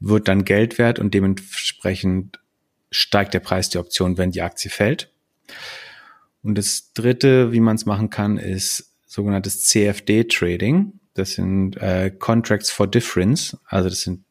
wird 0.00 0.28
dann 0.28 0.44
Geld 0.44 0.78
wert 0.78 0.98
und 0.98 1.14
dementsprechend 1.14 2.38
steigt 2.90 3.34
der 3.34 3.40
Preis 3.40 3.70
der 3.70 3.80
Option, 3.80 4.18
wenn 4.18 4.30
die 4.30 4.42
Aktie 4.42 4.70
fällt. 4.70 5.10
Und 6.42 6.58
das 6.58 6.92
dritte, 6.92 7.52
wie 7.52 7.60
man 7.60 7.76
es 7.76 7.86
machen 7.86 8.10
kann, 8.10 8.36
ist 8.36 8.92
sogenanntes 9.06 9.64
CFD-Trading. 9.64 10.98
Das 11.14 11.32
sind 11.32 11.76
äh, 11.76 12.10
Contracts 12.10 12.70
for 12.70 12.86
Difference. 12.86 13.56
Also 13.66 13.88
das 13.88 14.02
sind 14.02 14.24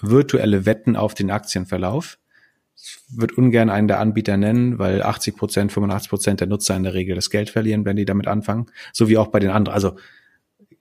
virtuelle 0.00 0.66
Wetten 0.66 0.96
auf 0.96 1.14
den 1.14 1.30
Aktienverlauf. 1.30 2.18
Ich 2.76 2.98
würde 3.08 3.34
ungern 3.34 3.70
einen 3.70 3.88
der 3.88 4.00
Anbieter 4.00 4.36
nennen, 4.36 4.78
weil 4.78 5.02
80 5.02 5.36
Prozent, 5.36 5.72
85 5.72 6.10
Prozent 6.10 6.40
der 6.40 6.46
Nutzer 6.46 6.76
in 6.76 6.82
der 6.82 6.94
Regel 6.94 7.14
das 7.14 7.30
Geld 7.30 7.50
verlieren, 7.50 7.84
wenn 7.84 7.96
die 7.96 8.04
damit 8.04 8.26
anfangen. 8.26 8.66
So 8.92 9.08
wie 9.08 9.18
auch 9.18 9.28
bei 9.28 9.38
den 9.38 9.50
anderen. 9.50 9.74
Also 9.74 9.96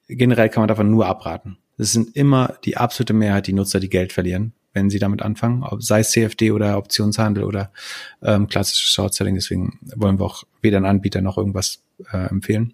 generell 0.07 0.49
kann 0.49 0.61
man 0.61 0.67
davon 0.67 0.91
nur 0.91 1.07
abraten. 1.07 1.57
Es 1.77 1.91
sind 1.91 2.15
immer 2.15 2.57
die 2.63 2.77
absolute 2.77 3.13
Mehrheit 3.13 3.47
die 3.47 3.53
Nutzer, 3.53 3.79
die 3.79 3.89
Geld 3.89 4.13
verlieren 4.13 4.53
wenn 4.75 4.89
sie 4.89 4.99
damit 4.99 5.23
anfangen, 5.23 5.63
ob, 5.63 5.81
sei 5.81 6.01
es 6.01 6.11
CFD 6.11 6.51
oder 6.51 6.77
Optionshandel 6.77 7.45
oder 7.45 7.71
ähm, 8.21 8.47
klassisches 8.47 8.91
Short-Selling. 8.91 9.35
Deswegen 9.35 9.79
wollen 9.95 10.19
wir 10.19 10.25
auch 10.25 10.43
weder 10.61 10.77
einen 10.77 10.85
Anbieter 10.85 11.21
noch 11.21 11.37
irgendwas 11.37 11.81
äh, 12.11 12.27
empfehlen. 12.27 12.73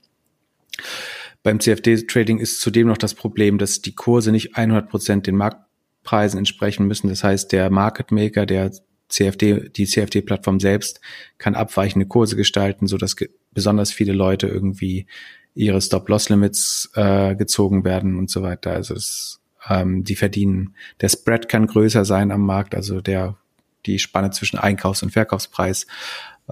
Beim 1.43 1.59
CFD-Trading 1.59 2.39
ist 2.39 2.59
zudem 2.59 2.87
noch 2.87 2.97
das 2.97 3.13
Problem, 3.13 3.57
dass 3.59 3.81
die 3.81 3.95
Kurse 3.95 4.31
nicht 4.31 4.57
100 4.57 4.89
Prozent 4.89 5.27
den 5.27 5.35
Marktpreisen 5.37 6.39
entsprechen 6.39 6.87
müssen. 6.87 7.07
Das 7.07 7.23
heißt, 7.23 7.51
der 7.51 7.69
Market 7.69 8.11
Maker, 8.11 8.47
der 8.47 8.71
CFD, 9.11 9.69
die 9.69 9.85
CFD-Plattform 9.85 10.59
selbst 10.59 11.01
kann 11.37 11.55
abweichende 11.55 12.07
Kurse 12.07 12.35
gestalten, 12.35 12.87
so 12.87 12.97
dass 12.97 13.15
ge 13.15 13.29
besonders 13.53 13.91
viele 13.91 14.13
Leute 14.13 14.47
irgendwie 14.47 15.07
ihre 15.53 15.81
Stop-Loss-Limits 15.81 16.91
äh, 16.95 17.35
gezogen 17.35 17.83
werden 17.83 18.17
und 18.17 18.29
so 18.29 18.41
weiter. 18.41 18.71
Also 18.71 18.93
es 18.95 19.41
ähm, 19.69 20.03
die 20.03 20.15
verdienen. 20.15 20.75
Der 21.01 21.09
Spread 21.09 21.49
kann 21.49 21.67
größer 21.67 22.05
sein 22.05 22.31
am 22.31 22.45
Markt, 22.45 22.75
also 22.75 23.01
der 23.01 23.37
die 23.85 23.99
Spanne 23.99 24.31
zwischen 24.31 24.59
Einkaufs- 24.59 25.03
und 25.03 25.11
Verkaufspreis. 25.11 25.87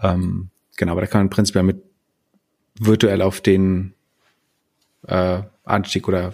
Ähm, 0.02 0.50
genau, 0.78 0.94
aber 0.94 1.02
da 1.02 1.08
kann 1.08 1.22
man 1.22 1.30
prinzipiell 1.30 1.64
mit 1.64 1.84
virtuell 2.80 3.22
auf 3.22 3.42
den 3.42 3.94
äh, 5.08 5.44
Anstieg 5.64 6.08
oder 6.08 6.34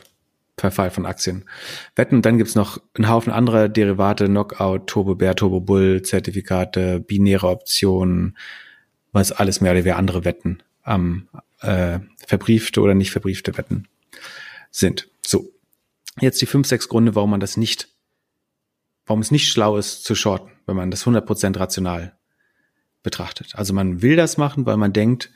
Verfall 0.57 0.89
von 0.89 1.05
Aktien 1.05 1.45
wetten. 1.95 2.21
dann 2.21 2.37
gibt's 2.37 2.55
noch 2.55 2.81
einen 2.93 3.09
Haufen 3.09 3.33
anderer 3.33 3.67
Derivate, 3.67 4.25
Knockout, 4.27 4.87
Turbo 4.87 5.15
Bear, 5.15 5.35
Turbo 5.35 5.59
Bull, 5.59 6.01
Zertifikate, 6.01 7.01
binäre 7.01 7.47
Optionen, 7.47 8.37
was 9.11 9.31
alles 9.31 9.61
mehr 9.61 9.71
oder 9.71 9.83
weniger 9.83 9.97
andere 9.97 10.23
Wetten 10.25 10.63
am 10.83 11.27
äh, 11.61 11.99
verbriefte 12.25 12.81
oder 12.81 12.93
nicht 12.93 13.11
verbriefte 13.11 13.57
Wetten 13.57 13.87
sind. 14.71 15.09
So, 15.25 15.51
Jetzt 16.19 16.41
die 16.41 16.45
fünf, 16.45 16.67
sechs 16.67 16.87
Gründe, 16.87 17.15
warum 17.15 17.31
man 17.31 17.39
das 17.39 17.57
nicht, 17.57 17.89
warum 19.05 19.19
es 19.19 19.31
nicht 19.31 19.49
schlau 19.49 19.77
ist 19.77 20.03
zu 20.05 20.15
shorten, 20.15 20.51
wenn 20.65 20.75
man 20.75 20.91
das 20.91 21.05
100% 21.05 21.59
rational 21.59 22.17
betrachtet. 23.03 23.55
Also 23.55 23.73
man 23.73 24.01
will 24.01 24.15
das 24.15 24.37
machen, 24.37 24.65
weil 24.65 24.77
man 24.77 24.93
denkt, 24.93 25.31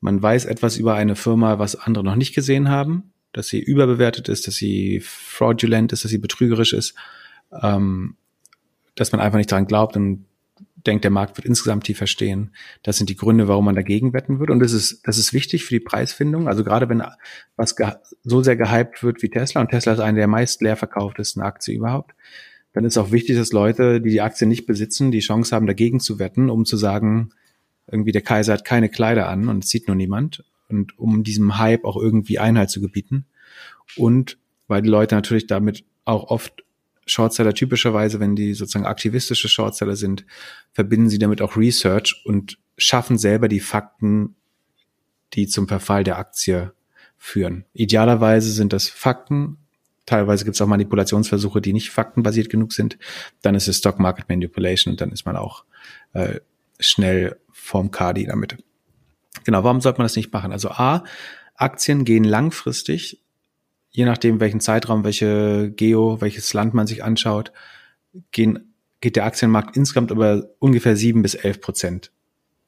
man 0.00 0.22
weiß 0.22 0.44
etwas 0.44 0.76
über 0.76 0.94
eine 0.94 1.16
Firma, 1.16 1.58
was 1.58 1.76
andere 1.76 2.04
noch 2.04 2.14
nicht 2.14 2.34
gesehen 2.34 2.68
haben, 2.68 3.11
dass 3.32 3.48
sie 3.48 3.60
überbewertet 3.60 4.28
ist, 4.28 4.46
dass 4.46 4.54
sie 4.54 5.00
fraudulent 5.00 5.92
ist, 5.92 6.04
dass 6.04 6.10
sie 6.10 6.18
betrügerisch 6.18 6.72
ist, 6.72 6.94
ähm, 7.62 8.16
dass 8.94 9.12
man 9.12 9.20
einfach 9.20 9.38
nicht 9.38 9.50
daran 9.50 9.66
glaubt 9.66 9.96
und 9.96 10.26
denkt, 10.86 11.04
der 11.04 11.10
Markt 11.10 11.36
wird 11.36 11.46
insgesamt 11.46 11.84
tiefer 11.84 12.06
stehen. 12.06 12.50
Das 12.82 12.96
sind 12.96 13.08
die 13.08 13.16
Gründe, 13.16 13.48
warum 13.48 13.64
man 13.64 13.74
dagegen 13.74 14.12
wetten 14.12 14.38
würde. 14.38 14.52
Und 14.52 14.60
das 14.60 14.72
ist, 14.72 15.06
das 15.06 15.18
ist 15.18 15.32
wichtig 15.32 15.64
für 15.64 15.74
die 15.74 15.80
Preisfindung. 15.80 16.48
Also 16.48 16.64
gerade 16.64 16.88
wenn 16.88 17.02
was 17.56 17.76
so 18.24 18.42
sehr 18.42 18.56
gehypt 18.56 19.02
wird 19.02 19.22
wie 19.22 19.28
Tesla, 19.28 19.60
und 19.60 19.70
Tesla 19.70 19.92
ist 19.92 20.00
eine 20.00 20.18
der 20.18 20.26
meist 20.26 20.60
leer 20.60 20.76
verkauftesten 20.76 21.42
Aktien 21.42 21.78
überhaupt, 21.78 22.14
dann 22.72 22.84
ist 22.84 22.96
auch 22.98 23.12
wichtig, 23.12 23.36
dass 23.36 23.52
Leute, 23.52 24.00
die 24.00 24.10
die 24.10 24.20
Aktie 24.20 24.46
nicht 24.46 24.66
besitzen, 24.66 25.10
die 25.10 25.20
Chance 25.20 25.54
haben, 25.54 25.66
dagegen 25.66 26.00
zu 26.00 26.18
wetten, 26.18 26.50
um 26.50 26.64
zu 26.64 26.76
sagen, 26.76 27.30
irgendwie 27.86 28.12
der 28.12 28.22
Kaiser 28.22 28.54
hat 28.54 28.64
keine 28.64 28.88
Kleider 28.88 29.28
an 29.28 29.48
und 29.48 29.64
es 29.64 29.70
sieht 29.70 29.88
nur 29.88 29.96
niemand. 29.96 30.44
Und 30.72 30.98
um 30.98 31.22
diesem 31.22 31.58
Hype 31.58 31.84
auch 31.84 31.96
irgendwie 31.96 32.38
Einhalt 32.38 32.70
zu 32.70 32.80
gebieten. 32.80 33.26
Und 33.96 34.38
weil 34.68 34.82
die 34.82 34.88
Leute 34.88 35.14
natürlich 35.14 35.46
damit 35.46 35.84
auch 36.04 36.24
oft 36.24 36.64
Shortseller 37.06 37.54
typischerweise, 37.54 38.20
wenn 38.20 38.36
die 38.36 38.54
sozusagen 38.54 38.86
aktivistische 38.86 39.48
Shortseller 39.48 39.96
sind, 39.96 40.24
verbinden 40.72 41.08
sie 41.08 41.18
damit 41.18 41.42
auch 41.42 41.56
Research 41.56 42.22
und 42.24 42.58
schaffen 42.78 43.18
selber 43.18 43.48
die 43.48 43.60
Fakten, 43.60 44.36
die 45.34 45.46
zum 45.46 45.68
Verfall 45.68 46.04
der 46.04 46.18
Aktie 46.18 46.72
führen. 47.18 47.64
Idealerweise 47.72 48.50
sind 48.50 48.72
das 48.72 48.88
Fakten, 48.88 49.58
teilweise 50.06 50.44
gibt 50.44 50.54
es 50.54 50.60
auch 50.60 50.66
Manipulationsversuche, 50.66 51.60
die 51.60 51.72
nicht 51.72 51.90
faktenbasiert 51.90 52.50
genug 52.50 52.72
sind. 52.72 52.98
Dann 53.42 53.54
ist 53.54 53.68
es 53.68 53.78
Stock 53.78 53.98
Market 53.98 54.28
Manipulation 54.28 54.92
und 54.92 55.00
dann 55.00 55.12
ist 55.12 55.26
man 55.26 55.36
auch 55.36 55.64
äh, 56.12 56.40
schnell 56.78 57.36
vorm 57.50 57.90
Kadi 57.90 58.26
damit. 58.26 58.58
Genau, 59.44 59.64
warum 59.64 59.80
sollte 59.80 59.98
man 59.98 60.06
das 60.06 60.16
nicht 60.16 60.32
machen? 60.32 60.52
Also 60.52 60.70
A, 60.70 61.04
Aktien 61.54 62.04
gehen 62.04 62.24
langfristig 62.24 63.22
je 63.92 64.06
nachdem, 64.06 64.40
welchen 64.40 64.60
Zeitraum, 64.60 65.04
welche 65.04 65.70
Geo, 65.70 66.20
welches 66.20 66.52
Land 66.54 66.74
man 66.74 66.86
sich 66.86 67.04
anschaut, 67.04 67.52
gehen, 68.32 68.74
geht 69.00 69.16
der 69.16 69.26
Aktienmarkt 69.26 69.76
insgesamt 69.76 70.10
über 70.10 70.48
ungefähr 70.58 70.96
sieben 70.96 71.22
bis 71.22 71.34
elf 71.34 71.60
Prozent 71.60 72.10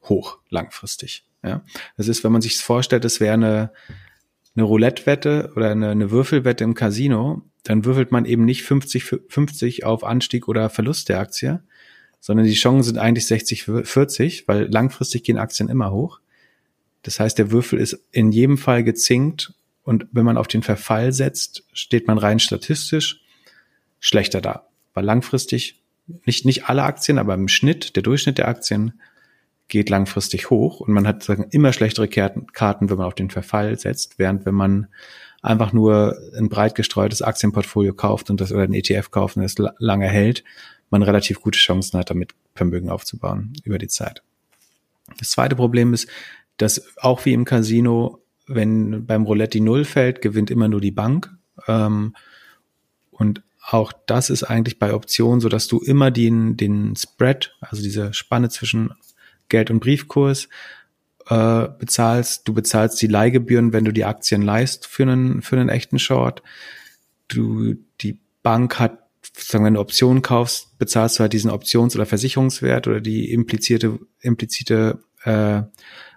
hoch 0.03 0.39
langfristig. 0.51 1.25
Ja, 1.43 1.63
das 1.97 2.09
ist, 2.09 2.25
wenn 2.25 2.33
man 2.33 2.43
sich 2.43 2.59
vorstellt, 2.59 3.05
es 3.05 3.21
wäre 3.21 3.35
eine, 3.35 3.73
eine 4.55 4.65
Roulette-Wette 4.65 5.53
oder 5.57 5.71
eine, 5.71 5.91
eine 5.91 6.11
Würfelwette 6.11 6.65
im 6.65 6.75
Casino, 6.75 7.43
dann 7.65 7.85
würfelt 7.85 8.13
man 8.13 8.27
eben 8.27 8.45
nicht 8.45 8.63
50, 8.63 9.05
50 9.29 9.85
auf 9.85 10.05
Anstieg 10.05 10.49
oder 10.49 10.69
Verlust 10.71 11.09
der 11.09 11.21
Aktie, 11.21 11.63
sondern 12.21 12.47
die 12.47 12.55
Chancen 12.55 12.83
sind 12.83 12.99
eigentlich 12.99 13.27
60, 13.27 13.65
40, 13.65 14.49
weil 14.49 14.65
langfristig 14.71 15.25
gehen 15.25 15.39
Aktien 15.39 15.69
immer 15.69 15.91
hoch. 15.91 16.21
Das 17.05 17.21
heißt, 17.21 17.39
der 17.39 17.53
Würfel 17.53 17.79
ist 17.79 17.99
in 18.11 18.33
jedem 18.33 18.59
Fall 18.59 18.83
gezinkt 18.83 19.53
und 19.85 20.07
wenn 20.11 20.25
man 20.25 20.39
auf 20.39 20.49
den 20.49 20.63
Verfall 20.63 21.13
setzt, 21.13 21.65
steht 21.73 22.09
man 22.09 22.19
rein 22.19 22.41
statistisch 22.41 23.21
schlechter 24.01 24.41
da. 24.41 24.67
Weil 24.95 25.05
langfristig, 25.05 25.81
nicht, 26.25 26.45
nicht 26.45 26.69
alle 26.69 26.83
Aktien, 26.83 27.19
aber 27.19 27.35
im 27.35 27.49
Schnitt, 27.49 27.95
der 27.95 28.03
Durchschnitt 28.03 28.39
der 28.39 28.49
Aktien 28.49 29.01
geht 29.69 29.91
langfristig 29.91 30.51
hoch 30.51 30.81
und 30.81 30.93
man 30.93 31.07
hat 31.07 31.23
sagen, 31.23 31.47
immer 31.51 31.73
schlechtere 31.73 32.09
Karten, 32.09 32.91
wenn 32.91 32.97
man 32.97 33.07
auf 33.07 33.15
den 33.15 33.31
Verfall 33.31 33.79
setzt, 33.79 34.19
während 34.19 34.47
wenn 34.47 34.55
man 34.55 34.89
einfach 35.43 35.73
nur 35.73 36.19
ein 36.37 36.49
breit 36.49 36.75
gestreutes 36.75 37.23
Aktienportfolio 37.23 37.93
kauft 37.93 38.31
und 38.31 38.41
das 38.41 38.53
oder 38.53 38.63
ein 38.63 38.75
ETF 38.75 39.11
kauft 39.11 39.37
und 39.37 39.43
das 39.43 39.57
lange 39.79 40.09
hält, 40.09 40.43
man 40.91 41.03
relativ 41.03 41.41
gute 41.41 41.59
Chancen 41.59 41.99
hat, 41.99 42.11
damit 42.11 42.35
Vermögen 42.55 42.89
aufzubauen 42.89 43.53
über 43.65 43.79
die 43.79 43.89
Zeit. 43.89 44.23
Das 45.19 45.31
zweite 45.31 45.57
Problem 45.57 45.93
ist, 45.93 46.09
dass 46.57 46.97
auch 46.99 47.25
wie 47.25 47.33
im 47.33 47.45
Casino, 47.45 48.23
wenn 48.47 49.07
beim 49.07 49.25
Roulette 49.25 49.59
die 49.59 49.61
Null 49.61 49.85
fällt, 49.85 50.23
gewinnt 50.23 50.51
immer 50.51 50.69
nur 50.69 50.81
die 50.81 50.91
Bank. 50.91 51.31
Ähm, 51.67 52.15
und 53.11 53.43
auch 53.67 53.93
das 54.07 54.31
ist 54.31 54.43
eigentlich 54.43 54.79
bei 54.79 54.93
Optionen 54.93 55.41
so, 55.41 55.49
dass 55.49 55.69
du 55.69 55.81
immer 55.81 56.11
den, 56.11 56.57
den 56.57 56.95
Spread, 56.97 57.57
also 57.61 57.83
diese 57.83 58.13
Spanne 58.13 58.51
zwischen 58.51 58.93
Geld- 59.49 59.71
und 59.71 59.81
Briefkurs 59.81 60.49
äh, 61.29 61.69
bezahlst. 61.79 62.47
Du 62.47 62.53
bezahlst 62.53 63.01
die 63.01 63.07
Leihgebühren, 63.07 63.73
wenn 63.73 63.85
du 63.85 63.93
die 63.93 64.05
Aktien 64.05 64.43
leist 64.43 64.87
für 64.87 65.05
einen, 65.05 65.43
für 65.43 65.57
einen 65.57 65.71
echten 65.71 65.99
Short. 65.99 66.43
Du, 67.29 67.75
die 68.01 68.21
Bank 68.43 68.79
hat, 68.79 68.99
sagen, 69.37 69.65
wenn 69.65 69.75
du 69.75 69.81
Optionen 69.81 70.23
kaufst, 70.23 70.79
bezahlst 70.79 71.19
du 71.19 71.21
halt 71.23 71.33
diesen 71.33 71.51
Options- 71.51 71.95
oder 71.95 72.05
Versicherungswert 72.05 72.87
oder 72.87 73.01
die 73.01 73.33
implizierte, 73.33 73.99
implizite 74.21 74.99
äh, 75.25 75.63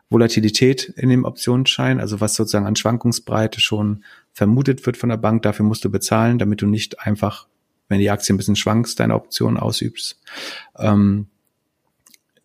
Volatilität 0.10 0.86
in 0.96 1.10
dem 1.10 1.26
Optionsschein, 1.26 2.00
also 2.00 2.22
was 2.22 2.36
sozusagen 2.36 2.66
an 2.66 2.76
Schwankungsbreite 2.76 3.60
schon 3.60 4.04
vermutet 4.32 4.86
wird 4.86 4.98
von 4.98 5.10
der 5.10 5.18
Bank, 5.18 5.42
dafür 5.42 5.66
musst 5.66 5.84
du 5.84 5.92
bezahlen, 5.92 6.40
damit 6.40 6.62
du 6.62 6.68
nicht 6.68 7.02
einfach, 7.02 7.48
wenn 7.90 8.00
die 8.00 8.10
Aktie 8.10 8.34
ein 8.34 8.38
bisschen 8.38 8.56
schwankst, 8.56 9.00
deine 9.00 9.16
Option 9.16 9.58
ausübst. 9.58 10.20
Ähm, 10.78 11.28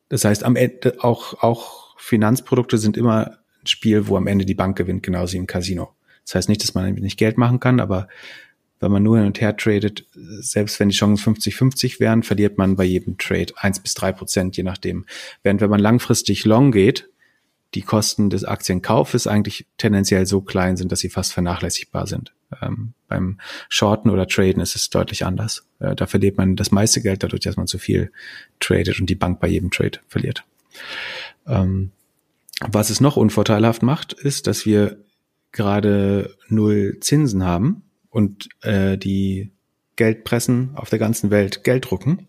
das 0.09 0.25
heißt, 0.25 0.45
am 0.45 0.57
Ende 0.57 0.97
auch, 1.01 1.43
auch 1.43 1.97
Finanzprodukte 1.99 2.79
sind 2.79 2.97
immer 2.97 3.39
ein 3.63 3.67
Spiel, 3.67 4.09
wo 4.09 4.17
am 4.17 4.27
Ende 4.27 4.45
die 4.45 4.55
Bank 4.55 4.77
gewinnt, 4.77 5.03
genauso 5.03 5.35
wie 5.35 5.39
im 5.39 5.47
Casino. 5.47 5.95
Das 6.25 6.35
heißt 6.35 6.49
nicht, 6.49 6.63
dass 6.63 6.75
man 6.75 6.95
nicht 6.95 7.19
Geld 7.19 7.39
machen 7.39 7.61
kann, 7.61 7.81
aber 7.81 8.09
wenn 8.81 8.91
man 8.91 9.05
nur 9.05 9.19
hin 9.19 9.27
und 9.27 9.41
her 9.41 9.57
tradet, 9.57 10.05
selbst 10.41 10.81
wenn 10.81 10.89
die 10.89 10.97
Chancen 10.97 11.35
50-50 11.35 12.01
wären, 12.01 12.25
verliert 12.25 12.59
man 12.59 12.75
bei 12.75 12.83
jedem 12.83 13.17
Trade 13.17 13.53
eins 13.57 13.79
bis 13.79 13.95
drei 13.95 14.11
Prozent, 14.11 14.57
je 14.57 14.65
nachdem. 14.65 15.07
Während 15.45 15.61
wenn 15.61 15.71
man 15.71 15.81
langfristig 15.81 16.45
long 16.45 16.73
geht, 16.73 17.09
die 17.75 17.83
Kosten 17.83 18.31
des 18.31 18.45
Aktienkaufes 18.45 19.27
eigentlich 19.27 19.67
tendenziell 19.79 20.27
so 20.27 20.41
klein 20.41 20.77
sind, 20.77 20.93
dass 20.93 21.01
sie 21.01 21.09
fast 21.09 21.33
vernachlässigbar 21.33 22.07
sind. 22.07 22.35
Ähm, 22.61 22.93
beim 23.09 23.39
Shorten 23.69 24.11
oder 24.11 24.27
Traden 24.27 24.61
ist 24.61 24.77
es 24.77 24.91
deutlich 24.91 25.25
anders. 25.25 25.67
Äh, 25.81 25.95
da 25.95 26.07
verliert 26.07 26.37
man 26.37 26.57
das 26.57 26.71
meiste 26.71 27.01
Geld 27.01 27.23
dadurch, 27.23 27.41
dass 27.41 27.57
man 27.57 27.67
zu 27.67 27.79
viel 27.79 28.13
tradet 28.61 29.01
und 29.01 29.09
die 29.09 29.15
Bank 29.15 29.41
bei 29.41 29.49
jedem 29.49 29.71
Trade 29.71 30.01
verliert. 30.07 30.45
Ähm, 31.47 31.93
was 32.61 32.91
es 32.91 33.01
noch 33.01 33.17
unvorteilhaft 33.17 33.83
macht, 33.83 34.13
ist, 34.13 34.47
dass 34.47 34.67
wir 34.67 34.99
gerade 35.51 36.37
null 36.49 36.99
Zinsen 37.01 37.45
haben 37.45 37.83
und 38.11 38.49
äh, 38.63 38.97
die 38.99 39.51
Geldpressen 39.97 40.73
auf 40.75 40.91
der 40.91 40.99
ganzen 40.99 41.31
Welt 41.31 41.65
Geld 41.65 41.91
drucken, 41.91 42.29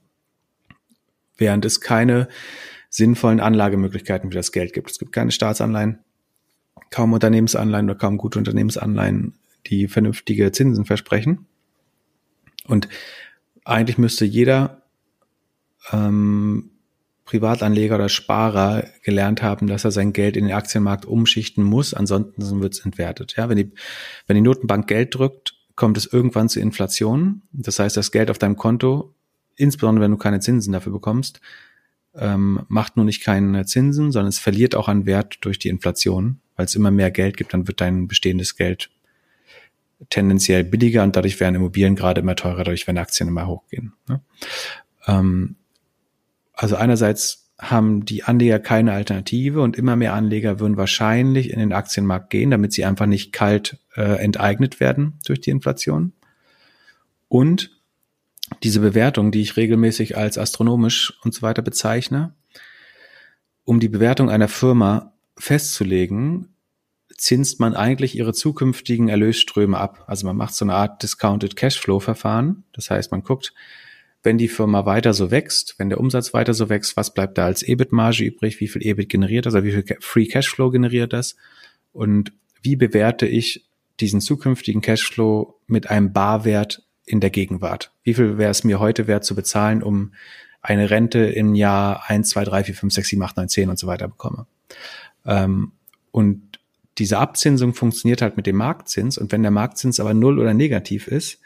während 1.37 1.65
es 1.65 1.81
keine 1.81 2.27
sinnvollen 2.93 3.39
Anlagemöglichkeiten 3.39 4.29
für 4.29 4.37
das 4.37 4.51
Geld 4.51 4.71
gibt. 4.71 4.91
Es 4.91 4.99
gibt 4.99 5.11
keine 5.11 5.31
Staatsanleihen, 5.31 5.97
kaum 6.91 7.13
Unternehmensanleihen 7.13 7.89
oder 7.89 7.97
kaum 7.97 8.17
gute 8.17 8.37
Unternehmensanleihen, 8.37 9.33
die 9.65 9.87
vernünftige 9.87 10.51
Zinsen 10.51 10.85
versprechen. 10.85 11.47
Und 12.67 12.87
eigentlich 13.65 13.97
müsste 13.97 14.25
jeder 14.25 14.83
ähm, 15.91 16.69
Privatanleger 17.25 17.95
oder 17.95 18.09
Sparer 18.09 18.83
gelernt 19.01 19.41
haben, 19.41 19.65
dass 19.65 19.85
er 19.85 19.91
sein 19.91 20.13
Geld 20.13 20.37
in 20.37 20.45
den 20.45 20.53
Aktienmarkt 20.53 21.05
umschichten 21.05 21.63
muss, 21.63 21.95
ansonsten 21.95 22.61
wird 22.61 22.75
es 22.75 22.85
entwertet. 22.85 23.33
Ja, 23.37 23.49
wenn 23.49 23.57
die, 23.57 23.71
wenn 24.27 24.35
die 24.35 24.41
Notenbank 24.41 24.87
Geld 24.87 25.15
drückt, 25.15 25.55
kommt 25.75 25.97
es 25.97 26.05
irgendwann 26.05 26.47
zu 26.47 26.59
Inflation. 26.59 27.41
Das 27.53 27.79
heißt, 27.79 27.97
das 27.97 28.11
Geld 28.11 28.29
auf 28.29 28.37
deinem 28.37 28.55
Konto, 28.55 29.15
insbesondere 29.55 30.03
wenn 30.03 30.11
du 30.11 30.17
keine 30.17 30.41
Zinsen 30.41 30.73
dafür 30.73 30.91
bekommst, 30.91 31.41
ähm, 32.15 32.61
macht 32.67 32.95
nur 32.95 33.05
nicht 33.05 33.23
keine 33.23 33.65
Zinsen, 33.65 34.11
sondern 34.11 34.29
es 34.29 34.39
verliert 34.39 34.75
auch 34.75 34.87
an 34.87 35.05
Wert 35.05 35.37
durch 35.41 35.59
die 35.59 35.69
Inflation, 35.69 36.39
weil 36.55 36.65
es 36.65 36.75
immer 36.75 36.91
mehr 36.91 37.11
Geld 37.11 37.37
gibt, 37.37 37.53
dann 37.53 37.67
wird 37.67 37.81
dein 37.81 38.07
bestehendes 38.07 38.55
Geld 38.55 38.89
tendenziell 40.09 40.63
billiger 40.63 41.03
und 41.03 41.15
dadurch 41.15 41.39
werden 41.39 41.55
Immobilien 41.55 41.95
gerade 41.95 42.21
immer 42.21 42.35
teurer, 42.35 42.63
dadurch 42.63 42.87
werden 42.87 42.97
Aktien 42.97 43.29
immer 43.29 43.47
hochgehen. 43.47 43.93
Ne? 44.07 44.21
Ähm, 45.07 45.55
also 46.53 46.75
einerseits 46.75 47.51
haben 47.59 48.03
die 48.05 48.23
Anleger 48.23 48.59
keine 48.59 48.93
Alternative 48.93 49.61
und 49.61 49.77
immer 49.77 49.95
mehr 49.95 50.13
Anleger 50.13 50.59
würden 50.59 50.77
wahrscheinlich 50.77 51.51
in 51.51 51.59
den 51.59 51.71
Aktienmarkt 51.71 52.29
gehen, 52.29 52.51
damit 52.51 52.73
sie 52.73 52.83
einfach 52.83 53.05
nicht 53.05 53.31
kalt 53.31 53.79
äh, 53.95 54.17
enteignet 54.23 54.79
werden 54.79 55.19
durch 55.25 55.39
die 55.39 55.51
Inflation. 55.51 56.13
Und 57.29 57.72
diese 58.61 58.79
Bewertung, 58.79 59.31
die 59.31 59.41
ich 59.41 59.57
regelmäßig 59.57 60.17
als 60.17 60.37
astronomisch 60.37 61.13
und 61.23 61.33
so 61.33 61.41
weiter 61.41 61.61
bezeichne, 61.61 62.33
um 63.63 63.79
die 63.79 63.89
Bewertung 63.89 64.29
einer 64.29 64.47
Firma 64.47 65.13
festzulegen, 65.37 66.49
zinst 67.17 67.59
man 67.59 67.75
eigentlich 67.75 68.17
ihre 68.17 68.33
zukünftigen 68.33 69.07
Erlösströme 69.07 69.77
ab. 69.77 70.03
Also 70.07 70.27
man 70.27 70.35
macht 70.35 70.55
so 70.55 70.65
eine 70.65 70.73
Art 70.73 71.01
Discounted 71.03 71.55
Cashflow 71.55 71.99
Verfahren. 71.99 72.63
Das 72.73 72.89
heißt, 72.89 73.11
man 73.11 73.23
guckt, 73.23 73.53
wenn 74.23 74.37
die 74.37 74.47
Firma 74.47 74.85
weiter 74.85 75.13
so 75.13 75.31
wächst, 75.31 75.75
wenn 75.77 75.89
der 75.89 75.99
Umsatz 75.99 76.33
weiter 76.33 76.53
so 76.53 76.69
wächst, 76.69 76.97
was 76.97 77.13
bleibt 77.13 77.37
da 77.37 77.45
als 77.45 77.61
EBIT-Marge 77.61 78.23
übrig? 78.23 78.59
Wie 78.59 78.67
viel 78.67 78.85
EBIT 78.85 79.09
generiert 79.09 79.45
das? 79.45 79.53
Oder 79.53 79.63
wie 79.63 79.71
viel 79.71 79.85
Free 79.99 80.25
Cashflow 80.25 80.71
generiert 80.71 81.13
das? 81.13 81.35
Und 81.91 82.33
wie 82.61 82.75
bewerte 82.75 83.27
ich 83.27 83.65
diesen 83.99 84.21
zukünftigen 84.21 84.81
Cashflow 84.81 85.59
mit 85.67 85.89
einem 85.89 86.13
Barwert 86.13 86.83
in 87.13 87.19
der 87.19 87.29
Gegenwart. 87.29 87.91
Wie 88.03 88.15
viel 88.15 88.39
wäre 88.39 88.49
es 88.49 88.63
mir 88.63 88.79
heute 88.79 89.05
wert 89.05 89.23
zu 89.23 89.35
bezahlen, 89.35 89.83
um 89.83 90.13
eine 90.63 90.89
Rente 90.89 91.19
im 91.19 91.53
Jahr 91.53 92.09
1, 92.09 92.29
2, 92.29 92.43
3, 92.45 92.63
4, 92.63 92.75
5, 92.75 92.93
6, 92.93 93.09
7, 93.09 93.21
8, 93.21 93.37
9, 93.37 93.49
10 93.49 93.69
und 93.69 93.77
so 93.77 93.85
weiter 93.85 94.07
bekomme? 94.07 94.47
Ähm, 95.23 95.73
und 96.09 96.59
diese 96.97 97.19
Abzinsung 97.19 97.75
funktioniert 97.75 98.23
halt 98.23 98.35
mit 98.35 98.47
dem 98.47 98.55
Marktzins. 98.55 99.19
Und 99.19 99.31
wenn 99.31 99.43
der 99.43 99.51
Marktzins 99.51 99.99
aber 99.99 100.15
null 100.15 100.39
oder 100.39 100.55
negativ 100.55 101.07
ist, 101.07 101.39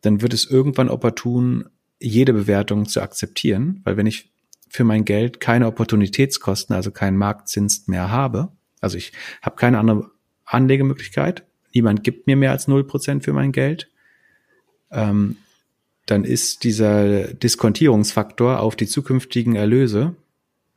dann 0.00 0.20
wird 0.20 0.34
es 0.34 0.50
irgendwann 0.50 0.88
opportun, 0.88 1.68
jede 2.00 2.32
Bewertung 2.32 2.86
zu 2.86 3.00
akzeptieren, 3.00 3.80
weil 3.84 3.96
wenn 3.96 4.06
ich 4.06 4.32
für 4.68 4.82
mein 4.82 5.04
Geld 5.04 5.38
keine 5.38 5.68
Opportunitätskosten, 5.68 6.74
also 6.74 6.90
keinen 6.90 7.16
Marktzins 7.16 7.86
mehr 7.86 8.10
habe, 8.10 8.50
also 8.80 8.96
ich 8.96 9.12
habe 9.42 9.54
keine 9.54 9.78
andere 9.78 10.10
Anlegemöglichkeit, 10.44 11.44
niemand 11.72 12.02
gibt 12.02 12.26
mir 12.26 12.36
mehr 12.36 12.50
als 12.50 12.66
null 12.66 12.84
Prozent 12.84 13.24
für 13.24 13.32
mein 13.32 13.52
Geld, 13.52 13.88
ähm, 14.90 15.36
dann 16.06 16.24
ist 16.24 16.64
dieser 16.64 17.34
Diskontierungsfaktor 17.34 18.60
auf 18.60 18.76
die 18.76 18.86
zukünftigen 18.86 19.56
Erlöse 19.56 20.16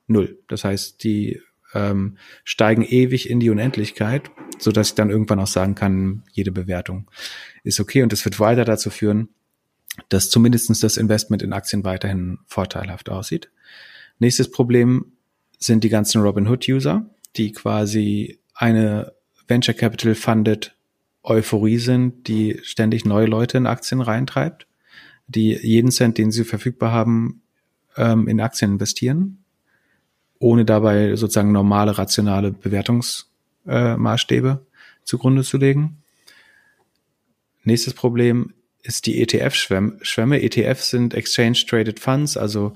null. 0.07 0.38
Das 0.47 0.63
heißt, 0.63 1.03
die 1.03 1.41
ähm, 1.73 2.17
steigen 2.43 2.83
ewig 2.83 3.29
in 3.29 3.39
die 3.39 3.49
Unendlichkeit, 3.49 4.29
so 4.59 4.71
dass 4.71 4.89
ich 4.89 4.95
dann 4.95 5.09
irgendwann 5.09 5.39
auch 5.39 5.47
sagen 5.47 5.75
kann, 5.75 6.23
jede 6.31 6.51
Bewertung 6.51 7.09
ist 7.63 7.79
okay 7.79 8.03
und 8.03 8.11
es 8.11 8.25
wird 8.25 8.39
weiter 8.39 8.65
dazu 8.65 8.89
führen, 8.89 9.29
dass 10.09 10.29
zumindestens 10.29 10.79
das 10.79 10.97
Investment 10.97 11.43
in 11.43 11.53
Aktien 11.53 11.83
weiterhin 11.83 12.39
vorteilhaft 12.45 13.09
aussieht. 13.09 13.49
Nächstes 14.19 14.51
Problem 14.51 15.13
sind 15.57 15.83
die 15.83 15.89
ganzen 15.89 16.21
Robinhood-User, 16.21 17.05
die 17.35 17.51
quasi 17.51 18.39
eine 18.53 19.13
Venture 19.47 19.73
Capital 19.73 20.15
funded 20.15 20.75
Euphorie 21.23 21.77
sind, 21.77 22.27
die 22.27 22.60
ständig 22.64 23.06
neue 23.06 23.27
Leute 23.27 23.57
in 23.57 23.68
Aktien 23.68 24.02
reintreibt, 24.02 24.68
die 25.27 25.53
jeden 25.56 25.91
Cent, 25.91 26.18
den 26.18 26.31
sie 26.31 26.43
verfügbar 26.43 26.91
haben, 26.91 27.41
ähm, 27.95 28.27
in 28.27 28.41
Aktien 28.41 28.72
investieren, 28.73 29.43
ohne 30.39 30.65
dabei 30.65 31.15
sozusagen 31.15 31.52
normale, 31.52 31.98
rationale 31.98 32.52
Bewertungsmaßstäbe 32.52 34.49
äh, 34.49 35.03
zugrunde 35.03 35.43
zu 35.43 35.57
legen. 35.57 36.02
Nächstes 37.64 37.93
Problem 37.93 38.53
ist 38.81 39.06
die 39.06 39.22
ETF-Schwemme. 39.22 40.41
ETFs 40.41 40.89
sind 40.89 41.14
Exchange 41.14 41.64
Traded 41.68 41.99
Funds, 41.99 42.38
also 42.38 42.73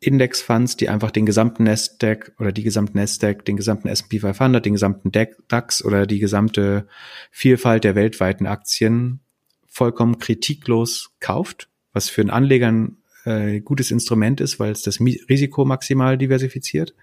Indexfunds, 0.00 0.76
die 0.76 0.88
einfach 0.88 1.10
den 1.10 1.26
gesamten 1.26 1.64
Nasdaq 1.64 2.32
oder 2.38 2.52
die 2.52 2.62
gesamten 2.62 2.98
Nasdaq, 2.98 3.44
den 3.44 3.56
gesamten 3.56 3.88
S&P 3.88 4.18
500, 4.20 4.64
den 4.64 4.74
gesamten 4.74 5.10
DAX 5.12 5.84
oder 5.84 6.06
die 6.06 6.18
gesamte 6.18 6.86
Vielfalt 7.30 7.84
der 7.84 7.94
weltweiten 7.94 8.46
Aktien 8.46 9.20
vollkommen 9.66 10.18
kritiklos 10.18 11.12
kauft, 11.20 11.68
was 11.92 12.08
für 12.08 12.20
einen 12.20 12.30
Anleger 12.30 12.68
ein 12.68 12.98
äh, 13.24 13.60
gutes 13.60 13.90
Instrument 13.90 14.40
ist, 14.40 14.60
weil 14.60 14.72
es 14.72 14.82
das 14.82 15.00
Risiko 15.00 15.64
maximal 15.64 16.18
diversifiziert. 16.18 16.94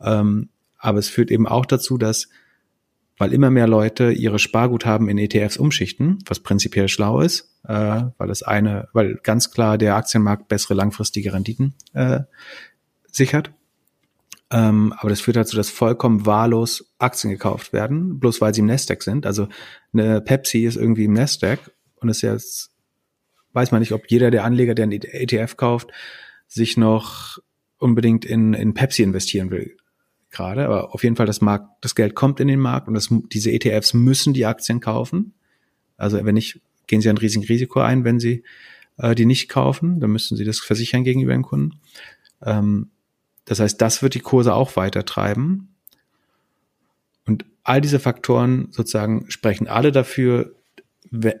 Ähm, 0.00 0.48
aber 0.78 0.98
es 0.98 1.08
führt 1.08 1.30
eben 1.30 1.46
auch 1.46 1.64
dazu, 1.64 1.96
dass 1.96 2.28
weil 3.18 3.32
immer 3.32 3.50
mehr 3.50 3.66
Leute 3.66 4.12
ihre 4.12 4.38
Sparguthaben 4.38 5.08
in 5.08 5.18
ETFs 5.18 5.56
umschichten, 5.56 6.18
was 6.26 6.40
prinzipiell 6.40 6.88
schlau 6.88 7.20
ist, 7.20 7.52
äh, 7.64 8.02
weil 8.18 8.28
das 8.28 8.42
eine, 8.42 8.88
weil 8.92 9.20
ganz 9.22 9.50
klar 9.50 9.78
der 9.78 9.96
Aktienmarkt 9.96 10.48
bessere 10.48 10.74
langfristige 10.74 11.32
Renditen 11.32 11.74
äh, 11.92 12.20
sichert. 13.10 13.52
Ähm, 14.50 14.92
aber 14.98 15.10
das 15.10 15.20
führt 15.20 15.36
dazu, 15.36 15.56
dass 15.56 15.70
vollkommen 15.70 16.26
wahllos 16.26 16.92
Aktien 16.98 17.30
gekauft 17.30 17.72
werden, 17.72 18.18
bloß 18.18 18.40
weil 18.40 18.54
sie 18.54 18.60
im 18.60 18.66
Nasdaq 18.66 19.02
sind. 19.02 19.24
Also 19.24 19.48
eine 19.92 20.20
Pepsi 20.20 20.64
ist 20.64 20.76
irgendwie 20.76 21.04
im 21.04 21.14
Nasdaq 21.14 21.70
und 21.96 22.08
ist 22.08 22.22
jetzt, 22.22 22.70
weiß 23.52 23.70
man 23.72 23.80
nicht, 23.80 23.92
ob 23.92 24.10
jeder 24.10 24.30
der 24.30 24.44
Anleger, 24.44 24.74
der 24.74 24.84
einen 24.84 25.00
ETF 25.00 25.56
kauft, 25.56 25.90
sich 26.48 26.76
noch 26.76 27.38
unbedingt 27.78 28.24
in, 28.24 28.52
in 28.52 28.74
Pepsi 28.74 29.02
investieren 29.02 29.50
will 29.50 29.76
gerade, 30.32 30.64
aber 30.64 30.94
auf 30.94 31.04
jeden 31.04 31.16
Fall 31.16 31.26
das 31.26 31.40
Markt, 31.40 31.68
das 31.82 31.94
Geld 31.94 32.14
kommt 32.14 32.40
in 32.40 32.48
den 32.48 32.58
Markt 32.58 32.88
und 32.88 32.94
das, 32.94 33.08
diese 33.32 33.52
ETFs 33.52 33.94
müssen 33.94 34.32
die 34.32 34.46
Aktien 34.46 34.80
kaufen. 34.80 35.34
Also 35.96 36.24
wenn 36.24 36.34
nicht, 36.34 36.60
gehen 36.86 37.00
sie 37.00 37.08
ein 37.08 37.18
riesiges 37.18 37.48
Risiko 37.48 37.80
ein, 37.80 38.04
wenn 38.04 38.18
sie 38.18 38.42
äh, 38.98 39.14
die 39.14 39.26
nicht 39.26 39.48
kaufen, 39.48 40.00
dann 40.00 40.10
müssen 40.10 40.36
sie 40.36 40.44
das 40.44 40.58
versichern 40.58 41.04
gegenüber 41.04 41.32
den 41.32 41.42
Kunden. 41.42 41.78
Ähm, 42.42 42.90
das 43.44 43.60
heißt, 43.60 43.80
das 43.80 44.02
wird 44.02 44.14
die 44.14 44.20
Kurse 44.20 44.54
auch 44.54 44.76
weiter 44.76 45.04
treiben. 45.04 45.74
Und 47.26 47.44
all 47.62 47.80
diese 47.80 48.00
Faktoren 48.00 48.68
sozusagen 48.70 49.30
sprechen 49.30 49.68
alle 49.68 49.92
dafür, 49.92 50.54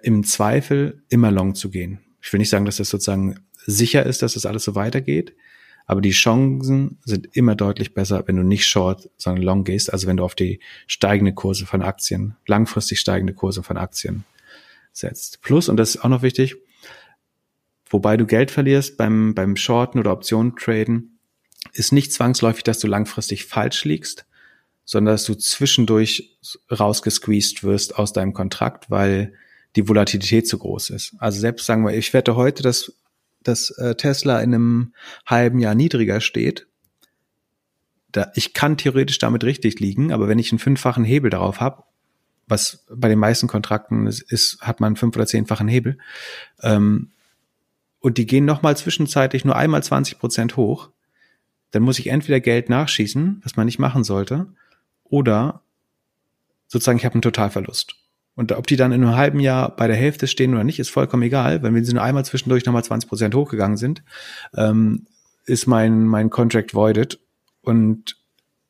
im 0.02 0.22
Zweifel 0.22 1.02
immer 1.08 1.30
long 1.30 1.54
zu 1.54 1.70
gehen. 1.70 2.00
Ich 2.20 2.30
will 2.32 2.38
nicht 2.38 2.50
sagen, 2.50 2.66
dass 2.66 2.76
das 2.76 2.90
sozusagen 2.90 3.40
sicher 3.64 4.04
ist, 4.04 4.20
dass 4.20 4.34
das 4.34 4.44
alles 4.44 4.64
so 4.64 4.74
weitergeht, 4.74 5.34
aber 5.86 6.00
die 6.00 6.10
Chancen 6.10 6.98
sind 7.04 7.36
immer 7.36 7.54
deutlich 7.54 7.94
besser, 7.94 8.24
wenn 8.26 8.36
du 8.36 8.42
nicht 8.42 8.66
short, 8.66 9.10
sondern 9.16 9.42
long 9.42 9.64
gehst, 9.64 9.92
also 9.92 10.06
wenn 10.06 10.16
du 10.16 10.24
auf 10.24 10.34
die 10.34 10.60
steigende 10.86 11.32
Kurse 11.32 11.66
von 11.66 11.82
Aktien, 11.82 12.36
langfristig 12.46 13.00
steigende 13.00 13.34
Kurse 13.34 13.62
von 13.62 13.76
Aktien 13.76 14.24
setzt. 14.92 15.42
Plus, 15.42 15.68
und 15.68 15.76
das 15.76 15.94
ist 15.94 16.04
auch 16.04 16.08
noch 16.08 16.22
wichtig, 16.22 16.56
wobei 17.88 18.16
du 18.16 18.26
Geld 18.26 18.50
verlierst 18.50 18.96
beim, 18.96 19.34
beim 19.34 19.56
Shorten 19.56 19.98
oder 19.98 20.12
Optionen 20.12 20.56
traden, 20.56 21.18
ist 21.72 21.92
nicht 21.92 22.12
zwangsläufig, 22.12 22.64
dass 22.64 22.78
du 22.78 22.86
langfristig 22.86 23.46
falsch 23.46 23.84
liegst, 23.84 24.26
sondern 24.84 25.14
dass 25.14 25.24
du 25.24 25.34
zwischendurch 25.34 26.38
rausgesqueezed 26.70 27.64
wirst 27.64 27.96
aus 27.98 28.12
deinem 28.12 28.32
Kontrakt, 28.32 28.90
weil 28.90 29.34
die 29.76 29.88
Volatilität 29.88 30.46
zu 30.46 30.58
groß 30.58 30.90
ist. 30.90 31.14
Also 31.18 31.40
selbst 31.40 31.66
sagen 31.66 31.84
wir, 31.84 31.96
ich 31.96 32.12
wette 32.12 32.36
heute, 32.36 32.62
dass 32.62 32.92
dass 33.42 33.70
äh, 33.70 33.94
Tesla 33.94 34.40
in 34.40 34.54
einem 34.54 34.94
halben 35.26 35.58
Jahr 35.58 35.74
niedriger 35.74 36.20
steht, 36.20 36.66
da, 38.10 38.30
ich 38.34 38.52
kann 38.52 38.76
theoretisch 38.76 39.18
damit 39.18 39.44
richtig 39.44 39.80
liegen, 39.80 40.12
aber 40.12 40.28
wenn 40.28 40.38
ich 40.38 40.52
einen 40.52 40.58
fünffachen 40.58 41.04
Hebel 41.04 41.30
darauf 41.30 41.60
habe, 41.60 41.84
was 42.46 42.84
bei 42.90 43.08
den 43.08 43.18
meisten 43.18 43.48
Kontrakten 43.48 44.06
ist, 44.06 44.20
ist 44.20 44.60
hat 44.60 44.80
man 44.80 44.96
fünf 44.96 45.16
oder 45.16 45.26
zehnfachen 45.26 45.68
Hebel, 45.68 45.98
ähm, 46.62 47.10
und 48.00 48.18
die 48.18 48.26
gehen 48.26 48.44
nochmal 48.44 48.76
zwischenzeitlich 48.76 49.44
nur 49.44 49.56
einmal 49.56 49.82
20 49.82 50.18
Prozent 50.18 50.56
hoch, 50.56 50.90
dann 51.70 51.82
muss 51.84 51.98
ich 51.98 52.08
entweder 52.08 52.40
Geld 52.40 52.68
nachschießen, 52.68 53.40
was 53.44 53.56
man 53.56 53.66
nicht 53.66 53.78
machen 53.78 54.04
sollte, 54.04 54.48
oder 55.04 55.62
sozusagen 56.66 56.98
ich 56.98 57.04
habe 57.04 57.14
einen 57.14 57.22
Totalverlust. 57.22 57.96
Und 58.34 58.52
ob 58.52 58.66
die 58.66 58.76
dann 58.76 58.92
in 58.92 59.02
einem 59.02 59.16
halben 59.16 59.40
Jahr 59.40 59.74
bei 59.76 59.86
der 59.86 59.96
Hälfte 59.96 60.26
stehen 60.26 60.54
oder 60.54 60.64
nicht, 60.64 60.78
ist 60.78 60.90
vollkommen 60.90 61.22
egal, 61.22 61.62
wenn 61.62 61.84
sie 61.84 61.92
nur 61.92 62.02
einmal 62.02 62.24
zwischendurch 62.24 62.64
nochmal 62.64 62.84
20 62.84 63.08
Prozent 63.08 63.34
hochgegangen 63.34 63.76
sind, 63.76 64.02
ähm, 64.54 65.06
ist 65.44 65.66
mein, 65.66 66.06
mein 66.06 66.30
Contract 66.30 66.74
voided 66.74 67.18
und 67.60 68.16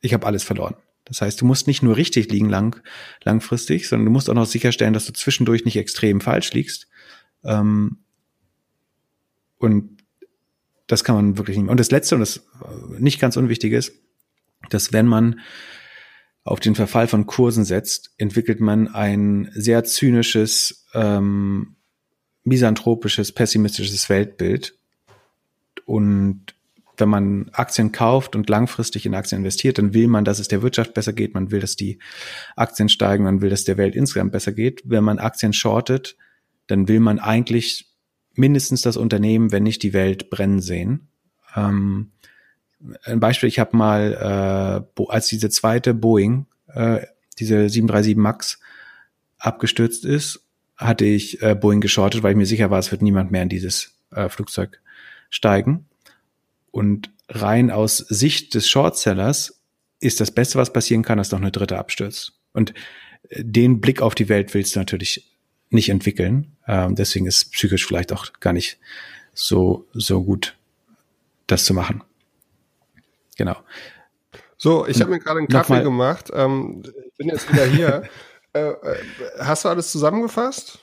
ich 0.01 0.13
habe 0.13 0.25
alles 0.25 0.43
verloren. 0.43 0.75
Das 1.05 1.21
heißt, 1.21 1.39
du 1.39 1.45
musst 1.45 1.67
nicht 1.67 1.83
nur 1.83 1.97
richtig 1.97 2.29
liegen 2.31 2.49
lang, 2.49 2.81
langfristig, 3.23 3.87
sondern 3.87 4.05
du 4.05 4.11
musst 4.11 4.29
auch 4.29 4.33
noch 4.33 4.45
sicherstellen, 4.45 4.93
dass 4.93 5.05
du 5.05 5.13
zwischendurch 5.13 5.65
nicht 5.65 5.77
extrem 5.77 6.21
falsch 6.21 6.53
liegst. 6.53 6.87
Ähm, 7.43 7.97
und 9.57 10.03
das 10.87 11.03
kann 11.03 11.15
man 11.15 11.37
wirklich 11.37 11.57
nicht. 11.57 11.69
Und 11.69 11.79
das 11.79 11.91
Letzte 11.91 12.15
und 12.15 12.21
das 12.21 12.45
nicht 12.99 13.19
ganz 13.19 13.37
Unwichtige 13.37 13.77
ist, 13.77 13.93
dass 14.69 14.93
wenn 14.93 15.07
man 15.07 15.39
auf 16.43 16.59
den 16.59 16.75
Verfall 16.75 17.07
von 17.07 17.25
Kursen 17.25 17.63
setzt, 17.63 18.11
entwickelt 18.17 18.59
man 18.59 18.87
ein 18.93 19.49
sehr 19.53 19.83
zynisches, 19.83 20.85
ähm, 20.93 21.75
misanthropisches, 22.43 23.31
pessimistisches 23.31 24.09
Weltbild. 24.09 24.77
Und 25.85 26.53
wenn 26.97 27.09
man 27.09 27.49
Aktien 27.53 27.91
kauft 27.91 28.35
und 28.35 28.49
langfristig 28.49 29.05
in 29.05 29.15
Aktien 29.15 29.39
investiert, 29.39 29.77
dann 29.77 29.93
will 29.93 30.07
man, 30.07 30.25
dass 30.25 30.39
es 30.39 30.47
der 30.47 30.61
Wirtschaft 30.61 30.93
besser 30.93 31.13
geht, 31.13 31.33
man 31.33 31.49
will, 31.51 31.59
dass 31.59 31.75
die 31.75 31.99
Aktien 32.55 32.89
steigen, 32.89 33.23
man 33.23 33.41
will, 33.41 33.49
dass 33.49 33.63
der 33.63 33.77
Welt 33.77 33.95
insgesamt 33.95 34.31
besser 34.31 34.51
geht. 34.51 34.81
Wenn 34.85 35.03
man 35.03 35.19
Aktien 35.19 35.53
shortet, 35.53 36.17
dann 36.67 36.87
will 36.87 36.99
man 36.99 37.19
eigentlich 37.19 37.89
mindestens 38.35 38.81
das 38.81 38.97
Unternehmen, 38.97 39.51
wenn 39.51 39.63
nicht 39.63 39.83
die 39.83 39.93
Welt 39.93 40.29
brennen 40.29 40.59
sehen. 40.59 41.07
Ähm, 41.55 42.12
ein 43.03 43.19
Beispiel, 43.19 43.49
ich 43.49 43.59
habe 43.59 43.75
mal, 43.75 44.85
äh, 44.97 45.03
als 45.07 45.27
diese 45.27 45.49
zweite 45.49 45.93
Boeing, 45.93 46.45
äh, 46.67 47.05
diese 47.39 47.69
737 47.69 48.15
MAX 48.15 48.59
abgestürzt 49.37 50.05
ist, 50.05 50.41
hatte 50.77 51.05
ich 51.05 51.41
äh, 51.41 51.55
Boeing 51.55 51.81
geschortet, 51.81 52.23
weil 52.23 52.31
ich 52.31 52.37
mir 52.37 52.45
sicher 52.45 52.69
war, 52.69 52.79
es 52.79 52.91
wird 52.91 53.01
niemand 53.01 53.31
mehr 53.31 53.43
in 53.43 53.49
dieses 53.49 53.93
äh, 54.11 54.29
Flugzeug 54.29 54.81
steigen. 55.29 55.85
Und 56.71 57.11
rein 57.29 57.71
aus 57.71 57.97
Sicht 57.97 58.53
des 58.53 58.69
Shortsellers 58.69 59.61
ist 59.99 60.19
das 60.19 60.31
Beste, 60.31 60.57
was 60.57 60.73
passieren 60.73 61.03
kann, 61.03 61.17
dass 61.17 61.31
noch 61.31 61.39
eine 61.39 61.51
dritte 61.51 61.77
abstürzt. 61.77 62.33
Und 62.51 62.73
äh, 63.29 63.43
den 63.43 63.81
Blick 63.81 64.01
auf 64.01 64.15
die 64.15 64.29
Welt 64.29 64.53
willst 64.53 64.75
du 64.75 64.79
natürlich 64.79 65.31
nicht 65.69 65.89
entwickeln. 65.89 66.55
Ähm, 66.67 66.95
deswegen 66.95 67.25
ist 67.25 67.51
psychisch 67.51 67.85
vielleicht 67.85 68.13
auch 68.13 68.31
gar 68.39 68.53
nicht 68.53 68.77
so, 69.33 69.87
so 69.93 70.23
gut, 70.23 70.55
das 71.47 71.65
zu 71.65 71.73
machen. 71.73 72.03
Genau. 73.43 73.57
So, 74.57 74.87
ich 74.87 75.01
habe 75.01 75.11
mir 75.11 75.19
gerade 75.19 75.39
einen 75.39 75.49
Kaffee 75.49 75.83
Nochmal. 75.83 75.83
gemacht. 75.83 76.31
Ähm, 76.33 76.83
ich 76.85 77.17
bin 77.17 77.27
jetzt 77.27 77.51
wieder 77.51 77.65
hier. 77.65 78.03
äh, 78.53 78.69
äh, 78.69 78.95
hast 79.39 79.65
du 79.65 79.69
alles 79.69 79.91
zusammengefasst? 79.91 80.79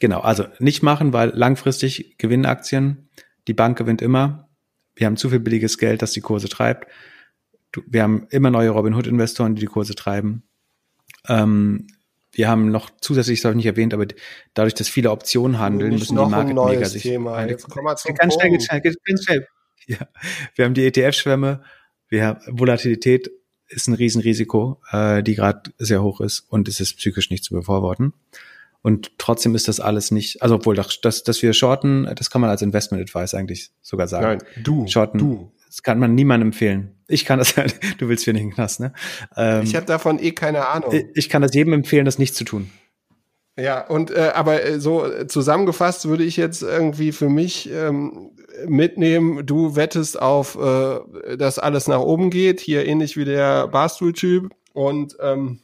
Genau, 0.00 0.20
also 0.20 0.46
nicht 0.58 0.82
machen, 0.82 1.12
weil 1.12 1.30
langfristig 1.34 2.16
gewinnen 2.16 2.46
Aktien. 2.46 3.10
Die 3.46 3.52
Bank 3.52 3.76
gewinnt 3.76 4.00
immer. 4.00 4.48
Wir 4.94 5.06
haben 5.06 5.18
zu 5.18 5.28
viel 5.28 5.40
billiges 5.40 5.76
Geld, 5.76 6.00
das 6.00 6.12
die 6.12 6.22
Kurse 6.22 6.48
treibt. 6.48 6.90
Wir 7.86 8.02
haben 8.02 8.26
immer 8.30 8.50
neue 8.50 8.70
Robinhood-Investoren, 8.70 9.54
die 9.54 9.60
die 9.60 9.66
Kurse 9.66 9.94
treiben. 9.94 10.44
Ähm, 11.28 11.88
wir 12.32 12.48
haben 12.48 12.70
noch 12.70 12.88
zusätzlich, 13.00 13.40
das 13.40 13.44
habe 13.44 13.52
ich 13.52 13.56
nicht 13.56 13.66
erwähnt, 13.66 13.92
aber 13.92 14.06
dadurch, 14.54 14.74
dass 14.74 14.88
viele 14.88 15.10
Optionen 15.10 15.58
handeln, 15.58 15.92
müssen 15.92 16.16
die 16.16 16.24
Market 16.24 16.86
sich. 16.86 17.02
Thema. 17.02 17.44
Jetzt 17.44 17.68
kommen 17.68 17.86
wir 17.86 17.96
zum 17.96 18.14
ganz 18.14 18.34
schnell, 18.34 18.52
ganz 18.52 18.64
schnell, 18.64 18.80
ganz 18.80 19.24
schnell. 19.24 19.46
Ja. 19.86 20.08
Wir 20.54 20.64
haben 20.64 20.74
die 20.74 20.86
ETF-Schwämme, 20.86 21.62
wir 22.08 22.26
haben 22.26 22.40
Volatilität 22.58 23.30
ist 23.68 23.86
ein 23.86 23.94
Riesenrisiko, 23.94 24.80
äh, 24.92 25.22
die 25.22 25.34
gerade 25.34 25.70
sehr 25.78 26.02
hoch 26.02 26.20
ist 26.20 26.40
und 26.48 26.68
es 26.68 26.80
ist 26.80 26.94
psychisch 26.96 27.30
nicht 27.30 27.44
zu 27.44 27.54
befürworten. 27.54 28.14
Und 28.80 29.18
trotzdem 29.18 29.54
ist 29.54 29.68
das 29.68 29.80
alles 29.80 30.10
nicht, 30.10 30.40
also 30.40 30.54
obwohl 30.54 30.74
das, 30.74 31.00
das, 31.00 31.24
dass 31.24 31.42
wir 31.42 31.52
shorten, 31.52 32.08
das 32.14 32.30
kann 32.30 32.40
man 32.40 32.48
als 32.48 32.62
Investment 32.62 33.02
Advice 33.02 33.34
eigentlich 33.34 33.70
sogar 33.82 34.08
sagen. 34.08 34.38
Nein, 34.38 34.62
du. 34.62 34.86
Shorten, 34.86 35.18
du. 35.18 35.52
Das 35.66 35.82
kann 35.82 35.98
man 35.98 36.14
niemandem 36.14 36.48
empfehlen. 36.48 36.94
Ich 37.08 37.24
kann 37.24 37.38
das 37.38 37.56
halt, 37.58 37.78
du 37.98 38.08
willst 38.08 38.24
für 38.24 38.32
nicht 38.32 38.42
in 38.42 38.48
den 38.48 38.54
Knast, 38.54 38.80
ne? 38.80 38.92
Ähm, 39.36 39.64
ich 39.64 39.74
habe 39.74 39.84
davon 39.84 40.18
eh 40.18 40.32
keine 40.32 40.66
Ahnung. 40.68 40.92
Ich 41.14 41.28
kann 41.28 41.42
das 41.42 41.54
jedem 41.54 41.72
empfehlen, 41.72 42.04
das 42.04 42.18
nicht 42.18 42.34
zu 42.34 42.44
tun. 42.44 42.70
Ja, 43.58 43.84
und 43.84 44.12
äh, 44.12 44.30
aber 44.34 44.64
äh, 44.64 44.80
so 44.80 45.04
äh, 45.04 45.26
zusammengefasst 45.26 46.08
würde 46.08 46.22
ich 46.22 46.36
jetzt 46.36 46.62
irgendwie 46.62 47.10
für 47.10 47.28
mich 47.28 47.68
ähm, 47.72 48.30
mitnehmen, 48.66 49.46
du 49.46 49.76
wettest 49.76 50.20
auf, 50.20 50.56
äh, 50.56 51.36
dass 51.36 51.58
alles 51.58 51.86
nach 51.86 52.00
oben 52.00 52.30
geht, 52.30 52.60
hier 52.60 52.86
ähnlich 52.86 53.16
wie 53.16 53.24
der 53.24 53.68
Barstool-Typ. 53.68 54.50
Und 54.72 55.16
ähm, 55.20 55.60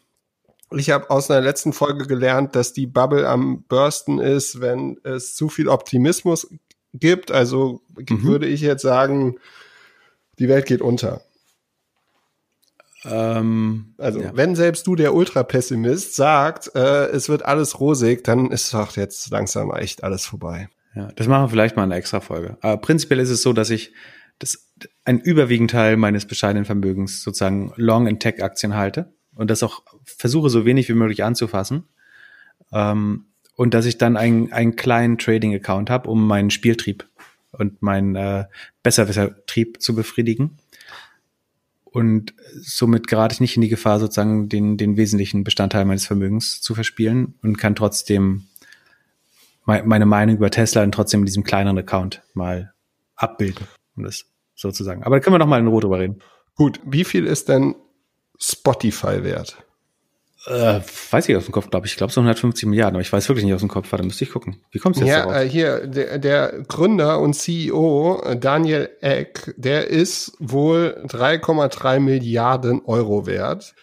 ich 0.71 0.91
habe 0.91 1.11
aus 1.11 1.31
einer 1.31 1.41
letzten 1.41 1.73
Folge 1.73 2.07
gelernt, 2.07 2.57
dass 2.57 2.73
die 2.73 2.87
Bubble 2.87 3.29
am 3.29 3.62
Bursten 3.69 4.19
ist, 4.19 4.61
wenn 4.61 4.99
es 5.05 5.35
zu 5.35 5.49
viel 5.49 5.69
Optimismus 5.69 6.49
gibt. 6.93 7.31
Also 7.31 7.81
mhm. 7.97 8.23
würde 8.25 8.47
ich 8.47 8.61
jetzt 8.61 8.83
sagen, 8.83 9.37
die 10.39 10.49
Welt 10.49 10.66
geht 10.66 10.81
unter. 10.81 11.23
Ähm, 13.05 13.95
also, 13.99 14.21
ja. 14.21 14.31
wenn 14.35 14.57
selbst 14.57 14.87
du, 14.87 14.97
der 14.97 15.15
Ultrapessimist, 15.15 16.16
sagt, 16.16 16.75
äh, 16.75 17.07
es 17.09 17.29
wird 17.29 17.45
alles 17.45 17.79
rosig, 17.79 18.25
dann 18.25 18.51
ist 18.51 18.73
doch 18.73 18.97
jetzt 18.97 19.31
langsam 19.31 19.71
echt 19.73 20.03
alles 20.03 20.25
vorbei. 20.25 20.69
Ja, 20.95 21.09
das 21.16 21.27
machen 21.27 21.45
wir 21.45 21.49
vielleicht 21.49 21.77
mal 21.77 21.83
eine 21.83 21.97
extra 21.97 22.21
Folge. 22.21 22.57
Aber 22.61 22.81
prinzipiell 22.81 23.21
ist 23.21 23.31
es 23.31 23.43
so, 23.43 23.53
dass 23.53 23.71
ich 23.71 23.93
das, 24.39 24.73
ein 25.05 25.21
überwiegend 25.21 25.71
Teil 25.71 25.97
meines 25.97 26.27
bescheidenen 26.27 26.65
Vermögens 26.65 27.23
sozusagen 27.23 27.73
long 27.77 28.07
in 28.07 28.19
Tech-Aktien 28.19 28.75
halte 28.75 29.12
und 29.35 29.51
das 29.51 29.62
auch 29.62 29.83
versuche 30.05 30.51
so 30.51 30.65
wenig 30.65 30.89
wie 30.89 30.95
möglich 30.95 31.25
anzufassen. 31.25 31.85
Ähm, 32.73 33.27
und 33.57 33.75
dass 33.75 33.87
ich 33.87 33.99
dann 33.99 34.16
einen, 34.16 34.53
einen 34.53 34.77
kleinen 34.77 35.19
Trading-Account 35.19 35.91
habe, 35.91 36.11
um 36.11 36.27
meinen 36.27 36.51
Spieltrieb 36.51 37.09
und 37.53 37.83
meinen 37.83 38.16
äh, 38.16 38.47
Besserwisser-Trieb 38.83 39.81
zu 39.81 39.95
befriedigen. 39.95 40.59
Und 41.85 42.35
somit 42.61 43.07
gerate 43.07 43.35
ich 43.35 43.41
nicht 43.41 43.55
in 43.55 43.62
die 43.62 43.69
Gefahr, 43.69 44.01
sozusagen 44.01 44.49
den, 44.49 44.77
den 44.77 44.97
wesentlichen 44.97 45.45
Bestandteil 45.45 45.85
meines 45.85 46.07
Vermögens 46.07 46.61
zu 46.61 46.75
verspielen 46.75 47.35
und 47.43 47.57
kann 47.57 47.77
trotzdem 47.77 48.47
meine 49.65 50.07
Meinung 50.07 50.36
über 50.36 50.51
Tesla 50.51 50.82
dann 50.82 50.93
trotzdem 50.93 51.20
in 51.20 51.27
diesem 51.27 51.45
kleineren 51.45 51.78
Account 51.78 52.23
mal 52.35 52.73
abbilden, 53.16 53.66
um 53.97 54.05
das 54.05 54.27
sozusagen. 54.55 55.03
Aber 55.03 55.16
da 55.16 55.20
können 55.20 55.35
wir 55.35 55.39
noch 55.39 55.47
mal 55.47 55.61
in 55.61 55.66
Ruhe 55.66 55.81
drüber 55.81 55.99
reden. 55.99 56.20
Gut, 56.55 56.81
wie 56.85 57.05
viel 57.05 57.27
ist 57.27 57.49
denn 57.49 57.74
Spotify 58.39 59.24
wert? 59.24 59.65
Äh, 60.47 60.81
weiß 61.11 61.28
ich 61.28 61.36
aus 61.36 61.47
dem 61.47 61.53
Kopf, 61.53 61.70
glaube 61.70 61.86
ich. 61.86 61.93
Ich 61.93 61.97
glaube 61.97 62.12
so 62.12 62.20
150 62.20 62.69
Milliarden, 62.69 62.97
aber 62.97 63.01
ich 63.01 63.12
weiß 63.12 63.28
wirklich 63.28 63.47
nicht 63.47 63.55
aus 63.55 63.61
dem 63.61 63.70
Kopf. 63.70 63.91
Warte, 63.91 64.05
müsste 64.05 64.24
ich 64.24 64.31
gucken. 64.31 64.61
Wie 64.70 64.78
kommst 64.78 65.01
du 65.01 65.05
jetzt 65.05 65.15
ja, 65.15 65.24
darauf? 65.24 65.36
Äh, 65.36 65.49
hier, 65.49 65.86
der, 65.86 66.19
der 66.19 66.62
Gründer 66.69 67.20
und 67.20 67.35
CEO 67.35 68.20
äh, 68.24 68.36
Daniel 68.36 68.91
Eck, 69.01 69.55
der 69.57 69.89
ist 69.89 70.36
wohl 70.39 71.03
3,3 71.07 71.99
Milliarden 71.99 72.82
Euro 72.85 73.27
wert. 73.27 73.74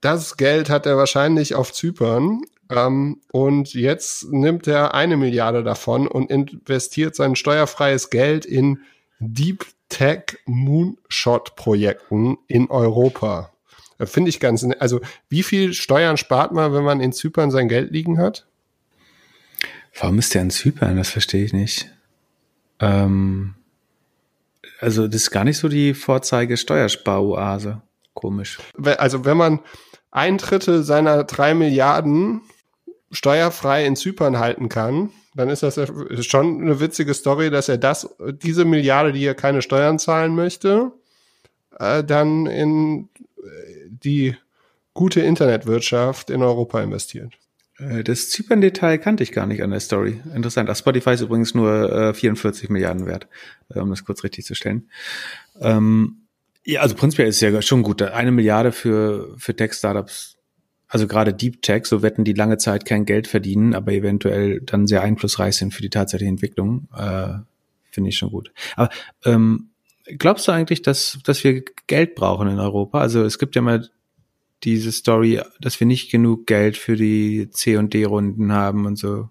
Das 0.00 0.36
Geld 0.38 0.70
hat 0.70 0.86
er 0.86 0.96
wahrscheinlich 0.96 1.54
auf 1.54 1.72
Zypern. 1.72 2.40
Ähm, 2.70 3.20
und 3.32 3.74
jetzt 3.74 4.30
nimmt 4.30 4.66
er 4.66 4.94
eine 4.94 5.16
Milliarde 5.16 5.62
davon 5.62 6.06
und 6.06 6.30
investiert 6.30 7.16
sein 7.16 7.36
steuerfreies 7.36 8.10
Geld 8.10 8.44
in 8.44 8.80
Deep 9.20 9.66
Tech 9.88 10.38
Moonshot 10.46 11.56
Projekten 11.56 12.36
in 12.46 12.70
Europa. 12.70 13.52
Äh, 13.98 14.06
finde 14.06 14.28
ich 14.28 14.40
ganz, 14.40 14.66
also 14.78 15.00
wie 15.28 15.42
viel 15.42 15.72
Steuern 15.72 16.16
spart 16.16 16.52
man, 16.52 16.72
wenn 16.72 16.84
man 16.84 17.00
in 17.00 17.12
Zypern 17.12 17.50
sein 17.50 17.68
Geld 17.68 17.90
liegen 17.90 18.18
hat? 18.18 18.46
Warum 19.98 20.18
ist 20.18 20.34
der 20.34 20.42
in 20.42 20.50
Zypern? 20.50 20.96
Das 20.96 21.10
verstehe 21.10 21.44
ich 21.44 21.52
nicht. 21.52 21.90
Ähm, 22.80 23.54
also 24.80 25.08
das 25.08 25.22
ist 25.22 25.30
gar 25.30 25.44
nicht 25.44 25.58
so 25.58 25.68
die 25.68 25.94
Vorzeige 25.94 26.56
Steuersparoase. 26.56 27.82
Komisch. 28.14 28.58
Also 28.98 29.24
wenn 29.24 29.36
man 29.36 29.60
ein 30.10 30.38
Drittel 30.38 30.82
seiner 30.82 31.24
drei 31.24 31.54
Milliarden 31.54 32.42
steuerfrei 33.10 33.86
in 33.86 33.96
Zypern 33.96 34.38
halten 34.38 34.68
kann, 34.68 35.10
dann 35.34 35.48
ist 35.48 35.62
das 35.62 35.80
schon 36.26 36.62
eine 36.62 36.80
witzige 36.80 37.14
Story, 37.14 37.50
dass 37.50 37.68
er 37.68 37.78
das, 37.78 38.14
diese 38.42 38.64
Milliarde, 38.64 39.12
die 39.12 39.24
er 39.24 39.34
keine 39.34 39.62
Steuern 39.62 39.98
zahlen 39.98 40.34
möchte, 40.34 40.92
äh, 41.78 42.04
dann 42.04 42.46
in 42.46 43.08
die 43.88 44.36
gute 44.94 45.20
Internetwirtschaft 45.20 46.30
in 46.30 46.42
Europa 46.42 46.82
investiert. 46.82 47.34
Äh, 47.78 48.02
das 48.04 48.30
Zypern-Detail 48.30 48.98
kannte 48.98 49.22
ich 49.22 49.32
gar 49.32 49.46
nicht 49.46 49.62
an 49.62 49.70
der 49.70 49.80
Story. 49.80 50.20
Interessant. 50.34 50.68
Ach, 50.70 50.76
Spotify 50.76 51.10
ist 51.10 51.20
übrigens 51.20 51.54
nur 51.54 51.92
äh, 51.92 52.14
44 52.14 52.68
Milliarden 52.68 53.06
wert, 53.06 53.28
äh, 53.68 53.78
um 53.78 53.90
das 53.90 54.04
kurz 54.04 54.24
richtig 54.24 54.44
zu 54.44 54.54
stellen. 54.54 54.90
Ähm, 55.60 56.22
ja, 56.64 56.80
also 56.80 56.94
prinzipiell 56.94 57.28
ist 57.28 57.36
es 57.36 57.40
ja 57.40 57.62
schon 57.62 57.82
gut. 57.82 58.02
Eine 58.02 58.32
Milliarde 58.32 58.72
für, 58.72 59.34
für 59.38 59.54
Tech-Startups, 59.54 60.37
also 60.88 61.06
gerade 61.06 61.34
Deep 61.34 61.62
Tech, 61.62 61.84
so 61.84 62.02
wetten 62.02 62.24
die 62.24 62.32
lange 62.32 62.56
Zeit 62.56 62.84
kein 62.84 63.04
Geld 63.04 63.26
verdienen, 63.26 63.74
aber 63.74 63.92
eventuell 63.92 64.60
dann 64.60 64.86
sehr 64.86 65.02
einflussreich 65.02 65.56
sind 65.56 65.74
für 65.74 65.82
die 65.82 65.90
tatsächliche 65.90 66.30
Entwicklung. 66.30 66.88
Äh, 66.96 67.34
Finde 67.90 68.10
ich 68.10 68.16
schon 68.16 68.30
gut. 68.30 68.52
Aber 68.76 68.88
ähm, 69.24 69.70
glaubst 70.04 70.48
du 70.48 70.52
eigentlich, 70.52 70.82
dass, 70.82 71.18
dass 71.24 71.44
wir 71.44 71.62
Geld 71.86 72.14
brauchen 72.14 72.48
in 72.48 72.58
Europa? 72.58 73.00
Also 73.00 73.22
es 73.24 73.38
gibt 73.38 73.54
ja 73.54 73.62
mal 73.62 73.88
diese 74.64 74.92
Story, 74.92 75.40
dass 75.60 75.78
wir 75.78 75.86
nicht 75.86 76.10
genug 76.10 76.46
Geld 76.46 76.76
für 76.76 76.96
die 76.96 77.48
C 77.50 77.76
und 77.76 77.92
D-Runden 77.94 78.52
haben 78.52 78.86
und 78.86 78.96
so. 78.96 79.28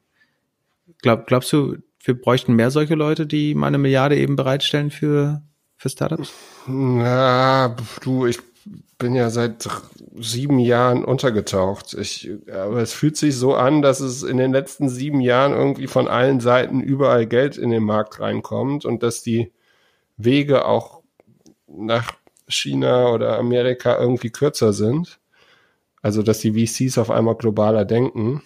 Glaub, 1.02 1.28
glaubst 1.28 1.52
du, 1.54 1.78
wir 2.04 2.20
bräuchten 2.20 2.54
mehr 2.54 2.72
solche 2.72 2.96
Leute, 2.96 3.26
die 3.26 3.54
mal 3.56 3.68
eine 3.68 3.78
Milliarde 3.78 4.18
eben 4.18 4.36
bereitstellen 4.36 4.92
für, 4.92 5.42
für 5.76 5.90
Startups? 5.90 6.32
Na, 6.68 7.76
du, 8.02 8.26
ich 8.26 8.40
bin 8.98 9.16
ja 9.16 9.30
seit 9.30 9.68
sieben 10.16 10.60
Jahren 10.60 11.06
untergetaucht. 11.06 11.94
Ich, 11.94 12.32
aber 12.52 12.82
es 12.82 12.94
fühlt 12.94 13.18
sich 13.18 13.36
so 13.36 13.54
an, 13.54 13.82
dass 13.82 14.00
es 14.00 14.24
in 14.24 14.38
den 14.38 14.52
letzten 14.52 14.90
sieben 14.90 15.22
Jahren 15.22 15.54
irgendwie 15.54 15.88
von 15.88 16.08
allen 16.08 16.40
Seiten 16.40 16.82
überall 16.82 17.28
Geld 17.28 17.58
in 17.58 17.70
den 17.70 17.84
Markt 17.84 18.20
reinkommt 18.20 18.86
und 18.86 19.04
dass 19.04 19.22
die 19.22 19.52
Wege 20.18 20.66
auch 20.66 21.02
nach 21.68 22.14
China 22.48 23.12
oder 23.12 23.38
Amerika 23.38 24.00
irgendwie 24.00 24.30
kürzer 24.30 24.74
sind. 24.74 25.20
Also, 26.02 26.24
dass 26.24 26.40
die 26.40 26.54
VCs 26.54 26.98
auf 26.98 27.12
einmal 27.12 27.36
globaler 27.36 27.86
denken. 27.86 28.42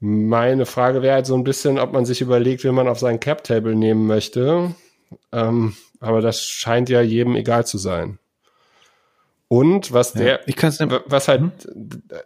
Meine 0.00 0.66
Frage 0.66 1.02
wäre 1.02 1.14
halt 1.14 1.26
so 1.26 1.34
ein 1.34 1.44
bisschen, 1.44 1.78
ob 1.78 1.92
man 1.92 2.06
sich 2.06 2.20
überlegt, 2.20 2.64
wie 2.64 2.70
man 2.70 2.88
auf 2.88 3.00
sein 3.00 3.20
Cap-Table 3.20 3.74
nehmen 3.74 4.06
möchte. 4.06 4.74
Ähm, 5.32 5.74
aber 6.00 6.20
das 6.20 6.42
scheint 6.42 6.88
ja 6.88 7.00
jedem 7.02 7.34
egal 7.34 7.66
zu 7.66 7.78
sein. 7.78 8.18
Und 9.48 9.92
was 9.92 10.12
der, 10.12 10.40
ja, 10.46 11.00
was 11.06 11.26
halt 11.26 11.40
hm? 11.40 11.52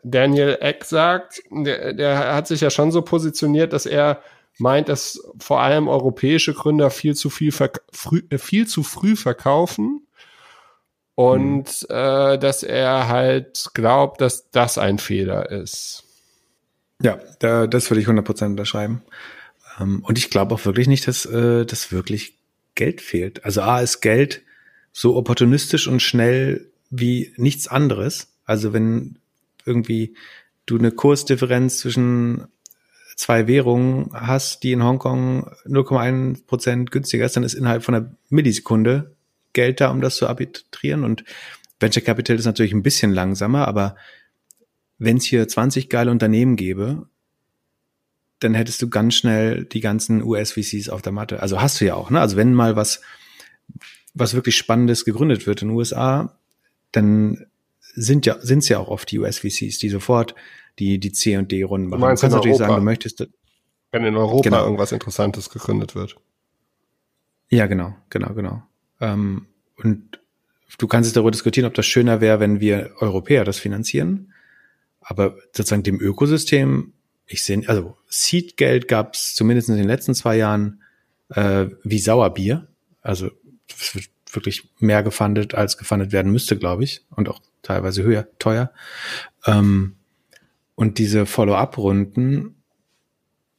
Daniel 0.03 0.59
Eck 0.61 0.85
sagt, 0.85 1.41
der, 1.51 1.93
der 1.93 2.35
hat 2.35 2.49
sich 2.49 2.61
ja 2.61 2.71
schon 2.71 2.91
so 2.91 3.03
positioniert, 3.03 3.73
dass 3.73 3.87
er 3.87 4.21
meint, 4.59 4.89
dass 4.89 5.21
vor 5.39 5.61
allem 5.61 5.89
europäische 5.89 6.53
Gründer 6.53 6.91
viel 6.91 7.15
zu 7.15 7.31
viel, 7.31 7.53
früh, 7.53 8.23
äh, 8.29 8.39
viel 8.39 8.67
zu 8.67 8.83
früh 8.83 9.15
verkaufen 9.15 10.07
und 11.15 11.69
hm. 11.69 11.87
äh, 11.91 12.39
dass 12.39 12.65
er 12.65 13.09
halt 13.09 13.71
glaubt, 13.73 14.21
dass 14.21 14.51
das 14.51 14.77
ein 14.77 14.99
Fehler 14.99 15.51
ist. 15.51 16.05
Ja, 17.01 17.19
da, 17.39 17.67
das 17.69 17.91
würde 17.91 18.01
ich 18.01 18.09
100% 18.09 18.47
unterschreiben. 18.47 19.03
Ähm, 19.81 20.03
und 20.05 20.19
ich 20.19 20.29
glaube 20.29 20.55
auch 20.55 20.65
wirklich 20.65 20.89
nicht, 20.89 21.07
dass, 21.07 21.25
äh, 21.25 21.65
dass 21.67 21.93
wirklich 21.93 22.39
Geld 22.75 23.01
fehlt. 23.01 23.45
Also 23.45 23.63
A 23.63 23.81
ist 23.81 24.01
Geld 24.01 24.43
so 24.93 25.17
opportunistisch 25.17 25.87
und 25.87 26.01
schnell 26.01 26.72
wie 26.93 27.33
nichts 27.37 27.67
anderes. 27.67 28.29
Also 28.45 28.73
wenn 28.73 29.17
irgendwie 29.65 30.15
du 30.67 30.79
eine 30.79 30.93
Kursdifferenz 30.93 31.79
zwischen 31.79 32.47
zwei 33.17 33.47
Währungen 33.47 34.11
hast, 34.13 34.63
die 34.63 34.73
in 34.73 34.85
Hongkong 34.85 35.51
0,1 35.67 36.47
Prozent 36.47 36.91
günstiger 36.91 37.25
ist, 37.25 37.37
dann 37.37 37.45
ist 37.45 37.55
innerhalb 37.55 37.83
von 37.83 37.95
einer 37.95 38.13
Millisekunde 38.29 39.17
Geld 39.55 39.81
da, 39.81 39.91
um 39.91 40.01
das 40.01 40.17
zu 40.17 40.29
arbitrieren. 40.29 41.03
Und 41.03 41.25
Venture 41.81 42.03
Capital 42.03 42.37
ist 42.37 42.45
natürlich 42.45 42.73
ein 42.73 42.83
bisschen 42.83 43.13
langsamer, 43.13 43.67
aber 43.67 43.97
wenn 44.99 45.17
es 45.17 45.25
hier 45.25 45.49
20 45.49 45.89
geile 45.89 46.11
Unternehmen 46.11 46.57
gäbe, 46.57 47.07
dann 48.39 48.55
hättest 48.55 48.83
du 48.83 48.89
ganz 48.89 49.15
schnell 49.15 49.65
die 49.65 49.81
ganzen 49.81 50.23
US-VCs 50.23 50.89
auf 50.89 51.03
der 51.03 51.13
Matte. 51.13 51.41
Also 51.41 51.61
hast 51.61 51.81
du 51.81 51.85
ja 51.87 51.95
auch, 51.95 52.11
ne? 52.11 52.21
Also 52.21 52.37
wenn 52.37 52.55
mal 52.55 52.77
was, 52.77 53.01
was 54.15 54.35
wirklich 54.35 54.57
Spannendes 54.57 55.05
gegründet 55.05 55.47
wird 55.47 55.63
in 55.63 55.69
den 55.69 55.77
USA, 55.77 56.37
dann 56.93 57.47
sind 57.95 58.27
ja, 58.27 58.37
sind's 58.41 58.69
ja 58.69 58.79
auch 58.79 58.89
oft 58.89 59.11
die 59.11 59.19
US-VCs, 59.19 59.79
die 59.79 59.89
sofort 59.89 60.35
die, 60.79 60.99
die 60.99 61.13
C 61.13 61.37
und 61.37 61.53
D-Runden 61.53 61.89
machen. 61.89 62.01
Du, 62.01 62.07
meinst 62.07 62.23
du 62.23 62.27
kannst 62.27 62.37
natürlich 62.37 62.59
sagen, 62.59 62.77
du 62.77 62.83
möchtest. 62.83 63.29
Wenn 63.91 64.05
in 64.05 64.17
Europa 64.17 64.43
genau. 64.43 64.65
irgendwas 64.65 64.93
Interessantes 64.93 65.51
gegründet 65.51 65.95
wird. 65.95 66.17
Ja, 67.51 67.67
genau, 67.67 67.95
genau, 68.09 68.33
genau. 68.33 68.63
Ähm, 69.01 69.47
und 69.77 70.19
du 70.79 70.87
kannst 70.87 71.09
es 71.09 71.13
darüber 71.13 71.31
diskutieren, 71.31 71.67
ob 71.67 71.75
das 71.75 71.85
schöner 71.85 72.23
wäre, 72.23 72.41
wenn 72.41 72.61
wir 72.61 72.93
Europäer 73.01 73.45
das 73.45 73.59
finanzieren. 73.59 74.33
Aber 75.01 75.37
sozusagen 75.55 75.83
dem 75.83 76.01
Ökosystem, 76.01 76.95
ich 77.27 77.43
sehe, 77.43 77.63
also 77.67 77.97
Seed-Geld 78.09 78.89
gab 78.89 79.15
es 79.15 79.35
zumindest 79.35 79.69
in 79.69 79.77
den 79.77 79.87
letzten 79.87 80.15
zwei 80.15 80.37
Jahren 80.37 80.81
äh, 81.29 81.67
wie 81.83 81.99
Sauerbier. 81.99 82.69
Also 83.03 83.31
wirklich 84.33 84.71
mehr 84.79 85.03
gefundet, 85.03 85.55
als 85.55 85.79
gefundet 85.79 86.13
werden 86.13 86.33
müsste, 86.33 86.57
glaube 86.57 86.85
ich. 86.85 87.05
Und 87.11 87.29
auch 87.29 87.41
teilweise 87.63 88.03
höher, 88.03 88.27
teuer. 88.39 88.73
Ähm, 89.47 89.97
und 90.75 90.99
diese 90.99 91.27
Follow-up-Runden, 91.27 92.57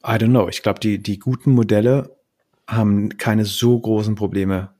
I 0.06 0.12
don't 0.12 0.30
know. 0.30 0.50
Ich 0.50 0.64
glaube, 0.64 0.80
die, 0.80 1.02
die 1.02 1.20
guten 1.20 1.52
Modelle 1.52 2.18
haben 2.68 3.18
keine 3.18 3.46
so 3.46 3.80
großen 3.80 4.16
Probleme, 4.16 4.74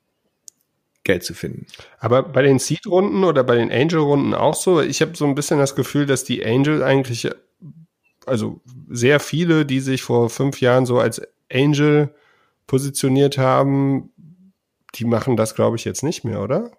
Geld 1.04 1.24
zu 1.24 1.34
finden. 1.34 1.68
Aber 2.00 2.24
bei 2.24 2.42
den 2.42 2.60
Seed-Runden 2.60 3.24
oder 3.24 3.44
bei 3.44 3.56
den 3.56 3.72
Angel-Runden 3.72 4.34
auch 4.34 4.56
so? 4.56 4.82
Ich 4.82 5.02
habe 5.02 5.16
so 5.16 5.26
ein 5.26 5.36
bisschen 5.36 5.60
das 5.60 5.76
Gefühl, 5.76 6.06
dass 6.06 6.24
die 6.24 6.46
Angel 6.46 6.82
eigentlich, 6.82 7.30
also 8.26 8.62
sehr 8.90 9.20
viele, 9.20 9.66
die 9.66 9.82
sich 9.82 10.02
vor 10.02 10.30
fünf 10.30 10.62
Jahren 10.62 10.86
so 10.86 11.00
als 11.00 11.22
Angel 11.52 12.16
positioniert 12.68 13.38
haben, 13.38 14.13
die 14.96 15.06
machen 15.06 15.38
das, 15.38 15.56
glaube 15.56 15.76
ich, 15.76 15.86
jetzt 15.86 16.04
nicht 16.04 16.24
mehr, 16.24 16.42
oder? 16.42 16.72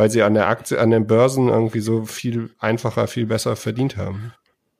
weil 0.00 0.10
sie 0.10 0.22
an 0.22 0.32
der 0.32 0.48
Aktie, 0.48 0.80
an 0.80 0.90
den 0.90 1.06
Börsen 1.06 1.48
irgendwie 1.48 1.80
so 1.80 2.06
viel 2.06 2.48
einfacher, 2.58 3.06
viel 3.06 3.26
besser 3.26 3.54
verdient 3.54 3.98
haben. 3.98 4.32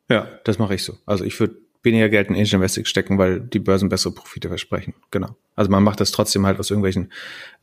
Ja, 0.08 0.26
das 0.44 0.58
mache 0.58 0.74
ich 0.74 0.82
so. 0.82 0.94
Also 1.04 1.24
ich 1.24 1.38
würde 1.38 1.56
weniger 1.82 2.08
Geld 2.08 2.30
in 2.30 2.36
Angel 2.36 2.54
Investing 2.54 2.86
stecken, 2.86 3.18
weil 3.18 3.38
die 3.38 3.58
Börsen 3.58 3.90
bessere 3.90 4.14
Profite 4.14 4.48
versprechen. 4.48 4.94
Genau. 5.10 5.36
Also 5.56 5.70
man 5.70 5.82
macht 5.82 6.00
das 6.00 6.10
trotzdem 6.10 6.46
halt 6.46 6.58
aus 6.58 6.70
irgendwelchen 6.70 7.12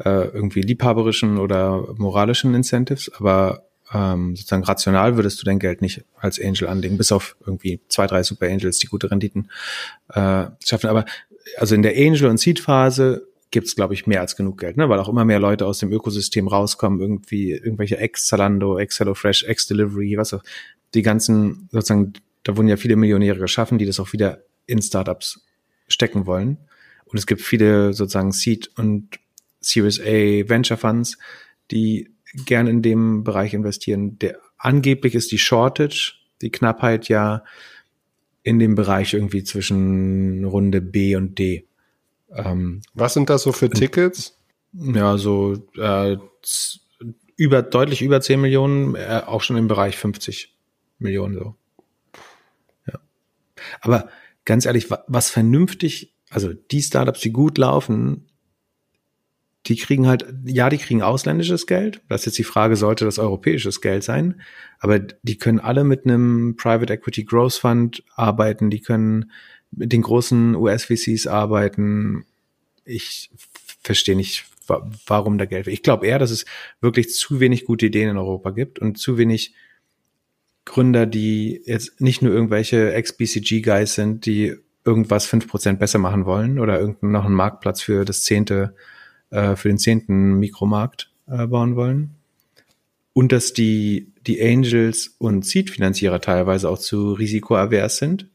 äh, 0.05 0.27
irgendwie 0.27 0.61
liebhaberischen 0.61 1.39
oder 1.39 1.95
moralischen 1.97 2.53
Incentives, 2.53 3.11
aber 3.17 3.63
ähm, 3.91 4.35
sozusagen 4.35 4.63
rational 4.63 5.15
würdest 5.15 5.41
du 5.41 5.45
dein 5.45 5.57
Geld 5.57 5.81
nicht 5.81 6.05
als 6.19 6.39
Angel 6.39 6.67
anlegen, 6.67 6.95
bis 6.97 7.11
auf 7.11 7.37
irgendwie 7.43 7.79
zwei, 7.89 8.05
drei 8.05 8.21
Super 8.21 8.45
Angels, 8.45 8.77
die 8.77 8.87
gute 8.87 9.09
Renditen 9.09 9.49
äh, 10.09 10.45
schaffen. 10.63 10.91
Aber 10.91 11.05
also 11.57 11.73
in 11.73 11.81
der 11.81 11.93
Angel- 11.93 12.29
und 12.29 12.39
Seed-Phase 12.39 13.26
gibt's 13.51 13.75
glaube 13.75 13.93
ich, 13.93 14.07
mehr 14.07 14.21
als 14.21 14.35
genug 14.35 14.59
Geld, 14.59 14.77
ne? 14.77 14.89
weil 14.89 14.99
auch 14.99 15.09
immer 15.09 15.25
mehr 15.25 15.39
Leute 15.39 15.65
aus 15.65 15.79
dem 15.79 15.91
Ökosystem 15.91 16.47
rauskommen, 16.47 16.99
irgendwie 16.99 17.51
irgendwelche 17.51 17.97
Ex-Zalando, 17.97 18.77
Ex-HelloFresh, 18.77 19.43
Ex-Delivery, 19.43 20.17
was 20.17 20.33
auch, 20.33 20.43
die 20.93 21.01
ganzen, 21.01 21.67
sozusagen, 21.71 22.13
da 22.43 22.55
wurden 22.55 22.67
ja 22.67 22.77
viele 22.77 22.95
Millionäre 22.95 23.39
geschaffen, 23.39 23.77
die 23.77 23.85
das 23.85 23.99
auch 23.99 24.13
wieder 24.13 24.43
in 24.65 24.81
Startups 24.81 25.45
stecken 25.87 26.25
wollen. 26.25 26.57
Und 27.05 27.17
es 27.17 27.27
gibt 27.27 27.41
viele 27.41 27.93
sozusagen 27.93 28.31
Seed 28.31 28.69
und 28.77 29.19
Series 29.59 29.99
A 29.99 30.49
Venture 30.49 30.77
Funds, 30.77 31.17
die 31.71 32.09
gern 32.45 32.67
in 32.67 32.81
dem 32.81 33.23
Bereich 33.23 33.53
investieren. 33.53 34.19
Der 34.19 34.39
angeblich 34.57 35.15
ist 35.15 35.31
die 35.31 35.37
Shortage, 35.37 36.13
die 36.41 36.51
Knappheit 36.51 37.07
ja 37.09 37.43
in 38.43 38.59
dem 38.59 38.75
Bereich 38.75 39.13
irgendwie 39.13 39.43
zwischen 39.43 40.45
Runde 40.45 40.81
B 40.81 41.15
und 41.15 41.37
D. 41.39 41.65
Ähm, 42.29 42.81
Was 42.93 43.13
sind 43.13 43.29
das 43.29 43.43
so 43.43 43.51
für 43.51 43.69
Tickets? 43.69 44.37
Ja, 44.73 45.17
so 45.17 45.55
äh, 45.77 46.17
über 47.35 47.61
deutlich 47.61 48.01
über 48.01 48.19
10 48.19 48.41
Millionen, 48.41 48.95
äh, 48.95 49.21
auch 49.25 49.41
schon 49.41 49.57
im 49.57 49.67
Bereich 49.67 49.97
50 49.97 50.55
Millionen 50.99 51.35
so. 51.35 51.55
Ja. 52.87 52.99
Aber 53.81 54.09
ganz 54.45 54.65
ehrlich, 54.65 54.89
was 55.07 55.29
vernünftig, 55.29 56.13
also 56.29 56.53
die 56.53 56.81
Startups, 56.81 57.21
die 57.21 57.31
gut 57.31 57.57
laufen, 57.57 58.27
die 59.67 59.75
kriegen 59.75 60.07
halt, 60.07 60.25
ja, 60.45 60.69
die 60.69 60.77
kriegen 60.77 61.01
ausländisches 61.01 61.67
Geld. 61.67 62.01
Das 62.07 62.21
ist 62.21 62.27
jetzt 62.27 62.37
die 62.37 62.43
Frage, 62.43 62.75
sollte 62.75 63.05
das 63.05 63.19
europäisches 63.19 63.81
Geld 63.81 64.03
sein? 64.03 64.41
Aber 64.79 64.99
die 64.99 65.37
können 65.37 65.59
alle 65.59 65.83
mit 65.83 66.05
einem 66.05 66.55
Private 66.55 66.93
Equity 66.93 67.25
Growth 67.25 67.55
Fund 67.55 68.03
arbeiten, 68.15 68.69
die 68.69 68.79
können 68.79 69.31
mit 69.71 69.93
den 69.93 70.01
großen 70.01 70.55
US-VCs 70.55 71.27
arbeiten. 71.27 72.25
Ich 72.85 73.29
verstehe 73.81 74.15
nicht, 74.15 74.45
warum 75.05 75.37
da 75.37 75.45
Geld. 75.45 75.67
Ich 75.67 75.83
glaube 75.83 76.07
eher, 76.07 76.19
dass 76.19 76.31
es 76.31 76.45
wirklich 76.81 77.13
zu 77.13 77.39
wenig 77.39 77.65
gute 77.65 77.87
Ideen 77.87 78.09
in 78.09 78.17
Europa 78.17 78.51
gibt 78.51 78.79
und 78.79 78.97
zu 78.97 79.17
wenig 79.17 79.53
Gründer, 80.65 81.05
die 81.05 81.61
jetzt 81.65 82.01
nicht 82.01 82.21
nur 82.21 82.33
irgendwelche 82.33 82.93
Ex-BCG-Guys 82.93 83.95
sind, 83.95 84.25
die 84.25 84.55
irgendwas 84.83 85.25
fünf 85.25 85.47
Prozent 85.47 85.79
besser 85.79 85.99
machen 85.99 86.25
wollen 86.25 86.59
oder 86.59 86.79
irgendeinen 86.79 87.11
noch 87.11 87.25
einen 87.25 87.35
Marktplatz 87.35 87.81
für 87.81 88.05
das 88.05 88.23
zehnte 88.23 88.73
äh, 89.29 89.55
für 89.55 89.69
den 89.69 89.77
zehnten 89.77 90.39
Mikromarkt 90.39 91.11
äh, 91.27 91.47
bauen 91.47 91.75
wollen. 91.75 92.15
Und 93.13 93.31
dass 93.31 93.53
die, 93.53 94.11
die 94.27 94.41
Angels 94.41 95.15
und 95.17 95.45
Seed-Finanzierer 95.45 96.21
teilweise 96.21 96.69
auch 96.69 96.77
zu 96.77 97.13
risikoavers 97.13 97.97
sind 97.97 98.27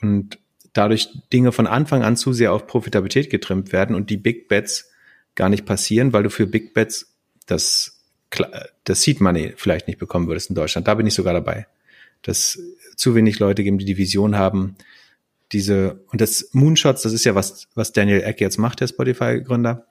und 0.00 0.38
dadurch 0.72 1.08
Dinge 1.32 1.52
von 1.52 1.66
Anfang 1.66 2.02
an 2.02 2.16
zu 2.16 2.32
sehr 2.32 2.52
auf 2.52 2.66
Profitabilität 2.66 3.30
getrimmt 3.30 3.72
werden 3.72 3.96
und 3.96 4.10
die 4.10 4.16
Big 4.16 4.48
Bets 4.48 4.90
gar 5.34 5.48
nicht 5.48 5.66
passieren, 5.66 6.12
weil 6.12 6.22
du 6.22 6.30
für 6.30 6.46
Big 6.46 6.74
Bets 6.74 7.14
das, 7.46 8.00
das 8.84 9.02
Seed 9.02 9.20
Money 9.20 9.54
vielleicht 9.56 9.88
nicht 9.88 9.98
bekommen 9.98 10.28
würdest 10.28 10.50
in 10.50 10.56
Deutschland. 10.56 10.86
Da 10.86 10.94
bin 10.94 11.06
ich 11.06 11.14
sogar 11.14 11.32
dabei. 11.32 11.66
Dass 12.22 12.58
zu 12.96 13.14
wenig 13.14 13.38
Leute 13.38 13.62
geben, 13.62 13.78
die 13.78 13.84
die 13.84 13.96
Vision 13.96 14.36
haben, 14.36 14.76
diese, 15.52 16.04
und 16.10 16.20
das 16.20 16.50
Moonshots, 16.52 17.02
das 17.02 17.12
ist 17.12 17.24
ja 17.24 17.34
was, 17.34 17.68
was 17.74 17.92
Daniel 17.92 18.22
Eck 18.22 18.40
jetzt 18.40 18.58
macht, 18.58 18.80
der 18.80 18.88
Spotify-Gründer. 18.88 19.86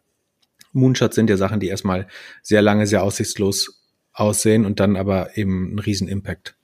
Moonshots 0.74 1.16
sind 1.16 1.30
ja 1.30 1.38
Sachen, 1.38 1.60
die 1.60 1.68
erstmal 1.68 2.08
sehr 2.44 2.62
lange, 2.62 2.86
sehr 2.86 3.02
aussichtslos 3.02 3.82
aussehen 4.14 4.66
und 4.66 4.80
dann 4.80 4.96
aber 4.96 5.38
eben 5.38 5.70
einen 5.70 5.80
riesen 5.80 6.08
Impact 6.08 6.56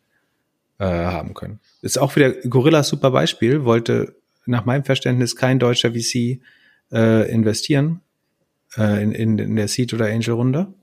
äh, 0.84 1.06
haben 1.06 1.34
können. 1.34 1.60
Ist 1.82 1.98
auch 1.98 2.16
wieder 2.16 2.32
Gorilla 2.32 2.84
super 2.84 3.12
Beispiel, 3.12 3.64
wollte 3.64 4.16
nach 4.46 4.66
meinem 4.66 4.84
Verständnis 4.84 5.36
kein 5.36 5.58
deutscher 5.58 5.92
VC 5.92 6.42
äh, 6.92 7.32
investieren 7.32 8.02
äh, 8.78 9.02
in, 9.02 9.12
in, 9.14 9.40
in 9.40 9.56
der 9.56 9.70
Seed- 9.70 9.94
oder 9.94 10.08
Angel-Runde. 10.08 10.74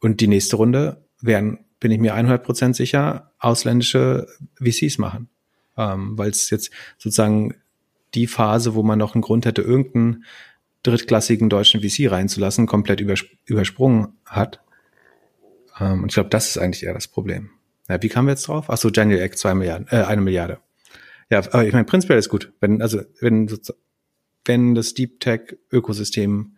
Und 0.00 0.20
die 0.20 0.26
nächste 0.26 0.56
Runde 0.56 1.04
werden, 1.20 1.60
bin 1.78 1.92
ich 1.92 2.00
mir 2.00 2.16
100% 2.16 2.74
sicher, 2.74 3.32
ausländische 3.38 4.26
VCs 4.60 4.98
machen. 4.98 5.28
Ähm, 5.76 6.18
Weil 6.18 6.30
es 6.30 6.50
jetzt 6.50 6.72
sozusagen 6.98 7.54
die 8.14 8.26
Phase, 8.26 8.74
wo 8.74 8.82
man 8.82 8.98
noch 8.98 9.14
einen 9.14 9.22
Grund 9.22 9.46
hätte, 9.46 9.62
irgendeinen 9.62 10.24
drittklassigen 10.82 11.48
deutschen 11.48 11.80
VC 11.80 12.10
reinzulassen, 12.10 12.66
komplett 12.66 13.00
übersp 13.00 13.26
übersprungen 13.44 14.14
hat. 14.26 14.60
Ähm, 15.78 16.02
und 16.02 16.08
ich 16.08 16.14
glaube, 16.14 16.30
das 16.30 16.48
ist 16.48 16.58
eigentlich 16.58 16.82
eher 16.82 16.94
das 16.94 17.06
Problem. 17.06 17.51
Ja, 17.88 18.02
wie 18.02 18.08
kamen 18.08 18.28
wir 18.28 18.32
jetzt 18.32 18.48
drauf? 18.48 18.66
Ach 18.68 18.76
so, 18.76 18.90
Daniel 18.90 19.20
Eck, 19.20 19.36
zwei 19.36 19.54
Milliarden, 19.54 19.86
äh, 19.90 20.04
eine 20.04 20.20
Milliarde. 20.20 20.58
Ja, 21.30 21.38
aber 21.38 21.66
ich 21.66 21.72
meine, 21.72 21.84
prinzipiell 21.84 22.18
ist 22.18 22.28
gut. 22.28 22.52
Wenn, 22.60 22.82
also, 22.82 23.00
wenn, 23.20 23.50
wenn 24.44 24.74
das 24.74 24.94
Deep 24.94 25.20
Tech 25.20 25.56
Ökosystem 25.70 26.56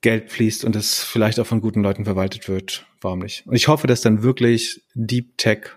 Geld 0.00 0.30
fließt 0.30 0.64
und 0.64 0.76
es 0.76 1.02
vielleicht 1.02 1.40
auch 1.40 1.46
von 1.46 1.60
guten 1.60 1.82
Leuten 1.82 2.04
verwaltet 2.04 2.48
wird, 2.48 2.86
warum 3.00 3.20
nicht? 3.20 3.46
Und 3.46 3.54
ich 3.54 3.68
hoffe, 3.68 3.86
dass 3.86 4.02
dann 4.02 4.22
wirklich 4.22 4.82
Deep 4.94 5.36
Tech 5.36 5.70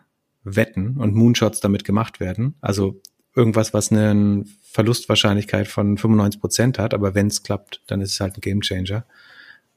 Wetten 0.44 0.98
und 0.98 1.16
Moonshots 1.16 1.60
damit 1.60 1.84
gemacht 1.84 2.20
werden. 2.20 2.56
Also 2.62 3.02
irgendwas, 3.36 3.74
was 3.74 3.92
eine 3.92 4.46
Verlustwahrscheinlichkeit 4.64 5.68
von 5.68 5.98
95 5.98 6.42
Prozent 6.42 6.80
hat, 6.80 6.94
aber 6.94 7.16
wenn 7.16 7.28
es 7.28 7.44
klappt, 7.44 7.82
dann 7.88 8.02
ist 8.02 8.14
es 8.14 8.20
halt 8.20 8.38
ein 8.38 8.42
Gamechanger. 8.42 9.06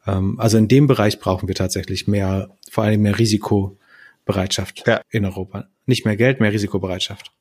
Ähm, 0.06 0.38
also 0.38 0.58
in 0.58 0.68
dem 0.68 0.86
Bereich 0.86 1.18
brauchen 1.18 1.48
wir 1.48 1.54
tatsächlich 1.54 2.06
mehr, 2.06 2.50
vor 2.70 2.84
allem 2.84 3.02
mehr 3.02 3.18
Risikobereitschaft 4.28 4.84
ja. 4.86 5.00
in 5.10 5.24
Europa. 5.24 5.68
Nicht 5.86 6.04
mehr 6.04 6.16
Geld, 6.16 6.40
mehr 6.40 6.52
Risikobereitschaft. 6.52 7.32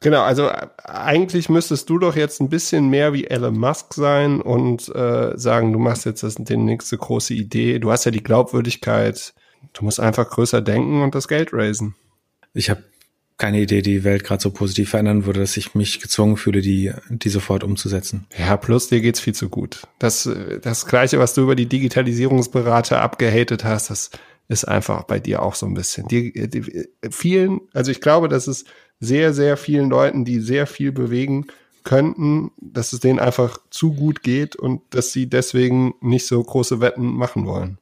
Genau, 0.00 0.22
also 0.22 0.48
äh, 0.48 0.66
eigentlich 0.84 1.48
müsstest 1.48 1.88
du 1.88 1.98
doch 1.98 2.16
jetzt 2.16 2.40
ein 2.40 2.50
bisschen 2.50 2.88
mehr 2.88 3.12
wie 3.12 3.24
Elon 3.24 3.58
Musk 3.58 3.94
sein 3.94 4.40
und 4.42 4.94
äh, 4.94 5.32
sagen, 5.36 5.72
du 5.72 5.78
machst 5.78 6.04
jetzt 6.04 6.22
das, 6.22 6.34
die 6.36 6.56
nächste 6.56 6.98
große 6.98 7.32
Idee. 7.32 7.78
Du 7.78 7.90
hast 7.90 8.04
ja 8.04 8.10
die 8.10 8.22
Glaubwürdigkeit. 8.22 9.34
Du 9.72 9.84
musst 9.84 9.98
einfach 9.98 10.28
größer 10.28 10.60
denken 10.60 11.02
und 11.02 11.14
das 11.14 11.28
Geld 11.28 11.52
raisen. 11.52 11.94
Ich 12.52 12.68
habe 12.68 12.82
keine 13.38 13.60
Idee, 13.60 13.82
die 13.82 14.04
Welt 14.04 14.24
gerade 14.24 14.42
so 14.42 14.50
positiv 14.50 14.90
verändern 14.90 15.26
würde, 15.26 15.40
dass 15.40 15.56
ich 15.58 15.74
mich 15.74 16.00
gezwungen 16.00 16.36
fühle, 16.38 16.62
die, 16.62 16.92
die 17.10 17.28
sofort 17.28 17.64
umzusetzen. 17.64 18.26
Ja, 18.38 18.56
plus 18.56 18.88
dir 18.88 19.00
geht's 19.00 19.20
viel 19.20 19.34
zu 19.34 19.50
gut. 19.50 19.82
Das, 19.98 20.28
das 20.62 20.86
Gleiche, 20.86 21.18
was 21.18 21.34
du 21.34 21.42
über 21.42 21.54
die 21.54 21.66
Digitalisierungsberater 21.66 23.02
abgehatet 23.02 23.64
hast, 23.64 23.90
das 23.90 24.10
ist 24.48 24.66
einfach 24.66 25.04
bei 25.04 25.18
dir 25.18 25.42
auch 25.42 25.54
so 25.54 25.66
ein 25.66 25.74
bisschen. 25.74 26.06
Die, 26.08 26.48
die 26.48 26.88
vielen, 27.10 27.60
also 27.72 27.90
ich 27.90 28.00
glaube, 28.00 28.28
dass 28.28 28.46
es 28.46 28.64
sehr, 29.00 29.34
sehr 29.34 29.56
vielen 29.56 29.90
Leuten, 29.90 30.24
die 30.24 30.40
sehr 30.40 30.66
viel 30.66 30.92
bewegen 30.92 31.46
könnten, 31.84 32.50
dass 32.56 32.92
es 32.92 33.00
denen 33.00 33.20
einfach 33.20 33.58
zu 33.70 33.92
gut 33.92 34.22
geht 34.22 34.56
und 34.56 34.82
dass 34.90 35.12
sie 35.12 35.28
deswegen 35.28 35.94
nicht 36.00 36.26
so 36.26 36.42
große 36.42 36.80
Wetten 36.80 37.06
machen 37.06 37.46
wollen. 37.46 37.78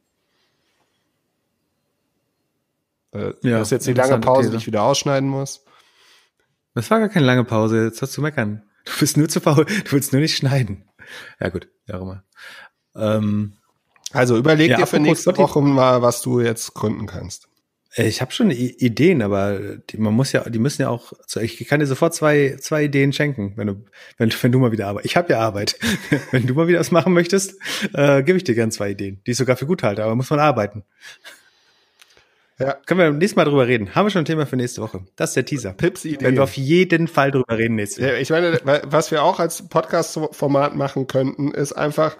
Äh, 3.13 3.33
ja, 3.43 3.59
das 3.59 3.69
ist 3.69 3.73
jetzt 3.73 3.87
die 3.87 3.93
lange 3.95 4.19
Pause, 4.19 4.51
die 4.51 4.57
ich 4.57 4.67
wieder 4.67 4.83
ausschneiden 4.83 5.29
muss. 5.29 5.65
Das 6.75 6.91
war 6.91 6.99
gar 6.99 7.09
keine 7.09 7.25
lange 7.27 7.45
Pause, 7.45 7.85
jetzt 7.85 8.03
hast 8.03 8.17
du 8.17 8.21
meckern. 8.21 8.63
Du 8.85 8.93
bist 9.01 9.17
nur 9.17 9.29
zu 9.29 9.41
faul, 9.41 9.65
du 9.85 9.93
willst 9.93 10.13
nur 10.13 10.21
nicht 10.21 10.37
schneiden. 10.37 10.85
Ja 11.41 11.49
gut, 11.49 11.69
ja 11.87 11.99
immer. 11.99 12.25
Ähm, 12.97 13.55
also 14.15 14.37
überleg 14.37 14.71
ja, 14.71 14.77
dir 14.79 14.87
für 14.87 15.01
nächste 15.01 15.37
Woche 15.37 15.61
mal, 15.61 16.01
was 16.03 16.23
du 16.23 16.41
jetzt 16.41 16.75
gründen 16.75 17.07
kannst. 17.07 17.49
Ich 17.97 18.21
habe 18.21 18.33
schon 18.33 18.51
Ideen, 18.51 19.23
aber 19.23 19.77
die, 19.91 19.99
man 19.99 20.15
muss 20.15 20.33
ja, 20.33 20.49
die 20.49 20.59
müssen 20.59 20.83
ja 20.83 20.89
auch. 20.89 21.13
Ich 21.41 21.65
kann 21.69 21.79
dir 21.79 21.87
sofort 21.87 22.13
zwei 22.13 22.57
zwei 22.61 22.85
Ideen 22.85 23.13
schenken, 23.13 23.53
wenn 23.57 23.69
du 23.69 23.85
wenn, 24.19 24.33
wenn 24.41 24.53
du 24.53 24.59
mal 24.59 24.73
wieder 24.73 24.89
Arbeit. 24.89 25.05
Ich 25.05 25.17
habe 25.17 25.33
ja 25.33 25.39
Arbeit. 25.39 25.79
wenn 26.33 26.47
du 26.47 26.55
mal 26.55 26.67
wieder 26.67 26.81
was 26.81 26.91
machen 26.91 27.13
möchtest, 27.13 27.55
äh, 27.93 28.23
gebe 28.25 28.37
ich 28.37 28.45
dir 28.45 28.57
gern 28.57 28.73
zwei 28.73 28.91
Ideen, 28.91 29.21
die 29.27 29.33
ich 29.33 29.37
sogar 29.37 29.57
für 29.57 29.67
gut 29.67 29.85
halte, 29.85 30.03
aber 30.03 30.17
muss 30.17 30.31
man 30.31 30.41
arbeiten. 30.41 30.85
Ja. 32.59 32.75
Können 32.87 33.01
wir 33.01 33.11
nächstes 33.11 33.37
Mal 33.37 33.45
drüber 33.45 33.67
reden. 33.67 33.95
Haben 33.95 34.07
wir 34.07 34.11
schon 34.11 34.23
ein 34.23 34.27
Thema 34.27 34.47
für 34.47 34.57
nächste 34.57 34.81
Woche. 34.81 35.05
Das 35.17 35.31
ist 35.31 35.37
der 35.37 35.45
Teaser. 35.45 35.73
Pips 35.73 36.05
Idee. 36.05 36.25
Wenn 36.25 36.37
wir 36.37 36.45
auf 36.45 36.57
jeden 36.57 37.09
Fall 37.09 37.33
drüber 37.33 37.59
reden 37.59 37.75
nächste 37.75 38.03
Woche. 38.03 38.13
Ja, 38.13 38.19
ich 38.19 38.31
meine, 38.31 38.61
was 38.85 39.11
wir 39.11 39.25
auch 39.25 39.41
als 39.41 39.69
Podcast-Format 39.69 40.77
machen 40.77 41.09
könnten, 41.09 41.51
ist 41.51 41.73
einfach 41.73 42.17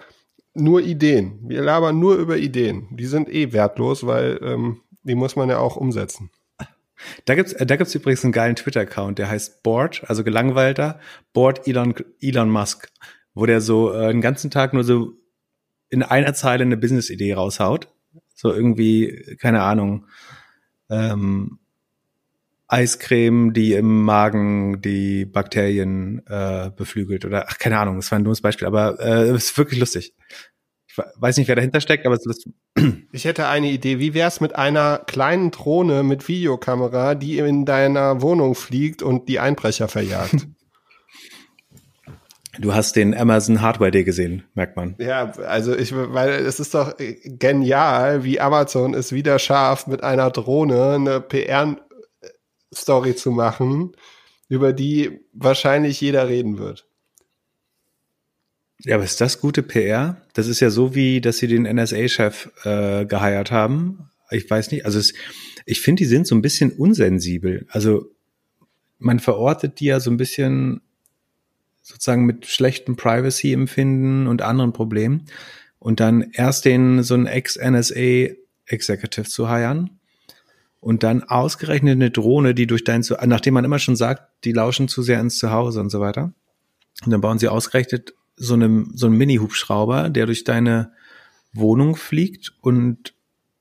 nur 0.55 0.81
Ideen. 0.81 1.39
Wir 1.43 1.61
labern 1.61 1.99
nur 1.99 2.15
über 2.15 2.37
Ideen. 2.37 2.87
Die 2.91 3.05
sind 3.05 3.29
eh 3.29 3.53
wertlos, 3.53 4.05
weil 4.05 4.39
ähm, 4.41 4.81
die 5.03 5.15
muss 5.15 5.35
man 5.35 5.49
ja 5.49 5.59
auch 5.59 5.75
umsetzen. 5.75 6.31
Da 7.25 7.35
gibt's, 7.35 7.53
da 7.53 7.75
gibt's 7.75 7.93
übrigens 7.93 8.23
einen 8.23 8.31
geilen 8.31 8.55
Twitter-Account, 8.55 9.19
der 9.19 9.29
heißt 9.29 9.63
Board, 9.63 10.03
also 10.07 10.23
gelangweilter, 10.23 10.99
Board 11.33 11.67
Elon, 11.67 11.93
Elon 12.21 12.49
Musk, 12.49 12.89
wo 13.33 13.45
der 13.45 13.59
so 13.59 13.91
äh, 13.93 14.07
den 14.07 14.21
ganzen 14.21 14.49
Tag 14.49 14.73
nur 14.73 14.85
so 14.85 15.11
in 15.89 16.03
einer 16.03 16.33
Zeile 16.33 16.63
eine 16.63 16.77
Business-Idee 16.77 17.33
raushaut 17.33 17.89
so 18.35 18.53
irgendwie, 18.53 19.37
keine 19.39 19.63
Ahnung, 19.63 20.05
ähm, 20.89 21.59
Eiscreme, 22.67 23.53
die 23.53 23.73
im 23.73 24.03
Magen 24.03 24.81
die 24.81 25.25
Bakterien 25.25 26.25
äh, 26.27 26.71
beflügelt 26.75 27.25
oder 27.25 27.45
ach, 27.47 27.57
keine 27.57 27.79
Ahnung, 27.79 27.97
das 27.97 28.11
war 28.11 28.19
ein 28.19 28.23
dummes 28.23 28.41
Beispiel, 28.41 28.67
aber 28.67 28.99
äh, 28.99 29.29
es 29.29 29.45
ist 29.45 29.57
wirklich 29.57 29.79
lustig. 29.79 30.13
Ich 30.87 30.97
weiß 30.97 31.37
nicht, 31.37 31.47
wer 31.47 31.55
dahinter 31.55 31.81
steckt, 31.81 32.05
aber 32.05 32.15
es 32.15 32.21
ist 32.21 32.27
lustig. 32.27 32.53
Ich 33.11 33.25
hätte 33.25 33.47
eine 33.47 33.67
Idee. 33.67 33.99
Wie 33.99 34.13
wär's 34.13 34.39
mit 34.39 34.55
einer 34.55 34.99
kleinen 34.99 35.51
Drohne 35.51 36.03
mit 36.03 36.27
Videokamera, 36.27 37.15
die 37.15 37.37
in 37.37 37.65
deiner 37.65 38.21
Wohnung 38.21 38.55
fliegt 38.55 39.01
und 39.01 39.27
die 39.27 39.39
Einbrecher 39.39 39.87
verjagt? 39.87 40.47
Du 42.57 42.73
hast 42.73 42.95
den 42.95 43.13
Amazon 43.13 43.61
Hardware 43.61 43.91
Day 43.91 44.05
gesehen, 44.05 44.43
merkt 44.53 44.77
man. 44.77 44.95
Ja, 44.97 45.31
also 45.45 45.75
ich, 45.75 45.93
weil 45.93 46.29
es 46.29 46.61
ist 46.61 46.73
doch 46.73 46.95
genial, 47.25 48.23
wie 48.23 48.39
Amazon 48.39 48.93
es 48.93 49.11
wieder 49.11 49.39
schafft, 49.39 49.89
mit 49.89 50.03
einer 50.03 50.31
Drohne 50.31 50.93
eine 50.93 51.19
PR-Story 52.75 53.15
zu 53.15 53.31
machen, 53.31 53.95
über 54.49 54.73
die 54.73 55.19
wahrscheinlich 55.33 56.01
jeder 56.01 56.27
reden 56.27 56.57
wird. 56.57 56.87
Ja, 58.79 58.95
aber 58.95 59.05
ist 59.05 59.21
das 59.21 59.39
gute 59.39 59.63
PR? 59.63 60.21
Das 60.33 60.47
ist 60.47 60.59
ja 60.59 60.69
so 60.69 60.93
wie, 60.93 61.21
dass 61.21 61.37
sie 61.37 61.47
den 61.47 61.63
NSA-Chef 61.63 62.49
äh, 62.65 63.05
geheiert 63.05 63.51
haben. 63.51 64.09
Ich 64.29 64.49
weiß 64.49 64.71
nicht, 64.71 64.85
also 64.85 64.99
es, 64.99 65.13
ich 65.65 65.81
finde, 65.81 66.01
die 66.01 66.09
sind 66.09 66.27
so 66.27 66.35
ein 66.35 66.41
bisschen 66.41 66.71
unsensibel. 66.71 67.65
Also 67.69 68.11
man 68.99 69.19
verortet 69.19 69.79
die 69.79 69.85
ja 69.85 69.99
so 69.99 70.11
ein 70.11 70.17
bisschen 70.17 70.81
sozusagen 71.81 72.25
mit 72.25 72.47
schlechtem 72.47 72.95
Privacy-Empfinden 72.95 74.27
und 74.27 74.41
anderen 74.41 74.73
Problemen 74.73 75.25
und 75.79 75.99
dann 75.99 76.31
erst 76.33 76.65
den 76.65 77.03
so 77.03 77.13
einen 77.13 77.27
Ex-NSA-Executive 77.27 79.29
zu 79.29 79.49
heiern 79.49 79.99
und 80.85 81.01
dann 81.01 81.23
ausgerechnet 81.23 81.93
eine 81.93 82.11
Drohne, 82.11 82.53
die 82.53 82.67
durch 82.67 82.83
dein, 82.83 83.03
nachdem 83.25 83.55
man 83.55 83.65
immer 83.65 83.79
schon 83.79 83.95
sagt, 83.95 84.21
die 84.43 84.51
lauschen 84.51 84.87
zu 84.87 85.01
sehr 85.01 85.19
ins 85.19 85.39
Zuhause 85.39 85.79
und 85.79 85.89
so 85.89 85.99
weiter. 85.99 86.31
Und 87.03 87.11
dann 87.11 87.21
bauen 87.21 87.39
sie 87.39 87.47
ausgerechnet 87.47 88.13
so 88.35 88.53
einem 88.53 88.91
so 88.93 89.07
einen 89.07 89.17
Mini-Hubschrauber, 89.17 90.11
der 90.11 90.27
durch 90.27 90.43
deine 90.43 90.91
Wohnung 91.53 91.95
fliegt 91.95 92.53
und 92.61 93.14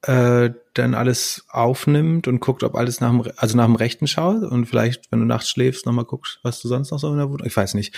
äh, 0.07 0.51
dann 0.75 0.95
alles 0.95 1.45
aufnimmt 1.49 2.27
und 2.27 2.41
guckt, 2.41 2.63
ob 2.63 2.75
alles 2.75 3.01
nach 3.01 3.11
dem, 3.11 3.23
also 3.37 3.57
nach 3.57 3.67
dem 3.67 3.77
Rechten 3.77 4.07
schaut 4.07 4.43
und 4.43 4.67
vielleicht, 4.67 5.11
wenn 5.11 5.21
du 5.21 5.25
nachts 5.25 5.49
schläfst, 5.49 5.87
nochmal 5.87 6.05
guckst, 6.05 6.41
was 6.43 6.61
du 6.61 6.69
sonst 6.69 6.91
noch 6.91 6.99
so 6.99 7.11
in 7.11 7.17
der 7.17 7.31
Wohnung. 7.31 7.47
Ich 7.47 7.57
weiß 7.57 7.75
nicht. 7.75 7.95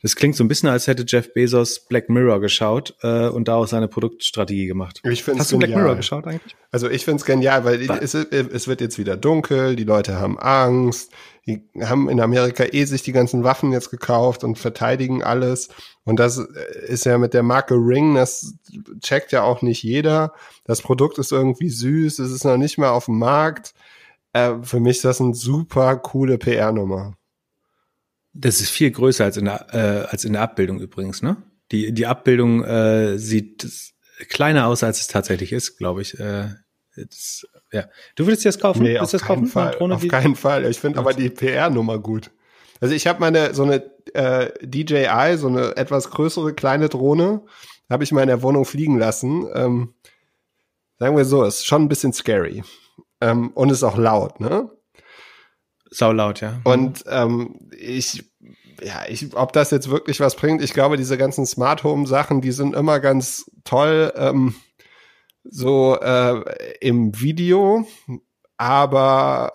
Das 0.00 0.16
klingt 0.16 0.36
so 0.36 0.44
ein 0.44 0.48
bisschen, 0.48 0.68
als 0.68 0.86
hätte 0.86 1.04
Jeff 1.06 1.34
Bezos 1.34 1.80
Black 1.80 2.08
Mirror 2.08 2.40
geschaut 2.40 2.94
äh, 3.02 3.28
und 3.28 3.48
daraus 3.48 3.70
seine 3.70 3.88
Produktstrategie 3.88 4.66
gemacht. 4.66 5.02
Ich 5.04 5.24
find's 5.24 5.40
Hast 5.40 5.52
du 5.52 5.58
Black 5.58 5.70
Mirror 5.70 5.96
geschaut 5.96 6.26
eigentlich? 6.26 6.54
Also 6.70 6.88
ich 6.88 7.04
find's 7.04 7.24
genial, 7.24 7.64
weil 7.64 7.82
es, 8.00 8.14
es 8.14 8.68
wird 8.68 8.80
jetzt 8.80 8.98
wieder 8.98 9.16
dunkel, 9.16 9.74
die 9.74 9.84
Leute 9.84 10.20
haben 10.20 10.38
Angst, 10.38 11.10
die 11.50 11.84
haben 11.84 12.08
in 12.08 12.20
Amerika 12.20 12.64
eh 12.64 12.84
sich 12.84 13.02
die 13.02 13.12
ganzen 13.12 13.44
Waffen 13.44 13.72
jetzt 13.72 13.90
gekauft 13.90 14.44
und 14.44 14.58
verteidigen 14.58 15.22
alles. 15.22 15.68
Und 16.04 16.20
das 16.20 16.38
ist 16.38 17.04
ja 17.04 17.18
mit 17.18 17.34
der 17.34 17.42
Marke 17.42 17.74
Ring, 17.74 18.14
das 18.14 18.54
checkt 19.00 19.32
ja 19.32 19.42
auch 19.42 19.62
nicht 19.62 19.82
jeder. 19.82 20.32
Das 20.64 20.82
Produkt 20.82 21.18
ist 21.18 21.32
irgendwie 21.32 21.70
süß, 21.70 22.18
es 22.18 22.30
ist 22.30 22.44
noch 22.44 22.56
nicht 22.56 22.78
mehr 22.78 22.92
auf 22.92 23.06
dem 23.06 23.18
Markt. 23.18 23.74
Äh, 24.32 24.54
für 24.62 24.80
mich 24.80 24.96
ist 24.96 25.04
das 25.04 25.20
eine 25.20 25.34
super 25.34 25.96
coole 25.96 26.38
PR-Nummer. 26.38 27.14
Das 28.32 28.60
ist 28.60 28.70
viel 28.70 28.90
größer 28.90 29.24
als 29.24 29.36
in 29.36 29.46
der, 29.46 29.66
äh, 29.74 30.08
als 30.08 30.24
in 30.24 30.34
der 30.34 30.42
Abbildung 30.42 30.78
übrigens, 30.78 31.22
ne? 31.22 31.36
Die, 31.72 31.92
die 31.92 32.06
Abbildung 32.06 32.64
äh, 32.64 33.18
sieht 33.18 33.68
kleiner 34.28 34.66
aus, 34.66 34.82
als 34.82 35.00
es 35.00 35.06
tatsächlich 35.06 35.52
ist, 35.52 35.78
glaube 35.78 36.02
ich. 36.02 36.18
Äh, 36.18 36.48
das, 36.96 37.46
ja. 37.72 37.84
Du 38.14 38.26
würdest 38.26 38.44
dir 38.44 38.48
das 38.48 38.58
kaufen? 38.58 38.82
Nee, 38.82 38.98
auf, 38.98 39.10
das 39.10 39.22
keinen 39.22 39.46
Fall, 39.46 39.76
auf 39.78 40.08
keinen 40.08 40.36
Fall. 40.36 40.64
Ich 40.66 40.80
finde 40.80 40.98
aber 40.98 41.12
die 41.12 41.30
PR-Nummer 41.30 41.98
gut. 41.98 42.30
Also 42.80 42.94
ich 42.94 43.06
habe 43.06 43.20
meine 43.20 43.54
so 43.54 43.62
eine 43.62 43.82
äh, 44.14 44.50
DJI, 44.62 45.36
so 45.36 45.48
eine 45.48 45.76
etwas 45.76 46.10
größere 46.10 46.54
kleine 46.54 46.88
Drohne, 46.88 47.42
habe 47.88 48.04
ich 48.04 48.12
mal 48.12 48.22
in 48.22 48.28
der 48.28 48.42
Wohnung 48.42 48.64
fliegen 48.64 48.98
lassen. 48.98 49.46
Ähm, 49.54 49.94
sagen 50.98 51.16
wir 51.16 51.24
so, 51.24 51.44
ist 51.44 51.66
schon 51.66 51.82
ein 51.82 51.88
bisschen 51.88 52.12
scary 52.12 52.64
ähm, 53.20 53.50
und 53.54 53.70
ist 53.70 53.82
auch 53.82 53.96
laut, 53.96 54.40
ne? 54.40 54.70
Sau 55.90 56.12
laut, 56.12 56.40
ja. 56.40 56.60
Und 56.64 57.04
ähm, 57.08 57.68
ich 57.76 58.24
ja, 58.82 59.02
ich, 59.08 59.34
ob 59.36 59.52
das 59.52 59.70
jetzt 59.70 59.90
wirklich 59.90 60.20
was 60.20 60.36
bringt, 60.36 60.62
ich 60.62 60.72
glaube, 60.72 60.96
diese 60.96 61.18
ganzen 61.18 61.46
Smart 61.46 61.84
Home 61.84 62.06
Sachen, 62.06 62.40
die 62.40 62.52
sind 62.52 62.74
immer 62.74 63.00
ganz 63.00 63.50
toll. 63.64 64.12
Ähm, 64.16 64.54
so 65.44 65.98
äh, 66.00 66.42
im 66.80 67.18
Video, 67.20 67.86
aber 68.56 69.52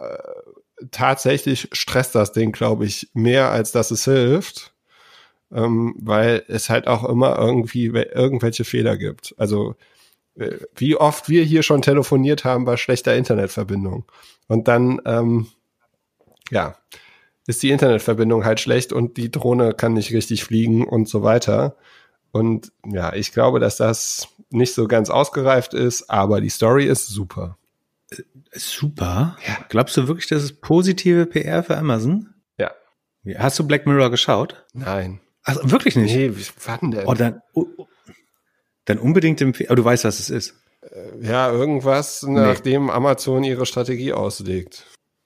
äh, 0.79 0.85
tatsächlich 0.91 1.69
stresst 1.71 2.15
das 2.15 2.31
Ding, 2.31 2.51
glaube 2.51 2.85
ich, 2.85 3.09
mehr 3.13 3.51
als 3.51 3.71
dass 3.71 3.91
es 3.91 4.05
hilft, 4.05 4.73
ähm, 5.51 5.95
weil 5.99 6.43
es 6.47 6.69
halt 6.69 6.87
auch 6.87 7.07
immer 7.07 7.37
irgendwie 7.37 7.85
irgendwelche 7.85 8.65
Fehler 8.65 8.97
gibt. 8.97 9.35
Also 9.37 9.75
äh, 10.35 10.57
wie 10.75 10.95
oft 10.95 11.29
wir 11.29 11.43
hier 11.43 11.63
schon 11.63 11.81
telefoniert 11.81 12.43
haben 12.45 12.65
bei 12.65 12.77
schlechter 12.77 13.15
Internetverbindung 13.15 14.05
und 14.47 14.67
dann 14.67 15.01
ähm, 15.05 15.47
ja 16.51 16.75
ist 17.47 17.61
die 17.63 17.69
Internetverbindung 17.69 18.43
halt 18.43 18.59
schlecht 18.59 18.91
und 18.91 19.17
die 19.17 19.31
Drohne 19.31 19.73
kann 19.73 19.93
nicht 19.93 20.11
richtig 20.13 20.43
fliegen 20.43 20.85
und 20.85 21.07
so 21.07 21.21
weiter. 21.21 21.75
Und 22.35 22.73
ja, 22.85 23.13
ich 23.13 23.31
glaube, 23.31 23.61
dass 23.61 23.77
das 23.77 24.27
nicht 24.49 24.73
so 24.73 24.89
ganz 24.89 25.09
ausgereift 25.09 25.73
ist, 25.73 26.09
aber 26.09 26.41
die 26.41 26.49
Story 26.49 26.83
ist 26.83 27.07
super. 27.07 27.57
Super? 28.51 29.37
Ja. 29.47 29.59
Glaubst 29.69 29.95
du 29.95 30.09
wirklich, 30.09 30.27
das 30.27 30.43
ist 30.43 30.59
positive 30.59 31.27
PR 31.27 31.63
für 31.63 31.77
Amazon? 31.77 32.33
Ja. 32.57 32.73
Hast 33.37 33.57
du 33.57 33.65
Black 33.65 33.87
Mirror 33.87 34.09
geschaut? 34.09 34.65
Nein. 34.73 35.21
Also 35.43 35.71
wirklich 35.71 35.95
nicht? 35.95 36.13
Nee, 36.13 36.33
wann 36.65 36.91
denn? 36.91 37.07
Oh, 37.07 37.13
dann, 37.13 37.41
oh, 37.53 37.67
oh, 37.77 37.87
dann 38.83 38.97
unbedingt 38.97 39.39
empfehlen. 39.39 39.69
Aber 39.69 39.77
du 39.77 39.85
weißt, 39.85 40.03
was 40.03 40.19
es 40.19 40.29
ist. 40.29 40.55
Äh, 40.81 41.25
ja, 41.25 41.49
irgendwas, 41.49 42.21
nee. 42.23 42.33
nachdem 42.33 42.89
Amazon 42.89 43.45
ihre 43.45 43.65
Strategie 43.65 44.11
auslegt. 44.11 44.85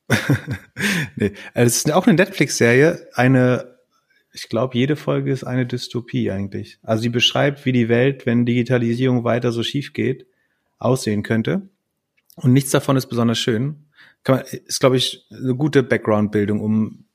nee, 1.16 1.34
also 1.56 1.66
es 1.66 1.78
ist 1.78 1.92
auch 1.92 2.06
eine 2.06 2.18
Netflix-Serie, 2.18 3.10
eine 3.16 3.79
ich 4.32 4.50
glaube, 4.50 4.78
jede 4.78 4.96
Folge 4.96 5.32
ist 5.32 5.44
eine 5.44 5.66
Dystopie 5.66 6.32
eigentlich. 6.32 6.80
Also 6.84 7.02
die 7.04 7.10
beschreibt, 7.10 7.66
wie 7.66 7.72
die 7.72 7.90
Welt, 7.90 8.26
wenn 8.26 8.46
Digitalisierung 8.46 9.24
weiter 9.24 9.52
so 9.52 9.64
schief 9.64 9.94
geht, 9.94 10.28
aussehen 10.78 11.24
könnte. 11.24 11.70
Und 12.36 12.54
nichts 12.54 12.72
davon 12.72 12.96
ist 12.96 13.08
besonders 13.08 13.40
schön. 13.40 13.86
Man, 14.28 14.42
ist, 14.42 14.80
glaube 14.80 14.98
ich, 14.98 15.26
eine 15.32 15.56
gute 15.56 15.82
Background-Bildung, 15.82 16.60
um, 16.62 17.06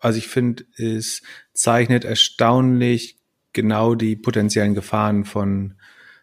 also 0.00 0.18
ich 0.18 0.28
finde, 0.28 0.64
es 0.76 1.22
zeichnet 1.52 2.04
erstaunlich 2.04 3.18
genau 3.52 3.94
die 3.94 4.16
potenziellen 4.16 4.74
Gefahren 4.74 5.24
von 5.24 5.74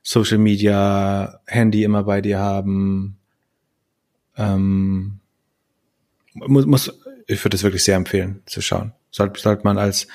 Social 0.02 0.38
Media, 0.38 1.40
Handy 1.45 1.84
immer 1.84 2.03
bei 2.03 2.22
dir 2.22 2.40
haben. 2.40 3.19
Ähm, 4.36 5.19
muss, 6.34 6.65
muss, 6.65 6.99
ich 7.27 7.44
würde 7.44 7.56
es 7.56 7.64
wirklich 7.64 7.84
sehr 7.84 7.95
empfehlen 7.95 8.41
zu 8.45 8.61
schauen 8.61 8.94
sollte, 9.11 9.40
sollte 9.40 9.64
man 9.64 9.77
als, 9.77 10.07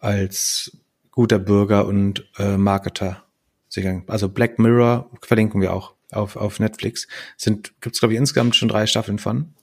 als 0.00 0.76
guter 1.10 1.38
Bürger 1.38 1.86
und 1.86 2.28
äh, 2.38 2.56
Marketer 2.56 3.24
sehen. 3.68 4.04
Also 4.06 4.28
Black 4.28 4.58
Mirror 4.58 5.10
verlinken 5.22 5.60
wir 5.60 5.72
auch 5.72 5.94
auf, 6.10 6.36
auf 6.36 6.60
Netflix. 6.60 7.08
Sind, 7.36 7.80
gibt's 7.80 8.00
glaube 8.00 8.14
ich 8.14 8.18
insgesamt 8.18 8.56
schon 8.56 8.68
drei 8.68 8.86
Staffeln 8.86 9.18
von. 9.18 9.54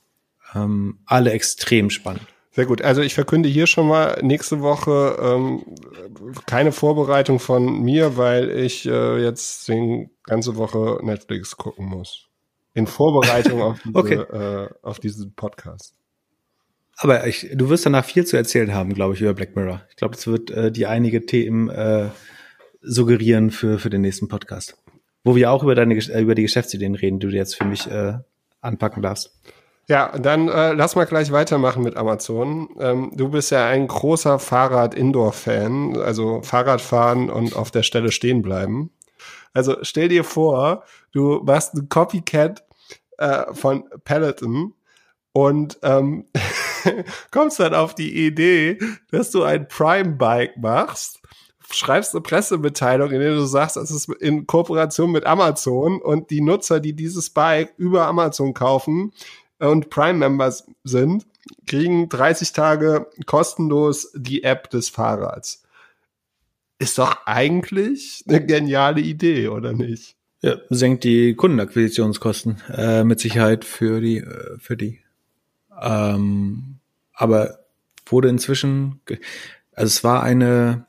Ähm, 0.53 0.99
alle 1.05 1.31
extrem 1.31 1.89
spannend. 1.89 2.27
Sehr 2.53 2.65
gut. 2.65 2.81
Also 2.81 3.01
ich 3.01 3.13
verkünde 3.13 3.47
hier 3.47 3.65
schon 3.65 3.87
mal 3.87 4.19
nächste 4.21 4.59
Woche 4.59 5.17
ähm, 5.21 5.63
keine 6.45 6.73
Vorbereitung 6.73 7.39
von 7.39 7.81
mir, 7.81 8.17
weil 8.17 8.49
ich 8.49 8.85
äh, 8.85 9.23
jetzt 9.23 9.69
die 9.69 10.09
ganze 10.23 10.57
Woche 10.57 10.99
Netflix 11.01 11.55
gucken 11.55 11.85
muss. 11.85 12.27
In 12.73 12.87
Vorbereitung 12.87 13.61
auf, 13.61 13.79
diese, 13.85 13.97
okay. 13.97 14.15
äh, 14.15 14.69
auf 14.81 14.99
diesen 14.99 15.33
Podcast. 15.33 15.95
Aber 16.97 17.25
ich, 17.25 17.49
du 17.53 17.69
wirst 17.69 17.85
danach 17.85 18.05
viel 18.05 18.25
zu 18.25 18.37
erzählen 18.37 18.73
haben, 18.73 18.93
glaube 18.93 19.15
ich, 19.15 19.21
über 19.21 19.33
Black 19.33 19.55
Mirror. 19.55 19.81
Ich 19.89 19.95
glaube, 19.95 20.15
es 20.15 20.27
wird 20.27 20.51
äh, 20.51 20.71
die 20.71 20.85
einige 20.85 21.25
Themen 21.25 21.69
äh, 21.69 22.09
suggerieren 22.81 23.51
für, 23.51 23.79
für 23.79 23.89
den 23.89 24.01
nächsten 24.01 24.27
Podcast. 24.27 24.77
Wo 25.23 25.35
wir 25.35 25.51
auch 25.51 25.63
über 25.63 25.75
deine 25.75 25.95
äh, 25.95 26.21
über 26.21 26.35
die 26.35 26.43
Geschäftsideen 26.43 26.95
reden, 26.95 27.19
die 27.19 27.27
du 27.27 27.35
jetzt 27.35 27.55
für 27.55 27.65
mich 27.65 27.89
äh, 27.89 28.13
anpacken 28.61 29.01
darfst. 29.01 29.35
Ja, 29.87 30.17
dann 30.17 30.47
äh, 30.47 30.73
lass 30.73 30.95
mal 30.95 31.05
gleich 31.05 31.31
weitermachen 31.31 31.83
mit 31.83 31.97
Amazon. 31.97 32.69
Ähm, 32.79 33.11
du 33.15 33.29
bist 33.29 33.51
ja 33.51 33.67
ein 33.67 33.87
großer 33.87 34.39
Fahrrad-Indoor-Fan, 34.39 35.97
also 35.97 36.41
Fahrradfahren 36.43 37.29
und 37.29 37.55
auf 37.55 37.71
der 37.71 37.83
Stelle 37.83 38.11
stehen 38.11 38.41
bleiben. 38.41 38.91
Also 39.53 39.77
stell 39.81 40.07
dir 40.07 40.23
vor, 40.23 40.83
du 41.11 41.41
machst 41.43 41.73
ein 41.73 41.89
Copycat 41.89 42.63
äh, 43.17 43.53
von 43.53 43.83
Peloton 44.03 44.73
und 45.33 45.77
ähm, 45.83 46.25
kommst 47.31 47.59
dann 47.59 47.73
auf 47.73 47.95
die 47.95 48.25
Idee, 48.25 48.77
dass 49.11 49.31
du 49.31 49.43
ein 49.43 49.67
Prime-Bike 49.67 50.57
machst, 50.57 51.19
schreibst 51.71 52.13
eine 52.13 52.21
Pressemitteilung, 52.21 53.11
in 53.11 53.19
der 53.19 53.35
du 53.35 53.45
sagst, 53.45 53.77
es 53.77 53.91
ist 53.91 54.09
in 54.09 54.45
Kooperation 54.47 55.11
mit 55.11 55.25
Amazon 55.25 56.01
und 56.01 56.29
die 56.29 56.41
Nutzer, 56.41 56.79
die 56.79 56.93
dieses 56.93 57.29
Bike 57.29 57.73
über 57.77 58.07
Amazon 58.07 58.53
kaufen, 58.53 59.13
und 59.61 59.89
Prime-Members 59.89 60.65
sind, 60.83 61.25
kriegen 61.67 62.09
30 62.09 62.51
Tage 62.51 63.07
kostenlos 63.25 64.11
die 64.15 64.43
App 64.43 64.69
des 64.69 64.89
Fahrrads. 64.89 65.63
Ist 66.79 66.97
doch 66.97 67.15
eigentlich 67.25 68.23
eine 68.27 68.43
geniale 68.43 69.01
Idee, 69.01 69.49
oder 69.49 69.71
nicht? 69.73 70.15
Ja, 70.41 70.55
senkt 70.69 71.03
die 71.03 71.35
Kundenakquisitionskosten 71.35 72.59
äh, 72.75 73.03
mit 73.03 73.19
Sicherheit 73.19 73.63
für 73.63 74.01
die 74.01 74.17
äh, 74.17 74.57
für 74.57 74.75
die. 74.75 74.99
Ähm, 75.81 76.77
aber 77.13 77.59
wurde 78.05 78.29
inzwischen, 78.29 78.99
also 79.73 79.87
es 79.87 80.03
war 80.03 80.23
eine 80.23 80.85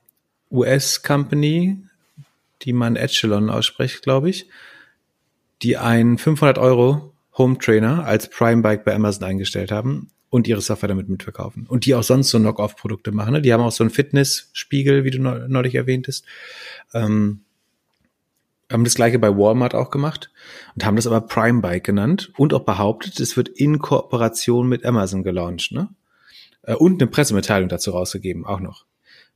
US-Company, 0.50 1.78
die 2.62 2.72
man 2.72 2.96
Echelon 2.96 3.50
ausspricht, 3.50 4.02
glaube 4.02 4.30
ich, 4.30 4.48
die 5.62 5.76
einen 5.76 6.18
500 6.18 6.58
Euro 6.58 7.12
Home 7.38 7.58
Trainer 7.58 8.04
als 8.04 8.28
Prime 8.28 8.62
Bike 8.62 8.84
bei 8.84 8.94
Amazon 8.94 9.24
eingestellt 9.24 9.72
haben 9.72 10.10
und 10.28 10.46
ihre 10.46 10.60
Software 10.60 10.88
damit 10.88 11.08
mitverkaufen. 11.08 11.66
Und 11.66 11.86
die 11.86 11.94
auch 11.94 12.02
sonst 12.02 12.30
so 12.30 12.38
Knock-off-Produkte 12.38 13.12
machen. 13.12 13.34
Ne? 13.34 13.42
Die 13.42 13.52
haben 13.52 13.62
auch 13.62 13.72
so 13.72 13.84
einen 13.84 13.90
Fitnessspiegel, 13.90 15.04
wie 15.04 15.10
du 15.10 15.18
neulich 15.18 15.74
erwähntest. 15.74 16.24
Ähm, 16.92 17.40
haben 18.72 18.84
das 18.84 18.94
gleiche 18.94 19.18
bei 19.18 19.36
Walmart 19.36 19.74
auch 19.74 19.90
gemacht 19.90 20.30
und 20.74 20.84
haben 20.84 20.96
das 20.96 21.06
aber 21.06 21.20
Prime 21.20 21.60
Bike 21.60 21.84
genannt 21.84 22.32
und 22.36 22.54
auch 22.54 22.64
behauptet, 22.64 23.20
es 23.20 23.36
wird 23.36 23.48
in 23.48 23.78
Kooperation 23.78 24.68
mit 24.68 24.84
Amazon 24.84 25.22
gelauncht, 25.22 25.72
ne? 25.72 25.88
Äh, 26.62 26.74
und 26.74 27.00
eine 27.00 27.10
Pressemitteilung 27.10 27.68
dazu 27.68 27.90
rausgegeben, 27.90 28.46
auch 28.46 28.60
noch. 28.60 28.84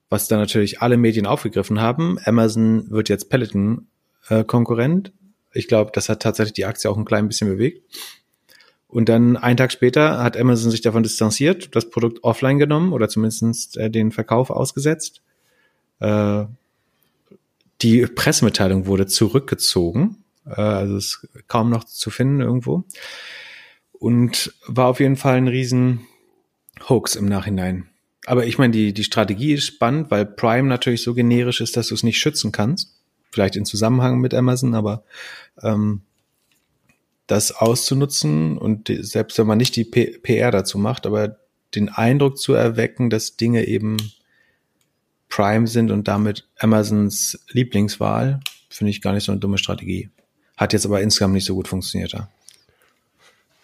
Was 0.09 0.29
dann 0.29 0.39
natürlich 0.39 0.81
alle 0.83 0.97
Medien 0.97 1.27
aufgegriffen 1.27 1.81
haben. 1.81 2.19
Amazon 2.25 2.91
wird 2.91 3.09
jetzt 3.09 3.29
Peloton 3.29 3.87
äh, 4.29 4.45
Konkurrent. 4.45 5.13
Ich 5.53 5.69
glaube, 5.69 5.91
das 5.93 6.09
hat 6.09 6.23
tatsächlich 6.23 6.55
die 6.55 6.65
Aktie 6.65 6.91
auch 6.91 6.97
ein 6.97 7.05
klein 7.05 7.29
bisschen 7.29 7.49
bewegt. 7.49 7.83
Und 8.89 9.09
dann 9.09 9.37
einen 9.37 9.57
Tag 9.57 9.73
später 9.73 10.23
hat 10.23 10.37
Amazon 10.37 10.71
sich 10.71 10.81
davon 10.81 11.03
distanziert, 11.03 11.75
das 11.75 11.91
Produkt 11.91 12.23
offline 12.23 12.59
genommen 12.59 12.93
oder 12.93 13.09
zumindest 13.09 13.77
äh, 13.77 13.91
den 13.91 14.13
Verkauf 14.13 14.51
ausgesetzt. 14.51 15.23
Äh, 15.99 16.45
die 17.83 18.07
Pressemitteilung 18.07 18.87
wurde 18.87 19.07
zurückgezogen, 19.07 20.25
äh, 20.47 20.61
also 20.61 20.97
ist 20.97 21.29
kaum 21.49 21.71
noch 21.71 21.85
zu 21.85 22.11
finden 22.11 22.41
irgendwo. 22.41 22.85
Und 23.93 24.55
war 24.67 24.89
auf 24.89 25.01
jeden 25.01 25.17
Fall 25.17 25.37
ein 25.37 25.49
riesen 25.49 26.07
Hoax 26.89 27.17
im 27.17 27.27
Nachhinein. 27.27 27.89
Aber 28.27 28.47
ich 28.47 28.59
meine, 28.59 28.73
die, 28.73 28.93
die 28.93 29.05
Strategie 29.05 29.55
ist 29.55 29.67
spannend, 29.67 30.11
weil 30.11 30.27
Prime 30.27 30.69
natürlich 30.69 31.03
so 31.03 31.15
generisch 31.15 31.61
ist, 31.61 31.77
dass 31.77 31.89
du 31.89 31.95
es 31.95 32.03
nicht 32.03 32.19
schützen 32.19 32.53
kannst. 32.53 32.95
Vielleicht 33.31 33.57
in 33.57 33.65
Zusammenhang 33.65 34.19
mit 34.19 34.35
Amazon, 34.35 34.75
aber 34.75 35.05
ähm, 35.63 36.03
das 37.27 37.53
auszunutzen 37.53 38.59
und 38.59 38.89
die, 38.89 39.03
selbst 39.03 39.39
wenn 39.39 39.47
man 39.47 39.59
nicht 39.59 39.77
die 39.77 39.85
P 39.85 40.19
PR 40.19 40.51
dazu 40.51 40.79
macht, 40.79 41.07
aber 41.07 41.39
den 41.75 41.89
Eindruck 41.89 42.39
zu 42.39 42.53
erwecken, 42.55 43.11
dass 43.11 43.37
Dinge 43.37 43.67
eben 43.67 43.97
Prime 45.29 45.67
sind 45.67 45.91
und 45.91 46.09
damit 46.09 46.49
Amazons 46.59 47.39
Lieblingswahl, 47.51 48.41
finde 48.69 48.91
ich 48.91 49.03
gar 49.03 49.13
nicht 49.13 49.25
so 49.25 49.33
eine 49.33 49.41
dumme 49.41 49.59
Strategie. 49.59 50.11
Hat 50.57 50.73
jetzt 50.73 50.87
aber 50.87 51.01
insgesamt 51.01 51.35
nicht 51.35 51.45
so 51.45 51.55
gut 51.55 51.69
funktioniert. 51.69 52.13
Ja. 52.13 52.29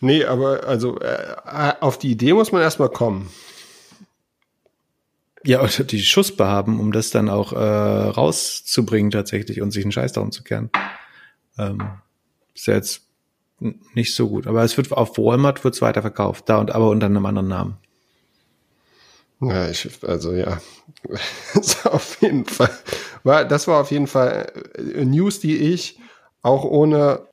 Nee, 0.01 0.24
aber 0.24 0.64
also 0.64 0.98
äh, 1.01 1.36
auf 1.80 1.98
die 1.98 2.10
Idee 2.10 2.32
muss 2.32 2.52
man 2.52 2.60
erstmal 2.60 2.89
kommen. 2.89 3.30
Ja, 5.44 5.60
und 5.60 5.90
die 5.90 6.02
Schussbe 6.02 6.47
haben, 6.47 6.78
um 6.78 6.93
das 6.93 7.10
dann 7.10 7.28
auch 7.28 7.52
äh, 7.52 7.56
rauszubringen 7.56 9.10
tatsächlich 9.10 9.60
und 9.60 9.72
sich 9.72 9.84
einen 9.84 9.93
Scheiß 9.93 10.12
darum 10.12 10.30
zu 10.30 10.44
kehren. 10.44 10.70
Ähm, 11.59 11.82
ist 12.55 12.66
ja 12.66 12.74
jetzt 12.74 13.02
nicht 13.94 14.14
so 14.14 14.28
gut. 14.28 14.47
Aber 14.47 14.62
es 14.62 14.76
wird 14.76 14.93
auf 14.93 15.18
Walmart 15.18 15.64
wird's 15.64 15.82
weiterverkauft, 15.82 16.48
da 16.48 16.59
und 16.59 16.72
aber 16.72 16.90
unter 16.90 17.06
einem 17.06 17.26
anderen 17.26 17.48
Namen. 17.48 17.76
Ja, 19.43 19.69
ich, 19.69 19.89
also 20.06 20.32
ja, 20.32 20.60
das 21.55 21.85
war 21.85 21.94
auf 21.94 22.23
jeden 22.23 22.44
Fall, 22.44 22.70
war, 23.24 23.44
das 23.44 23.66
war 23.66 23.81
auf 23.81 23.90
jeden 23.90 24.06
Fall 24.06 24.52
äh, 24.77 25.05
News, 25.05 25.40
die 25.40 25.56
ich 25.56 25.98
auch 26.43 26.64
ohne 26.64 27.27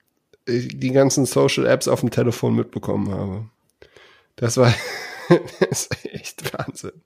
äh, 0.48 0.60
die 0.60 0.91
ganzen 0.91 1.26
Social 1.26 1.68
Apps 1.68 1.88
auf 1.88 1.99
dem 1.99 2.10
Telefon 2.10 2.56
mitbekommen 2.56 3.14
habe. 3.14 3.45
Das 4.38 4.57
war 4.57 4.73
das 5.60 5.86
ist 5.86 6.06
echt 6.06 6.53
Wahnsinn. 6.57 7.03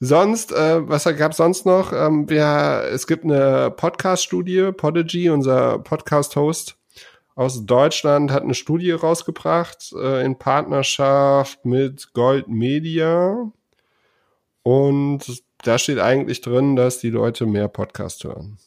Sonst, 0.00 0.50
äh, 0.52 0.88
was 0.88 1.04
gab 1.04 1.34
sonst 1.34 1.66
noch? 1.66 1.92
Ähm, 1.92 2.28
wir, 2.28 2.88
es 2.90 3.06
gibt 3.06 3.24
eine 3.24 3.70
Podcast-Studie, 3.70 4.72
Podigy, 4.72 5.28
unser 5.28 5.78
Podcast-Host 5.78 6.76
aus 7.34 7.64
Deutschland, 7.66 8.32
hat 8.32 8.42
eine 8.42 8.54
Studie 8.54 8.90
rausgebracht 8.92 9.92
äh, 9.96 10.24
in 10.24 10.38
Partnerschaft 10.38 11.64
mit 11.64 12.12
Gold 12.14 12.48
Media 12.48 13.52
und 14.62 15.42
da 15.62 15.78
steht 15.78 15.98
eigentlich 15.98 16.40
drin, 16.40 16.76
dass 16.76 16.98
die 16.98 17.10
Leute 17.10 17.46
mehr 17.46 17.68
Podcast 17.68 18.24
hören. 18.24 18.58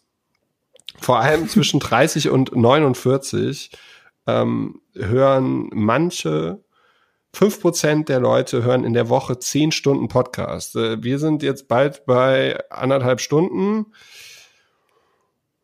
Vor 0.99 1.19
allem 1.19 1.47
zwischen 1.49 1.79
30 1.79 2.29
und 2.29 2.55
49 2.55 3.71
ähm, 4.27 4.81
hören 4.93 5.69
manche, 5.73 6.63
fünf 7.33 7.61
Prozent 7.61 8.09
der 8.09 8.19
Leute 8.19 8.63
hören 8.63 8.83
in 8.83 8.93
der 8.93 9.09
Woche 9.09 9.39
zehn 9.39 9.71
Stunden 9.71 10.07
Podcast. 10.07 10.75
Äh, 10.75 11.03
wir 11.03 11.19
sind 11.19 11.43
jetzt 11.43 11.67
bald 11.67 12.05
bei 12.05 12.57
anderthalb 12.69 13.19
Stunden. 13.19 13.87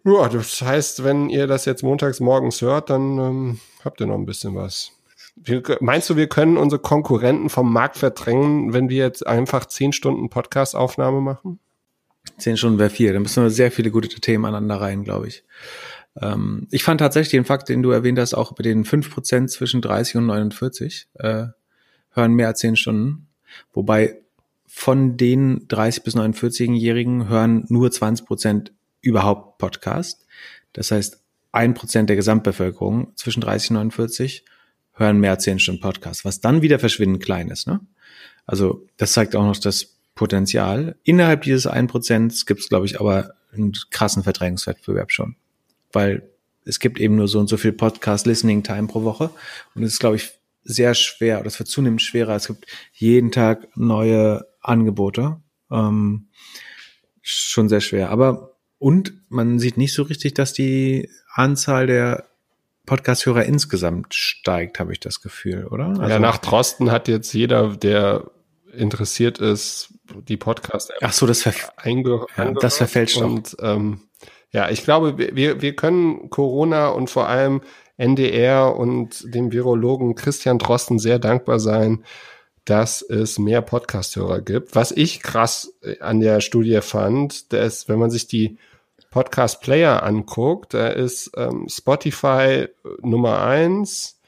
Ja, 0.03 0.27
das 0.29 0.61
heißt, 0.61 1.03
wenn 1.03 1.29
ihr 1.29 1.47
das 1.47 1.65
jetzt 1.65 1.83
montags 1.83 2.19
morgens 2.19 2.61
hört, 2.61 2.89
dann 2.89 3.17
ähm, 3.17 3.59
habt 3.85 4.01
ihr 4.01 4.07
noch 4.07 4.15
ein 4.15 4.25
bisschen 4.25 4.55
was. 4.55 4.91
Wir, 5.35 5.63
meinst 5.79 6.09
du, 6.09 6.15
wir 6.15 6.27
können 6.27 6.57
unsere 6.57 6.81
Konkurrenten 6.81 7.49
vom 7.49 7.71
Markt 7.71 7.97
verdrängen, 7.97 8.73
wenn 8.73 8.89
wir 8.89 8.97
jetzt 8.97 9.25
einfach 9.25 9.65
zehn 9.65 9.93
Stunden 9.93 10.29
Podcast-Aufnahme 10.29 11.21
machen? 11.21 11.59
Zehn 12.37 12.57
Stunden 12.57 12.79
wäre 12.79 12.89
viel. 12.89 13.13
Da 13.13 13.19
müssen 13.19 13.43
wir 13.43 13.49
sehr 13.49 13.71
viele 13.71 13.91
gute 13.91 14.07
Themen 14.09 14.45
aneinander 14.45 14.81
rein, 14.81 15.03
glaube 15.03 15.27
ich. 15.27 15.43
Ähm, 16.19 16.67
ich 16.71 16.83
fand 16.83 16.99
tatsächlich 16.99 17.31
den 17.31 17.45
Fakt, 17.45 17.69
den 17.69 17.81
du 17.81 17.91
erwähnt 17.91 18.19
hast, 18.19 18.33
auch 18.33 18.53
bei 18.53 18.63
den 18.63 18.85
fünf 18.85 19.11
Prozent 19.11 19.49
zwischen 19.49 19.81
30 19.81 20.17
und 20.17 20.25
49 20.27 21.07
äh, 21.15 21.47
hören 22.11 22.33
mehr 22.33 22.47
als 22.47 22.59
zehn 22.59 22.75
Stunden. 22.75 23.27
Wobei 23.73 24.21
von 24.67 25.17
den 25.17 25.67
30 25.67 26.03
bis 26.03 26.15
49-Jährigen 26.15 27.27
hören 27.27 27.65
nur 27.69 27.91
20 27.91 28.25
Prozent 28.25 28.71
überhaupt 29.01 29.57
Podcast. 29.57 30.25
Das 30.73 30.91
heißt, 30.91 31.21
ein 31.51 31.73
Prozent 31.73 32.09
der 32.09 32.15
Gesamtbevölkerung 32.15 33.11
zwischen 33.15 33.41
30 33.41 33.71
und 33.71 33.75
49 33.77 34.45
hören 34.93 35.19
mehr 35.19 35.31
als 35.31 35.43
zehn 35.43 35.59
Stunden 35.59 35.81
Podcast, 35.81 36.25
was 36.25 36.41
dann 36.41 36.61
wieder 36.61 36.79
verschwindend 36.79 37.23
klein 37.23 37.49
ist. 37.49 37.67
Ne? 37.67 37.79
Also 38.45 38.85
das 38.97 39.13
zeigt 39.13 39.35
auch 39.35 39.43
noch 39.43 39.57
das 39.57 39.97
Potenzial. 40.15 40.95
Innerhalb 41.03 41.43
dieses 41.43 41.67
einen 41.67 41.87
Prozent 41.87 42.45
gibt 42.45 42.61
es, 42.61 42.69
glaube 42.69 42.85
ich, 42.85 42.99
aber 42.99 43.33
einen 43.53 43.73
krassen 43.89 44.23
Verdrängungswettbewerb 44.23 45.11
schon. 45.11 45.35
Weil 45.91 46.29
es 46.65 46.79
gibt 46.79 46.99
eben 46.99 47.15
nur 47.15 47.27
so 47.27 47.39
und 47.39 47.47
so 47.47 47.57
viel 47.57 47.73
Podcast-Listening-Time 47.73 48.87
pro 48.87 49.03
Woche. 49.03 49.31
Und 49.73 49.83
es 49.83 49.93
ist, 49.93 49.99
glaube 49.99 50.17
ich, 50.17 50.31
sehr 50.63 50.93
schwer, 50.93 51.39
oder 51.39 51.47
es 51.47 51.57
wird 51.57 51.69
zunehmend 51.69 52.01
schwerer. 52.01 52.35
Es 52.35 52.47
gibt 52.47 52.67
jeden 52.93 53.31
Tag 53.31 53.75
neue 53.75 54.45
Angebote. 54.61 55.37
Ähm, 55.71 56.27
schon 57.21 57.69
sehr 57.69 57.81
schwer. 57.81 58.09
Aber 58.09 58.51
und 58.77 59.13
man 59.29 59.59
sieht 59.59 59.77
nicht 59.77 59.93
so 59.93 60.03
richtig, 60.03 60.33
dass 60.33 60.53
die 60.53 61.09
Anzahl 61.33 61.87
der 61.87 62.30
Podcast-Hörer 62.85 63.45
insgesamt 63.45 64.13
steigt, 64.13 64.79
habe 64.79 64.91
ich 64.91 64.99
das 64.99 65.21
Gefühl, 65.21 65.67
oder? 65.67 65.87
Also 65.87 66.03
ja, 66.03 66.19
nach 66.19 66.37
Drosten 66.37 66.91
hat 66.91 67.07
jetzt 67.07 67.33
jeder, 67.33 67.75
der 67.75 68.31
interessiert 68.73 69.39
ist, 69.39 69.93
die 70.27 70.37
podcast 70.37 70.91
Ach 71.01 71.13
so, 71.13 71.25
das, 71.25 71.43
verf 71.43 71.71
ja, 71.83 72.51
das 72.51 72.77
verfälscht 72.77 73.17
und 73.17 73.55
ähm, 73.61 74.01
ja, 74.51 74.69
ich 74.69 74.83
glaube, 74.83 75.17
wir, 75.17 75.61
wir 75.61 75.75
können 75.75 76.29
Corona 76.29 76.89
und 76.89 77.09
vor 77.09 77.27
allem 77.27 77.61
NDR 77.97 78.75
und 78.75 79.33
dem 79.33 79.51
Virologen 79.51 80.15
Christian 80.15 80.57
Drosten 80.57 80.99
sehr 80.99 81.19
dankbar 81.19 81.59
sein, 81.59 82.03
dass 82.65 83.01
es 83.01 83.39
mehr 83.39 83.61
Podcast-Hörer 83.61 84.41
gibt. 84.41 84.75
Was 84.75 84.91
ich 84.91 85.21
krass 85.21 85.73
an 85.99 86.19
der 86.19 86.41
Studie 86.41 86.81
fand, 86.81 87.53
dass, 87.53 87.87
wenn 87.87 87.99
man 87.99 88.11
sich 88.11 88.27
die 88.27 88.57
Podcast-Player 89.11 90.03
anguckt, 90.03 90.73
da 90.73 90.87
ist 90.87 91.31
ähm, 91.37 91.67
Spotify 91.69 92.67
Nummer 93.01 93.43
eins, 93.43 94.19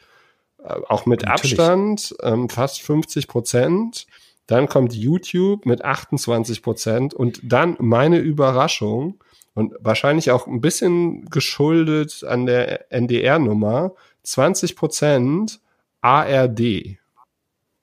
äh, 0.63 0.75
auch 0.87 1.05
mit 1.05 1.23
Natürlich. 1.23 1.59
Abstand, 1.59 2.15
ähm, 2.21 2.49
fast 2.49 2.81
50 2.81 3.27
Prozent. 3.27 4.05
Dann 4.45 4.67
kommt 4.67 4.93
YouTube 4.93 5.65
mit 5.65 5.83
28 5.83 6.61
Prozent 6.61 7.13
und 7.13 7.39
dann 7.43 7.77
meine 7.79 8.19
Überraschung 8.19 9.23
und 9.53 9.73
wahrscheinlich 9.79 10.31
auch 10.31 10.47
ein 10.47 10.59
bisschen 10.59 11.29
geschuldet 11.29 12.23
an 12.25 12.45
der 12.45 12.91
NDR-Nummer, 12.91 13.93
20 14.23 14.75
Prozent 14.75 15.59
ARD. 16.01 16.97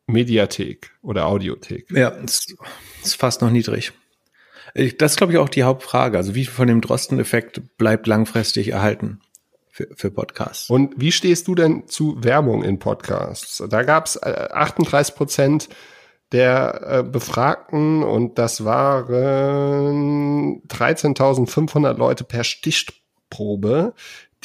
Mediathek 0.07 0.91
oder 1.03 1.27
Audiothek. 1.27 1.91
Ja, 1.93 2.11
das 2.11 2.47
ist 3.03 3.15
fast 3.15 3.43
noch 3.43 3.51
niedrig. 3.51 3.93
Das 4.75 5.13
ist, 5.13 5.17
glaube 5.17 5.33
ich, 5.33 5.39
auch 5.39 5.49
die 5.49 5.65
Hauptfrage. 5.65 6.17
Also 6.17 6.35
wie 6.35 6.45
viel 6.45 6.55
von 6.55 6.69
dem 6.69 6.81
Drosten-Effekt 6.81 7.77
bleibt 7.77 8.07
langfristig 8.07 8.69
erhalten? 8.69 9.21
für, 9.81 9.89
für 9.95 10.11
Podcasts. 10.11 10.69
Und 10.69 10.95
wie 10.97 11.13
stehst 11.13 11.49
du 11.49 11.55
denn 11.55 11.87
zu 11.87 12.23
Werbung 12.23 12.63
in 12.63 12.79
Podcasts? 12.79 13.63
Da 13.69 13.83
gab 13.83 14.07
es 14.07 14.23
38 14.23 15.15
Prozent 15.15 15.69
der 16.33 16.81
äh, 16.87 17.03
Befragten 17.03 18.03
und 18.03 18.39
das 18.39 18.65
waren 18.65 20.63
13.500 20.69 21.95
Leute 21.95 22.25
per 22.25 22.45
Stichprobe, 22.45 23.95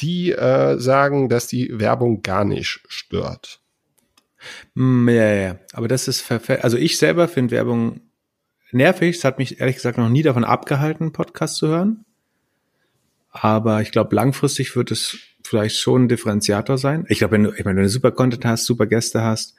die 0.00 0.32
äh, 0.32 0.78
sagen, 0.78 1.28
dass 1.28 1.46
die 1.46 1.78
Werbung 1.78 2.22
gar 2.22 2.44
nicht 2.44 2.80
stört. 2.88 3.60
Mm, 4.74 5.08
ja, 5.08 5.32
ja, 5.32 5.58
aber 5.72 5.88
das 5.88 6.08
ist 6.08 6.30
also 6.30 6.76
ich 6.76 6.98
selber 6.98 7.28
finde 7.28 7.52
Werbung 7.52 8.00
nervig. 8.72 9.16
Es 9.16 9.24
hat 9.24 9.38
mich 9.38 9.60
ehrlich 9.60 9.76
gesagt 9.76 9.98
noch 9.98 10.08
nie 10.08 10.22
davon 10.22 10.44
abgehalten, 10.44 11.12
Podcast 11.12 11.56
zu 11.56 11.68
hören. 11.68 12.04
Aber 13.30 13.82
ich 13.82 13.90
glaube, 13.90 14.14
langfristig 14.14 14.76
wird 14.76 14.90
es 14.90 15.18
vielleicht 15.44 15.76
schon 15.76 16.04
ein 16.04 16.08
Differenziator 16.08 16.78
sein. 16.78 17.04
Ich 17.08 17.18
glaube, 17.18 17.32
wenn 17.32 17.44
du, 17.44 17.52
ich 17.52 17.64
meine, 17.64 17.76
wenn 17.76 17.84
du 17.84 17.90
super 17.90 18.10
Content 18.10 18.44
hast, 18.44 18.64
super 18.64 18.86
Gäste 18.86 19.22
hast, 19.22 19.54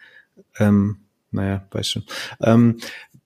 ähm, 0.59 0.97
naja, 1.31 1.65
weiß 1.71 1.89
schon. 1.89 2.03
Ähm, 2.41 2.77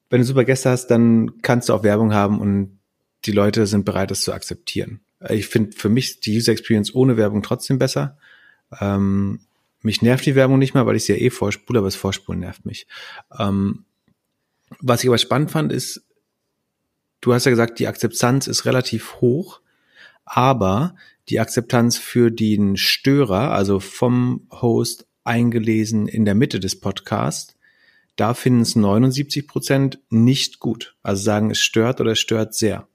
wenn 0.09 0.21
du 0.21 0.27
super 0.27 0.43
Gäste 0.43 0.69
hast, 0.69 0.87
dann 0.87 1.41
kannst 1.41 1.69
du 1.69 1.73
auch 1.73 1.83
Werbung 1.83 2.13
haben 2.13 2.39
und 2.39 2.79
die 3.25 3.31
Leute 3.31 3.65
sind 3.67 3.85
bereit, 3.85 4.11
das 4.11 4.21
zu 4.21 4.33
akzeptieren. 4.33 4.99
Ich 5.29 5.47
finde 5.47 5.71
für 5.77 5.89
mich 5.89 6.19
die 6.19 6.35
User 6.37 6.51
Experience 6.51 6.93
ohne 6.93 7.15
Werbung 7.15 7.43
trotzdem 7.43 7.77
besser. 7.77 8.17
Ähm, 8.79 9.39
mich 9.81 10.01
nervt 10.01 10.25
die 10.25 10.35
Werbung 10.35 10.59
nicht 10.59 10.73
mehr, 10.73 10.85
weil 10.85 10.95
ich 10.95 11.05
sie 11.05 11.13
ja 11.13 11.19
eh 11.19 11.29
vorspule, 11.29 11.79
aber 11.79 11.87
das 11.87 11.95
Vorspulen 11.95 12.39
nervt 12.39 12.65
mich. 12.65 12.87
Ähm, 13.37 13.85
was 14.79 15.03
ich 15.03 15.09
aber 15.09 15.17
spannend 15.17 15.51
fand, 15.51 15.71
ist, 15.71 16.03
du 17.21 17.33
hast 17.33 17.45
ja 17.45 17.51
gesagt, 17.51 17.79
die 17.79 17.87
Akzeptanz 17.87 18.47
ist 18.47 18.65
relativ 18.65 19.15
hoch, 19.21 19.61
aber 20.25 20.95
die 21.29 21.39
Akzeptanz 21.39 21.97
für 21.97 22.31
den 22.31 22.77
Störer, 22.77 23.51
also 23.51 23.79
vom 23.79 24.47
Host 24.51 25.05
eingelesen 25.23 26.07
in 26.07 26.25
der 26.25 26.35
Mitte 26.35 26.59
des 26.59 26.79
Podcasts, 26.79 27.55
da 28.15 28.33
finden 28.33 28.61
es 28.61 28.75
79 28.75 29.47
Prozent 29.47 29.99
nicht 30.09 30.59
gut. 30.59 30.95
Also 31.03 31.23
sagen, 31.23 31.51
es 31.51 31.59
stört 31.59 32.01
oder 32.01 32.11
es 32.11 32.19
stört 32.19 32.53
sehr. 32.53 32.87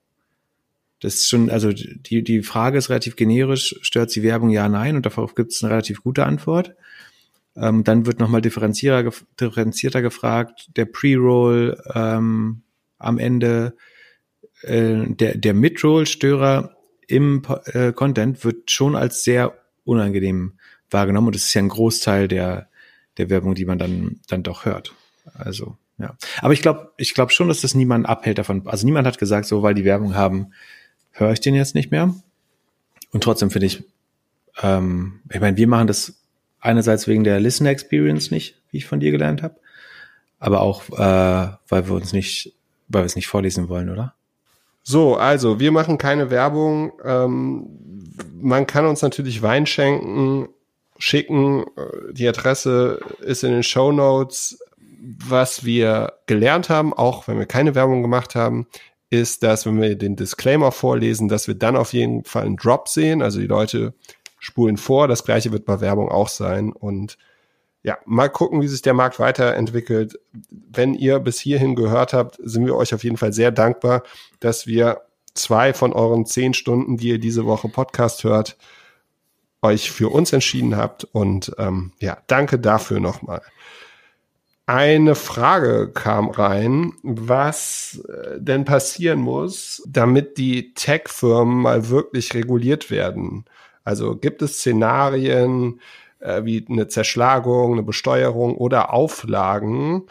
Das 1.01 1.15
ist 1.15 1.29
schon, 1.29 1.51
also 1.51 1.73
die, 1.73 2.23
die 2.23 2.43
Frage 2.43 2.79
ist 2.79 2.91
relativ 2.91 3.17
generisch, 3.17 3.77
stört 3.83 4.11
sie 4.11 4.23
Werbung 4.23 4.51
ja, 4.51 4.69
nein, 4.69 4.97
und 4.97 5.05
darauf 5.05 5.35
gibt 5.35 5.53
es 5.53 5.63
eine 5.63 5.73
relativ 5.73 6.03
gute 6.03 6.25
Antwort. 6.25 6.75
Ähm, 7.57 7.85
dann 7.85 8.07
wird 8.07 8.21
nochmal 8.21 8.43
differenzierter, 8.43 9.11
differenzierter 9.41 10.03
gefragt, 10.03 10.71
der 10.77 10.85
Pre-Roll 10.85 11.81
ähm, 11.95 12.63
am 12.99 13.19
Ende, 13.19 13.75
äh, 14.63 15.07
der, 15.07 15.37
der 15.37 15.55
Mid-Roll-Störer 15.55 16.77
im 17.09 17.43
äh, 17.67 17.93
Content 17.93 18.45
wird 18.45 18.71
schon 18.71 18.97
als 18.97 19.25
sehr 19.25 19.55
unangenehm 19.85 20.55
wahrgenommen 20.91 21.29
und 21.29 21.37
das 21.37 21.45
ist 21.45 21.55
ja 21.55 21.63
ein 21.63 21.69
Großteil 21.69 22.29
der, 22.29 22.69
der 23.17 23.31
Werbung, 23.31 23.55
die 23.55 23.65
man 23.65 23.79
dann, 23.79 24.21
dann 24.29 24.43
doch 24.43 24.65
hört. 24.65 24.95
Also, 25.35 25.77
ja. 25.99 26.17
Aber 26.41 26.53
ich 26.53 26.63
glaube, 26.63 26.93
ich 26.97 27.15
glaube 27.15 27.33
schon, 27.33 27.49
dass 27.49 27.63
das 27.63 27.75
niemand 27.75 28.07
abhält 28.07 28.39
davon. 28.39 28.67
Also 28.67 28.87
niemand 28.87 29.07
hat 29.07 29.19
gesagt, 29.19 29.47
so, 29.47 29.63
weil 29.63 29.75
die 29.75 29.85
Werbung 29.85 30.15
haben, 30.15 30.53
höre 31.13 31.33
ich 31.33 31.41
den 31.41 31.55
jetzt 31.55 31.75
nicht 31.75 31.91
mehr. 31.91 32.15
Und 33.13 33.23
trotzdem 33.23 33.51
finde 33.51 33.67
ich, 33.67 33.85
ähm, 34.63 35.21
ich 35.33 35.41
meine, 35.41 35.57
wir 35.57 35.69
machen 35.69 35.87
das 35.87 36.15
einerseits 36.67 37.07
wegen 37.07 37.25
der 37.25 37.41
Listener 37.41 37.71
Experience 37.71 38.31
nicht, 38.31 38.61
wie 38.71 38.79
ich 38.79 38.87
von 38.87 39.01
dir 39.01 39.13
gelernt 39.13 39.43
habe, 39.43 39.57
aber 40.39 40.61
auch, 40.61 40.83
äh, 40.91 41.57
weil 41.69 41.89
wir 41.89 41.95
uns 41.95 42.13
nicht, 42.13 42.55
weil 42.89 43.03
wir 43.03 43.07
es 43.07 43.17
nicht 43.17 43.29
vorlesen 43.29 43.69
wollen, 43.69 43.91
oder? 43.91 44.15
So, 44.83 45.17
also 45.17 45.59
wir 45.59 45.73
machen 45.73 45.99
keine 45.99 46.31
Werbung. 46.31 46.93
Ähm, 47.05 47.67
man 48.41 48.67
kann 48.67 48.87
uns 48.87 49.03
natürlich 49.03 49.43
Wein 49.43 49.67
schenken, 49.67 50.49
schicken. 50.99 51.65
Die 52.13 52.29
Adresse 52.29 53.01
ist 53.21 53.43
in 53.43 53.51
den 53.51 53.65
Show 53.65 53.91
Notes. 53.91 54.61
Was 55.27 55.65
wir 55.65 56.15
gelernt 56.27 56.69
haben, 56.69 56.93
auch 56.93 57.27
wenn 57.27 57.39
wir 57.39 57.47
keine 57.47 57.75
Werbung 57.75 58.03
gemacht 58.03 58.35
haben, 58.35 58.67
ist, 59.11 59.43
dass 59.43 59.67
wenn 59.67 59.81
wir 59.81 59.97
den 59.97 60.17
Disclaimer 60.17 60.73
vorlesen, 60.73 61.29
dass 61.29 61.49
wir 61.49 61.55
dann 61.55 61.77
auf 61.77 61.93
jeden 61.93 62.25
Fall 62.25 62.45
einen 62.45 62.57
Drop 62.57 62.89
sehen. 62.89 63.23
Also 63.23 63.41
die 63.41 63.47
Leute 63.47 63.95
spulen 64.47 64.77
vor. 64.77 65.09
Das 65.09 65.25
gleiche 65.25 65.53
wird 65.53 65.65
bei 65.65 65.81
Werbung 65.81 66.09
auch 66.09 66.29
sein. 66.29 66.73
Und 66.73 67.19
ja, 67.83 67.99
mal 68.07 68.29
gucken, 68.29 68.63
wie 68.63 68.69
sich 68.69 68.83
der 68.83 68.95
Markt 68.95 69.19
weiterentwickelt. 69.19 70.19
Wenn 70.51 70.95
ihr 70.95 71.19
bis 71.19 71.39
hierhin 71.39 71.75
gehört 71.75 72.13
habt, 72.13 72.39
sind 72.43 72.65
wir 72.65 72.77
euch 72.77 72.95
auf 72.95 73.05
jeden 73.05 73.17
Fall 73.17 73.33
sehr 73.33 73.51
dankbar, 73.51 74.03
dass 74.41 74.67
wir 74.67 75.03
zwei 75.35 75.75
von 75.75 75.93
euren 75.93 76.27
zehn 76.27 76.55
Stunden, 76.55 76.97
die 76.97 77.09
ihr 77.09 77.19
diese 77.19 77.45
Woche 77.45 77.69
Podcast 77.69 78.25
hört, 78.25 78.57
euch 79.63 79.91
für 79.91 80.11
uns 80.11 80.33
entschieden 80.33 80.77
habt. 80.77 81.05
Und 81.05 81.53
ähm, 81.59 81.93
ja, 81.99 82.19
danke 82.29 82.59
dafür 82.59 83.01
nochmal. 83.01 83.43
Eine 84.67 85.15
Frage 85.15 85.93
kam 85.93 86.29
rein, 86.29 86.93
was 87.03 88.03
äh, 88.09 88.41
denn 88.41 88.65
passieren 88.65 89.21
muss, 89.21 89.83
damit 89.87 90.39
die 90.39 90.75
Tech-Firmen 90.75 91.63
mal 91.63 91.89
wirklich 91.89 92.35
reguliert 92.35 92.91
werden. 92.91 93.45
Also 93.87 94.17
gibt 94.17 94.43
es 94.43 94.59
Szenarien 94.59 95.81
äh, 96.19 96.45
wie 96.45 96.67
eine 96.69 96.89
Zerschlagung, 96.89 97.73
eine 97.73 97.85
Besteuerung 97.85 98.57
oder 98.57 98.93
Auflagen 98.93 100.07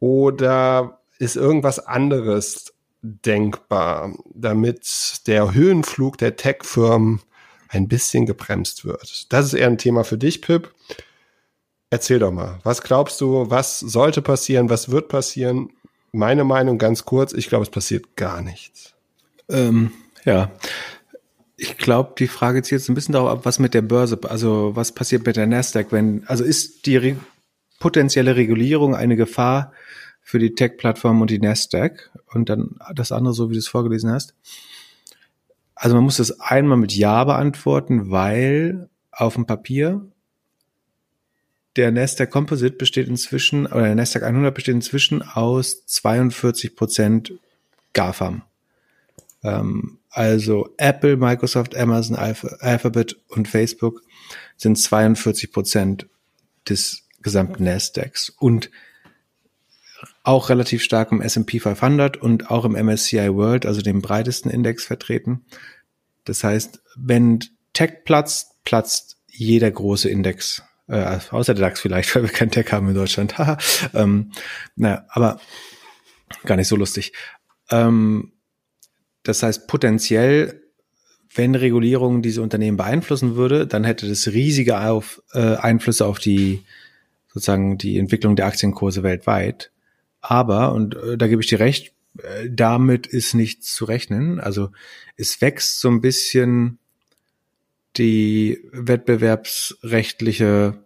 oder 0.00 1.00
ist 1.18 1.36
irgendwas 1.36 1.78
anderes 1.86 2.72
denkbar, 3.02 4.14
damit 4.34 5.26
der 5.26 5.52
Höhenflug 5.52 6.16
der 6.16 6.36
Tech-Firmen 6.36 7.20
ein 7.68 7.88
bisschen 7.88 8.24
gebremst 8.24 8.86
wird? 8.86 9.30
Das 9.30 9.44
ist 9.44 9.52
eher 9.52 9.66
ein 9.66 9.76
Thema 9.76 10.02
für 10.02 10.16
dich, 10.16 10.40
Pip. 10.40 10.72
Erzähl 11.90 12.20
doch 12.20 12.32
mal, 12.32 12.58
was 12.62 12.80
glaubst 12.80 13.20
du, 13.20 13.50
was 13.50 13.80
sollte 13.80 14.22
passieren, 14.22 14.70
was 14.70 14.90
wird 14.90 15.08
passieren? 15.08 15.68
Meine 16.12 16.44
Meinung 16.44 16.78
ganz 16.78 17.04
kurz, 17.04 17.34
ich 17.34 17.50
glaube, 17.50 17.64
es 17.64 17.70
passiert 17.70 18.16
gar 18.16 18.40
nichts. 18.40 18.94
Ähm, 19.50 19.92
ja, 20.24 20.50
ich 21.60 21.76
glaube, 21.76 22.14
die 22.18 22.26
Frage 22.26 22.62
zieht 22.62 22.72
jetzt 22.72 22.88
ein 22.88 22.94
bisschen 22.94 23.12
darauf 23.12 23.30
ab, 23.30 23.40
was 23.44 23.58
mit 23.58 23.74
der 23.74 23.82
Börse, 23.82 24.18
also 24.22 24.74
was 24.74 24.92
passiert 24.92 25.26
mit 25.26 25.36
der 25.36 25.46
Nasdaq, 25.46 25.92
wenn, 25.92 26.26
also 26.26 26.42
ist 26.42 26.86
die 26.86 26.96
re 26.96 27.16
potenzielle 27.78 28.36
Regulierung 28.36 28.94
eine 28.94 29.16
Gefahr 29.16 29.72
für 30.22 30.38
die 30.38 30.54
Tech-Plattform 30.54 31.20
und 31.20 31.30
die 31.30 31.38
Nasdaq? 31.38 32.10
Und 32.32 32.48
dann 32.48 32.76
das 32.94 33.12
andere, 33.12 33.34
so 33.34 33.50
wie 33.50 33.54
du 33.54 33.58
es 33.58 33.68
vorgelesen 33.68 34.10
hast. 34.10 34.34
Also 35.74 35.96
man 35.96 36.04
muss 36.04 36.16
das 36.16 36.40
einmal 36.40 36.78
mit 36.78 36.94
Ja 36.94 37.24
beantworten, 37.24 38.10
weil 38.10 38.88
auf 39.12 39.34
dem 39.34 39.46
Papier 39.46 40.06
der 41.76 41.90
Nasdaq 41.90 42.30
Composite 42.30 42.76
besteht 42.76 43.08
inzwischen, 43.08 43.66
oder 43.66 43.82
der 43.82 43.94
Nasdaq 43.94 44.22
100 44.22 44.54
besteht 44.54 44.74
inzwischen 44.74 45.22
aus 45.22 45.84
42 45.86 46.74
Prozent 46.74 47.32
GAFAM. 47.92 48.42
Ähm, 49.42 49.99
also 50.10 50.74
Apple, 50.76 51.16
Microsoft, 51.16 51.76
Amazon, 51.76 52.16
Alphabet 52.16 53.16
und 53.28 53.48
Facebook 53.48 54.02
sind 54.56 54.76
42 54.76 55.52
Prozent 55.52 56.06
des 56.68 57.02
gesamten 57.22 57.64
Nasdaqs 57.64 58.30
und 58.30 58.70
auch 60.22 60.48
relativ 60.48 60.82
stark 60.82 61.12
im 61.12 61.20
S&P 61.20 61.60
500 61.60 62.16
und 62.16 62.50
auch 62.50 62.64
im 62.64 62.72
MSCI 62.72 63.34
World, 63.34 63.66
also 63.66 63.82
dem 63.82 64.02
breitesten 64.02 64.50
Index 64.50 64.84
vertreten. 64.84 65.44
Das 66.24 66.44
heißt, 66.44 66.82
wenn 66.96 67.40
Tech 67.72 68.04
platzt, 68.04 68.62
platzt 68.64 69.18
jeder 69.28 69.70
große 69.70 70.08
Index 70.08 70.62
äh, 70.90 71.18
außer 71.30 71.54
der 71.54 71.68
DAX 71.68 71.80
vielleicht, 71.80 72.14
weil 72.14 72.24
wir 72.24 72.30
kein 72.30 72.50
Tech 72.50 72.72
haben 72.72 72.88
in 72.88 72.94
Deutschland. 72.94 73.34
ähm, 73.94 74.32
naja, 74.76 75.04
aber 75.08 75.40
gar 76.44 76.56
nicht 76.56 76.68
so 76.68 76.76
lustig. 76.76 77.12
Ähm, 77.70 78.32
das 79.22 79.42
heißt, 79.42 79.68
potenziell, 79.68 80.62
wenn 81.34 81.54
Regulierung 81.54 82.22
diese 82.22 82.42
Unternehmen 82.42 82.76
beeinflussen 82.76 83.36
würde, 83.36 83.66
dann 83.66 83.84
hätte 83.84 84.08
das 84.08 84.28
riesige 84.28 84.80
auf, 84.80 85.22
äh, 85.32 85.56
Einflüsse 85.56 86.06
auf 86.06 86.18
die 86.18 86.64
sozusagen 87.32 87.78
die 87.78 87.98
Entwicklung 87.98 88.34
der 88.34 88.46
Aktienkurse 88.46 89.02
weltweit. 89.02 89.70
Aber, 90.20 90.72
und 90.72 90.96
äh, 90.96 91.16
da 91.16 91.28
gebe 91.28 91.42
ich 91.42 91.48
dir 91.48 91.60
recht, 91.60 91.92
äh, 92.18 92.48
damit 92.50 93.06
ist 93.06 93.34
nichts 93.34 93.74
zu 93.74 93.84
rechnen. 93.84 94.40
Also 94.40 94.70
es 95.16 95.40
wächst 95.40 95.80
so 95.80 95.88
ein 95.88 96.00
bisschen 96.00 96.78
die 97.96 98.60
wettbewerbsrechtliche, 98.72 100.78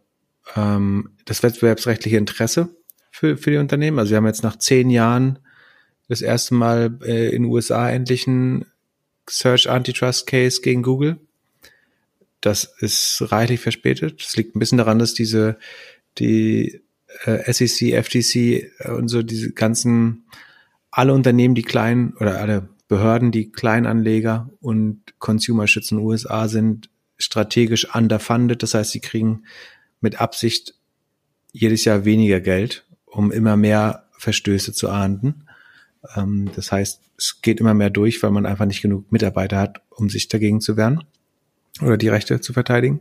ähm, 0.56 1.11
das 1.24 1.43
wettbewerbsrechtliche 1.43 2.16
Interesse 2.16 2.69
für, 3.11 3.36
für 3.36 3.51
die 3.51 3.56
Unternehmen. 3.56 3.98
Also 3.98 4.11
wir 4.11 4.19
haben 4.19 4.27
jetzt 4.27 4.43
nach 4.43 4.59
zehn 4.59 4.90
Jahren 4.90 5.39
das 6.09 6.22
erste 6.22 6.55
Mal 6.55 6.98
äh, 7.02 7.35
in 7.35 7.44
USA 7.44 7.90
endlich 7.90 8.26
ein 8.26 8.66
Search 9.28 9.68
Antitrust 9.68 10.26
Case 10.26 10.60
gegen 10.60 10.82
Google. 10.82 11.18
Das 12.40 12.64
ist 12.78 13.24
reichlich 13.32 13.60
verspätet. 13.60 14.22
Das 14.22 14.36
liegt 14.36 14.55
ein 14.55 14.59
bisschen 14.59 14.78
daran, 14.78 14.98
dass 14.98 15.14
diese 15.14 15.59
die 16.18 16.82
äh, 17.24 17.52
SEC, 17.52 17.94
FTC 18.05 18.70
und 18.97 19.09
so 19.09 19.22
diese 19.22 19.52
ganzen 19.52 20.26
alle 20.90 21.14
Unternehmen, 21.14 21.55
die 21.55 21.62
kleinen 21.62 22.14
oder 22.14 22.39
alle 22.39 22.68
Behörden, 22.86 23.32
die 23.32 23.51
Kleinanleger 23.51 24.51
und 24.60 25.01
Consumer 25.18 25.66
schützen 25.66 25.98
USA 25.98 26.48
sind, 26.48 26.90
strategisch 27.16 27.94
underfunded. 27.94 28.62
Das 28.62 28.74
heißt, 28.74 28.90
sie 28.90 29.01
kriegen 29.01 29.44
mit 30.01 30.20
Absicht 30.20 30.74
jedes 31.52 31.85
Jahr 31.85 32.05
weniger 32.05 32.40
Geld, 32.40 32.85
um 33.06 33.32
immer 33.32 33.56
mehr 33.56 34.09
Verstöße 34.18 34.72
zu 34.72 34.90
ahnden. 34.90 35.44
Ähm, 36.16 36.51
das 36.55 36.72
heißt, 36.72 37.01
es 37.16 37.40
geht 37.43 37.60
immer 37.60 37.74
mehr 37.74 37.90
durch, 37.90 38.22
weil 38.22 38.31
man 38.31 38.47
einfach 38.47 38.66
nicht 38.66 38.82
genug 38.82 39.10
Mitarbeiter 39.10 39.59
hat, 39.59 39.82
um 39.90 40.09
sich 40.10 40.28
dagegen 40.28 40.60
zu 40.60 40.76
wehren 40.76 41.05
oder 41.81 41.97
die 41.97 42.09
Rechte 42.09 42.40
zu 42.40 42.52
verteidigen. 42.52 43.01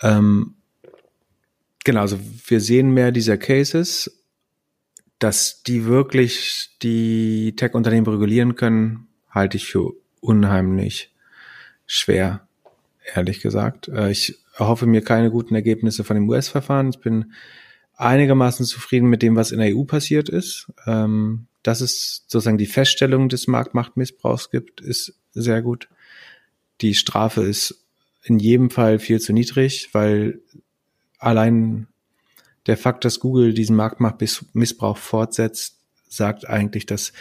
Ähm, 0.00 0.54
genau, 1.84 2.00
also 2.00 2.18
wir 2.46 2.60
sehen 2.60 2.92
mehr 2.92 3.12
dieser 3.12 3.36
Cases, 3.38 4.24
dass 5.18 5.62
die 5.62 5.86
wirklich 5.86 6.76
die 6.82 7.54
Tech-Unternehmen 7.56 8.06
regulieren 8.06 8.56
können, 8.56 9.08
halte 9.30 9.56
ich 9.56 9.66
für 9.66 9.92
unheimlich 10.20 11.14
schwer, 11.86 12.46
ehrlich 13.14 13.40
gesagt. 13.40 13.88
Äh, 13.88 14.10
ich 14.10 14.38
erhoffe 14.56 14.86
mir 14.86 15.02
keine 15.02 15.30
guten 15.30 15.54
Ergebnisse 15.54 16.04
von 16.04 16.16
dem 16.16 16.28
US-Verfahren. 16.28 16.90
Ich 16.90 16.98
bin 16.98 17.32
einigermaßen 17.96 18.66
zufrieden 18.66 19.08
mit 19.08 19.22
dem, 19.22 19.36
was 19.36 19.52
in 19.52 19.58
der 19.58 19.74
EU 19.76 19.84
passiert 19.84 20.28
ist. 20.28 20.72
Ähm, 20.86 21.46
dass 21.64 21.80
es 21.80 22.24
sozusagen 22.28 22.58
die 22.58 22.66
Feststellung 22.66 23.28
des 23.28 23.48
Marktmachtmissbrauchs 23.48 24.50
gibt, 24.50 24.80
ist 24.80 25.14
sehr 25.32 25.62
gut. 25.62 25.88
Die 26.80 26.94
Strafe 26.94 27.42
ist 27.42 27.84
in 28.22 28.38
jedem 28.38 28.70
Fall 28.70 28.98
viel 28.98 29.20
zu 29.20 29.32
niedrig, 29.32 29.88
weil 29.92 30.40
allein 31.18 31.88
der 32.66 32.76
Fakt, 32.76 33.04
dass 33.04 33.18
Google 33.18 33.54
diesen 33.54 33.76
Marktmachtmissbrauch 33.76 34.96
fortsetzt, 34.96 35.80
sagt 36.08 36.48
eigentlich, 36.48 36.86
dass 36.86 37.12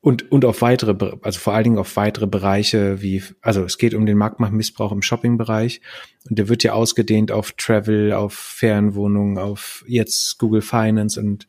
und, 0.00 0.30
und 0.30 0.44
auf 0.44 0.62
weitere, 0.62 1.16
also 1.22 1.38
vor 1.38 1.54
allen 1.54 1.64
Dingen 1.64 1.78
auf 1.78 1.96
weitere 1.96 2.26
Bereiche 2.26 3.02
wie, 3.02 3.22
also 3.42 3.64
es 3.64 3.78
geht 3.78 3.94
um 3.94 4.06
den 4.06 4.16
Marktmachtmissbrauch 4.16 4.92
im 4.92 5.02
Shopping-Bereich 5.02 5.80
und 6.28 6.38
der 6.38 6.48
wird 6.48 6.62
ja 6.62 6.72
ausgedehnt 6.72 7.32
auf 7.32 7.52
Travel, 7.52 8.12
auf 8.12 8.32
Fernwohnungen, 8.32 9.38
auf 9.38 9.84
jetzt 9.88 10.38
Google 10.38 10.62
Finance 10.62 11.20
und 11.20 11.46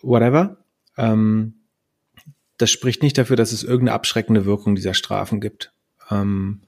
whatever. 0.00 0.56
Ähm, 0.98 1.54
das 2.58 2.70
spricht 2.70 3.02
nicht 3.02 3.16
dafür, 3.16 3.36
dass 3.36 3.52
es 3.52 3.62
irgendeine 3.62 3.94
abschreckende 3.94 4.44
Wirkung 4.44 4.74
dieser 4.74 4.92
Strafen 4.92 5.40
gibt. 5.40 5.72
Ähm, 6.10 6.62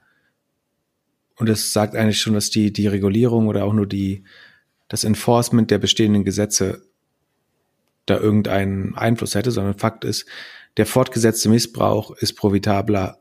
und 1.36 1.48
es 1.48 1.72
sagt 1.72 1.96
eigentlich 1.96 2.20
schon, 2.20 2.34
dass 2.34 2.50
die, 2.50 2.72
die 2.72 2.86
Regulierung 2.86 3.48
oder 3.48 3.64
auch 3.64 3.72
nur 3.72 3.86
die, 3.86 4.24
das 4.88 5.04
Enforcement 5.04 5.70
der 5.70 5.78
bestehenden 5.78 6.24
Gesetze 6.24 6.82
da 8.06 8.18
irgendeinen 8.18 8.94
Einfluss 8.94 9.34
hätte, 9.34 9.50
sondern 9.50 9.78
Fakt 9.78 10.04
ist, 10.04 10.26
der 10.76 10.86
fortgesetzte 10.86 11.48
Missbrauch 11.48 12.12
ist 12.12 12.34
profitabler 12.34 13.20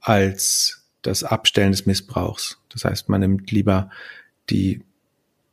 als 0.00 0.88
das 1.02 1.24
Abstellen 1.24 1.72
des 1.72 1.86
Missbrauchs. 1.86 2.58
Das 2.70 2.84
heißt, 2.84 3.08
man 3.08 3.20
nimmt 3.20 3.50
lieber 3.50 3.90
die, 4.48 4.82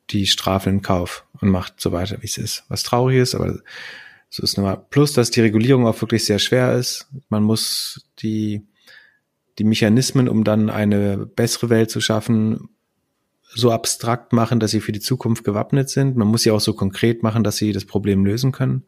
die 0.09 0.27
Strafe 0.27 0.69
in 0.69 0.81
Kauf 0.81 1.25
und 1.41 1.49
macht 1.49 1.81
so 1.81 1.91
weiter, 1.91 2.21
wie 2.21 2.27
es 2.27 2.37
ist. 2.37 2.63
Was 2.69 2.83
traurig 2.83 3.17
ist, 3.17 3.35
aber 3.35 3.59
so 4.29 4.43
ist 4.43 4.57
nochmal. 4.57 4.85
Plus, 4.89 5.13
dass 5.13 5.31
die 5.31 5.41
Regulierung 5.41 5.87
auch 5.87 5.99
wirklich 6.01 6.25
sehr 6.25 6.39
schwer 6.39 6.73
ist. 6.75 7.07
Man 7.29 7.43
muss 7.43 8.09
die, 8.19 8.67
die 9.57 9.63
Mechanismen, 9.63 10.27
um 10.27 10.43
dann 10.43 10.69
eine 10.69 11.25
bessere 11.25 11.69
Welt 11.69 11.89
zu 11.89 12.01
schaffen, 12.01 12.69
so 13.41 13.71
abstrakt 13.71 14.33
machen, 14.33 14.59
dass 14.59 14.71
sie 14.71 14.81
für 14.81 14.91
die 14.91 14.99
Zukunft 14.99 15.43
gewappnet 15.43 15.89
sind. 15.89 16.17
Man 16.17 16.27
muss 16.27 16.43
sie 16.43 16.51
auch 16.51 16.59
so 16.59 16.73
konkret 16.73 17.23
machen, 17.23 17.43
dass 17.43 17.57
sie 17.57 17.71
das 17.71 17.85
Problem 17.85 18.25
lösen 18.25 18.51
können, 18.51 18.83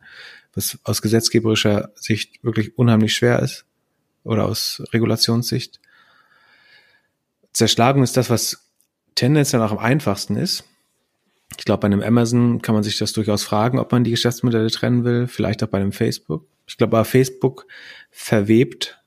was 0.53 0.77
aus 0.83 1.01
gesetzgeberischer 1.01 1.91
Sicht 1.95 2.43
wirklich 2.43 2.77
unheimlich 2.77 3.13
schwer 3.13 3.39
ist 3.39 3.65
oder 4.23 4.45
aus 4.45 4.83
Regulationssicht. 4.91 5.79
Zerschlagung 7.53 8.03
ist 8.03 8.17
das, 8.17 8.29
was 8.29 8.69
tendenziell 9.15 9.61
auch 9.61 9.71
am 9.71 9.79
einfachsten 9.79 10.35
ist. 10.35 10.65
Ich 11.57 11.65
glaube, 11.65 11.81
bei 11.81 11.85
einem 11.87 12.01
Amazon 12.01 12.61
kann 12.61 12.75
man 12.75 12.83
sich 12.83 12.97
das 12.97 13.13
durchaus 13.13 13.43
fragen, 13.43 13.79
ob 13.79 13.91
man 13.91 14.03
die 14.03 14.11
Geschäftsmodelle 14.11 14.69
trennen 14.69 15.03
will, 15.03 15.27
vielleicht 15.27 15.63
auch 15.63 15.67
bei 15.67 15.79
einem 15.79 15.91
Facebook. 15.91 16.45
Ich 16.67 16.77
glaube, 16.77 16.97
aber 16.97 17.05
Facebook 17.05 17.65
verwebt 18.11 19.01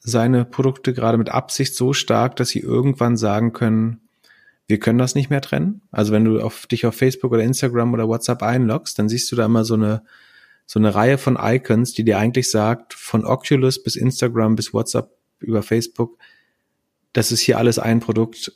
seine 0.00 0.44
Produkte 0.44 0.94
gerade 0.94 1.18
mit 1.18 1.28
Absicht 1.30 1.74
so 1.74 1.92
stark, 1.92 2.36
dass 2.36 2.48
sie 2.48 2.60
irgendwann 2.60 3.16
sagen 3.16 3.52
können, 3.52 4.00
wir 4.68 4.78
können 4.78 4.98
das 4.98 5.14
nicht 5.14 5.30
mehr 5.30 5.40
trennen. 5.40 5.82
Also 5.90 6.12
wenn 6.12 6.24
du 6.24 6.40
auf 6.40 6.66
dich 6.66 6.86
auf 6.86 6.94
Facebook 6.94 7.32
oder 7.32 7.42
Instagram 7.42 7.92
oder 7.92 8.08
WhatsApp 8.08 8.42
einloggst, 8.42 8.98
dann 8.98 9.08
siehst 9.08 9.30
du 9.30 9.36
da 9.36 9.44
immer 9.44 9.64
so 9.64 9.74
eine 9.74 10.02
so 10.66 10.80
eine 10.80 10.94
Reihe 10.94 11.16
von 11.16 11.38
Icons, 11.40 11.92
die 11.92 12.04
dir 12.04 12.18
eigentlich 12.18 12.50
sagt, 12.50 12.92
von 12.92 13.24
Oculus 13.24 13.82
bis 13.82 13.94
Instagram 13.94 14.56
bis 14.56 14.74
WhatsApp 14.74 15.10
über 15.38 15.62
Facebook, 15.62 16.18
das 17.12 17.30
ist 17.30 17.40
hier 17.40 17.58
alles 17.58 17.78
ein 17.78 18.00
Produkt. 18.00 18.52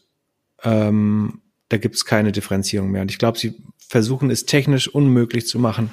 Ähm, 0.63 1.41
da 1.71 1.79
gibt 1.79 1.95
es 1.95 2.05
keine 2.05 2.33
Differenzierung 2.33 2.91
mehr. 2.91 3.03
Und 3.03 3.11
ich 3.11 3.19
glaube, 3.19 3.39
sie 3.39 3.55
versuchen 3.79 4.31
es 4.31 4.45
technisch 4.45 4.87
unmöglich 4.87 5.47
zu 5.47 5.59
machen, 5.59 5.91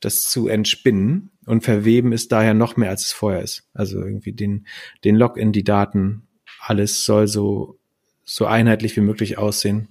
das 0.00 0.22
zu 0.22 0.46
entspinnen 0.46 1.32
und 1.46 1.64
verweben 1.64 2.12
ist 2.12 2.30
daher 2.32 2.54
noch 2.54 2.76
mehr, 2.76 2.90
als 2.90 3.06
es 3.06 3.12
vorher 3.12 3.42
ist. 3.42 3.68
Also 3.74 3.98
irgendwie 3.98 4.32
den, 4.32 4.66
den 5.04 5.16
Login, 5.16 5.52
die 5.52 5.64
Daten, 5.64 6.28
alles 6.60 7.04
soll 7.04 7.26
so 7.26 7.78
so 8.26 8.44
einheitlich 8.44 8.96
wie 8.96 9.00
möglich 9.02 9.38
aussehen, 9.38 9.88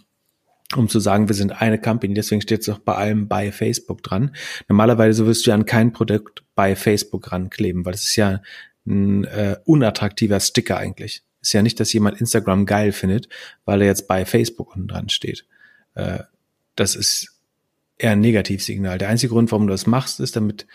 um 0.76 0.90
zu 0.90 1.00
sagen, 1.00 1.30
wir 1.30 1.36
sind 1.36 1.62
eine 1.62 1.80
Company. 1.80 2.14
Deswegen 2.14 2.42
steht 2.42 2.62
es 2.62 2.70
auch 2.70 2.80
bei 2.80 2.94
allem 2.94 3.28
bei 3.28 3.52
Facebook 3.52 4.04
dran. 4.04 4.36
Normalerweise 4.68 5.26
wirst 5.26 5.46
du 5.46 5.52
ja 5.52 5.56
an 5.56 5.66
kein 5.66 5.94
Produkt 5.94 6.44
bei 6.54 6.76
Facebook 6.76 7.32
rankleben, 7.32 7.86
weil 7.86 7.94
es 7.94 8.04
ist 8.04 8.18
ja 8.18 8.42
ein 8.86 9.24
äh, 9.24 9.56
unattraktiver 9.64 10.40
Sticker 10.40 10.78
eigentlich. 10.78 11.24
Ist 11.46 11.54
ja 11.54 11.62
nicht, 11.62 11.80
dass 11.80 11.94
jemand 11.94 12.20
Instagram 12.20 12.66
geil 12.66 12.92
findet, 12.92 13.30
weil 13.66 13.80
er 13.82 13.88
jetzt 13.88 14.08
bei 14.08 14.26
Facebook 14.26 14.76
unten 14.76 14.88
dran 14.88 15.10
steht. 15.10 15.46
Äh, 15.94 16.24
das 16.76 16.96
ist 16.96 17.40
eher 18.00 18.14
ein 18.14 18.20
Negativsignal. 18.20 18.98
Der 18.98 19.10
einzige 19.10 19.32
Grund, 19.32 19.52
warum 19.52 19.68
du 19.68 19.72
das 19.72 19.86
machst, 19.86 20.20
ist, 20.20 20.36
damit 20.36 20.66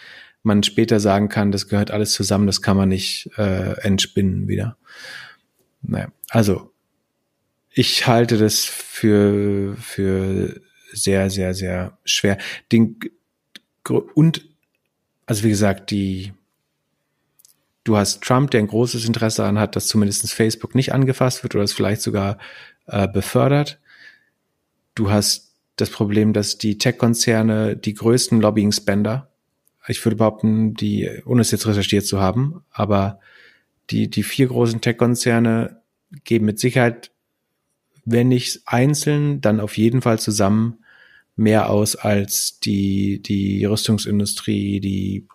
man 0.44 0.62
später 0.62 1.00
sagen 1.00 1.28
kann, 1.28 1.50
das 1.50 1.66
gehört 1.66 1.90
alles 1.90 2.12
zusammen, 2.12 2.46
das 2.46 2.62
kann 2.62 2.76
man 2.76 2.88
nicht 2.88 3.30
äh, 3.36 3.80
entspinnen 3.80 4.46
wieder. 4.46 4.76
Naja, 5.82 6.12
also 6.28 6.72
ich 7.70 8.06
halte 8.06 8.38
das 8.38 8.64
für, 8.64 9.76
für 9.76 10.60
sehr, 10.92 11.30
sehr, 11.30 11.52
sehr 11.52 11.98
schwer. 12.04 12.38
Den, 12.70 13.00
und, 14.14 14.48
also 15.26 15.42
wie 15.42 15.48
gesagt, 15.48 15.90
die, 15.90 16.32
du 17.84 17.96
hast 17.96 18.22
Trump, 18.22 18.50
der 18.50 18.60
ein 18.60 18.66
großes 18.66 19.04
Interesse 19.04 19.38
daran 19.38 19.58
hat, 19.58 19.76
dass 19.76 19.86
zumindest 19.86 20.32
Facebook 20.32 20.74
nicht 20.74 20.92
angefasst 20.92 21.42
wird 21.42 21.54
oder 21.54 21.64
es 21.64 21.72
vielleicht 21.72 22.02
sogar 22.02 22.38
äh, 22.86 23.08
befördert. 23.08 23.80
Du 24.94 25.10
hast 25.10 25.54
das 25.76 25.90
Problem, 25.90 26.32
dass 26.32 26.58
die 26.58 26.78
Tech-Konzerne 26.78 27.76
die 27.76 27.94
größten 27.94 28.40
Lobbying-Spender, 28.40 29.28
ich 29.88 30.04
würde 30.04 30.16
behaupten, 30.16 30.74
die, 30.74 31.08
ohne 31.24 31.40
es 31.40 31.50
jetzt 31.50 31.66
recherchiert 31.66 32.06
zu 32.06 32.20
haben, 32.20 32.62
aber 32.70 33.18
die, 33.90 34.08
die 34.08 34.22
vier 34.22 34.48
großen 34.48 34.80
Tech-Konzerne 34.80 35.80
geben 36.24 36.44
mit 36.44 36.58
Sicherheit 36.58 37.10
wenn 38.04 38.28
nicht 38.28 38.62
einzeln, 38.66 39.40
dann 39.40 39.60
auf 39.60 39.76
jeden 39.76 40.02
Fall 40.02 40.18
zusammen 40.18 40.78
mehr 41.36 41.70
aus 41.70 41.96
als 41.96 42.60
die, 42.60 43.22
die 43.22 43.64
Rüstungsindustrie, 43.64 44.80
die 44.80 45.26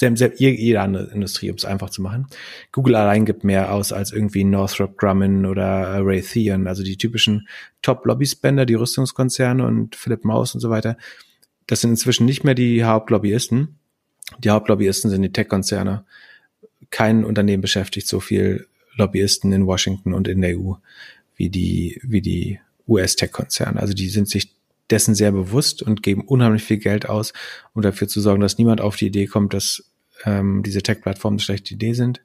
jede 0.00 0.80
andere 0.80 1.12
Industrie, 1.12 1.50
um 1.50 1.56
es 1.56 1.64
einfach 1.64 1.90
zu 1.90 2.02
machen. 2.02 2.26
Google 2.72 2.96
allein 2.96 3.24
gibt 3.24 3.44
mehr 3.44 3.72
aus 3.72 3.92
als 3.92 4.12
irgendwie 4.12 4.44
Northrop 4.44 4.98
Grumman 4.98 5.46
oder 5.46 6.00
Raytheon, 6.00 6.66
also 6.66 6.82
die 6.82 6.96
typischen 6.96 7.48
Top-Lobby-Spender, 7.82 8.66
die 8.66 8.74
Rüstungskonzerne 8.74 9.64
und 9.64 9.94
Philip 9.96 10.24
Morris 10.24 10.54
und 10.54 10.60
so 10.60 10.70
weiter. 10.70 10.96
Das 11.66 11.80
sind 11.80 11.90
inzwischen 11.90 12.26
nicht 12.26 12.44
mehr 12.44 12.54
die 12.54 12.84
Hauptlobbyisten. 12.84 13.78
Die 14.38 14.50
Hauptlobbyisten 14.50 15.10
sind 15.10 15.22
die 15.22 15.32
Tech-Konzerne. 15.32 16.04
Kein 16.90 17.24
Unternehmen 17.24 17.62
beschäftigt 17.62 18.08
so 18.08 18.20
viel 18.20 18.66
Lobbyisten 18.96 19.52
in 19.52 19.66
Washington 19.66 20.12
und 20.12 20.28
in 20.28 20.40
der 20.40 20.58
EU 20.58 20.74
wie 21.36 21.50
die, 21.50 22.00
wie 22.02 22.20
die 22.20 22.60
US-Tech-Konzerne. 22.86 23.80
Also 23.80 23.94
die 23.94 24.08
sind 24.08 24.28
sich 24.28 24.52
dessen 24.90 25.14
sehr 25.14 25.32
bewusst 25.32 25.82
und 25.82 26.02
geben 26.02 26.22
unheimlich 26.22 26.62
viel 26.62 26.78
Geld 26.78 27.08
aus, 27.08 27.32
um 27.72 27.82
dafür 27.82 28.08
zu 28.08 28.20
sorgen, 28.20 28.40
dass 28.40 28.58
niemand 28.58 28.80
auf 28.80 28.96
die 28.96 29.06
Idee 29.06 29.26
kommt, 29.26 29.54
dass 29.54 29.90
ähm, 30.24 30.62
diese 30.62 30.82
Tech-Plattformen 30.82 31.36
eine 31.36 31.42
schlechte 31.42 31.74
Idee 31.74 31.94
sind. 31.94 32.20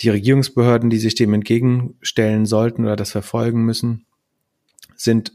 Die 0.00 0.10
Regierungsbehörden, 0.10 0.90
die 0.90 0.98
sich 0.98 1.14
dem 1.14 1.34
entgegenstellen 1.34 2.46
sollten 2.46 2.84
oder 2.84 2.96
das 2.96 3.10
verfolgen 3.10 3.64
müssen, 3.64 4.06
sind 4.94 5.32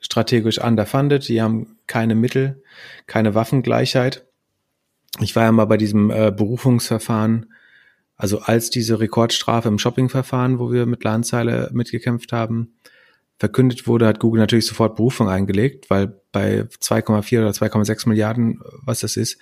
strategisch 0.00 0.58
underfunded. 0.58 1.26
Die 1.28 1.40
haben 1.40 1.78
keine 1.86 2.14
Mittel, 2.14 2.62
keine 3.06 3.34
Waffengleichheit. 3.34 4.26
Ich 5.20 5.34
war 5.34 5.44
ja 5.44 5.52
mal 5.52 5.64
bei 5.64 5.78
diesem 5.78 6.10
äh, 6.10 6.30
Berufungsverfahren 6.30 7.46
also 8.16 8.40
als 8.40 8.70
diese 8.70 8.98
Rekordstrafe 8.98 9.68
im 9.68 9.78
Shoppingverfahren, 9.78 10.58
wo 10.58 10.72
wir 10.72 10.86
mit 10.86 11.04
Ladenzeile 11.04 11.70
mitgekämpft 11.72 12.32
haben, 12.32 12.74
verkündet 13.38 13.86
wurde, 13.86 14.06
hat 14.06 14.20
Google 14.20 14.40
natürlich 14.40 14.66
sofort 14.66 14.96
Berufung 14.96 15.28
eingelegt, 15.28 15.90
weil 15.90 16.20
bei 16.32 16.62
2,4 16.62 17.40
oder 17.40 17.50
2,6 17.50 18.08
Milliarden, 18.08 18.60
was 18.82 19.00
das 19.00 19.16
ist, 19.16 19.38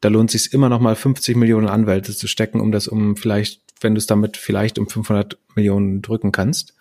da 0.00 0.08
lohnt 0.08 0.34
es 0.34 0.44
sich 0.44 0.52
immer 0.52 0.68
noch 0.68 0.80
mal 0.80 0.96
50 0.96 1.36
Millionen 1.36 1.68
Anwälte 1.68 2.14
zu 2.14 2.26
stecken, 2.26 2.60
um 2.60 2.72
das 2.72 2.88
um 2.88 3.16
vielleicht, 3.16 3.62
wenn 3.80 3.94
du 3.94 3.98
es 3.98 4.06
damit 4.06 4.36
vielleicht 4.36 4.78
um 4.78 4.88
500 4.88 5.38
Millionen 5.54 6.02
drücken 6.02 6.32
kannst. 6.32 6.74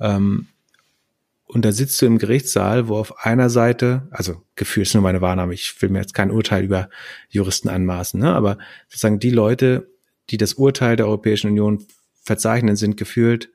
Ähm, 0.00 0.48
und 1.46 1.64
da 1.64 1.72
sitzt 1.72 2.02
du 2.02 2.06
im 2.06 2.18
Gerichtssaal, 2.18 2.88
wo 2.88 2.96
auf 2.96 3.24
einer 3.24 3.48
Seite, 3.48 4.06
also 4.10 4.42
Gefühl 4.54 4.82
ist 4.82 4.92
nur 4.92 5.02
meine 5.02 5.22
Wahrnehmung, 5.22 5.52
ich 5.52 5.80
will 5.80 5.88
mir 5.88 6.00
jetzt 6.00 6.12
kein 6.12 6.30
Urteil 6.30 6.64
über 6.64 6.90
Juristen 7.30 7.70
anmaßen, 7.70 8.20
ne? 8.20 8.34
aber 8.34 8.58
sozusagen 8.88 9.18
die 9.18 9.30
Leute, 9.30 9.90
die 10.28 10.36
das 10.36 10.54
Urteil 10.54 10.96
der 10.96 11.06
Europäischen 11.06 11.48
Union 11.48 11.86
verzeichnen, 12.22 12.76
sind 12.76 12.98
gefühlt 12.98 13.48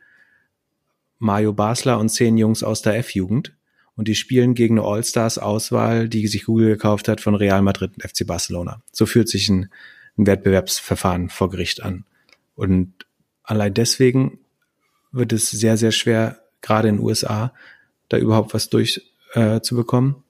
Mario 1.24 1.54
Basler 1.54 2.00
und 2.00 2.10
zehn 2.10 2.38
Jungs 2.38 2.64
aus 2.64 2.82
der 2.82 2.98
F-Jugend 2.98 3.56
und 3.96 4.08
die 4.08 4.16
spielen 4.16 4.56
gegen 4.56 4.78
eine 4.78 4.88
All-Stars-Auswahl, 4.88 6.10
die 6.10 6.28
sich 6.28 6.46
Google 6.46 6.68
gekauft 6.68 7.08
hat 7.08 7.22
von 7.22 7.34
Real 7.34 7.62
Madrid 7.62 7.92
und 7.96 8.04
FC 8.04 8.28
Barcelona. 8.28 8.82
So 8.92 9.06
fühlt 9.06 9.30
sich 9.30 9.50
ein, 9.50 9.70
ein 10.18 10.28
Wettbewerbsverfahren 10.28 11.30
vor 11.30 11.50
Gericht 11.50 11.82
an. 11.82 12.06
Und 12.56 12.94
allein 13.44 13.74
deswegen 13.74 14.40
wird 15.12 15.32
es 15.32 15.50
sehr, 15.50 15.78
sehr 15.78 15.92
schwer, 15.92 16.42
gerade 16.62 16.90
in 16.90 16.98
den 16.98 17.06
USA, 17.06 17.54
da 18.10 18.18
überhaupt 18.18 18.54
was 18.54 18.70
durchzubekommen. 18.70 19.14
Äh, 19.58 19.62
zu 19.62 19.76
bekommen. 19.76 20.24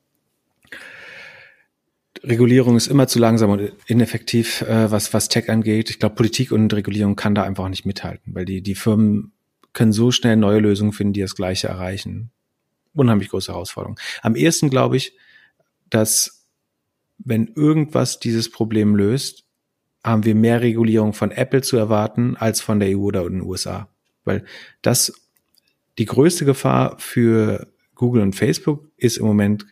Regulierung 2.24 2.78
ist 2.78 2.88
immer 2.88 3.08
zu 3.08 3.20
langsam 3.20 3.50
und 3.50 3.74
ineffektiv, 3.86 4.62
äh, 4.62 4.90
was, 4.90 5.14
was 5.14 5.28
Tech 5.28 5.50
angeht. 5.50 5.90
Ich 5.90 6.00
glaube, 6.00 6.16
Politik 6.16 6.54
und 6.54 6.74
Regulierung 6.74 7.18
kann 7.18 7.36
da 7.36 7.44
einfach 7.44 7.68
nicht 7.68 7.86
mithalten, 7.86 8.34
weil 8.34 8.46
die, 8.46 8.62
die 8.62 8.76
Firmen 8.76 9.33
können 9.74 9.92
so 9.92 10.12
schnell 10.12 10.36
neue 10.36 10.60
Lösungen 10.60 10.94
finden, 10.94 11.14
die 11.14 11.22
das 11.22 11.36
Gleiche 11.36 11.68
erreichen. 11.68 12.32
Unheimlich 12.94 13.30
große 13.30 13.52
Herausforderung. 13.52 14.00
Am 14.22 14.36
ehesten 14.36 14.70
glaube 14.70 14.98
ich, 14.98 15.18
dass 15.90 16.48
wenn 17.18 17.48
irgendwas 17.48 18.20
dieses 18.20 18.52
Problem 18.52 18.96
löst, 18.96 19.46
haben 20.04 20.26
wir 20.26 20.36
mehr 20.36 20.62
Regulierung 20.62 21.14
von 21.14 21.32
Apple 21.32 21.62
zu 21.62 21.78
erwarten 21.78 22.36
als 22.36 22.62
von 22.62 22.80
der 22.80 22.98
EU 22.98 23.04
oder 23.04 23.28
den 23.28 23.42
USA. 23.42 23.90
Weil 24.26 24.46
das 24.82 25.14
die 25.98 26.06
größte 26.06 26.46
Gefahr 26.46 26.98
für 27.00 27.68
Google 27.96 28.22
und 28.22 28.36
Facebook 28.36 28.90
ist 28.98 29.18
im 29.18 29.26
Moment, 29.26 29.66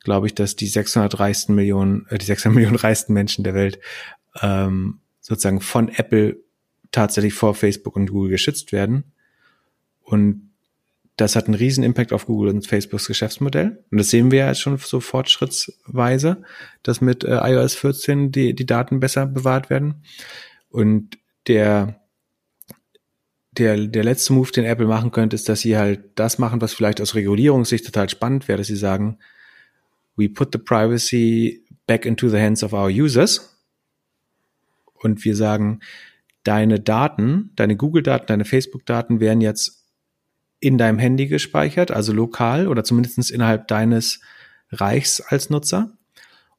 glaube 0.00 0.26
ich, 0.26 0.34
dass 0.34 0.56
die 0.56 0.66
600 0.66 1.18
reichsten 1.18 1.54
Millionen, 1.54 2.06
äh, 2.08 2.18
die 2.18 2.26
600 2.26 2.54
Millionen 2.54 2.76
reichsten 2.76 3.12
Menschen 3.12 3.44
der 3.44 3.54
Welt 3.54 3.78
ähm, 4.40 5.00
sozusagen 5.20 5.60
von 5.60 5.88
Apple 5.88 6.38
tatsächlich 6.90 7.34
vor 7.34 7.54
Facebook 7.54 7.96
und 7.96 8.10
Google 8.10 8.30
geschützt 8.30 8.72
werden. 8.72 9.12
Und 10.08 10.50
das 11.16 11.34
hat 11.36 11.46
einen 11.46 11.54
riesen 11.54 11.84
Impact 11.84 12.12
auf 12.12 12.26
Google 12.26 12.50
und 12.50 12.66
Facebooks 12.66 13.08
Geschäftsmodell. 13.08 13.84
Und 13.90 13.98
das 13.98 14.10
sehen 14.10 14.30
wir 14.30 14.40
ja 14.40 14.48
jetzt 14.48 14.60
schon 14.60 14.78
so 14.78 15.00
fortschrittsweise, 15.00 16.42
dass 16.82 17.00
mit 17.00 17.24
äh, 17.24 17.38
iOS 17.42 17.74
14 17.74 18.30
die, 18.30 18.54
die 18.54 18.66
Daten 18.66 19.00
besser 19.00 19.26
bewahrt 19.26 19.68
werden. 19.68 20.02
Und 20.70 21.18
der 21.48 22.00
der, 23.58 23.86
der 23.86 24.04
letzte 24.04 24.32
Move, 24.32 24.50
den 24.52 24.64
Apple 24.64 24.86
machen 24.86 25.10
könnte, 25.10 25.34
ist, 25.34 25.48
dass 25.48 25.60
sie 25.60 25.76
halt 25.76 26.00
das 26.14 26.38
machen, 26.38 26.60
was 26.60 26.72
vielleicht 26.72 27.00
aus 27.00 27.14
Regulierungssicht 27.14 27.84
total 27.84 28.08
spannend 28.08 28.48
wäre, 28.48 28.58
dass 28.58 28.68
sie 28.68 28.76
sagen, 28.76 29.18
we 30.16 30.28
put 30.28 30.50
the 30.52 30.58
privacy 30.58 31.64
back 31.86 32.06
into 32.06 32.28
the 32.28 32.38
hands 32.38 32.62
of 32.62 32.72
our 32.72 32.88
users. 32.88 33.56
Und 34.94 35.24
wir 35.24 35.36
sagen, 35.36 35.80
deine 36.44 36.80
Daten, 36.80 37.50
deine 37.56 37.76
Google-Daten, 37.76 38.26
deine 38.26 38.44
Facebook-Daten 38.44 39.20
werden 39.20 39.40
jetzt 39.40 39.77
in 40.60 40.78
deinem 40.78 40.98
Handy 40.98 41.26
gespeichert, 41.26 41.90
also 41.90 42.12
lokal 42.12 42.68
oder 42.68 42.84
zumindest 42.84 43.30
innerhalb 43.30 43.68
deines 43.68 44.20
Reichs 44.70 45.20
als 45.20 45.50
Nutzer. 45.50 45.92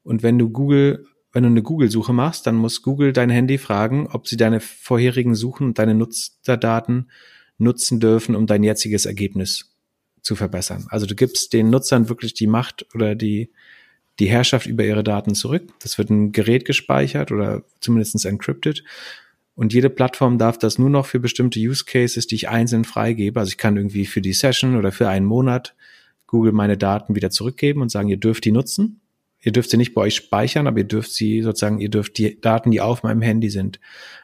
Und 0.02 0.22
wenn 0.22 0.38
du 0.38 0.50
Google 0.50 1.06
wenn 1.32 1.44
du 1.44 1.48
eine 1.48 1.62
Google-Suche 1.62 2.12
machst, 2.12 2.46
dann 2.46 2.56
muss 2.56 2.82
Google 2.82 3.12
dein 3.12 3.30
Handy 3.30 3.58
fragen, 3.58 4.08
ob 4.08 4.26
sie 4.26 4.36
deine 4.36 4.60
vorherigen 4.60 5.34
Suchen 5.34 5.68
und 5.68 5.78
deine 5.78 5.94
Nutzerdaten 5.94 7.10
nutzen 7.58 8.00
dürfen, 8.00 8.34
um 8.34 8.46
dein 8.46 8.62
jetziges 8.62 9.06
Ergebnis 9.06 9.76
zu 10.22 10.34
verbessern. 10.34 10.86
Also 10.90 11.06
du 11.06 11.14
gibst 11.14 11.52
den 11.52 11.70
Nutzern 11.70 12.08
wirklich 12.08 12.34
die 12.34 12.46
Macht 12.46 12.86
oder 12.94 13.14
die, 13.14 13.52
die 14.18 14.28
Herrschaft 14.28 14.66
über 14.66 14.84
ihre 14.84 15.04
Daten 15.04 15.34
zurück. 15.34 15.72
Das 15.80 15.98
wird 15.98 16.10
ein 16.10 16.32
Gerät 16.32 16.64
gespeichert 16.64 17.30
oder 17.30 17.62
zumindest 17.80 18.24
encrypted. 18.26 18.82
Und 19.60 19.74
jede 19.74 19.90
Plattform 19.90 20.38
darf 20.38 20.56
das 20.56 20.78
nur 20.78 20.88
noch 20.88 21.04
für 21.04 21.20
bestimmte 21.20 21.60
Use 21.60 21.84
Cases, 21.84 22.26
die 22.26 22.34
ich 22.34 22.48
einzeln 22.48 22.86
freigebe. 22.86 23.38
Also 23.38 23.50
ich 23.50 23.58
kann 23.58 23.76
irgendwie 23.76 24.06
für 24.06 24.22
die 24.22 24.32
Session 24.32 24.74
oder 24.74 24.90
für 24.90 25.06
einen 25.06 25.26
Monat 25.26 25.74
Google 26.26 26.52
meine 26.52 26.78
Daten 26.78 27.14
wieder 27.14 27.28
zurückgeben 27.28 27.82
und 27.82 27.90
sagen, 27.90 28.08
ihr 28.08 28.16
dürft 28.16 28.46
die 28.46 28.52
nutzen. 28.52 29.02
Ihr 29.42 29.52
dürft 29.52 29.68
sie 29.68 29.76
nicht 29.76 29.92
bei 29.92 30.00
euch 30.00 30.14
speichern, 30.14 30.66
aber 30.66 30.78
ihr 30.78 30.84
dürft 30.84 31.12
sie 31.12 31.42
sozusagen, 31.42 31.78
ihr 31.78 31.90
dürft 31.90 32.16
die 32.16 32.40
Daten, 32.40 32.70
die 32.70 32.80
auf 32.80 33.02
meinem 33.02 33.20
Handy 33.20 33.50
sind, 33.50 33.80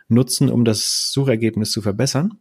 nutzen, 0.08 0.48
um 0.48 0.64
das 0.64 1.12
Suchergebnis 1.12 1.70
zu 1.70 1.82
verbessern. 1.82 2.38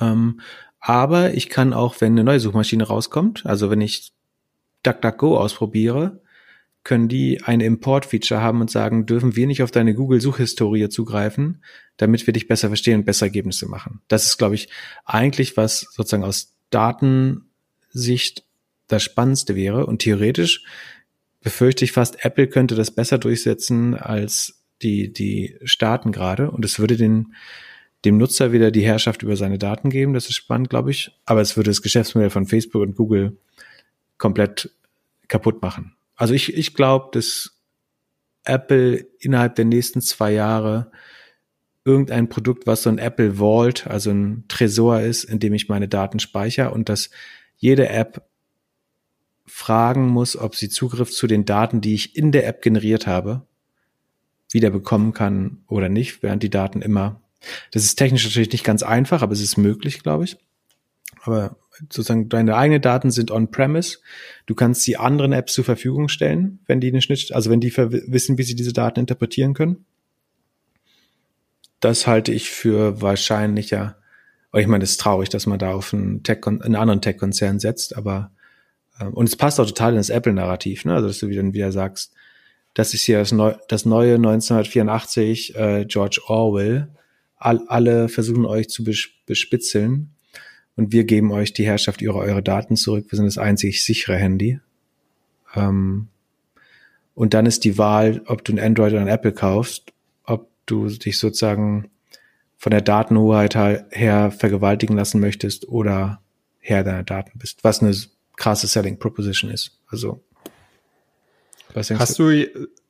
Ähm, 0.00 0.40
aber 0.80 1.34
ich 1.34 1.50
kann 1.50 1.74
auch, 1.74 2.00
wenn 2.00 2.12
eine 2.12 2.24
neue 2.24 2.40
Suchmaschine 2.40 2.84
rauskommt, 2.84 3.44
also 3.44 3.68
wenn 3.68 3.82
ich 3.82 4.14
DuckDuckGo 4.82 5.36
ausprobiere, 5.36 6.21
können 6.84 7.08
die 7.08 7.42
eine 7.44 7.64
Import-Feature 7.64 8.40
haben 8.40 8.60
und 8.60 8.70
sagen, 8.70 9.06
dürfen 9.06 9.36
wir 9.36 9.46
nicht 9.46 9.62
auf 9.62 9.70
deine 9.70 9.94
Google-Suchhistorie 9.94 10.88
zugreifen, 10.88 11.62
damit 11.96 12.26
wir 12.26 12.32
dich 12.32 12.48
besser 12.48 12.68
verstehen 12.68 13.00
und 13.00 13.04
bessere 13.06 13.26
Ergebnisse 13.26 13.68
machen. 13.68 14.00
Das 14.08 14.26
ist, 14.26 14.38
glaube 14.38 14.56
ich, 14.56 14.68
eigentlich 15.04 15.56
was 15.56 15.86
sozusagen 15.92 16.24
aus 16.24 16.56
Datensicht 16.70 18.44
das 18.88 19.02
Spannendste 19.02 19.54
wäre. 19.54 19.86
Und 19.86 20.00
theoretisch 20.00 20.64
befürchte 21.40 21.84
ich 21.84 21.92
fast, 21.92 22.24
Apple 22.24 22.48
könnte 22.48 22.74
das 22.74 22.90
besser 22.90 23.18
durchsetzen 23.18 23.94
als 23.94 24.62
die, 24.82 25.12
die 25.12 25.56
Staaten 25.62 26.10
gerade. 26.10 26.50
Und 26.50 26.64
es 26.64 26.80
würde 26.80 26.96
den, 26.96 27.34
dem 28.04 28.16
Nutzer 28.16 28.50
wieder 28.50 28.72
die 28.72 28.84
Herrschaft 28.84 29.22
über 29.22 29.36
seine 29.36 29.58
Daten 29.58 29.90
geben. 29.90 30.14
Das 30.14 30.26
ist 30.26 30.34
spannend, 30.34 30.70
glaube 30.70 30.90
ich. 30.90 31.12
Aber 31.24 31.40
es 31.40 31.56
würde 31.56 31.70
das 31.70 31.82
Geschäftsmodell 31.82 32.30
von 32.30 32.46
Facebook 32.46 32.82
und 32.82 32.96
Google 32.96 33.36
komplett 34.18 34.70
kaputt 35.28 35.62
machen. 35.62 35.94
Also 36.22 36.34
ich, 36.34 36.54
ich 36.54 36.74
glaube, 36.74 37.08
dass 37.10 37.58
Apple 38.44 39.08
innerhalb 39.18 39.56
der 39.56 39.64
nächsten 39.64 40.00
zwei 40.00 40.30
Jahre 40.30 40.92
irgendein 41.84 42.28
Produkt, 42.28 42.64
was 42.64 42.84
so 42.84 42.90
ein 42.90 42.98
Apple 42.98 43.38
Vault, 43.38 43.88
also 43.88 44.12
ein 44.12 44.44
Tresor 44.46 45.00
ist, 45.00 45.24
in 45.24 45.40
dem 45.40 45.52
ich 45.52 45.68
meine 45.68 45.88
Daten 45.88 46.20
speichere 46.20 46.70
und 46.70 46.88
dass 46.88 47.10
jede 47.56 47.88
App 47.88 48.24
fragen 49.46 50.06
muss, 50.06 50.36
ob 50.36 50.54
sie 50.54 50.68
Zugriff 50.68 51.10
zu 51.10 51.26
den 51.26 51.44
Daten, 51.44 51.80
die 51.80 51.94
ich 51.94 52.14
in 52.14 52.30
der 52.30 52.46
App 52.46 52.62
generiert 52.62 53.08
habe, 53.08 53.44
wieder 54.52 54.70
bekommen 54.70 55.14
kann 55.14 55.64
oder 55.66 55.88
nicht, 55.88 56.22
während 56.22 56.44
die 56.44 56.50
Daten 56.50 56.82
immer. 56.82 57.20
Das 57.72 57.82
ist 57.82 57.96
technisch 57.96 58.22
natürlich 58.22 58.52
nicht 58.52 58.62
ganz 58.62 58.84
einfach, 58.84 59.22
aber 59.22 59.32
es 59.32 59.40
ist 59.40 59.56
möglich, 59.56 60.04
glaube 60.04 60.22
ich. 60.22 60.36
Aber 61.24 61.56
sozusagen 61.78 62.28
deine 62.28 62.56
eigenen 62.56 62.82
Daten 62.82 63.10
sind 63.10 63.30
on-premise. 63.30 63.98
Du 64.46 64.54
kannst 64.54 64.82
sie 64.82 64.96
anderen 64.96 65.32
Apps 65.32 65.54
zur 65.54 65.64
Verfügung 65.64 66.08
stellen, 66.08 66.60
wenn 66.66 66.80
die 66.80 66.88
eine 66.88 67.02
Schnitt, 67.02 67.32
also 67.32 67.50
wenn 67.50 67.60
die 67.60 67.76
wissen, 67.76 68.38
wie 68.38 68.42
sie 68.42 68.54
diese 68.54 68.72
Daten 68.72 69.00
interpretieren 69.00 69.54
können. 69.54 69.84
Das 71.80 72.06
halte 72.06 72.32
ich 72.32 72.50
für 72.50 73.00
wahrscheinlicher. 73.00 73.96
Ich 74.54 74.66
meine, 74.66 74.84
es 74.84 74.92
ist 74.92 75.00
traurig, 75.00 75.30
dass 75.30 75.46
man 75.46 75.58
da 75.58 75.72
auf 75.72 75.94
einen, 75.94 76.22
Tech 76.22 76.46
einen 76.46 76.76
anderen 76.76 77.00
Tech-Konzern 77.00 77.58
setzt, 77.58 77.96
aber 77.96 78.30
ähm, 79.00 79.14
und 79.14 79.28
es 79.28 79.36
passt 79.36 79.58
auch 79.58 79.66
total 79.66 79.92
in 79.92 79.96
das 79.96 80.10
Apple-Narrativ, 80.10 80.84
ne? 80.84 80.94
Also, 80.94 81.08
dass 81.08 81.18
du 81.18 81.28
wieder, 81.28 81.42
wieder 81.52 81.72
sagst, 81.72 82.12
das 82.74 82.94
ist 82.94 83.02
hier 83.02 83.18
das, 83.18 83.32
Neu 83.32 83.54
das 83.68 83.84
neue 83.84 84.14
1984, 84.16 85.56
äh, 85.56 85.84
George 85.86 86.20
Orwell. 86.26 86.88
All, 87.36 87.60
alle 87.66 88.08
versuchen 88.08 88.44
euch 88.44 88.68
zu 88.68 88.84
bespitzeln 89.26 90.11
und 90.76 90.92
wir 90.92 91.04
geben 91.04 91.32
euch 91.32 91.52
die 91.52 91.66
Herrschaft 91.66 92.00
über 92.00 92.16
eure 92.16 92.42
Daten 92.42 92.76
zurück. 92.76 93.06
Wir 93.10 93.16
sind 93.16 93.26
das 93.26 93.38
einzig 93.38 93.84
sichere 93.84 94.16
Handy. 94.16 94.60
Ähm, 95.54 96.08
und 97.14 97.34
dann 97.34 97.46
ist 97.46 97.64
die 97.64 97.76
Wahl, 97.78 98.22
ob 98.26 98.44
du 98.44 98.52
ein 98.52 98.58
Android 98.58 98.92
oder 98.92 99.02
ein 99.02 99.08
Apple 99.08 99.32
kaufst, 99.32 99.92
ob 100.24 100.48
du 100.66 100.88
dich 100.88 101.18
sozusagen 101.18 101.90
von 102.56 102.70
der 102.70 102.80
Datenhoheit 102.80 103.54
her 103.54 104.30
vergewaltigen 104.30 104.96
lassen 104.96 105.20
möchtest 105.20 105.68
oder 105.68 106.22
Herr 106.60 106.84
deiner 106.84 107.02
Daten 107.02 107.38
bist. 107.38 107.64
Was 107.64 107.82
eine 107.82 107.94
krasse 108.36 108.66
Selling 108.66 108.98
Proposition 108.98 109.50
ist. 109.50 109.78
Also 109.88 110.22
Hast 111.74 112.18
du 112.18 112.30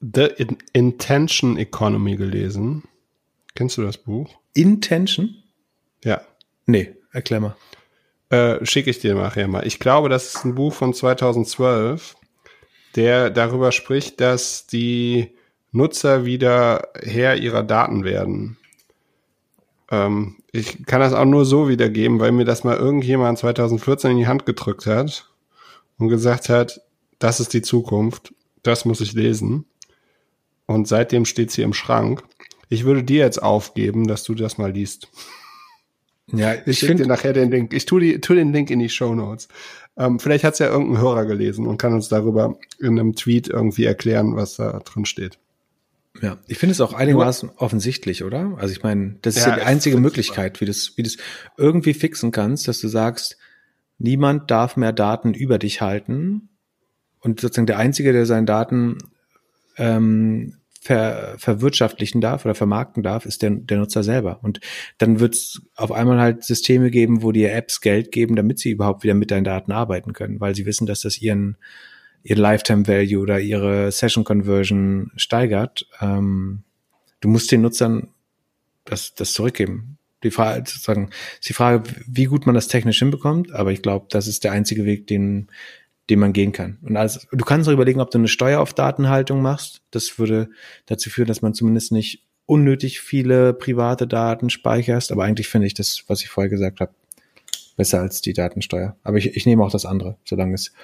The 0.01 0.29
Intention 0.73 1.57
Economy 1.57 2.17
gelesen? 2.17 2.83
Kennst 3.55 3.79
du 3.79 3.83
das 3.83 3.97
Buch? 3.97 4.39
Intention? 4.55 5.37
Ja. 6.05 6.23
Nee, 6.67 6.95
erklär 7.13 7.41
mal. 7.41 7.57
Äh, 8.33 8.65
Schicke 8.65 8.89
ich 8.89 8.99
dir 8.99 9.15
nachher 9.15 9.47
mal. 9.47 9.67
Ich 9.67 9.79
glaube, 9.79 10.09
das 10.09 10.35
ist 10.35 10.45
ein 10.47 10.55
Buch 10.55 10.73
von 10.73 10.95
2012, 10.95 12.17
der 12.97 13.29
darüber 13.29 13.73
spricht, 13.73 14.23
dass 14.23 14.67
die 14.67 15.35
Nutzer 15.71 16.25
wieder 16.25 16.89
Herr 17.03 17.37
ihrer 17.37 17.63
Daten 17.63 18.05
werden. 18.05 18.57
Ähm, 19.91 20.37
ich 20.51 20.87
kann 20.87 21.01
das 21.01 21.13
auch 21.13 21.27
nur 21.27 21.45
so 21.45 21.69
wiedergeben, 21.69 22.21
weil 22.21 22.33
mir 22.33 22.47
das 22.47 22.65
mal 22.65 22.79
irgendjemand 22.79 23.39
2014 23.39 24.13
in 24.13 24.17
die 24.17 24.27
Hand 24.27 24.47
gedrückt 24.47 24.87
hat 24.87 25.29
und 25.99 26.09
gesagt 26.09 26.49
hat, 26.49 26.81
das 27.19 27.39
ist 27.39 27.53
die 27.53 27.63
Zukunft, 27.63 28.33
das 28.63 28.87
muss 28.87 29.03
ich 29.03 29.13
lesen. 29.13 29.67
Und 30.65 30.89
seitdem 30.89 31.27
steht 31.27 31.51
sie 31.51 31.63
im 31.63 31.75
Schrank. 31.75 32.23
Ich 32.71 32.85
würde 32.85 33.05
dir 33.05 33.25
jetzt 33.25 33.43
aufgeben, 33.43 34.07
dass 34.09 34.25
du 34.25 34.35
das 34.35 34.57
mal 34.57 34.73
liest. 34.73 35.11
Ja, 36.33 36.55
ich, 36.55 36.67
ich 36.67 36.79
schicke 36.79 36.97
dir 36.97 37.07
nachher 37.07 37.33
den 37.33 37.51
Link. 37.51 37.73
Ich 37.75 37.85
tue, 37.85 38.01
die, 38.01 38.21
tue 38.21 38.37
den 38.37 38.53
Link 38.53 38.71
in 38.71 38.79
die 38.79 38.89
Show 38.89 39.15
Notes. 39.15 39.49
Ähm, 39.97 40.19
vielleicht 40.19 40.45
hat 40.45 40.55
es 40.55 40.59
ja 40.59 40.69
irgendein 40.69 41.03
Hörer 41.03 41.27
gelesen 41.27 41.67
und 41.67 41.77
kann 41.79 41.93
uns 41.93 42.09
darüber 42.09 42.57
in 42.81 42.99
einem 42.99 43.15
Tweet 43.15 43.49
irgendwie 43.49 43.85
erklären, 43.85 44.35
was 44.37 44.57
da 44.57 44.81
drin 44.81 45.05
steht. 45.05 45.39
Ja, 46.21 46.39
ich 46.47 46.59
finde 46.59 46.73
es 46.73 46.81
auch 46.81 46.93
einigermaßen 46.93 47.51
offensichtlich, 47.57 48.23
oder? 48.23 48.57
Also 48.59 48.73
ich 48.73 48.83
meine, 48.83 49.17
das 49.23 49.37
ist 49.37 49.45
ja, 49.45 49.51
ja 49.51 49.57
die 49.57 49.63
einzige 49.63 49.99
Möglichkeit, 49.99 50.61
wie 50.61 50.67
du 50.67 50.73
wie 50.97 51.03
das 51.03 51.17
irgendwie 51.57 51.95
fixen 51.95 52.33
kannst, 52.33 52.69
dass 52.69 52.81
du 52.81 52.89
sagst, 52.89 53.39
niemand 53.99 54.51
darf 54.51 54.77
mehr 54.77 54.93
Daten 54.93 55.35
über 55.35 55.59
dich 55.59 55.81
halten. 55.81 56.49
Und 57.21 57.41
sozusagen 57.41 57.67
der 57.67 57.79
Einzige, 57.79 58.13
der 58.13 58.27
seine 58.27 58.47
Daten 58.47 58.99
ähm, 59.77 60.59
ver, 60.83 61.37
verwirtschaftlichen 61.39 62.21
darf 62.21 62.45
oder 62.45 62.57
vermarkten 62.57 63.05
darf, 63.05 63.25
ist 63.25 63.43
der, 63.43 63.51
der 63.51 63.79
Nutzer 63.79 64.03
selber. 64.03 64.41
Und 64.43 64.59
dann 64.99 65.21
wird 65.21 65.35
es 65.35 65.63
auf 65.77 65.93
einmal 65.93 66.19
halt 66.19 66.43
Systeme 66.43 66.91
geben, 66.91 67.23
wo 67.23 67.31
dir 67.31 67.53
Apps 67.53 67.81
Geld 67.81 68.11
geben, 68.11 68.35
damit 68.35 68.59
sie 68.59 68.73
überhaupt 68.73 69.05
wieder 69.05 69.15
mit 69.15 69.31
deinen 69.31 69.45
Daten 69.45 69.71
arbeiten 69.71 70.13
können, 70.13 70.41
weil 70.41 70.57
sie 70.57 70.67
wissen, 70.67 70.87
dass 70.87 71.03
das 71.03 71.23
ihren, 71.23 71.57
ihr 72.25 72.35
Lifetime 72.35 72.89
Value 72.89 73.23
oder 73.23 73.39
ihre 73.39 73.93
Session 73.93 74.25
Conversion 74.25 75.13
steigert. 75.15 75.87
Ähm, 76.01 76.65
du 77.21 77.29
musst 77.29 77.53
den 77.53 77.63
Nutzern 77.63 78.09
das, 78.85 79.15
das 79.15 79.35
zurückgeben. 79.35 79.99
Die 80.25 80.33
Frage, 80.33 80.69
sozusagen, 80.69 81.11
ist 81.35 81.49
die 81.49 81.53
Frage, 81.53 81.85
wie 82.09 82.25
gut 82.25 82.47
man 82.47 82.57
das 82.57 82.67
technisch 82.67 82.99
hinbekommt, 82.99 83.53
aber 83.53 83.71
ich 83.71 83.83
glaube, 83.83 84.07
das 84.11 84.27
ist 84.27 84.43
der 84.43 84.51
einzige 84.51 84.85
Weg, 84.85 85.07
den, 85.07 85.49
den 86.13 86.19
man 86.19 86.35
gehen 86.35 86.53
kann. 86.53 86.77
Und 86.83 86.99
also, 86.99 87.21
du 87.33 87.45
kannst 87.45 87.69
auch 87.69 87.73
überlegen, 87.73 88.01
ob 88.01 88.11
du 88.11 88.19
eine 88.19 88.29
Steuer 88.29 88.61
auf 88.61 88.75
Datenhaltung 88.75 89.41
machst. 89.41 89.81
Das 89.91 90.19
würde 90.19 90.51
dazu 90.85 91.09
führen, 91.09 91.27
dass 91.27 91.41
man 91.41 91.55
zumindest 91.55 91.91
nicht 91.91 92.27
unnötig 92.45 93.01
viele 93.01 93.55
private 93.55 94.07
Daten 94.07 94.51
speicherst. 94.51 95.11
Aber 95.11 95.25
eigentlich 95.25 95.49
finde 95.49 95.67
ich 95.67 95.75
das, 95.75 96.05
was 96.09 96.21
ich 96.21 96.29
vorher 96.29 96.51
gesagt 96.51 96.81
habe, 96.81 96.93
besser 97.77 98.01
als 98.01 98.21
die 98.21 98.35
Datensteuer. 98.35 98.95
Aber 99.03 99.17
ich, 99.17 99.35
ich 99.35 99.47
nehme 99.47 99.65
auch 99.65 99.71
das 99.71 99.87
andere, 99.87 100.19
solange 100.25 100.53
es 100.53 100.75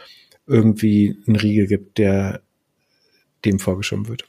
irgendwie 0.46 1.18
einen 1.26 1.36
Riegel 1.36 1.66
gibt, 1.66 1.98
der 1.98 2.40
dem 3.44 3.58
vorgeschoben 3.58 4.08
wird. 4.08 4.27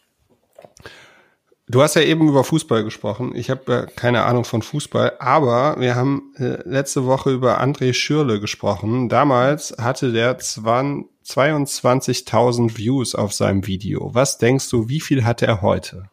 Du 1.72 1.84
hast 1.84 1.96
ja 1.96 2.02
eben 2.02 2.28
über 2.28 2.44
Fußball 2.44 2.84
gesprochen. 2.84 3.36
Ich 3.36 3.52
habe 3.52 3.72
ja 3.72 3.86
keine 3.86 4.24
Ahnung 4.24 4.44
von 4.44 4.64
Fußball, 4.64 5.18
aber 5.20 5.80
wir 5.80 5.96
haben 5.96 6.34
äh, 6.38 6.68
letzte 6.68 7.06
Woche 7.06 7.30
über 7.30 7.62
André 7.62 7.94
Schürle 7.94 8.40
gesprochen. 8.40 9.08
Damals 9.08 9.76
hatte 9.78 10.12
der 10.12 10.40
22.000 10.40 12.76
Views 12.76 13.14
auf 13.14 13.34
seinem 13.34 13.68
Video. 13.68 14.16
Was 14.16 14.40
denkst 14.40 14.68
du, 14.72 14.90
wie 14.90 15.00
viel 15.00 15.26
hat 15.26 15.44
er 15.44 15.62
heute? 15.62 16.10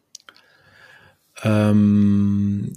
Ähm, 1.42 2.74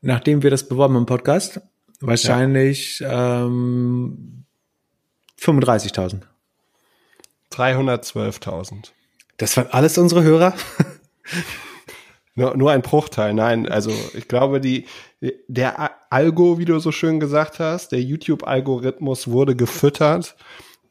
nachdem 0.00 0.44
wir 0.44 0.50
das 0.50 0.68
beworben 0.68 0.94
im 0.94 1.06
Podcast, 1.06 1.60
wahrscheinlich 1.98 3.00
ja. 3.00 3.46
ähm, 3.46 4.44
35.000. 5.40 6.20
312.000. 7.50 8.92
Das 9.36 9.56
waren 9.56 9.66
alles 9.72 9.98
unsere 9.98 10.22
Hörer? 10.22 10.54
Nur, 12.40 12.56
nur 12.56 12.70
ein 12.70 12.80
Bruchteil, 12.80 13.34
nein. 13.34 13.68
Also 13.68 13.90
ich 14.14 14.26
glaube, 14.26 14.60
die, 14.62 14.86
der 15.46 15.90
Algo, 16.10 16.58
wie 16.58 16.64
du 16.64 16.78
so 16.78 16.90
schön 16.90 17.20
gesagt 17.20 17.60
hast, 17.60 17.92
der 17.92 18.00
YouTube-Algorithmus 18.00 19.28
wurde 19.28 19.54
gefüttert. 19.54 20.36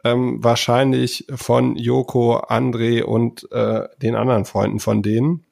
Ähm, 0.04 0.44
wahrscheinlich 0.44 1.26
von 1.34 1.76
Joko, 1.76 2.38
André 2.38 3.02
und 3.02 3.52
äh, 3.52 3.88
den 4.00 4.16
anderen 4.16 4.46
Freunden 4.46 4.80
von 4.80 5.02
denen. 5.02 5.44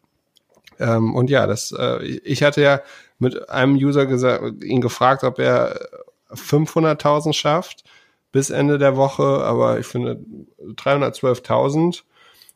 Ähm, 0.79 1.15
und 1.15 1.31
ja, 1.31 1.47
das, 1.47 1.73
äh, 1.77 2.03
ich 2.05 2.43
hatte 2.43 2.61
ja 2.61 2.81
mit 3.17 3.49
einem 3.49 3.73
User 3.75 4.05
gesagt, 4.05 4.63
ihn 4.63 4.81
gefragt, 4.81 5.23
ob 5.23 5.39
er 5.39 5.79
500.000 6.29 7.33
schafft 7.33 7.83
bis 8.31 8.51
Ende 8.51 8.77
der 8.77 8.95
Woche, 8.95 9.23
aber 9.23 9.79
ich 9.79 9.87
finde 9.87 10.23
312.000 10.61 12.03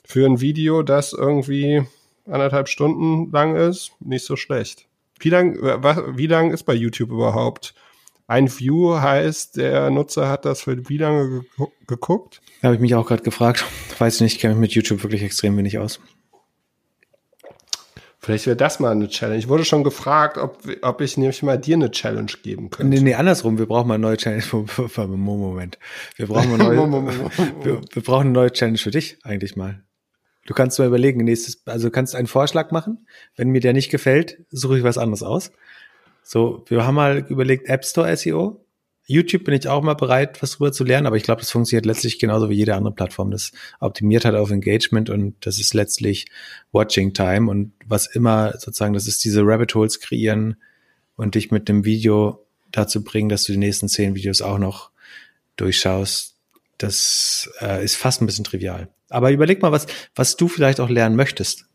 für 0.05 0.27
ein 0.27 0.39
Video, 0.41 0.83
das 0.83 1.11
irgendwie 1.11 1.87
anderthalb 2.25 2.67
Stunden 2.69 3.31
lang 3.31 3.55
ist, 3.55 3.91
nicht 3.99 4.25
so 4.25 4.35
schlecht. 4.35 4.87
Wie 5.19 5.29
lang, 5.29 5.55
wie 6.17 6.27
lang 6.27 6.51
ist 6.51 6.63
bei 6.63 6.73
YouTube 6.73 7.11
überhaupt? 7.11 7.75
Ein 8.27 8.49
View 8.49 8.99
heißt, 8.99 9.57
der 9.57 9.89
Nutzer 9.89 10.29
hat 10.29 10.45
das 10.45 10.61
für 10.61 10.89
wie 10.89 10.97
lange 10.97 11.43
geguckt? 11.85 12.41
Habe 12.63 12.75
ich 12.75 12.81
mich 12.81 12.95
auch 12.95 13.05
gerade 13.05 13.23
gefragt. 13.23 13.65
Weiß 13.99 14.21
nicht, 14.21 14.35
ich 14.35 14.39
kenne 14.39 14.55
mich 14.55 14.61
mit 14.61 14.71
YouTube 14.71 15.03
wirklich 15.03 15.21
extrem 15.21 15.57
wenig 15.57 15.77
aus. 15.77 15.99
Vielleicht 18.19 18.45
wäre 18.45 18.55
das 18.55 18.79
mal 18.79 18.91
eine 18.91 19.09
Challenge. 19.09 19.39
Ich 19.39 19.47
wurde 19.47 19.65
schon 19.65 19.83
gefragt, 19.83 20.37
ob, 20.37 20.59
ob 20.83 21.01
ich 21.01 21.17
nämlich 21.17 21.41
mal 21.41 21.57
dir 21.57 21.75
eine 21.75 21.89
Challenge 21.89 22.31
geben 22.43 22.69
könnte. 22.69 22.95
Nee, 22.95 23.01
nee, 23.01 23.15
andersrum. 23.15 23.57
Wir 23.57 23.65
brauchen 23.65 23.87
mal 23.87 23.95
eine 23.95 24.03
neue 24.03 24.17
Challenge. 24.17 24.43
Moment. 25.17 25.79
Wir 26.17 26.27
brauchen, 26.27 26.53
eine 26.53 26.63
neue, 26.63 26.77
wir, 27.63 27.81
wir 27.91 28.03
brauchen 28.03 28.27
eine 28.27 28.31
neue 28.31 28.51
Challenge 28.51 28.77
für 28.77 28.91
dich 28.91 29.17
eigentlich 29.23 29.55
mal. 29.55 29.83
Du 30.45 30.53
kannst 30.53 30.79
mal 30.79 30.87
überlegen, 30.87 31.23
nächstes, 31.23 31.65
also 31.67 31.91
kannst 31.91 32.15
einen 32.15 32.27
Vorschlag 32.27 32.71
machen. 32.71 33.05
Wenn 33.35 33.49
mir 33.49 33.61
der 33.61 33.73
nicht 33.73 33.91
gefällt, 33.91 34.43
suche 34.49 34.77
ich 34.77 34.83
was 34.83 34.97
anderes 34.97 35.23
aus. 35.23 35.51
So, 36.23 36.63
wir 36.67 36.85
haben 36.85 36.95
mal 36.95 37.25
überlegt 37.29 37.67
App 37.67 37.85
Store 37.85 38.15
SEO. 38.15 38.63
YouTube 39.05 39.43
bin 39.43 39.53
ich 39.53 39.67
auch 39.67 39.81
mal 39.81 39.95
bereit, 39.95 40.41
was 40.41 40.51
drüber 40.51 40.71
zu 40.71 40.83
lernen, 40.83 41.07
aber 41.07 41.17
ich 41.17 41.23
glaube, 41.23 41.41
das 41.41 41.51
funktioniert 41.51 41.85
letztlich 41.85 42.17
genauso 42.19 42.49
wie 42.49 42.55
jede 42.55 42.75
andere 42.75 42.93
Plattform. 42.93 43.31
Das 43.31 43.51
optimiert 43.79 44.25
halt 44.25 44.35
auf 44.35 44.51
Engagement 44.51 45.09
und 45.09 45.35
das 45.45 45.59
ist 45.59 45.73
letztlich 45.73 46.27
Watching 46.71 47.13
Time 47.13 47.49
und 47.49 47.73
was 47.85 48.07
immer 48.07 48.53
sozusagen, 48.53 48.93
das 48.93 49.07
ist 49.07 49.23
diese 49.23 49.41
Rabbit 49.43 49.75
Holes 49.75 49.99
kreieren 49.99 50.55
und 51.17 51.35
dich 51.35 51.51
mit 51.51 51.67
dem 51.67 51.83
Video 51.83 52.45
dazu 52.71 53.03
bringen, 53.03 53.29
dass 53.29 53.43
du 53.43 53.51
die 53.51 53.57
nächsten 53.57 53.89
zehn 53.89 54.15
Videos 54.15 54.41
auch 54.41 54.59
noch 54.59 54.91
durchschaust. 55.57 56.30
Das 56.81 57.49
äh, 57.61 57.83
ist 57.83 57.95
fast 57.95 58.21
ein 58.21 58.25
bisschen 58.25 58.43
trivial. 58.43 58.89
Aber 59.09 59.31
überleg 59.31 59.61
mal, 59.61 59.71
was, 59.71 59.87
was 60.15 60.35
du 60.35 60.47
vielleicht 60.47 60.79
auch 60.79 60.89
lernen 60.89 61.15
möchtest. 61.15 61.65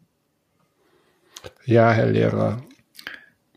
Ja, 1.65 1.93
Herr 1.93 2.07
Lehrer. 2.07 2.62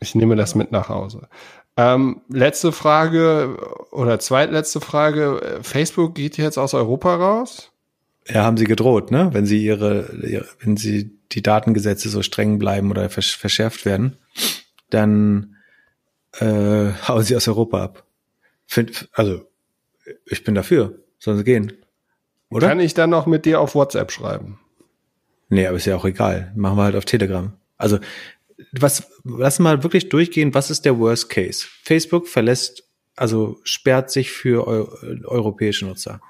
Ich 0.00 0.14
nehme 0.14 0.36
das 0.36 0.54
mit 0.54 0.70
nach 0.70 0.88
Hause. 0.88 1.28
Ähm, 1.76 2.22
letzte 2.28 2.72
Frage 2.72 3.56
oder 3.90 4.18
zweitletzte 4.18 4.80
Frage. 4.80 5.60
Facebook 5.62 6.14
geht 6.14 6.36
jetzt 6.36 6.58
aus 6.58 6.74
Europa 6.74 7.14
raus? 7.14 7.70
Ja, 8.28 8.44
haben 8.44 8.56
sie 8.56 8.64
gedroht, 8.64 9.10
ne? 9.10 9.30
Wenn 9.32 9.46
sie 9.46 9.64
ihre, 9.64 10.14
ihre 10.22 10.46
wenn 10.60 10.76
sie 10.76 11.18
die 11.32 11.42
Datengesetze 11.42 12.08
so 12.08 12.22
streng 12.22 12.58
bleiben 12.58 12.90
oder 12.90 13.08
versch 13.08 13.36
verschärft 13.36 13.84
werden, 13.84 14.18
dann 14.90 15.56
äh, 16.38 16.92
hauen 17.08 17.22
sie 17.22 17.36
aus 17.36 17.48
Europa 17.48 17.82
ab. 17.82 18.04
Find, 18.66 19.08
also, 19.14 19.46
ich 20.26 20.44
bin 20.44 20.54
dafür. 20.54 20.98
Sollen 21.20 21.36
sie 21.36 21.44
gehen. 21.44 21.72
Oder? 22.48 22.66
Kann 22.66 22.80
ich 22.80 22.94
dann 22.94 23.10
noch 23.10 23.26
mit 23.26 23.44
dir 23.44 23.60
auf 23.60 23.76
WhatsApp 23.76 24.10
schreiben? 24.10 24.58
Nee, 25.50 25.66
aber 25.66 25.76
ist 25.76 25.84
ja 25.86 25.96
auch 25.96 26.04
egal. 26.04 26.52
Machen 26.56 26.78
wir 26.78 26.84
halt 26.84 26.96
auf 26.96 27.04
Telegram. 27.04 27.52
Also, 27.76 27.98
was, 28.72 29.08
lass 29.24 29.58
mal 29.58 29.82
wirklich 29.82 30.08
durchgehen. 30.08 30.54
Was 30.54 30.70
ist 30.70 30.84
der 30.84 30.98
Worst 30.98 31.28
Case? 31.28 31.66
Facebook 31.82 32.26
verlässt, 32.26 32.84
also 33.16 33.60
sperrt 33.64 34.10
sich 34.10 34.32
für 34.32 34.66
eu 34.66 34.86
europäische 35.24 35.86
Nutzer. 35.86 36.20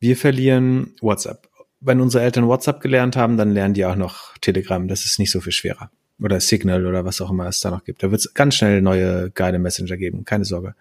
Wir 0.00 0.16
verlieren 0.16 0.94
WhatsApp. 1.00 1.48
Wenn 1.80 2.00
unsere 2.00 2.24
Eltern 2.24 2.46
WhatsApp 2.46 2.80
gelernt 2.80 3.16
haben, 3.16 3.36
dann 3.36 3.52
lernen 3.52 3.74
die 3.74 3.84
auch 3.84 3.96
noch 3.96 4.36
Telegram. 4.38 4.86
Das 4.88 5.04
ist 5.04 5.18
nicht 5.18 5.30
so 5.30 5.40
viel 5.40 5.52
schwerer. 5.52 5.90
Oder 6.22 6.40
Signal 6.40 6.86
oder 6.86 7.04
was 7.04 7.20
auch 7.20 7.30
immer 7.30 7.46
es 7.46 7.60
da 7.60 7.70
noch 7.70 7.84
gibt. 7.84 8.02
Da 8.02 8.10
wird 8.10 8.20
es 8.20 8.34
ganz 8.34 8.54
schnell 8.54 8.82
neue 8.82 9.30
geile 9.30 9.58
Messenger 9.58 9.96
geben. 9.96 10.24
Keine 10.24 10.44
Sorge. 10.44 10.74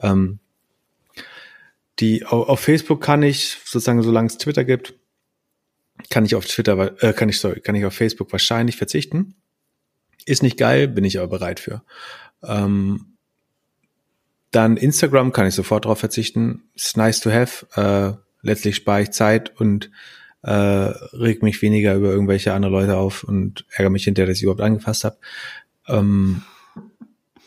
Ähm, 0.00 0.38
die 2.00 2.24
auf 2.24 2.60
Facebook 2.60 3.00
kann 3.02 3.22
ich 3.22 3.58
sozusagen, 3.64 4.02
solange 4.02 4.28
es 4.28 4.38
Twitter 4.38 4.64
gibt, 4.64 4.94
kann 6.10 6.24
ich 6.24 6.34
auf 6.34 6.46
Twitter, 6.46 7.02
äh, 7.02 7.12
kann 7.12 7.28
ich, 7.28 7.38
sorry, 7.38 7.60
kann 7.60 7.74
ich 7.74 7.84
auf 7.84 7.94
Facebook 7.94 8.32
wahrscheinlich 8.32 8.76
verzichten. 8.76 9.34
Ist 10.24 10.42
nicht 10.42 10.56
geil, 10.56 10.88
bin 10.88 11.04
ich 11.04 11.18
aber 11.18 11.28
bereit 11.28 11.60
für. 11.60 11.82
Ähm, 12.42 13.16
dann 14.50 14.76
Instagram 14.76 15.32
kann 15.32 15.46
ich 15.46 15.54
sofort 15.54 15.84
darauf 15.84 15.98
verzichten. 15.98 16.64
Ist 16.74 16.96
nice 16.96 17.20
to 17.20 17.30
have. 17.30 17.66
Äh, 17.74 18.16
letztlich 18.42 18.76
spare 18.76 19.02
ich 19.02 19.10
Zeit 19.10 19.58
und 19.58 19.90
äh, 20.42 20.50
reg 20.50 21.42
mich 21.42 21.62
weniger 21.62 21.94
über 21.94 22.10
irgendwelche 22.10 22.52
andere 22.52 22.72
Leute 22.72 22.96
auf 22.96 23.24
und 23.24 23.64
ärgere 23.70 23.90
mich 23.90 24.04
hinterher, 24.04 24.28
dass 24.28 24.38
ich 24.38 24.42
überhaupt 24.42 24.60
angefasst 24.60 25.04
habe. 25.04 25.16
Ähm, 25.88 26.42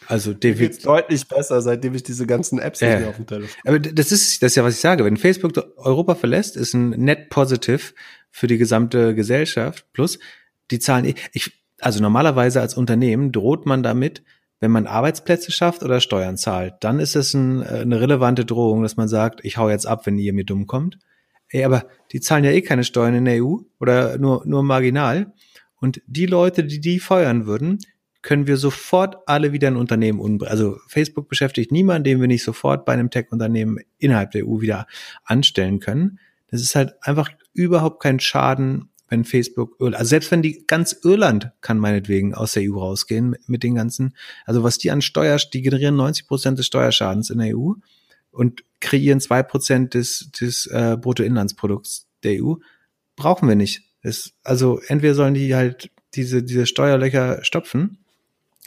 also 0.08 0.34
David 0.34 0.86
deutlich 0.86 1.28
besser, 1.28 1.62
seitdem 1.62 1.96
ich 1.96 2.04
diese 2.04 2.26
ganzen 2.26 2.60
Apps 2.60 2.82
äh, 2.82 3.06
auf 3.08 3.16
dem 3.16 3.28
Telefon. 3.28 3.62
Aber 3.66 3.80
das 3.80 4.12
ist 4.12 4.42
das 4.42 4.52
ist 4.52 4.56
ja 4.56 4.64
was 4.64 4.76
ich 4.76 4.82
sage. 4.82 5.06
Wenn 5.06 5.18
Facebook 5.18 5.54
Europa 5.78 6.16
verlässt, 6.16 6.58
ist 6.58 6.74
ein 6.74 6.90
net 6.92 7.30
positive 7.30 7.94
für 8.32 8.48
die 8.48 8.58
gesamte 8.58 9.16
Gesellschaft. 9.16 9.86
Plus 9.94 10.20
die 10.72 10.80
Zahlen. 10.80 11.14
Ich 11.34 11.52
also 11.82 12.02
normalerweise 12.02 12.62
als 12.62 12.76
Unternehmen 12.76 13.32
droht 13.32 13.66
man 13.66 13.84
damit, 13.84 14.24
wenn 14.60 14.72
man 14.72 14.88
Arbeitsplätze 14.88 15.52
schafft 15.52 15.84
oder 15.84 16.00
Steuern 16.00 16.38
zahlt, 16.38 16.76
dann 16.80 17.00
ist 17.00 17.16
es 17.16 17.34
ein, 17.34 17.62
äh, 17.62 17.82
eine 17.82 18.00
relevante 18.00 18.46
Drohung, 18.46 18.84
dass 18.84 18.98
man 18.98 19.08
sagt, 19.08 19.44
ich 19.44 19.58
hau 19.58 19.70
jetzt 19.70 19.86
ab, 19.86 20.06
wenn 20.06 20.18
ihr 20.18 20.34
mir 20.34 20.46
dumm 20.46 20.66
kommt. 20.68 20.98
Ey, 21.50 21.64
aber 21.64 21.86
die 22.12 22.22
zahlen 22.22 22.44
ja 22.44 22.52
eh 22.52 22.62
keine 22.62 22.84
Steuern 22.84 23.14
in 23.14 23.26
der 23.26 23.44
EU 23.44 23.58
oder 23.80 24.18
nur 24.18 24.46
nur 24.46 24.64
marginal. 24.64 25.34
Und 25.80 26.02
die 26.08 26.26
Leute, 26.26 26.64
die 26.64 26.80
die 26.80 27.00
feuern 27.00 27.46
würden, 27.46 27.80
können 28.26 28.48
wir 28.48 28.58
sofort 28.58 29.18
alle 29.28 29.54
wieder 29.54 29.68
ein 29.68 29.76
Unternehmen 29.76 30.20
umbringen. 30.20 30.52
Also 30.52 30.80
Facebook 30.88 31.30
beschäftigt 31.30 31.72
niemanden, 31.72 32.06
den 32.06 32.20
wir 32.20 32.28
nicht 32.28 32.44
sofort 32.44 32.84
bei 32.84 32.94
einem 32.94 33.12
Tech-Unternehmen 33.12 33.78
innerhalb 34.00 34.32
der 34.32 34.48
EU 34.48 34.62
wieder 34.62 34.88
anstellen 35.26 35.80
können. 35.80 36.18
Das 36.50 36.60
ist 36.60 36.74
halt 36.74 36.96
einfach 37.02 37.30
überhaupt 37.54 38.02
kein 38.02 38.20
Schaden, 38.20 38.90
wenn 39.10 39.26
Facebook, 39.26 39.76
also 39.80 40.04
selbst 40.04 40.32
wenn 40.32 40.42
die 40.42 40.66
ganz 40.66 40.98
Irland 41.04 41.52
kann 41.62 41.78
meinetwegen 41.78 42.34
aus 42.34 42.54
der 42.54 42.64
EU 42.64 42.80
rausgehen 42.80 43.30
mit, 43.30 43.48
mit 43.48 43.62
den 43.62 43.76
ganzen, 43.76 44.16
also 44.46 44.64
was 44.64 44.80
die 44.80 44.90
an 44.90 45.04
Steuer, 45.04 45.38
die 45.54 45.62
generieren 45.62 45.96
90 45.96 46.28
Prozent 46.28 46.58
des 46.58 46.66
Steuerschadens 46.66 47.30
in 47.30 47.38
der 47.38 47.56
EU 47.56 47.74
und 48.32 48.64
kreieren 48.80 49.22
zwei 49.22 49.44
Prozent 49.44 49.94
des, 49.94 50.32
des 50.32 50.66
äh, 50.66 50.98
Bruttoinlandsprodukts 51.00 52.08
der 52.24 52.44
EU, 52.44 52.56
brauchen 53.16 53.48
wir 53.48 53.56
nicht. 53.56 53.84
Das, 54.02 54.34
also 54.44 54.82
entweder 54.88 55.14
sollen 55.14 55.36
die 55.36 55.54
halt 55.54 55.92
diese, 56.16 56.42
diese 56.42 56.66
Steuerlöcher 56.66 57.44
stopfen 57.44 58.00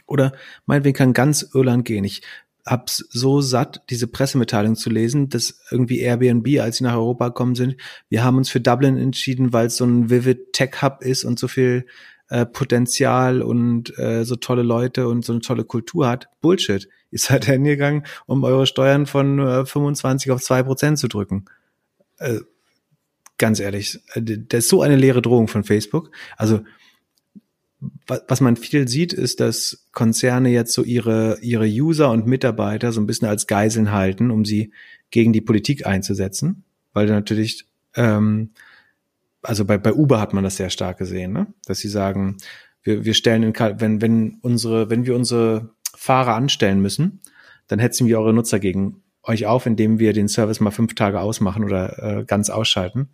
oder 0.08 0.32
meinetwegen 0.66 0.96
kann 0.96 1.12
ganz 1.12 1.48
Irland 1.54 1.84
gehen. 1.84 2.04
Ich 2.04 2.22
hab's 2.66 3.04
so 3.10 3.40
satt, 3.40 3.82
diese 3.90 4.06
Pressemitteilung 4.06 4.76
zu 4.76 4.90
lesen, 4.90 5.28
dass 5.28 5.60
irgendwie 5.70 6.00
Airbnb, 6.00 6.60
als 6.60 6.78
sie 6.78 6.84
nach 6.84 6.94
Europa 6.94 7.28
gekommen 7.28 7.54
sind, 7.54 7.76
wir 8.08 8.24
haben 8.24 8.36
uns 8.36 8.50
für 8.50 8.60
Dublin 8.60 8.98
entschieden, 8.98 9.52
weil 9.52 9.66
es 9.66 9.76
so 9.76 9.84
ein 9.84 10.10
Vivid 10.10 10.52
Tech 10.52 10.82
Hub 10.82 11.02
ist 11.02 11.24
und 11.24 11.38
so 11.38 11.48
viel 11.48 11.86
äh, 12.28 12.44
Potenzial 12.44 13.42
und 13.42 13.96
äh, 13.98 14.24
so 14.24 14.36
tolle 14.36 14.62
Leute 14.62 15.08
und 15.08 15.24
so 15.24 15.32
eine 15.32 15.40
tolle 15.40 15.64
Kultur 15.64 16.08
hat. 16.08 16.28
Bullshit. 16.40 16.88
Ihr 17.10 17.18
seid 17.18 17.46
hingegangen, 17.46 18.04
um 18.26 18.44
eure 18.44 18.66
Steuern 18.66 19.06
von 19.06 19.38
äh, 19.38 19.64
25 19.64 20.30
auf 20.30 20.42
zwei 20.42 20.62
Prozent 20.62 20.98
zu 20.98 21.08
drücken. 21.08 21.46
Äh, 22.18 22.40
ganz 23.38 23.60
ehrlich, 23.60 24.00
äh, 24.12 24.20
das 24.22 24.64
ist 24.64 24.68
so 24.68 24.82
eine 24.82 24.96
leere 24.96 25.22
Drohung 25.22 25.48
von 25.48 25.64
Facebook. 25.64 26.10
Also 26.36 26.60
was 28.06 28.40
man 28.40 28.56
viel 28.56 28.88
sieht, 28.88 29.12
ist, 29.12 29.40
dass 29.40 29.86
Konzerne 29.92 30.48
jetzt 30.48 30.72
so 30.72 30.82
ihre, 30.82 31.38
ihre 31.40 31.66
User 31.66 32.10
und 32.10 32.26
Mitarbeiter 32.26 32.90
so 32.92 33.00
ein 33.00 33.06
bisschen 33.06 33.28
als 33.28 33.46
Geiseln 33.46 33.92
halten, 33.92 34.30
um 34.30 34.44
sie 34.44 34.72
gegen 35.10 35.32
die 35.32 35.40
Politik 35.40 35.86
einzusetzen. 35.86 36.64
Weil 36.92 37.06
natürlich, 37.06 37.66
ähm, 37.94 38.50
also 39.42 39.64
bei, 39.64 39.78
bei 39.78 39.92
Uber 39.92 40.20
hat 40.20 40.34
man 40.34 40.42
das 40.42 40.56
sehr 40.56 40.70
stark 40.70 40.98
gesehen, 40.98 41.32
ne? 41.32 41.46
dass 41.66 41.78
sie 41.78 41.88
sagen, 41.88 42.38
wir, 42.82 43.04
wir 43.04 43.14
stellen, 43.14 43.42
in, 43.44 43.54
wenn, 43.54 44.02
wenn 44.02 44.38
unsere, 44.42 44.90
wenn 44.90 45.06
wir 45.06 45.14
unsere 45.14 45.70
Fahrer 45.94 46.34
anstellen 46.34 46.80
müssen, 46.80 47.20
dann 47.68 47.78
hetzen 47.78 48.08
wir 48.08 48.18
eure 48.18 48.34
Nutzer 48.34 48.58
gegen 48.58 49.02
euch 49.22 49.46
auf, 49.46 49.66
indem 49.66 49.98
wir 49.98 50.12
den 50.12 50.28
Service 50.28 50.60
mal 50.60 50.70
fünf 50.70 50.94
Tage 50.94 51.20
ausmachen 51.20 51.62
oder 51.62 52.20
äh, 52.20 52.24
ganz 52.24 52.50
ausschalten. 52.50 53.10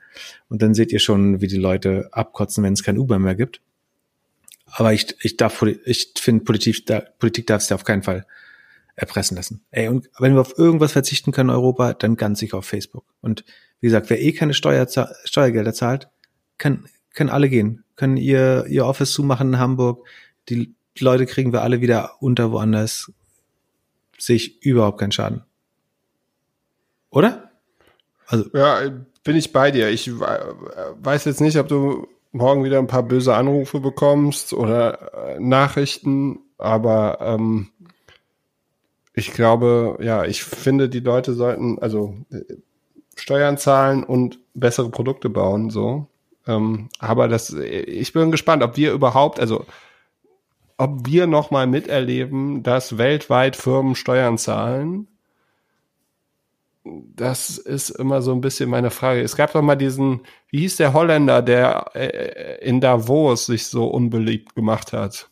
Und 0.49 0.63
dann 0.63 0.75
seht 0.75 0.93
ihr 0.93 1.01
schon, 1.01 1.41
wie 1.41 1.49
die 1.49 1.57
Leute 1.57 2.09
abkotzen, 2.13 2.63
wenn 2.63 2.73
es 2.73 2.85
kein 2.85 2.99
Uber 2.99 3.19
mehr 3.19 3.35
gibt. 3.35 3.61
Aber 4.77 4.93
ich, 4.93 5.15
ich 5.21 5.37
darf, 5.37 5.63
ich 5.63 6.13
finde, 6.17 6.45
Politik, 6.45 6.85
da, 6.87 7.01
Politik 7.19 7.47
darf 7.47 7.63
es 7.63 7.71
auf 7.71 7.85
keinen 7.85 8.03
Fall 8.03 8.27
erpressen 8.97 9.37
lassen. 9.37 9.65
Ey, 9.71 9.87
und 9.89 10.11
wenn 10.19 10.35
wir 10.35 10.41
auf 10.41 10.59
irgendwas 10.59 10.91
verzichten 10.91 11.31
können 11.31 11.51
in 11.51 11.55
Europa, 11.55 11.95
dann 11.95 12.17
ganz 12.17 12.41
sicher 12.41 12.59
auf 12.59 12.67
Facebook. 12.67 13.05
Und 13.21 13.45
wie 13.81 13.87
gesagt, 13.87 14.11
wer 14.11 14.21
eh 14.21 14.33
keine 14.33 14.53
Steuer, 14.53 14.87
Steuergelder 15.25 15.75
zahlt, 15.75 16.09
kann, 16.59 16.87
können 17.13 17.31
alle 17.31 17.49
gehen, 17.49 17.85
können 17.95 18.17
ihr, 18.17 18.67
ihr 18.69 18.85
Office 18.85 19.13
zumachen 19.13 19.55
in 19.55 19.59
Hamburg. 19.61 20.09
Die 20.49 20.75
Leute 20.99 21.27
kriegen 21.27 21.53
wir 21.53 21.63
alle 21.63 21.81
wieder 21.81 22.21
unter 22.21 22.51
woanders. 22.51 23.13
Sehe 24.19 24.37
ich 24.37 24.61
überhaupt 24.63 24.99
keinen 24.99 25.13
Schaden. 25.13 25.45
Oder? 27.11 27.53
Also. 28.27 28.51
Ja, 28.53 28.81
bin 29.23 29.37
ich 29.37 29.53
bei 29.53 29.71
dir. 29.71 29.91
Ich 29.91 30.11
weiß 30.11 31.27
jetzt 31.27 31.41
nicht, 31.41 31.59
ob 31.59 31.69
du 31.69 32.09
morgen 32.35 32.65
wieder 32.65 32.79
ein 32.79 32.89
paar 32.89 33.05
böse 33.05 33.35
Anrufe 33.35 33.81
bekommst 33.81 34.53
oder 34.53 35.37
äh, 35.37 35.41
Nachrichten, 35.41 36.41
aber 36.59 37.19
ähm, 37.21 37.69
ich 39.15 39.33
glaube, 39.33 39.99
ja, 40.01 40.25
ich 40.25 40.43
finde, 40.43 40.89
die 40.89 41.01
Leute 41.01 41.35
sollten 41.35 41.79
also 41.79 42.17
äh, 42.31 42.41
Steuern 43.17 43.57
zahlen 43.57 44.03
und 44.03 44.41
bessere 44.55 44.91
Produkte 44.91 45.31
bauen, 45.31 45.71
so. 45.71 46.09
Ähm, 46.47 46.89
aber 46.99 47.29
das, 47.29 47.51
ich 47.53 48.13
bin 48.13 48.33
gespannt, 48.33 48.63
ob 48.63 48.77
wir 48.77 48.93
überhaupt, 48.93 49.39
also 49.39 49.65
ob 50.77 51.07
wir 51.07 51.29
noch 51.29 51.53
mal 51.53 51.69
miterleben, 51.69 52.65
dass 52.65 52.99
weltweit 52.99 53.55
Firmen 53.55 53.95
Steuern 53.95 54.39
zahlen 54.39 55.07
das 56.85 57.57
ist 57.57 57.91
immer 57.91 58.21
so 58.21 58.33
ein 58.33 58.43
bisschen 58.43 58.69
meine 58.69 58.91
Frage. 58.91 59.23
Es 59.23 59.37
gab 59.37 59.53
doch 59.53 59.63
mal 59.63 59.77
diesen, 59.77 60.21
wie 60.51 60.61
hieß 60.61 60.77
der 60.77 60.93
Holländer, 60.93 61.41
der 61.41 61.91
äh, 61.95 62.59
in 62.67 62.81
Davos 62.81 63.47
sich 63.47 63.67
so 63.67 63.87
unbeliebt 63.87 64.55
gemacht 64.55 64.93
hat 64.93 65.31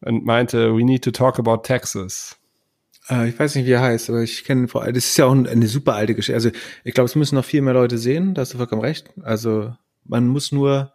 und 0.00 0.24
meinte, 0.24 0.74
we 0.74 0.84
need 0.84 1.04
to 1.04 1.10
talk 1.10 1.38
about 1.38 1.58
Texas. 1.58 2.38
Äh, 3.10 3.28
ich 3.28 3.38
weiß 3.38 3.54
nicht, 3.56 3.66
wie 3.66 3.72
er 3.72 3.82
heißt, 3.82 4.08
aber 4.08 4.22
ich 4.22 4.44
kenne 4.44 4.68
vor 4.68 4.82
allem, 4.82 4.94
das 4.94 5.04
ist 5.04 5.16
ja 5.18 5.26
auch 5.26 5.32
eine 5.32 5.66
super 5.66 5.94
alte 5.94 6.14
Geschichte. 6.14 6.34
Also 6.34 6.50
ich 6.82 6.94
glaube, 6.94 7.06
es 7.06 7.14
müssen 7.14 7.34
noch 7.34 7.44
viel 7.44 7.60
mehr 7.60 7.74
Leute 7.74 7.98
sehen, 7.98 8.32
da 8.32 8.40
hast 8.40 8.54
du 8.54 8.58
vollkommen 8.58 8.82
recht. 8.82 9.10
Also 9.22 9.74
man 10.04 10.26
muss 10.26 10.50
nur 10.50 10.93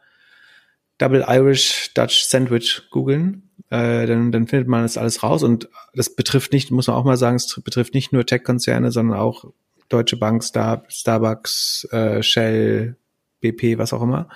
Double 0.99 1.25
Irish 1.27 1.91
Dutch 1.95 2.23
Sandwich 2.23 2.83
googeln, 2.91 3.49
äh, 3.71 4.05
dann, 4.05 4.31
dann 4.31 4.47
findet 4.47 4.67
man 4.67 4.83
das 4.83 4.97
alles 4.97 5.23
raus. 5.23 5.41
Und 5.41 5.69
das 5.95 6.15
betrifft 6.15 6.53
nicht, 6.53 6.69
muss 6.69 6.87
man 6.87 6.95
auch 6.95 7.05
mal 7.05 7.17
sagen, 7.17 7.37
es 7.37 7.59
betrifft 7.63 7.93
nicht 7.93 8.13
nur 8.13 8.25
Tech-Konzerne, 8.25 8.91
sondern 8.91 9.17
auch 9.17 9.45
Deutsche 9.87 10.17
Bank, 10.17 10.43
Star, 10.43 10.83
Starbucks, 10.87 11.87
äh, 11.91 12.21
Shell, 12.21 12.95
BP, 13.41 13.77
was 13.77 13.93
auch 13.93 14.01
immer. 14.01 14.29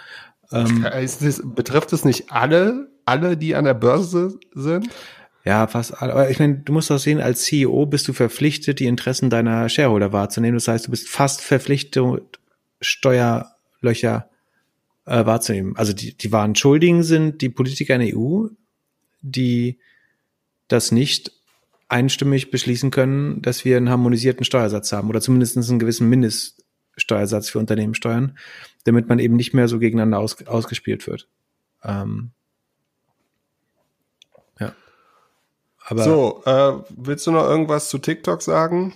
Ähm, 0.51 0.83
das, 0.91 1.41
betrifft 1.43 1.93
es 1.93 2.05
nicht 2.05 2.31
alle, 2.31 2.89
alle, 3.05 3.37
die 3.37 3.55
an 3.55 3.65
der 3.65 3.73
Börse 3.73 4.39
sind? 4.53 4.89
Ja, 5.45 5.67
fast 5.67 6.01
alle. 6.01 6.13
Aber 6.13 6.29
ich 6.29 6.39
meine, 6.39 6.59
du 6.59 6.71
musst 6.71 6.89
doch 6.89 6.97
sehen, 6.97 7.19
als 7.19 7.43
CEO 7.43 7.85
bist 7.85 8.07
du 8.07 8.13
verpflichtet, 8.13 8.79
die 8.79 8.85
Interessen 8.85 9.29
deiner 9.29 9.67
Shareholder 9.67 10.13
wahrzunehmen. 10.13 10.55
Das 10.55 10.67
heißt, 10.69 10.87
du 10.87 10.91
bist 10.91 11.09
fast 11.09 11.41
verpflichtet, 11.41 12.39
Steuerlöcher 12.79 14.29
äh, 15.05 15.25
wahrzunehmen. 15.25 15.75
Also 15.75 15.93
die, 15.93 16.15
die 16.15 16.31
wahren 16.31 16.55
Schuldigen 16.55 17.03
sind 17.03 17.41
die 17.41 17.49
Politiker 17.49 17.95
in 17.95 18.01
der 18.01 18.17
EU, 18.17 18.47
die 19.21 19.79
das 20.67 20.91
nicht 20.91 21.31
einstimmig 21.89 22.51
beschließen 22.51 22.91
können, 22.91 23.41
dass 23.41 23.65
wir 23.65 23.77
einen 23.77 23.89
harmonisierten 23.89 24.45
Steuersatz 24.45 24.91
haben 24.91 25.09
oder 25.09 25.21
zumindest 25.21 25.57
einen 25.57 25.79
gewissen 25.79 26.09
Mindeststeuersatz 26.09 27.49
für 27.49 27.59
Unternehmenssteuern, 27.59 28.37
damit 28.85 29.07
man 29.07 29.19
eben 29.19 29.35
nicht 29.35 29.53
mehr 29.53 29.67
so 29.67 29.79
gegeneinander 29.79 30.19
aus, 30.19 30.45
ausgespielt 30.47 31.05
wird. 31.05 31.27
Ähm, 31.83 32.31
ja. 34.59 34.73
Aber 35.85 36.03
so, 36.03 36.41
äh, 36.45 36.83
willst 36.89 37.27
du 37.27 37.31
noch 37.31 37.47
irgendwas 37.47 37.89
zu 37.89 37.99
TikTok 37.99 38.41
sagen? 38.41 38.95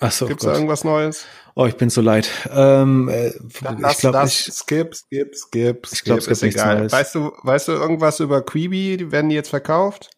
Ach 0.00 0.12
so, 0.12 0.26
Gibt's 0.26 0.44
Gott. 0.44 0.52
da 0.52 0.56
irgendwas 0.56 0.84
Neues? 0.84 1.26
Oh, 1.54 1.66
ich 1.66 1.76
bin 1.76 1.88
so 1.88 2.02
leid. 2.02 2.28
Ähm, 2.50 3.08
äh, 3.08 3.28
ich 3.28 3.98
glaube 3.98 4.22
nicht. 4.22 4.52
Skip, 4.52 4.94
skip, 4.94 5.34
skip. 5.34 5.88
Ich 5.90 6.04
glaube, 6.04 6.20
es 6.20 6.26
gibt 6.26 6.42
nichts 6.42 6.60
egal. 6.60 6.80
Neues. 6.80 6.92
Weißt 6.92 7.14
du, 7.14 7.32
weißt 7.42 7.68
du 7.68 7.72
irgendwas 7.72 8.20
über 8.20 8.44
Quibi? 8.44 9.10
Werden 9.10 9.30
die 9.30 9.36
jetzt 9.36 9.48
verkauft? 9.48 10.10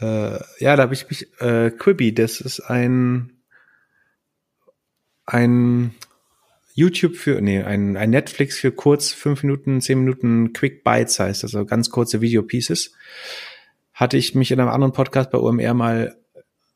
Äh, 0.00 0.38
ja, 0.58 0.74
da 0.76 0.82
habe 0.82 0.94
ich 0.94 1.08
mich. 1.08 1.28
Äh, 1.40 1.70
Quibi, 1.70 2.12
das 2.12 2.40
ist 2.40 2.60
ein 2.60 3.34
ein 5.26 5.94
YouTube 6.74 7.16
für, 7.16 7.40
nee, 7.40 7.62
ein, 7.62 7.96
ein 7.96 8.10
Netflix 8.10 8.58
für 8.58 8.72
kurz 8.72 9.12
fünf 9.12 9.42
Minuten, 9.42 9.80
zehn 9.80 10.00
Minuten 10.00 10.52
Quick 10.52 10.82
Bites 10.82 11.20
heißt, 11.20 11.44
also 11.44 11.64
ganz 11.64 11.90
kurze 11.90 12.20
Video-Pieces. 12.20 12.92
Hatte 13.92 14.16
ich 14.16 14.34
mich 14.34 14.50
in 14.50 14.58
einem 14.58 14.70
anderen 14.70 14.92
Podcast 14.92 15.30
bei 15.30 15.38
OMR 15.38 15.72
mal 15.72 16.16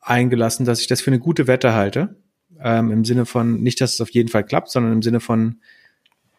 eingelassen, 0.09 0.65
dass 0.65 0.81
ich 0.81 0.87
das 0.87 1.01
für 1.01 1.11
eine 1.11 1.19
gute 1.19 1.47
Wette 1.47 1.73
halte 1.73 2.15
ähm, 2.61 2.91
Im 2.91 3.05
Sinne 3.05 3.25
von, 3.25 3.61
nicht, 3.61 3.79
dass 3.81 3.93
es 3.93 4.01
auf 4.01 4.09
jeden 4.09 4.29
Fall 4.29 4.43
klappt, 4.43 4.69
sondern 4.69 4.93
im 4.93 5.01
Sinne 5.01 5.19
von, 5.19 5.61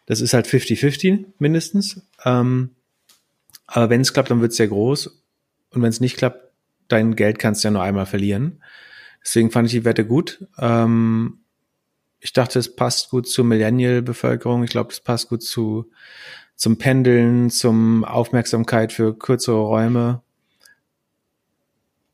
das 0.05 0.21
ist 0.21 0.33
halt 0.33 0.47
50-50 0.47 1.25
mindestens. 1.39 2.01
Ähm, 2.25 2.71
aber 3.65 3.89
wenn 3.89 4.01
es 4.01 4.13
klappt, 4.13 4.29
dann 4.29 4.41
wird 4.41 4.51
es 4.51 4.57
sehr 4.57 4.67
groß. 4.67 5.07
Und 5.71 5.81
wenn 5.81 5.89
es 5.89 6.01
nicht 6.01 6.17
klappt, 6.17 6.51
dein 6.87 7.15
Geld 7.15 7.39
kannst 7.39 7.63
du 7.63 7.69
ja 7.69 7.71
nur 7.71 7.83
einmal 7.83 8.05
verlieren. 8.05 8.61
Deswegen 9.23 9.51
fand 9.51 9.67
ich 9.67 9.71
die 9.71 9.85
Wette 9.85 10.05
gut. 10.05 10.45
Ähm, 10.59 11.39
ich 12.19 12.33
dachte, 12.33 12.59
es 12.59 12.75
passt 12.75 13.09
gut 13.09 13.27
zur 13.27 13.45
Millennial-Bevölkerung. 13.45 14.63
Ich 14.63 14.71
glaube, 14.71 14.91
es 14.91 14.99
passt 14.99 15.29
gut 15.29 15.41
zu 15.41 15.89
zum 16.55 16.77
Pendeln, 16.77 17.49
zum 17.49 18.03
Aufmerksamkeit 18.03 18.93
für 18.93 19.17
kürzere 19.17 19.61
Räume. 19.61 20.21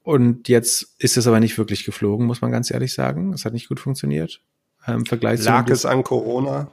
Und 0.08 0.48
jetzt 0.48 0.96
ist 1.00 1.18
es 1.18 1.28
aber 1.28 1.42
nicht 1.42 1.58
wirklich 1.58 1.84
geflogen, 1.84 2.28
muss 2.28 2.40
man 2.40 2.50
ganz 2.50 2.72
ehrlich 2.72 2.94
sagen. 2.94 3.34
Es 3.34 3.44
hat 3.44 3.52
nicht 3.52 3.68
gut 3.68 3.82
funktioniert. 3.82 4.40
Ähm, 4.88 5.00
Im 5.00 5.06
Vergleich 5.06 5.44
Lag 5.44 5.70
es 5.70 5.86
an 5.86 6.02
Corona? 6.02 6.72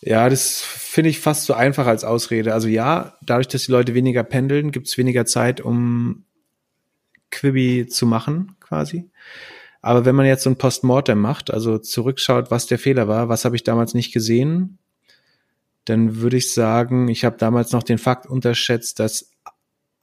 Ja, 0.00 0.30
das 0.30 0.62
finde 0.62 1.10
ich 1.10 1.20
fast 1.20 1.44
so 1.44 1.52
einfach 1.52 1.86
als 1.86 2.02
Ausrede. 2.02 2.54
Also 2.54 2.68
ja, 2.68 3.18
dadurch, 3.20 3.48
dass 3.48 3.66
die 3.66 3.72
Leute 3.72 3.92
weniger 3.92 4.24
pendeln, 4.24 4.70
gibt 4.70 4.88
es 4.88 4.96
weniger 4.96 5.26
Zeit, 5.26 5.60
um 5.60 6.24
Quibi 7.30 7.86
zu 7.88 8.06
machen, 8.06 8.56
quasi. 8.58 9.10
Aber 9.82 10.06
wenn 10.06 10.14
man 10.14 10.24
jetzt 10.24 10.44
so 10.44 10.50
ein 10.50 10.56
Postmortem 10.56 11.20
macht, 11.20 11.50
also 11.52 11.76
zurückschaut, 11.76 12.50
was 12.50 12.66
der 12.66 12.78
Fehler 12.78 13.06
war, 13.06 13.28
was 13.28 13.44
habe 13.44 13.54
ich 13.54 13.64
damals 13.64 13.92
nicht 13.92 14.14
gesehen, 14.14 14.78
dann 15.84 16.22
würde 16.22 16.38
ich 16.38 16.54
sagen, 16.54 17.08
ich 17.08 17.22
habe 17.26 17.36
damals 17.36 17.72
noch 17.72 17.82
den 17.82 17.98
Fakt 17.98 18.24
unterschätzt, 18.24 18.98
dass 18.98 19.35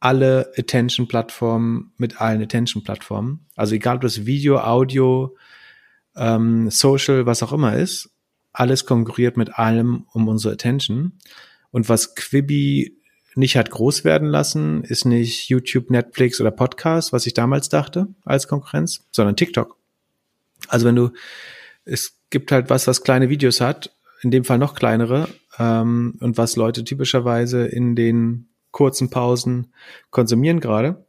alle 0.03 0.51
Attention-Plattformen 0.57 1.93
mit 1.97 2.19
allen 2.19 2.41
Attention-Plattformen. 2.41 3.45
Also 3.55 3.75
egal 3.75 3.95
ob 3.95 4.01
das 4.01 4.25
Video, 4.25 4.59
Audio, 4.59 5.37
ähm, 6.17 6.69
Social, 6.69 7.25
was 7.25 7.41
auch 7.41 7.53
immer 7.53 7.77
ist, 7.77 8.09
alles 8.51 8.85
konkurriert 8.85 9.37
mit 9.37 9.57
allem 9.57 10.05
um 10.11 10.27
unsere 10.27 10.53
Attention. 10.53 11.13
Und 11.71 11.87
was 11.87 12.15
Quibi 12.15 12.97
nicht 13.35 13.55
hat 13.55 13.71
groß 13.71 14.03
werden 14.03 14.27
lassen, 14.27 14.83
ist 14.83 15.05
nicht 15.05 15.47
YouTube, 15.47 15.89
Netflix 15.89 16.41
oder 16.41 16.51
Podcast, 16.51 17.13
was 17.13 17.25
ich 17.25 17.33
damals 17.33 17.69
dachte 17.69 18.07
als 18.25 18.49
Konkurrenz, 18.49 19.07
sondern 19.11 19.37
TikTok. 19.37 19.77
Also 20.67 20.85
wenn 20.85 20.97
du, 20.97 21.11
es 21.85 22.19
gibt 22.29 22.51
halt 22.51 22.69
was, 22.69 22.87
was 22.87 23.03
kleine 23.03 23.29
Videos 23.29 23.61
hat, 23.61 23.95
in 24.21 24.31
dem 24.31 24.43
Fall 24.43 24.57
noch 24.57 24.75
kleinere, 24.75 25.29
ähm, 25.57 26.17
und 26.19 26.37
was 26.37 26.57
Leute 26.57 26.83
typischerweise 26.83 27.65
in 27.65 27.95
den 27.95 28.49
kurzen 28.73 29.09
Pausen 29.09 29.71
konsumieren 30.09 30.59
gerade. 30.59 31.05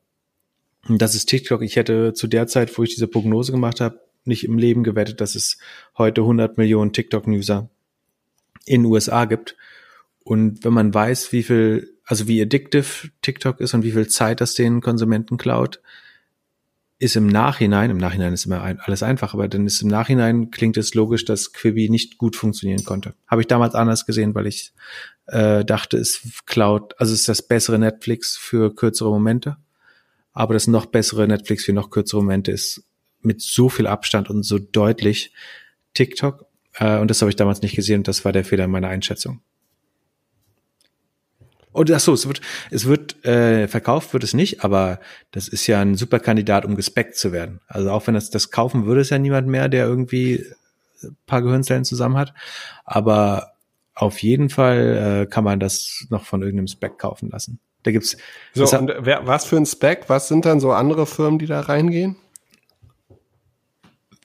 Und 0.89 1.03
das 1.03 1.17
ist 1.17 1.27
TikTok. 1.27 1.63
Ich 1.63 1.75
hätte 1.75 2.13
zu 2.13 2.29
der 2.29 2.47
Zeit, 2.47 2.77
wo 2.79 2.85
ich 2.85 2.95
diese 2.95 3.09
Prognose 3.09 3.51
gemacht 3.51 3.81
habe, 3.81 4.01
nicht 4.25 4.45
im 4.45 4.59
Leben 4.59 4.85
gewettet, 4.85 5.21
dass 5.21 5.35
es 5.35 5.59
heute 5.99 6.21
100 6.21 6.57
Millionen 6.57 6.93
TikTok-User 6.93 7.69
in 8.67 8.85
USA 8.85 9.25
gibt. 9.25 9.57
Und 10.23 10.65
wenn 10.65 10.73
man 10.73 10.95
weiß, 10.95 11.33
wie 11.33 11.43
viel, 11.43 11.95
also 12.05 12.29
wie 12.29 12.41
addictive 12.41 13.11
TikTok 13.23 13.61
ist 13.61 13.75
und 13.75 13.83
wie 13.83 13.93
viel 13.93 14.09
Zeit 14.09 14.41
das 14.41 14.55
den 14.55 14.81
Konsumenten 14.81 15.37
klaut, 15.37 15.81
ist 16.99 17.17
im 17.17 17.27
Nachhinein, 17.27 17.91
im 17.91 17.99
Nachhinein 17.99 18.33
ist 18.33 18.47
immer 18.47 18.63
ein, 18.63 18.79
alles 18.81 19.03
einfach, 19.03 19.35
aber 19.35 19.49
dann 19.49 19.67
ist 19.67 19.83
im 19.83 19.89
Nachhinein 19.89 20.51
klingt 20.51 20.77
es 20.77 20.95
logisch, 20.95 21.25
dass 21.25 21.53
Quibi 21.53 21.91
nicht 21.91 22.19
gut 22.19 22.37
funktionieren 22.37 22.85
konnte. 22.85 23.15
Habe 23.27 23.43
ich 23.43 23.49
damals 23.49 23.75
anders 23.75 24.07
gesehen, 24.07 24.35
weil 24.35 24.47
ich 24.47 24.73
äh, 25.27 25.65
dachte, 25.65 25.97
es 25.97 26.21
klaut, 26.47 26.95
also 26.99 27.13
ist 27.15 27.29
das 27.29 27.43
bessere 27.43 27.79
Netflix 27.79 28.37
für 28.37 28.75
kürzere 28.75 29.11
Momente, 29.11 29.57
aber 30.33 30.55
das 30.55 30.67
noch 30.67 30.87
bessere 30.87 31.27
Netflix 31.27 31.65
für 31.65 31.73
noch 31.73 31.91
kürzere 31.91 32.23
Momente 32.23 32.53
ist 32.53 32.85
mit 33.21 33.41
so 33.41 33.69
viel 33.69 33.87
Abstand 33.87 34.29
und 34.31 34.43
so 34.43 34.59
deutlich 34.59 35.33
TikTok. 35.95 36.47
Äh, 36.75 36.99
und 36.99 37.11
das 37.11 37.23
habe 37.23 37.31
ich 37.31 37.37
damals 37.37 37.63
nicht 37.63 37.77
gesehen 37.77 38.01
und 38.01 38.09
das 38.09 38.25
war 38.25 38.33
der 38.33 38.45
Fehler 38.45 38.65
in 38.65 38.71
meiner 38.71 38.89
Einschätzung. 38.89 39.41
Und 41.73 41.91
ach 41.91 41.99
so, 41.99 42.13
es 42.13 42.29
wird, 42.29 42.41
es 42.71 42.85
wird 42.85 43.25
äh, 43.25 43.67
verkauft 43.67 44.13
wird 44.13 44.23
es 44.23 44.33
nicht, 44.33 44.63
aber 44.63 45.01
das 45.33 45.49
ist 45.49 45.67
ja 45.67 45.81
ein 45.81 45.97
super 45.97 46.21
Kandidat, 46.21 46.65
um 46.65 46.77
gespeckt 46.77 47.17
zu 47.17 47.33
werden. 47.33 47.61
Also 47.67 47.91
auch 47.91 48.07
wenn 48.07 48.15
das 48.15 48.31
das 48.31 48.53
kaufen 48.53 48.87
würde, 48.87 49.01
es 49.01 49.11
ja 49.11 49.19
niemand 49.19 49.49
mehr, 49.49 49.69
der 49.69 49.87
irgendwie 49.87 50.45
ein 51.03 51.17
paar 51.27 51.43
Gehirnzellen 51.43 51.85
zusammen 51.85 52.17
hat. 52.17 52.33
Aber 52.85 53.54
auf 53.95 54.23
jeden 54.23 54.51
Fall 54.51 55.23
äh, 55.23 55.27
kann 55.27 55.45
man 55.45 55.61
das 55.61 56.07
noch 56.11 56.25
von 56.25 56.43
irgendeinem 56.43 56.67
Spec 56.67 56.99
kaufen 56.99 57.31
lassen. 57.31 57.61
Da 57.85 57.93
gibt's. 57.93 58.17
So, 58.55 58.65
und 58.77 58.93
wer, 58.99 59.27
was 59.27 59.45
für 59.45 59.57
ein 59.57 59.67
Spec? 59.67 60.05
Was 60.09 60.29
sind 60.29 60.47
dann 60.47 60.59
so 60.59 60.73
andere 60.73 61.07
Firmen, 61.07 61.39
die 61.39 61.47
da 61.47 61.61
reingehen? 61.61 62.17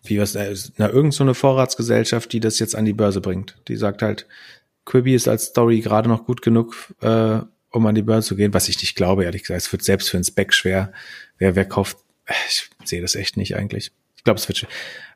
Wie 0.03 0.19
was? 0.19 0.35
Äh, 0.35 0.55
na, 0.77 0.89
irgend 0.89 1.13
so 1.13 1.23
eine 1.23 1.35
Vorratsgesellschaft, 1.35 2.31
die 2.33 2.39
das 2.39 2.57
jetzt 2.59 2.75
an 2.75 2.85
die 2.85 2.93
Börse 2.93 3.21
bringt. 3.21 3.57
Die 3.67 3.75
sagt 3.75 4.01
halt, 4.01 4.27
Quibi 4.85 5.13
ist 5.13 5.27
als 5.27 5.45
Story 5.45 5.81
gerade 5.81 6.09
noch 6.09 6.25
gut 6.25 6.41
genug, 6.41 6.93
äh, 7.01 7.39
um 7.71 7.85
an 7.85 7.95
die 7.95 8.01
Börse 8.01 8.29
zu 8.29 8.35
gehen, 8.35 8.53
was 8.53 8.69
ich 8.69 8.81
nicht 8.81 8.95
glaube, 8.95 9.25
ehrlich 9.25 9.43
gesagt. 9.43 9.61
Es 9.61 9.71
wird 9.71 9.83
selbst 9.83 10.09
für 10.09 10.17
ein 10.17 10.23
Spec 10.23 10.53
schwer. 10.53 10.91
Wer, 11.37 11.55
wer 11.55 11.65
kauft, 11.65 11.97
äh, 12.25 12.33
ich 12.47 12.69
sehe 12.85 13.01
das 13.01 13.15
echt 13.15 13.37
nicht 13.37 13.55
eigentlich. 13.55 13.91
Ich 14.19 14.25
glaube, 14.25 14.37
es 14.37 14.49
wird 14.49 14.67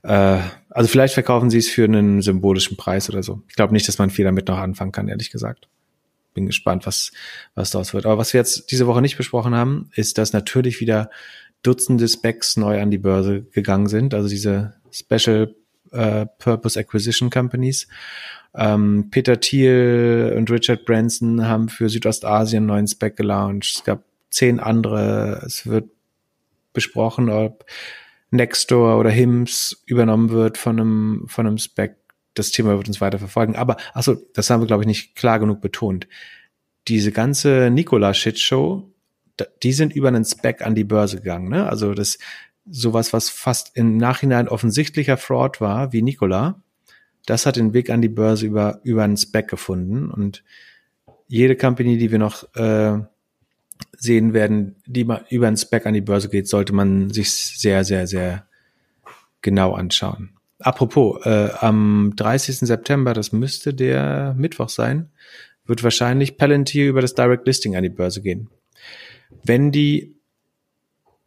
äh, 0.04 0.40
also 0.70 0.88
vielleicht 0.88 1.14
verkaufen 1.14 1.50
sie 1.50 1.58
es 1.58 1.68
für 1.68 1.84
einen 1.84 2.22
symbolischen 2.22 2.78
Preis 2.78 3.10
oder 3.10 3.22
so. 3.22 3.42
Ich 3.50 3.56
glaube 3.56 3.74
nicht, 3.74 3.86
dass 3.86 3.98
man 3.98 4.10
viel 4.10 4.24
damit 4.24 4.48
noch 4.48 4.58
anfangen 4.58 4.94
kann, 4.94 5.10
ehrlich 5.10 5.30
gesagt. 5.30 5.68
Bin 6.34 6.46
gespannt, 6.46 6.88
was, 6.88 7.12
was 7.54 7.72
daraus 7.72 7.94
wird. 7.94 8.06
Aber 8.06 8.18
was 8.18 8.34
wir 8.34 8.40
jetzt 8.40 8.72
diese 8.72 8.88
Woche 8.88 9.02
nicht 9.02 9.18
besprochen 9.18 9.56
haben, 9.56 9.90
ist, 9.94 10.18
dass 10.18 10.32
natürlich 10.32 10.80
wieder 10.80 11.10
Dutzende 11.64 12.08
Specs 12.08 12.56
neu 12.56 12.82
an 12.82 12.92
die 12.92 12.98
Börse 12.98 13.42
gegangen 13.42 13.88
sind. 13.88 14.14
Also 14.14 14.30
diese 14.30 14.76
Special 14.90 15.54
äh, 15.92 16.26
Purpose 16.40 16.80
Acquisition 16.80 17.30
Companies. 17.30 17.90
Ähm, 18.56 19.10
Peter 19.12 19.38
Thiel 19.38 20.34
und 20.38 20.50
Richard 20.50 20.86
Branson 20.86 21.46
haben 21.46 21.68
für 21.68 21.90
Südostasien 21.90 22.60
einen 22.60 22.68
neuen 22.68 22.88
Spec 22.88 23.18
gelauncht. 23.18 23.76
Es 23.76 23.84
gab 23.84 24.02
zehn 24.30 24.62
andere. 24.62 25.44
Es 25.46 25.68
wird 25.68 25.90
besprochen, 26.72 27.30
ob 27.30 27.66
Nextdoor 28.34 28.98
oder 28.98 29.10
HIMS 29.10 29.84
übernommen 29.86 30.32
wird 30.32 30.58
von 30.58 30.80
einem, 30.80 31.26
von 31.28 31.46
einem 31.46 31.58
Spec. 31.58 31.98
Das 32.34 32.50
Thema 32.50 32.76
wird 32.76 32.88
uns 32.88 33.00
weiter 33.00 33.20
verfolgen. 33.20 33.56
Aber, 33.56 33.78
achso, 33.94 34.16
das 34.34 34.50
haben 34.50 34.62
wir, 34.62 34.68
glaube 34.68 34.84
ich, 34.84 34.88
nicht 34.88 35.16
klar 35.16 35.40
genug 35.40 35.62
betont. 35.62 36.08
Diese 36.88 37.12
ganze 37.12 37.70
Nikola-Shitshow, 37.70 38.92
die 39.62 39.72
sind 39.72 39.96
über 39.96 40.08
einen 40.08 40.26
Spec 40.26 40.64
an 40.66 40.74
die 40.74 40.84
Börse 40.84 41.18
gegangen. 41.18 41.50
Ne? 41.50 41.70
Also 41.70 41.94
das 41.94 42.18
sowas, 42.70 43.14
was 43.14 43.30
fast 43.30 43.76
im 43.76 43.98
Nachhinein 43.98 44.48
offensichtlicher 44.48 45.18
Fraud 45.18 45.62
war, 45.62 45.94
wie 45.94 46.02
Nikola, 46.02 46.62
das 47.26 47.46
hat 47.46 47.56
den 47.56 47.74
Weg 47.74 47.90
an 47.90 48.02
die 48.02 48.10
Börse 48.10 48.46
über, 48.46 48.80
über 48.84 49.04
einen 49.04 49.18
Spec 49.18 49.48
gefunden. 49.48 50.10
Und 50.10 50.44
jede 51.28 51.56
Company, 51.56 51.98
die 51.98 52.12
wir 52.12 52.20
noch 52.20 52.44
äh, 52.56 53.00
sehen 53.98 54.34
werden, 54.34 54.76
die 54.86 55.08
über 55.30 55.48
einen 55.48 55.58
Spec 55.58 55.86
an 55.86 55.94
die 55.94 56.02
Börse 56.02 56.30
geht, 56.30 56.48
sollte 56.48 56.74
man 56.74 57.10
sich 57.10 57.32
sehr, 57.32 57.84
sehr, 57.84 58.08
sehr 58.08 58.46
genau 59.42 59.74
anschauen. 59.74 60.32
Apropos, 60.60 61.26
äh, 61.26 61.50
am 61.60 62.14
30. 62.16 62.60
September, 62.68 63.14
das 63.14 63.32
müsste 63.32 63.74
der 63.74 64.34
Mittwoch 64.38 64.70
sein, 64.70 65.10
wird 65.66 65.84
wahrscheinlich 65.84 66.38
Palantir 66.38 66.88
über 66.88 67.02
das 67.02 67.16
Direct 67.16 67.46
Listing 67.46 67.76
an 67.76 67.84
die 67.84 67.90
Börse 67.90 68.22
gehen. 68.22 68.50
Wenn 69.44 69.72
die, 69.72 70.16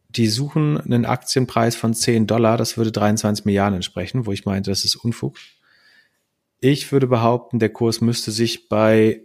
die 0.09 0.27
suchen 0.27 0.79
einen 0.79 1.05
Aktienpreis 1.05 1.75
von 1.75 1.93
10 1.93 2.27
Dollar, 2.27 2.57
das 2.57 2.77
würde 2.77 2.91
23 2.91 3.45
Milliarden 3.45 3.75
entsprechen, 3.75 4.25
wo 4.25 4.31
ich 4.31 4.45
meinte, 4.45 4.71
das 4.71 4.85
ist 4.85 4.95
Unfug. 4.95 5.37
Ich 6.59 6.91
würde 6.91 7.07
behaupten, 7.07 7.59
der 7.59 7.69
Kurs 7.69 8.01
müsste 8.01 8.31
sich 8.31 8.69
bei 8.69 9.21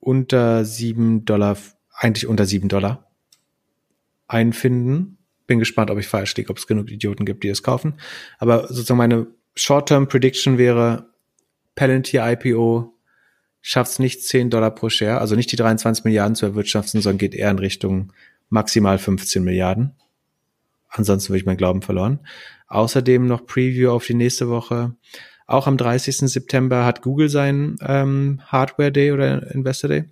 unter 0.00 0.64
sieben 0.64 1.24
Dollar, 1.24 1.56
eigentlich 1.92 2.26
unter 2.26 2.46
sieben 2.46 2.68
Dollar 2.68 3.10
einfinden. 4.26 5.18
Bin 5.46 5.58
gespannt, 5.58 5.90
ob 5.90 5.98
ich 5.98 6.06
falsch 6.06 6.34
liege, 6.36 6.50
ob 6.50 6.58
es 6.58 6.66
genug 6.66 6.90
Idioten 6.90 7.24
gibt, 7.24 7.44
die 7.44 7.48
es 7.48 7.62
kaufen. 7.62 7.94
Aber 8.38 8.68
sozusagen 8.68 8.98
meine 8.98 9.26
Short-Term 9.54 10.08
Prediction 10.08 10.58
wäre 10.58 11.10
Palantir 11.74 12.24
IPO 12.24 12.94
schafft 13.62 13.92
es 13.92 13.98
nicht 13.98 14.22
10 14.22 14.50
Dollar 14.50 14.74
pro 14.74 14.88
Share, 14.88 15.18
also 15.18 15.36
nicht 15.36 15.52
die 15.52 15.56
23 15.56 16.04
Milliarden 16.04 16.34
zu 16.34 16.46
erwirtschaften, 16.46 17.00
sondern 17.00 17.18
geht 17.18 17.34
eher 17.34 17.50
in 17.50 17.58
Richtung 17.58 18.12
maximal 18.48 18.98
15 18.98 19.44
Milliarden. 19.44 19.92
Ansonsten 20.88 21.30
würde 21.30 21.40
ich 21.40 21.46
meinen 21.46 21.56
Glauben 21.56 21.82
verloren. 21.82 22.20
Außerdem 22.66 23.26
noch 23.26 23.46
Preview 23.46 23.90
auf 23.90 24.06
die 24.06 24.14
nächste 24.14 24.48
Woche. 24.48 24.96
Auch 25.50 25.66
am 25.66 25.76
30. 25.76 26.18
September 26.30 26.84
hat 26.84 27.02
Google 27.02 27.28
seinen 27.28 27.76
ähm, 27.82 28.40
Hardware 28.46 28.92
Day 28.92 29.10
oder 29.10 29.50
Investor 29.52 29.88
Day. 29.88 30.04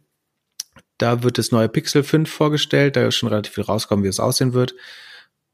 Da 0.98 1.22
wird 1.22 1.38
das 1.38 1.52
neue 1.52 1.68
Pixel 1.68 2.02
5 2.02 2.28
vorgestellt. 2.28 2.96
Da 2.96 3.06
ist 3.06 3.14
schon 3.14 3.28
relativ 3.28 3.54
viel 3.54 3.62
rauskommen, 3.62 4.04
wie 4.04 4.08
es 4.08 4.18
aussehen 4.18 4.52
wird. 4.52 4.74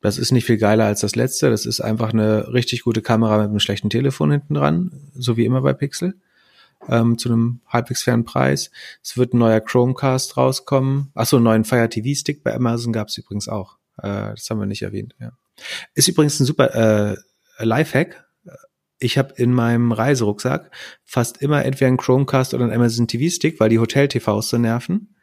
Das 0.00 0.16
ist 0.16 0.32
nicht 0.32 0.46
viel 0.46 0.56
geiler 0.56 0.86
als 0.86 1.00
das 1.00 1.16
letzte. 1.16 1.50
Das 1.50 1.66
ist 1.66 1.82
einfach 1.82 2.14
eine 2.14 2.50
richtig 2.54 2.82
gute 2.82 3.02
Kamera 3.02 3.36
mit 3.36 3.50
einem 3.50 3.60
schlechten 3.60 3.90
Telefon 3.90 4.30
hinten 4.30 4.54
dran, 4.54 4.90
so 5.12 5.36
wie 5.36 5.44
immer 5.44 5.60
bei 5.60 5.74
Pixel, 5.74 6.14
ähm, 6.88 7.18
zu 7.18 7.28
einem 7.28 7.60
halbwegs 7.68 8.04
fairen 8.04 8.24
Preis. 8.24 8.70
Es 9.02 9.18
wird 9.18 9.34
ein 9.34 9.38
neuer 9.38 9.60
Chromecast 9.60 10.38
rauskommen. 10.38 11.10
Achso, 11.14 11.36
einen 11.36 11.44
neuen 11.44 11.64
Fire 11.66 11.90
TV 11.90 12.18
Stick 12.18 12.42
bei 12.42 12.54
Amazon 12.54 12.94
gab 12.94 13.08
es 13.08 13.18
übrigens 13.18 13.48
auch. 13.48 13.76
Äh, 13.98 14.30
das 14.30 14.48
haben 14.48 14.60
wir 14.60 14.66
nicht 14.66 14.80
erwähnt. 14.80 15.14
Ja. 15.20 15.32
Ist 15.92 16.08
übrigens 16.08 16.40
ein 16.40 16.46
super 16.46 16.74
äh, 16.74 17.16
Lifehack 17.58 18.24
ich 19.04 19.18
habe 19.18 19.34
in 19.36 19.52
meinem 19.52 19.92
Reiserucksack 19.92 20.70
fast 21.04 21.42
immer 21.42 21.64
entweder 21.64 21.88
einen 21.88 21.98
Chromecast 21.98 22.54
oder 22.54 22.64
einen 22.64 22.72
Amazon 22.72 23.06
TV 23.06 23.32
Stick, 23.32 23.60
weil 23.60 23.68
die 23.68 23.78
Hotel-TVs 23.78 24.48
so 24.48 24.58
nerven. 24.58 25.14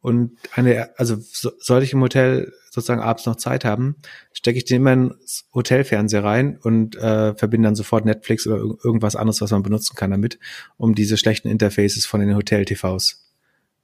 Und 0.00 0.38
eine, 0.54 0.98
also 0.98 1.16
so, 1.20 1.50
sollte 1.58 1.84
ich 1.84 1.92
im 1.92 2.00
Hotel 2.00 2.52
sozusagen 2.70 3.02
abends 3.02 3.26
noch 3.26 3.36
Zeit 3.36 3.66
haben, 3.66 3.96
stecke 4.32 4.56
ich 4.56 4.64
den 4.64 4.78
immer 4.78 4.92
ins 4.94 5.44
Hotelfernseher 5.52 6.24
rein 6.24 6.56
und 6.56 6.96
äh, 6.96 7.34
verbinde 7.34 7.66
dann 7.66 7.74
sofort 7.74 8.06
Netflix 8.06 8.46
oder 8.46 8.56
irgendwas 8.56 9.16
anderes, 9.16 9.42
was 9.42 9.50
man 9.50 9.62
benutzen 9.62 9.96
kann 9.96 10.10
damit, 10.10 10.38
um 10.78 10.94
diese 10.94 11.18
schlechten 11.18 11.48
Interfaces 11.48 12.06
von 12.06 12.20
den 12.20 12.34
Hotel-TVs 12.34 13.30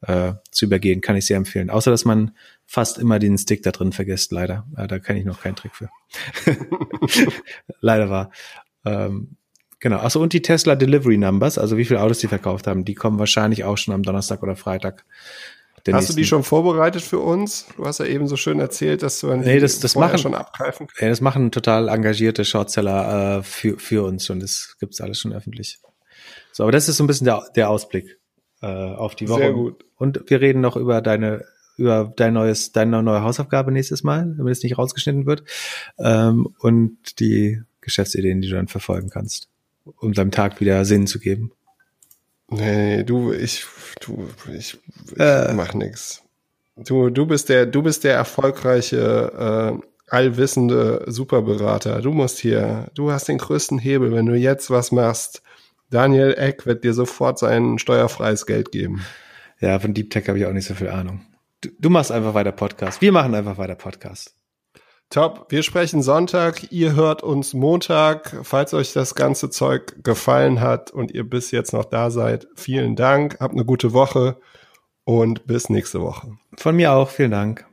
äh, 0.02 0.34
zu 0.50 0.64
übergehen, 0.64 1.00
kann 1.00 1.16
ich 1.16 1.26
sehr 1.26 1.36
empfehlen. 1.36 1.68
Außer 1.68 1.90
dass 1.90 2.04
man 2.04 2.32
fast 2.64 2.98
immer 2.98 3.18
den 3.18 3.36
Stick 3.36 3.62
da 3.62 3.72
drin 3.72 3.92
vergisst, 3.92 4.32
leider. 4.32 4.66
Äh, 4.76 4.86
da 4.86 4.98
kann 4.98 5.16
ich 5.16 5.24
noch 5.24 5.42
keinen 5.42 5.56
Trick 5.56 5.72
für. 5.74 5.90
leider 7.80 8.08
war. 8.08 8.30
Ähm, 8.86 9.36
genau. 9.80 9.98
Achso, 9.98 10.22
und 10.22 10.32
die 10.32 10.42
Tesla 10.42 10.76
Delivery 10.76 11.18
Numbers, 11.18 11.58
also 11.58 11.76
wie 11.76 11.84
viele 11.84 12.00
Autos 12.00 12.18
die 12.18 12.28
verkauft 12.28 12.66
haben, 12.66 12.84
die 12.84 12.94
kommen 12.94 13.18
wahrscheinlich 13.18 13.64
auch 13.64 13.76
schon 13.76 13.94
am 13.94 14.02
Donnerstag 14.02 14.42
oder 14.42 14.56
Freitag. 14.56 15.04
Hast 15.76 15.92
nächsten. 15.92 16.14
du 16.14 16.20
die 16.20 16.26
schon 16.26 16.42
vorbereitet 16.42 17.02
für 17.02 17.20
uns? 17.20 17.66
Du 17.76 17.84
hast 17.84 18.00
ja 18.00 18.06
eben 18.06 18.26
so 18.26 18.36
schön 18.36 18.58
erzählt, 18.58 19.02
dass 19.02 19.20
du 19.20 19.32
nee, 19.36 19.60
das, 19.60 19.78
das 19.78 19.94
machen, 19.94 20.18
schon 20.18 20.34
abgreifen 20.34 20.88
kannst. 20.88 21.00
Nee, 21.00 21.08
das 21.08 21.20
machen 21.20 21.52
total 21.52 21.88
engagierte 21.88 22.44
Shortseller 22.44 23.38
äh, 23.38 23.42
für, 23.44 23.78
für 23.78 24.04
uns 24.04 24.28
und 24.28 24.40
das 24.40 24.76
gibt's 24.80 25.00
alles 25.00 25.20
schon 25.20 25.32
öffentlich. 25.32 25.78
So, 26.50 26.64
aber 26.64 26.72
das 26.72 26.88
ist 26.88 26.96
so 26.96 27.04
ein 27.04 27.06
bisschen 27.06 27.26
der, 27.26 27.44
der 27.54 27.70
Ausblick. 27.70 28.18
äh, 28.62 28.66
auf 28.66 29.14
die 29.14 29.28
Woche. 29.28 29.42
Sehr 29.42 29.52
gut. 29.52 29.84
Und 29.96 30.22
wir 30.26 30.40
reden 30.40 30.60
noch 30.60 30.76
über 30.76 31.00
deine 31.00 31.44
über 31.76 32.12
dein 32.16 32.32
neues, 32.32 32.72
deine 32.72 33.02
neue 33.02 33.22
Hausaufgabe 33.22 33.70
nächstes 33.70 34.02
Mal, 34.02 34.34
damit 34.36 34.52
es 34.52 34.62
nicht 34.62 34.78
rausgeschnitten 34.78 35.26
wird. 35.26 35.44
Ähm, 35.98 36.48
und 36.58 37.20
die 37.20 37.60
Geschäftsideen, 37.86 38.42
die 38.42 38.48
du 38.50 38.56
dann 38.56 38.68
verfolgen 38.68 39.08
kannst, 39.08 39.48
um 39.84 40.12
deinem 40.12 40.30
Tag 40.32 40.60
wieder 40.60 40.84
Sinn 40.84 41.06
zu 41.06 41.18
geben. 41.18 41.52
Nee, 42.48 43.02
du, 43.04 43.32
ich, 43.32 43.64
du, 44.00 44.28
ich, 44.56 44.78
ich 45.12 45.18
Äh. 45.18 45.52
mach 45.54 45.72
nix. 45.72 46.22
Du, 46.76 47.08
du 47.10 47.24
bist 47.26 47.48
der, 47.48 47.64
du 47.66 47.82
bist 47.82 48.04
der 48.04 48.14
erfolgreiche, 48.14 49.80
äh, 49.80 49.86
allwissende 50.08 51.04
Superberater. 51.06 52.02
Du 52.02 52.12
musst 52.12 52.38
hier, 52.38 52.88
du 52.94 53.10
hast 53.10 53.28
den 53.28 53.38
größten 53.38 53.78
Hebel. 53.78 54.12
Wenn 54.12 54.26
du 54.26 54.34
jetzt 54.34 54.70
was 54.70 54.92
machst, 54.92 55.42
Daniel 55.90 56.34
Eck 56.36 56.66
wird 56.66 56.84
dir 56.84 56.92
sofort 56.94 57.38
sein 57.38 57.78
steuerfreies 57.78 58.44
Geld 58.46 58.70
geben. 58.72 59.04
Ja, 59.60 59.78
von 59.78 59.94
Deep 59.94 60.10
Tech 60.10 60.28
habe 60.28 60.38
ich 60.38 60.46
auch 60.46 60.52
nicht 60.52 60.66
so 60.66 60.74
viel 60.74 60.88
Ahnung. 60.90 61.22
Du, 61.62 61.70
du 61.80 61.90
machst 61.90 62.12
einfach 62.12 62.34
weiter 62.34 62.52
Podcast. 62.52 63.00
Wir 63.00 63.10
machen 63.10 63.34
einfach 63.34 63.56
weiter 63.58 63.74
Podcast. 63.76 64.34
Top. 65.10 65.46
Wir 65.50 65.62
sprechen 65.62 66.02
Sonntag. 66.02 66.72
Ihr 66.72 66.94
hört 66.94 67.22
uns 67.22 67.54
Montag. 67.54 68.36
Falls 68.42 68.74
euch 68.74 68.92
das 68.92 69.14
ganze 69.14 69.50
Zeug 69.50 70.02
gefallen 70.02 70.60
hat 70.60 70.90
und 70.90 71.12
ihr 71.12 71.28
bis 71.28 71.52
jetzt 71.52 71.72
noch 71.72 71.84
da 71.84 72.10
seid, 72.10 72.48
vielen 72.56 72.96
Dank. 72.96 73.38
Habt 73.40 73.54
eine 73.54 73.64
gute 73.64 73.92
Woche 73.92 74.38
und 75.04 75.46
bis 75.46 75.70
nächste 75.70 76.00
Woche. 76.00 76.36
Von 76.56 76.76
mir 76.76 76.92
auch. 76.92 77.08
Vielen 77.08 77.30
Dank. 77.30 77.66